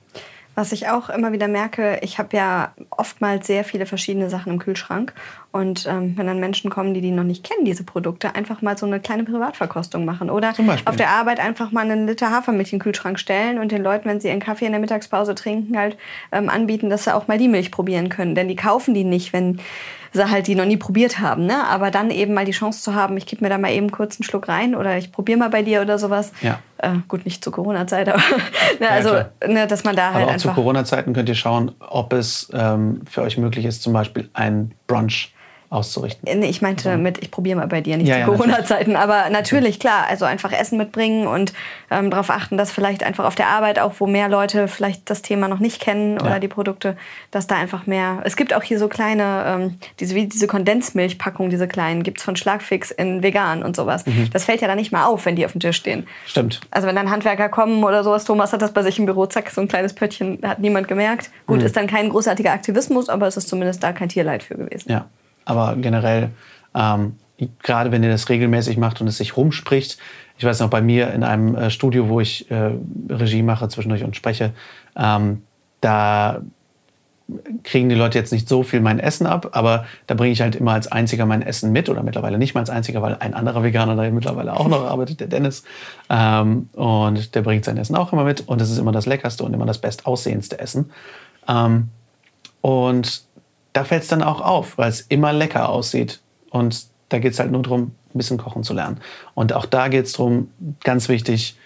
Was 0.57 0.73
ich 0.73 0.89
auch 0.89 1.11
immer 1.11 1.33
wieder 1.33 1.49
merke, 1.49 1.99
ich 2.01 2.19
habe 2.19 2.35
ja 2.35 2.73
oftmals 2.91 3.47
sehr 3.47 3.63
viele 3.63 3.85
verschiedene 3.85 4.31
Sachen 4.31 4.55
im 4.55 4.59
Kühlschrank. 4.59 5.13
Und 5.53 5.87
ähm, 5.87 6.15
wenn 6.17 6.27
dann 6.27 6.41
Menschen 6.41 6.71
kommen, 6.71 6.95
die 6.95 7.03
die 7.03 7.11
noch 7.11 7.25
nicht 7.25 7.45
kennen, 7.45 7.67
diese 7.67 7.85
Produkte, 7.85 8.35
einfach 8.35 8.63
mal 8.63 8.77
so 8.77 8.87
eine 8.87 8.99
kleine 8.99 9.25
Privatverkostung 9.25 10.07
machen. 10.07 10.31
Oder 10.31 10.55
auf 10.87 10.97
der 10.97 11.11
Arbeit 11.11 11.41
einfach 11.41 11.73
mal 11.73 11.83
einen 11.83 12.07
Liter 12.07 12.31
Hafermilch 12.31 12.73
in 12.73 12.79
den 12.79 12.83
Kühlschrank 12.83 13.19
stellen 13.19 13.59
und 13.59 13.71
den 13.71 13.83
Leuten, 13.83 14.09
wenn 14.09 14.19
sie 14.19 14.29
ihren 14.29 14.41
Kaffee 14.41 14.65
in 14.65 14.73
der 14.73 14.81
Mittagspause 14.81 15.35
trinken, 15.35 15.77
halt 15.77 15.99
ähm, 16.33 16.49
anbieten, 16.49 16.89
dass 16.89 17.05
sie 17.05 17.15
auch 17.15 17.29
mal 17.29 17.39
die 17.39 17.49
Milch 17.49 17.71
probieren 17.71 18.09
können. 18.09 18.35
Denn 18.35 18.49
die 18.49 18.57
kaufen 18.57 18.95
die 18.95 19.05
nicht, 19.05 19.33
wenn 19.33 19.61
sie 20.17 20.31
halt 20.31 20.47
die 20.47 20.55
noch 20.55 20.65
nie 20.65 20.77
probiert 20.77 21.21
haben. 21.21 21.47
Ne? 21.47 21.65
Aber 21.67 21.91
dann 21.91 22.11
eben 22.11 22.35
mal 22.35 22.45
die 22.45 22.53
Chance 22.53 22.83
zu 22.83 22.95
haben, 22.95 23.17
ich 23.17 23.27
gebe 23.27 23.45
mir 23.45 23.51
da 23.51 23.59
mal 23.59 23.71
eben 23.71 23.91
kurz 23.91 24.19
einen 24.19 24.25
Schluck 24.25 24.49
rein 24.49 24.75
oder 24.75 24.99
ich 24.99 25.13
probiere 25.13 25.39
mal 25.39 25.51
bei 25.51 25.63
dir 25.63 25.83
oder 25.83 25.99
sowas. 25.99 26.33
Ja. 26.43 26.59
Äh, 26.79 26.97
gut, 27.09 27.25
nicht 27.25 27.45
zur 27.45 27.53
Corona-Zeit, 27.53 28.09
aber 28.09 28.19
ne, 28.81 28.91
also, 28.91 29.15
ne, 29.47 29.67
dass 29.67 29.85
man 29.85 29.97
da 29.97 30.13
halt 30.13 30.25
aber 30.25 30.33
auch 30.33 30.37
zu 30.39 30.49
Corona-Zeiten 30.49 31.13
könnt 31.13 31.29
ihr 31.29 31.35
schauen, 31.35 31.73
ob 31.79 32.13
es 32.13 32.51
ähm, 32.53 33.03
für 33.09 33.23
euch 33.23 33.39
möglich 33.39 33.65
ist, 33.65 33.83
zum 33.83 33.93
Beispiel 33.93 34.29
ein 34.35 34.73
Brunch 34.87 35.33
auszurichten. 35.71 36.39
Nee, 36.39 36.47
ich 36.47 36.63
meinte 36.63 36.91
also. 36.91 37.03
mit, 37.03 37.19
ich 37.19 37.31
probiere 37.31 37.59
mal 37.59 37.67
bei 37.67 37.81
dir, 37.81 37.97
nicht 37.97 38.09
ja, 38.09 38.15
zu 38.15 38.21
ja, 38.21 38.27
Corona-Zeiten. 38.27 38.97
Aber 38.97 39.31
natürlich, 39.31 39.81
klar, 39.81 40.07
also 40.09 40.25
einfach 40.25 40.53
Essen 40.53 40.79
mitbringen 40.79 41.27
und 41.27 41.53
ähm, 41.91 42.11
darauf 42.11 42.31
achten, 42.31 42.57
dass 42.57 42.71
vielleicht 42.71 43.03
einfach 43.03 43.25
auf 43.25 43.35
der 43.35 43.49
Arbeit, 43.49 43.79
auch 43.79 43.95
wo 43.99 44.07
mehr 44.07 44.29
Leute 44.29 44.69
vielleicht 44.69 45.11
das 45.11 45.23
Thema 45.23 45.49
noch 45.49 45.59
nicht 45.59 45.81
kennen 45.81 46.21
oder 46.21 46.39
die 46.39 46.49
Produkte, 46.49 46.97
dass 47.31 47.47
da 47.47 47.57
einfach 47.57 47.87
mehr. 47.87 48.21
Es 48.25 48.37
gibt 48.37 48.55
auch 48.55 48.63
hier 48.63 48.79
so 48.79 48.89
kleine, 48.89 49.45
ähm, 49.47 49.79
diese, 49.99 50.15
wie 50.15 50.27
diese 50.27 50.47
Kondensmilchpackungen, 50.47 51.51
diese 51.51 51.67
kleinen, 51.67 52.03
gibt 52.03 52.19
es 52.19 52.25
von 52.25 52.37
Schlagfix 52.37 52.91
in 52.91 53.23
vegan 53.23 53.63
und 53.63 53.77
sowas. 53.77 54.07
Mhm. 54.07 54.31
Das 54.33 54.45
fällt 54.45 54.61
ja 54.61 54.69
dann 54.69 54.79
nicht 54.79 54.93
mal 54.93 55.07
auf, 55.07 55.27
wenn 55.27 55.37
die 55.37 55.45
auf 55.45 55.53
dem 55.53 55.61
Tisch 55.61 55.77
stehen. 55.77 56.07
Stimmt. 56.27 56.61
Also 56.71 56.87
wenn 56.87 56.97
dann 56.97 57.11
Handwerker 57.11 57.49
kommen 57.49 57.83
oder 57.83 58.05
sowas, 58.05 58.25
Thomas 58.25 58.53
hat 58.53 58.63
das 58.63 58.73
bei 58.73 58.83
sich 58.83 58.99
im 58.99 59.07
Büro, 59.07 59.27
zack, 59.27 59.51
so 59.51 59.61
ein 59.61 59.69
kleines 59.69 59.95
Pöttchen, 59.95 60.39
hat 60.43 60.61
niemand 60.61 60.89
gemerkt. 60.89 61.31
Gut, 61.47 61.61
mhm. 61.61 61.67
ist 61.67 61.77
dann 61.77 61.87
kein 61.87 62.09
großartiger 62.09 62.53
Aktivismus, 62.53 63.09
aber 63.09 63.27
es 63.27 63.37
ist 63.37 63.49
zumindest 63.49 63.83
da 63.83 63.93
kein 63.93 64.09
Tierleid 64.09 64.43
für 64.43 64.57
gewesen. 64.57 64.91
Ja 64.91 65.07
aber 65.47 65.77
generell, 65.77 66.31
ähm, 66.75 67.17
gerade 67.63 67.91
wenn 67.93 68.03
ihr 68.03 68.11
das 68.11 68.29
regelmäßig 68.29 68.77
macht 68.77 69.01
und 69.01 69.07
es 69.07 69.17
sich 69.17 69.37
rumspricht, 69.37 69.99
ich 70.39 70.45
weiß 70.45 70.61
noch, 70.61 70.69
bei 70.69 70.83
mir 70.83 71.13
in 71.13 71.25
einem 71.25 71.55
äh, 71.55 71.71
Studio, 71.71 72.09
wo 72.09 72.21
ich 72.21 72.51
äh, 72.51 72.73
Regie 73.09 73.43
mache 73.43 73.69
zwischendurch 73.69 74.05
und 74.05 74.17
spreche, 74.17 74.53
ähm, 74.97 75.43
da 75.81 76.43
kriegen 77.65 77.89
die 77.89 77.95
Leute 77.97 78.19
jetzt 78.19 78.33
nicht 78.33 78.49
so 78.49 78.63
viel 78.63 78.81
mein 78.81 79.01
Essen 79.01 79.27
ab, 79.27 79.49
aber 79.53 79.85
da 80.07 80.15
bringe 80.15 80.33
ich 80.33 80.41
halt 80.41 80.55
immer 80.55 80.73
als 80.73 80.87
einziger 80.87 81.27
mein 81.27 81.43
Essen 81.43 81.73
mit 81.73 81.89
oder 81.89 82.03
mittlerweile 82.03 82.39
nicht 82.39 82.55
mal 82.55 82.61
als 82.61 82.71
einziger, 82.71 83.03
weil 83.03 83.17
ein 83.17 83.35
anderer 83.35 83.65
Veganer 83.65 83.97
da 83.97 84.09
mittlerweile 84.11 84.55
auch 84.55 84.69
noch 84.69 84.85
arbeitet, 84.85 85.21
der 85.21 85.27
Dennis. 85.27 85.65
Ähm, 86.09 86.69
und 86.75 87.35
der 87.35 87.43
bringt 87.43 87.65
sein 87.65 87.79
Essen 87.79 87.97
auch 87.97 88.13
immer 88.13 88.25
mit 88.25 88.47
und 88.47 88.61
es 88.61 88.71
ist 88.71 88.79
immer 88.79 88.93
das 88.93 89.07
leckerste 89.07 89.43
und 89.43 89.55
immer 89.55 89.67
das 89.67 89.79
bestaussehendste 89.79 90.61
Essen. 90.61 90.91
Ähm, 91.49 91.89
und 92.61 93.26
da 93.77 93.85
fällt 93.85 94.03
es 94.03 94.09
dann 94.09 94.23
auch 94.23 94.41
auf, 94.41 94.79
weil 94.79 94.89
es 94.89 95.03
immer 95.03 95.33
lecker 95.33 95.69
aussieht. 95.69 96.21
Und 96.51 96.87
da 97.11 97.19
geht 97.19 97.35
es 97.35 97.39
halt 97.39 97.53
nur 97.53 97.63
darum, 97.63 97.93
ein 98.15 98.19
bisschen 98.19 98.39
kochen 98.39 98.63
zu 98.63 98.73
lernen. 98.73 98.99
Und 99.35 99.53
auch 99.53 99.67
da 99.67 99.89
geht 99.89 100.07
es 100.07 100.13
darum, 100.13 100.51
ganz 100.83 101.09
wichtig, 101.09 101.57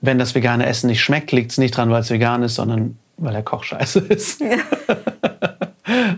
wenn 0.00 0.18
das 0.18 0.34
vegane 0.34 0.66
Essen 0.66 0.88
nicht 0.88 1.02
schmeckt, 1.02 1.32
liegt 1.32 1.50
es 1.50 1.58
nicht 1.58 1.76
dran, 1.76 1.90
weil 1.90 2.02
es 2.02 2.10
vegan 2.10 2.42
ist, 2.42 2.56
sondern 2.56 2.98
weil 3.16 3.32
der 3.32 3.42
Koch 3.42 3.64
scheiße 3.64 4.00
ist. 4.00 4.42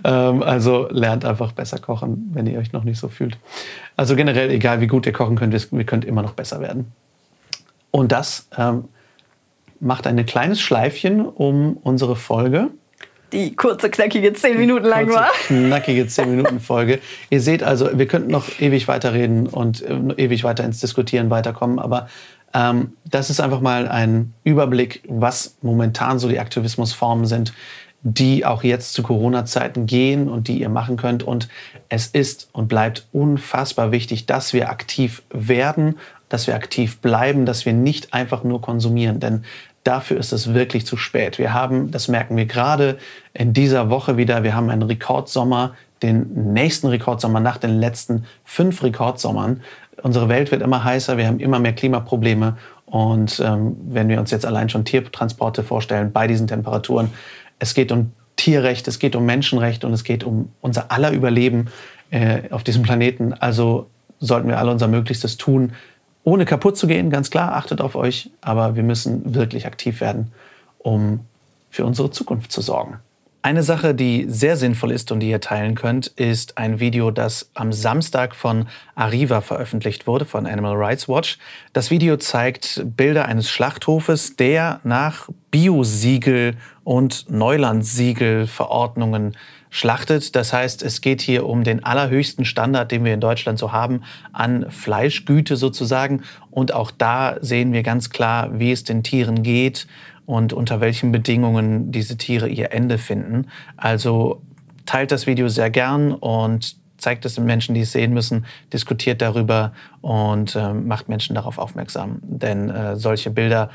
Ähm, 0.03 0.43
also 0.43 0.89
lernt 0.91 1.25
einfach 1.25 1.53
besser 1.53 1.79
kochen, 1.79 2.31
wenn 2.33 2.45
ihr 2.47 2.59
euch 2.59 2.73
noch 2.73 2.83
nicht 2.83 2.99
so 2.99 3.09
fühlt. 3.09 3.39
Also 3.97 4.17
generell, 4.17 4.51
egal 4.51 4.81
wie 4.81 4.89
gut 4.89 5.07
ihr 5.07 5.13
kochen 5.13 5.37
könnt, 5.37 5.55
ihr 5.55 5.85
könnt 5.85 6.05
immer 6.05 6.23
noch 6.23 6.33
besser 6.33 6.61
werden. 6.61 6.91
Und 7.93 8.11
das 8.11 8.49
ähm, 8.59 8.89
macht 9.79 10.09
ein 10.09 10.27
kleines 10.27 10.61
Schleifchen 10.61 11.25
um 11.25 11.77
unsere 11.77 12.17
Folge 12.17 12.71
die 13.33 13.55
kurze, 13.57 13.91
knackige 13.91 14.33
10 14.33 14.59
Minuten 14.59 14.87
lang 14.87 15.07
kurze, 15.07 15.19
war. 15.19 15.31
Knackige 15.47 16.07
10 16.07 16.31
Minuten 16.31 16.61
Folge. 16.61 17.01
Ihr 17.31 17.41
seht 17.41 17.63
also, 17.63 17.91
wir 17.93 18.07
könnten 18.07 18.31
noch 18.31 18.61
ewig 18.61 18.89
weiterreden 18.89 19.47
und 19.47 19.83
äh, 19.83 19.95
ewig 20.17 20.45
weiter 20.45 20.65
ins 20.65 20.81
Diskutieren 20.81 21.31
weiterkommen, 21.31 21.79
aber 21.79 22.09
ähm, 22.53 22.93
das 23.05 23.31
ist 23.31 23.41
einfach 23.41 23.61
mal 23.61 23.89
ein 23.89 24.35
Überblick, 24.45 25.03
was 25.09 25.57
momentan 25.63 26.19
so 26.19 26.29
die 26.29 26.41
Aktivismusformen 26.41 27.27
sind, 27.27 27.53
die 28.03 28.47
auch 28.47 28.63
jetzt 28.63 28.95
zu 28.95 29.03
Corona-Zeiten 29.03 29.87
gehen 29.87 30.29
und 30.29 30.49
die 30.49 30.61
ihr 30.61 30.71
machen 30.71 30.97
könnt. 30.97 31.23
Und 31.23 31.49
es 31.89 32.07
ist 32.07 32.49
und 32.53 32.69
bleibt 32.69 33.07
unfassbar 33.13 33.93
wichtig, 33.93 34.27
dass 34.27 34.53
wir 34.53 34.71
aktiv 34.71 35.23
werden, 35.31 35.99
dass 36.29 36.47
wir 36.47 36.55
aktiv 36.55 36.99
bleiben, 36.99 37.45
dass 37.45 37.67
wir 37.67 37.73
nicht 37.73 38.15
einfach 38.15 38.43
nur 38.43 38.63
konsumieren. 38.63 39.21
Denn 39.21 39.45
dafür 39.85 40.19
ist 40.19 40.33
es 40.33 40.53
wirklich 40.53 40.87
zu 40.87 40.97
spät. 40.97 41.39
Wir 41.39 41.53
haben, 41.53 41.91
das 41.91 42.09
merken 42.09 42.37
wir 42.37 42.47
gerade 42.47 42.99
in 43.33 43.53
dieser 43.53 43.91
Woche 43.91 44.17
wieder, 44.17 44.43
wir 44.43 44.55
haben 44.55 44.71
einen 44.71 44.83
Rekordsommer, 44.83 45.75
den 46.03 46.53
nächsten 46.53 46.87
Rekordsommer 46.89 47.41
nach 47.41 47.59
den 47.59 47.79
letzten 47.79 48.25
fünf 48.45 48.83
Rekordsommern. 48.83 49.63
Unsere 50.03 50.29
Welt 50.29 50.51
wird 50.51 50.63
immer 50.63 50.83
heißer, 50.85 51.17
wir 51.17 51.27
haben 51.27 51.41
immer 51.41 51.59
mehr 51.59 51.75
Klimaprobleme. 51.75 52.57
Und 52.87 53.41
ähm, 53.45 53.77
wenn 53.89 54.09
wir 54.09 54.19
uns 54.19 54.31
jetzt 54.31 54.47
allein 54.47 54.69
schon 54.69 54.85
Tiertransporte 54.85 55.63
vorstellen 55.63 56.11
bei 56.13 56.27
diesen 56.27 56.47
Temperaturen, 56.47 57.11
es 57.59 57.75
geht 57.75 57.93
um 57.93 58.13
Tierrecht, 58.37 58.89
es 58.89 58.99
geht 58.99 59.15
um 59.15 59.27
Menschenrecht 59.27 59.85
und 59.85 59.93
es 59.93 60.03
geht 60.03 60.25
um 60.25 60.51
unser 60.61 60.91
aller 60.91 61.13
Überleben 61.13 61.69
äh, 62.11 62.51
auf 62.51 62.65
diesem 62.65 62.83
Planeten. 62.83 63.35
Also 63.35 63.87
sollten 64.19 64.49
wir 64.49 64.59
alle 64.59 64.71
unser 64.71 64.89
Möglichstes 64.89 65.37
tun, 65.37 65.73
ohne 66.25 66.45
kaputt 66.45 66.77
zu 66.77 66.87
gehen, 66.87 67.11
ganz 67.11 67.31
klar, 67.31 67.55
achtet 67.55 67.81
auf 67.81 67.97
euch, 67.97 68.31
aber 68.41 68.77
wir 68.77 68.83
müssen 68.83 69.35
wirklich 69.35 69.67
aktiv 69.67 70.01
werden, 70.01 70.33
um 70.79 71.21
für 71.71 71.85
unsere 71.85 72.11
Zukunft 72.11 72.53
zu 72.53 72.61
sorgen. 72.61 72.99
Eine 73.43 73.63
Sache, 73.63 73.95
die 73.95 74.27
sehr 74.29 74.59
sinnvoll 74.59 74.93
ist 74.93 75.11
und 75.13 75.21
die 75.21 75.31
ihr 75.31 75.41
teilen 75.41 75.75
könnt, 75.75 76.09
ist 76.09 76.59
ein 76.59 76.79
Video, 76.79 77.11
das 77.11 77.49
am 77.55 77.73
Samstag 77.73 78.35
von 78.35 78.69
Arriva 78.95 79.41
veröffentlicht 79.41 80.07
wurde, 80.07 80.27
von 80.27 80.47
Animal 80.47 80.77
Rights 80.77 81.09
Watch. 81.09 81.39
Das 81.73 81.91
Video 81.91 82.19
zeigt 82.19 82.83
Bilder 82.85 83.25
eines 83.25 83.49
Schlachthofes, 83.49 84.37
der 84.37 84.81
nach 84.85 85.31
Biosiegel 85.51 86.59
und 86.85 87.31
Neulandsiegel-Verordnungen 87.31 89.35
schlachtet. 89.71 90.37
Das 90.37 90.53
heißt, 90.53 90.83
es 90.83 91.01
geht 91.01 91.23
hier 91.23 91.47
um 91.47 91.65
den 91.65 91.85
allerhöchsten 91.85 92.45
Standard, 92.45 92.91
den 92.91 93.05
wir 93.05 93.15
in 93.15 93.21
Deutschland 93.21 93.59
so 93.59 93.73
haben, 93.73 94.03
an 94.33 94.67
Fleischgüte 94.71 95.57
sozusagen. 95.57 96.23
Und 96.51 96.75
auch 96.75 96.91
da 96.91 97.37
sehen 97.41 97.73
wir 97.73 97.83
ganz 97.83 98.11
klar, 98.11 98.59
wie 98.59 98.73
es 98.73 98.85
den 98.85 99.03
Tieren 99.03 99.43
geht 99.43 99.87
und 100.27 100.53
unter 100.53 100.81
welchen 100.81 101.13
Bedingungen 101.13 101.93
diese 101.93 102.17
Tiere 102.17 102.49
ihr 102.49 102.73
Ende 102.73 102.99
finden. 102.99 103.47
Also 103.77 104.43
teilt 104.87 105.13
das 105.13 105.27
Video 105.27 105.49
sehr 105.49 105.71
gern 105.71 106.13
und 106.13 106.77
zeigt 106.99 107.25
es 107.25 107.37
den 107.37 107.47
Menschen, 107.47 107.75
die 107.75 107.81
es 107.81 107.93
sehen 107.93 108.13
müssen, 108.13 108.45
diskutiert 108.73 109.23
darüber 109.23 109.73
und 110.03 110.55
äh, 110.55 110.75
macht 110.75 111.09
Menschen 111.09 111.35
darauf 111.35 111.59
aufmerksam. 111.59 112.21
Denn 112.23 112.71
äh, 112.71 112.97
solche 112.97 113.31
Bilder 113.31 113.71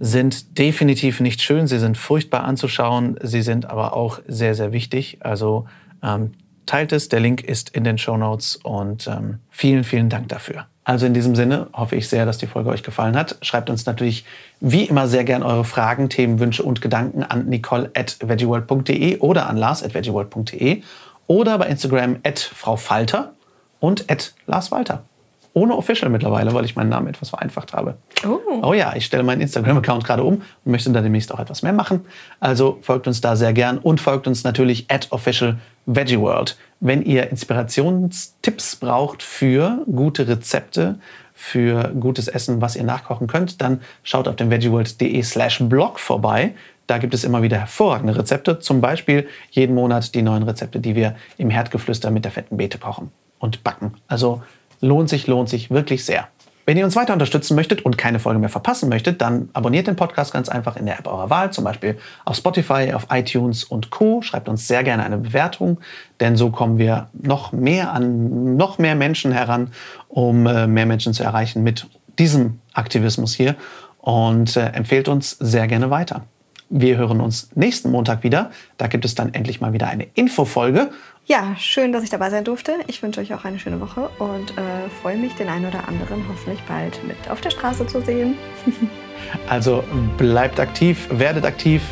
sind 0.00 0.58
definitiv 0.58 1.20
nicht 1.20 1.42
schön, 1.42 1.66
sie 1.66 1.78
sind 1.78 1.98
furchtbar 1.98 2.44
anzuschauen, 2.44 3.16
sie 3.22 3.42
sind 3.42 3.66
aber 3.66 3.94
auch 3.94 4.18
sehr, 4.26 4.54
sehr 4.54 4.72
wichtig. 4.72 5.18
Also 5.20 5.66
ähm, 6.02 6.32
teilt 6.64 6.92
es, 6.92 7.10
der 7.10 7.20
Link 7.20 7.44
ist 7.44 7.68
in 7.70 7.84
den 7.84 7.98
Show 7.98 8.16
Notes 8.16 8.56
und 8.56 9.06
ähm, 9.06 9.40
vielen, 9.50 9.84
vielen 9.84 10.08
Dank 10.08 10.28
dafür. 10.28 10.66
Also 10.84 11.04
in 11.04 11.12
diesem 11.12 11.36
Sinne 11.36 11.68
hoffe 11.74 11.96
ich 11.96 12.08
sehr, 12.08 12.24
dass 12.24 12.38
die 12.38 12.46
Folge 12.46 12.70
euch 12.70 12.82
gefallen 12.82 13.14
hat. 13.14 13.36
Schreibt 13.42 13.68
uns 13.68 13.84
natürlich 13.84 14.24
wie 14.60 14.84
immer 14.84 15.06
sehr 15.06 15.24
gern 15.24 15.42
eure 15.42 15.64
Fragen, 15.64 16.08
Themen, 16.08 16.40
Wünsche 16.40 16.62
und 16.62 16.80
Gedanken 16.80 17.22
an 17.22 17.46
nicole 17.46 17.90
at 17.94 18.16
veggieworld.de 18.20 19.18
oder 19.18 19.48
an 19.48 19.58
lars 19.58 19.82
at 19.82 19.92
veggieworld.de 19.92 20.82
oder 21.26 21.58
bei 21.58 21.66
Instagram 21.66 22.16
at 22.24 22.38
Frau 22.38 22.76
Falter 22.76 23.34
und 23.80 24.10
at 24.10 24.32
Lars 24.46 24.72
Walter 24.72 25.04
ohne 25.52 25.76
Official 25.76 26.10
mittlerweile, 26.10 26.54
weil 26.54 26.64
ich 26.64 26.76
meinen 26.76 26.90
Namen 26.90 27.08
etwas 27.08 27.30
vereinfacht 27.30 27.72
habe. 27.72 27.96
Oh, 28.26 28.38
oh 28.62 28.72
ja, 28.72 28.94
ich 28.94 29.04
stelle 29.04 29.22
meinen 29.22 29.40
Instagram-Account 29.40 30.04
gerade 30.04 30.22
um 30.22 30.42
und 30.64 30.72
möchte 30.72 30.90
da 30.90 31.00
demnächst 31.00 31.32
auch 31.32 31.40
etwas 31.40 31.62
mehr 31.62 31.72
machen. 31.72 32.04
Also 32.38 32.78
folgt 32.82 33.06
uns 33.06 33.20
da 33.20 33.36
sehr 33.36 33.52
gern 33.52 33.78
und 33.78 34.00
folgt 34.00 34.26
uns 34.26 34.44
natürlich 34.44 34.86
at 34.90 35.08
official 35.10 35.58
Veggie 35.86 36.20
World. 36.20 36.56
Wenn 36.78 37.02
ihr 37.02 37.30
Inspirationstipps 37.30 38.76
braucht 38.76 39.22
für 39.22 39.84
gute 39.90 40.28
Rezepte, 40.28 40.98
für 41.34 41.94
gutes 41.98 42.28
Essen, 42.28 42.60
was 42.60 42.76
ihr 42.76 42.84
nachkochen 42.84 43.26
könnt, 43.26 43.62
dann 43.62 43.80
schaut 44.02 44.28
auf 44.28 44.36
dem 44.36 44.50
veggieworld.de 44.50 45.22
slash 45.22 45.60
blog 45.60 45.98
vorbei. 45.98 46.54
Da 46.86 46.98
gibt 46.98 47.14
es 47.14 47.24
immer 47.24 47.42
wieder 47.42 47.56
hervorragende 47.56 48.16
Rezepte, 48.16 48.58
zum 48.58 48.80
Beispiel 48.80 49.26
jeden 49.50 49.74
Monat 49.74 50.14
die 50.14 50.22
neuen 50.22 50.42
Rezepte, 50.42 50.80
die 50.80 50.94
wir 50.94 51.16
im 51.38 51.48
Herdgeflüster 51.48 52.10
mit 52.10 52.24
der 52.24 52.32
fetten 52.32 52.58
Beete 52.58 52.78
kochen 52.78 53.10
und 53.38 53.64
backen. 53.64 53.94
Also 54.06 54.42
lohnt 54.80 55.08
sich, 55.08 55.26
lohnt 55.26 55.48
sich 55.48 55.70
wirklich 55.70 56.04
sehr. 56.04 56.28
Wenn 56.66 56.76
ihr 56.76 56.84
uns 56.84 56.94
weiter 56.94 57.14
unterstützen 57.14 57.56
möchtet 57.56 57.84
und 57.84 57.98
keine 57.98 58.20
Folge 58.20 58.38
mehr 58.38 58.48
verpassen 58.48 58.88
möchtet, 58.88 59.20
dann 59.20 59.48
abonniert 59.54 59.88
den 59.88 59.96
Podcast 59.96 60.32
ganz 60.32 60.48
einfach 60.48 60.76
in 60.76 60.86
der 60.86 60.98
App 61.00 61.08
eurer 61.08 61.28
Wahl, 61.28 61.50
zum 61.50 61.64
Beispiel 61.64 61.98
auf 62.24 62.36
Spotify, 62.36 62.92
auf 62.92 63.08
iTunes 63.10 63.64
und 63.64 63.90
Co. 63.90 64.22
Schreibt 64.22 64.48
uns 64.48 64.68
sehr 64.68 64.84
gerne 64.84 65.02
eine 65.02 65.18
Bewertung, 65.18 65.80
denn 66.20 66.36
so 66.36 66.50
kommen 66.50 66.78
wir 66.78 67.08
noch 67.20 67.50
mehr 67.50 67.92
an 67.92 68.56
noch 68.56 68.78
mehr 68.78 68.94
Menschen 68.94 69.32
heran, 69.32 69.72
um 70.08 70.46
äh, 70.46 70.68
mehr 70.68 70.86
Menschen 70.86 71.12
zu 71.12 71.24
erreichen 71.24 71.64
mit 71.64 71.88
diesem 72.20 72.60
Aktivismus 72.72 73.34
hier 73.34 73.56
und 73.98 74.56
äh, 74.56 74.66
empfehlt 74.66 75.08
uns 75.08 75.30
sehr 75.40 75.66
gerne 75.66 75.90
weiter. 75.90 76.22
Wir 76.68 76.98
hören 76.98 77.20
uns 77.20 77.50
nächsten 77.56 77.90
Montag 77.90 78.22
wieder. 78.22 78.52
Da 78.76 78.86
gibt 78.86 79.04
es 79.04 79.16
dann 79.16 79.34
endlich 79.34 79.60
mal 79.60 79.72
wieder 79.72 79.88
eine 79.88 80.06
Infofolge. 80.14 80.90
Ja, 81.30 81.54
schön, 81.56 81.92
dass 81.92 82.02
ich 82.02 82.10
dabei 82.10 82.28
sein 82.28 82.42
durfte. 82.42 82.72
Ich 82.88 83.04
wünsche 83.04 83.20
euch 83.20 83.32
auch 83.32 83.44
eine 83.44 83.60
schöne 83.60 83.80
Woche 83.80 84.10
und 84.18 84.50
äh, 84.58 84.90
freue 85.00 85.16
mich, 85.16 85.32
den 85.34 85.48
einen 85.48 85.64
oder 85.64 85.86
anderen 85.86 86.24
hoffentlich 86.28 86.60
bald 86.66 87.00
mit 87.06 87.30
auf 87.30 87.40
der 87.40 87.50
Straße 87.50 87.86
zu 87.86 88.00
sehen. 88.00 88.36
also 89.48 89.84
bleibt 90.18 90.58
aktiv, 90.58 91.06
werdet 91.12 91.44
aktiv. 91.44 91.82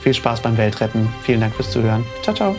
Viel 0.00 0.14
Spaß 0.14 0.42
beim 0.42 0.56
Weltretten. 0.56 1.08
Vielen 1.22 1.40
Dank 1.40 1.56
fürs 1.56 1.72
Zuhören. 1.72 2.06
Ciao, 2.22 2.36
ciao. 2.36 2.54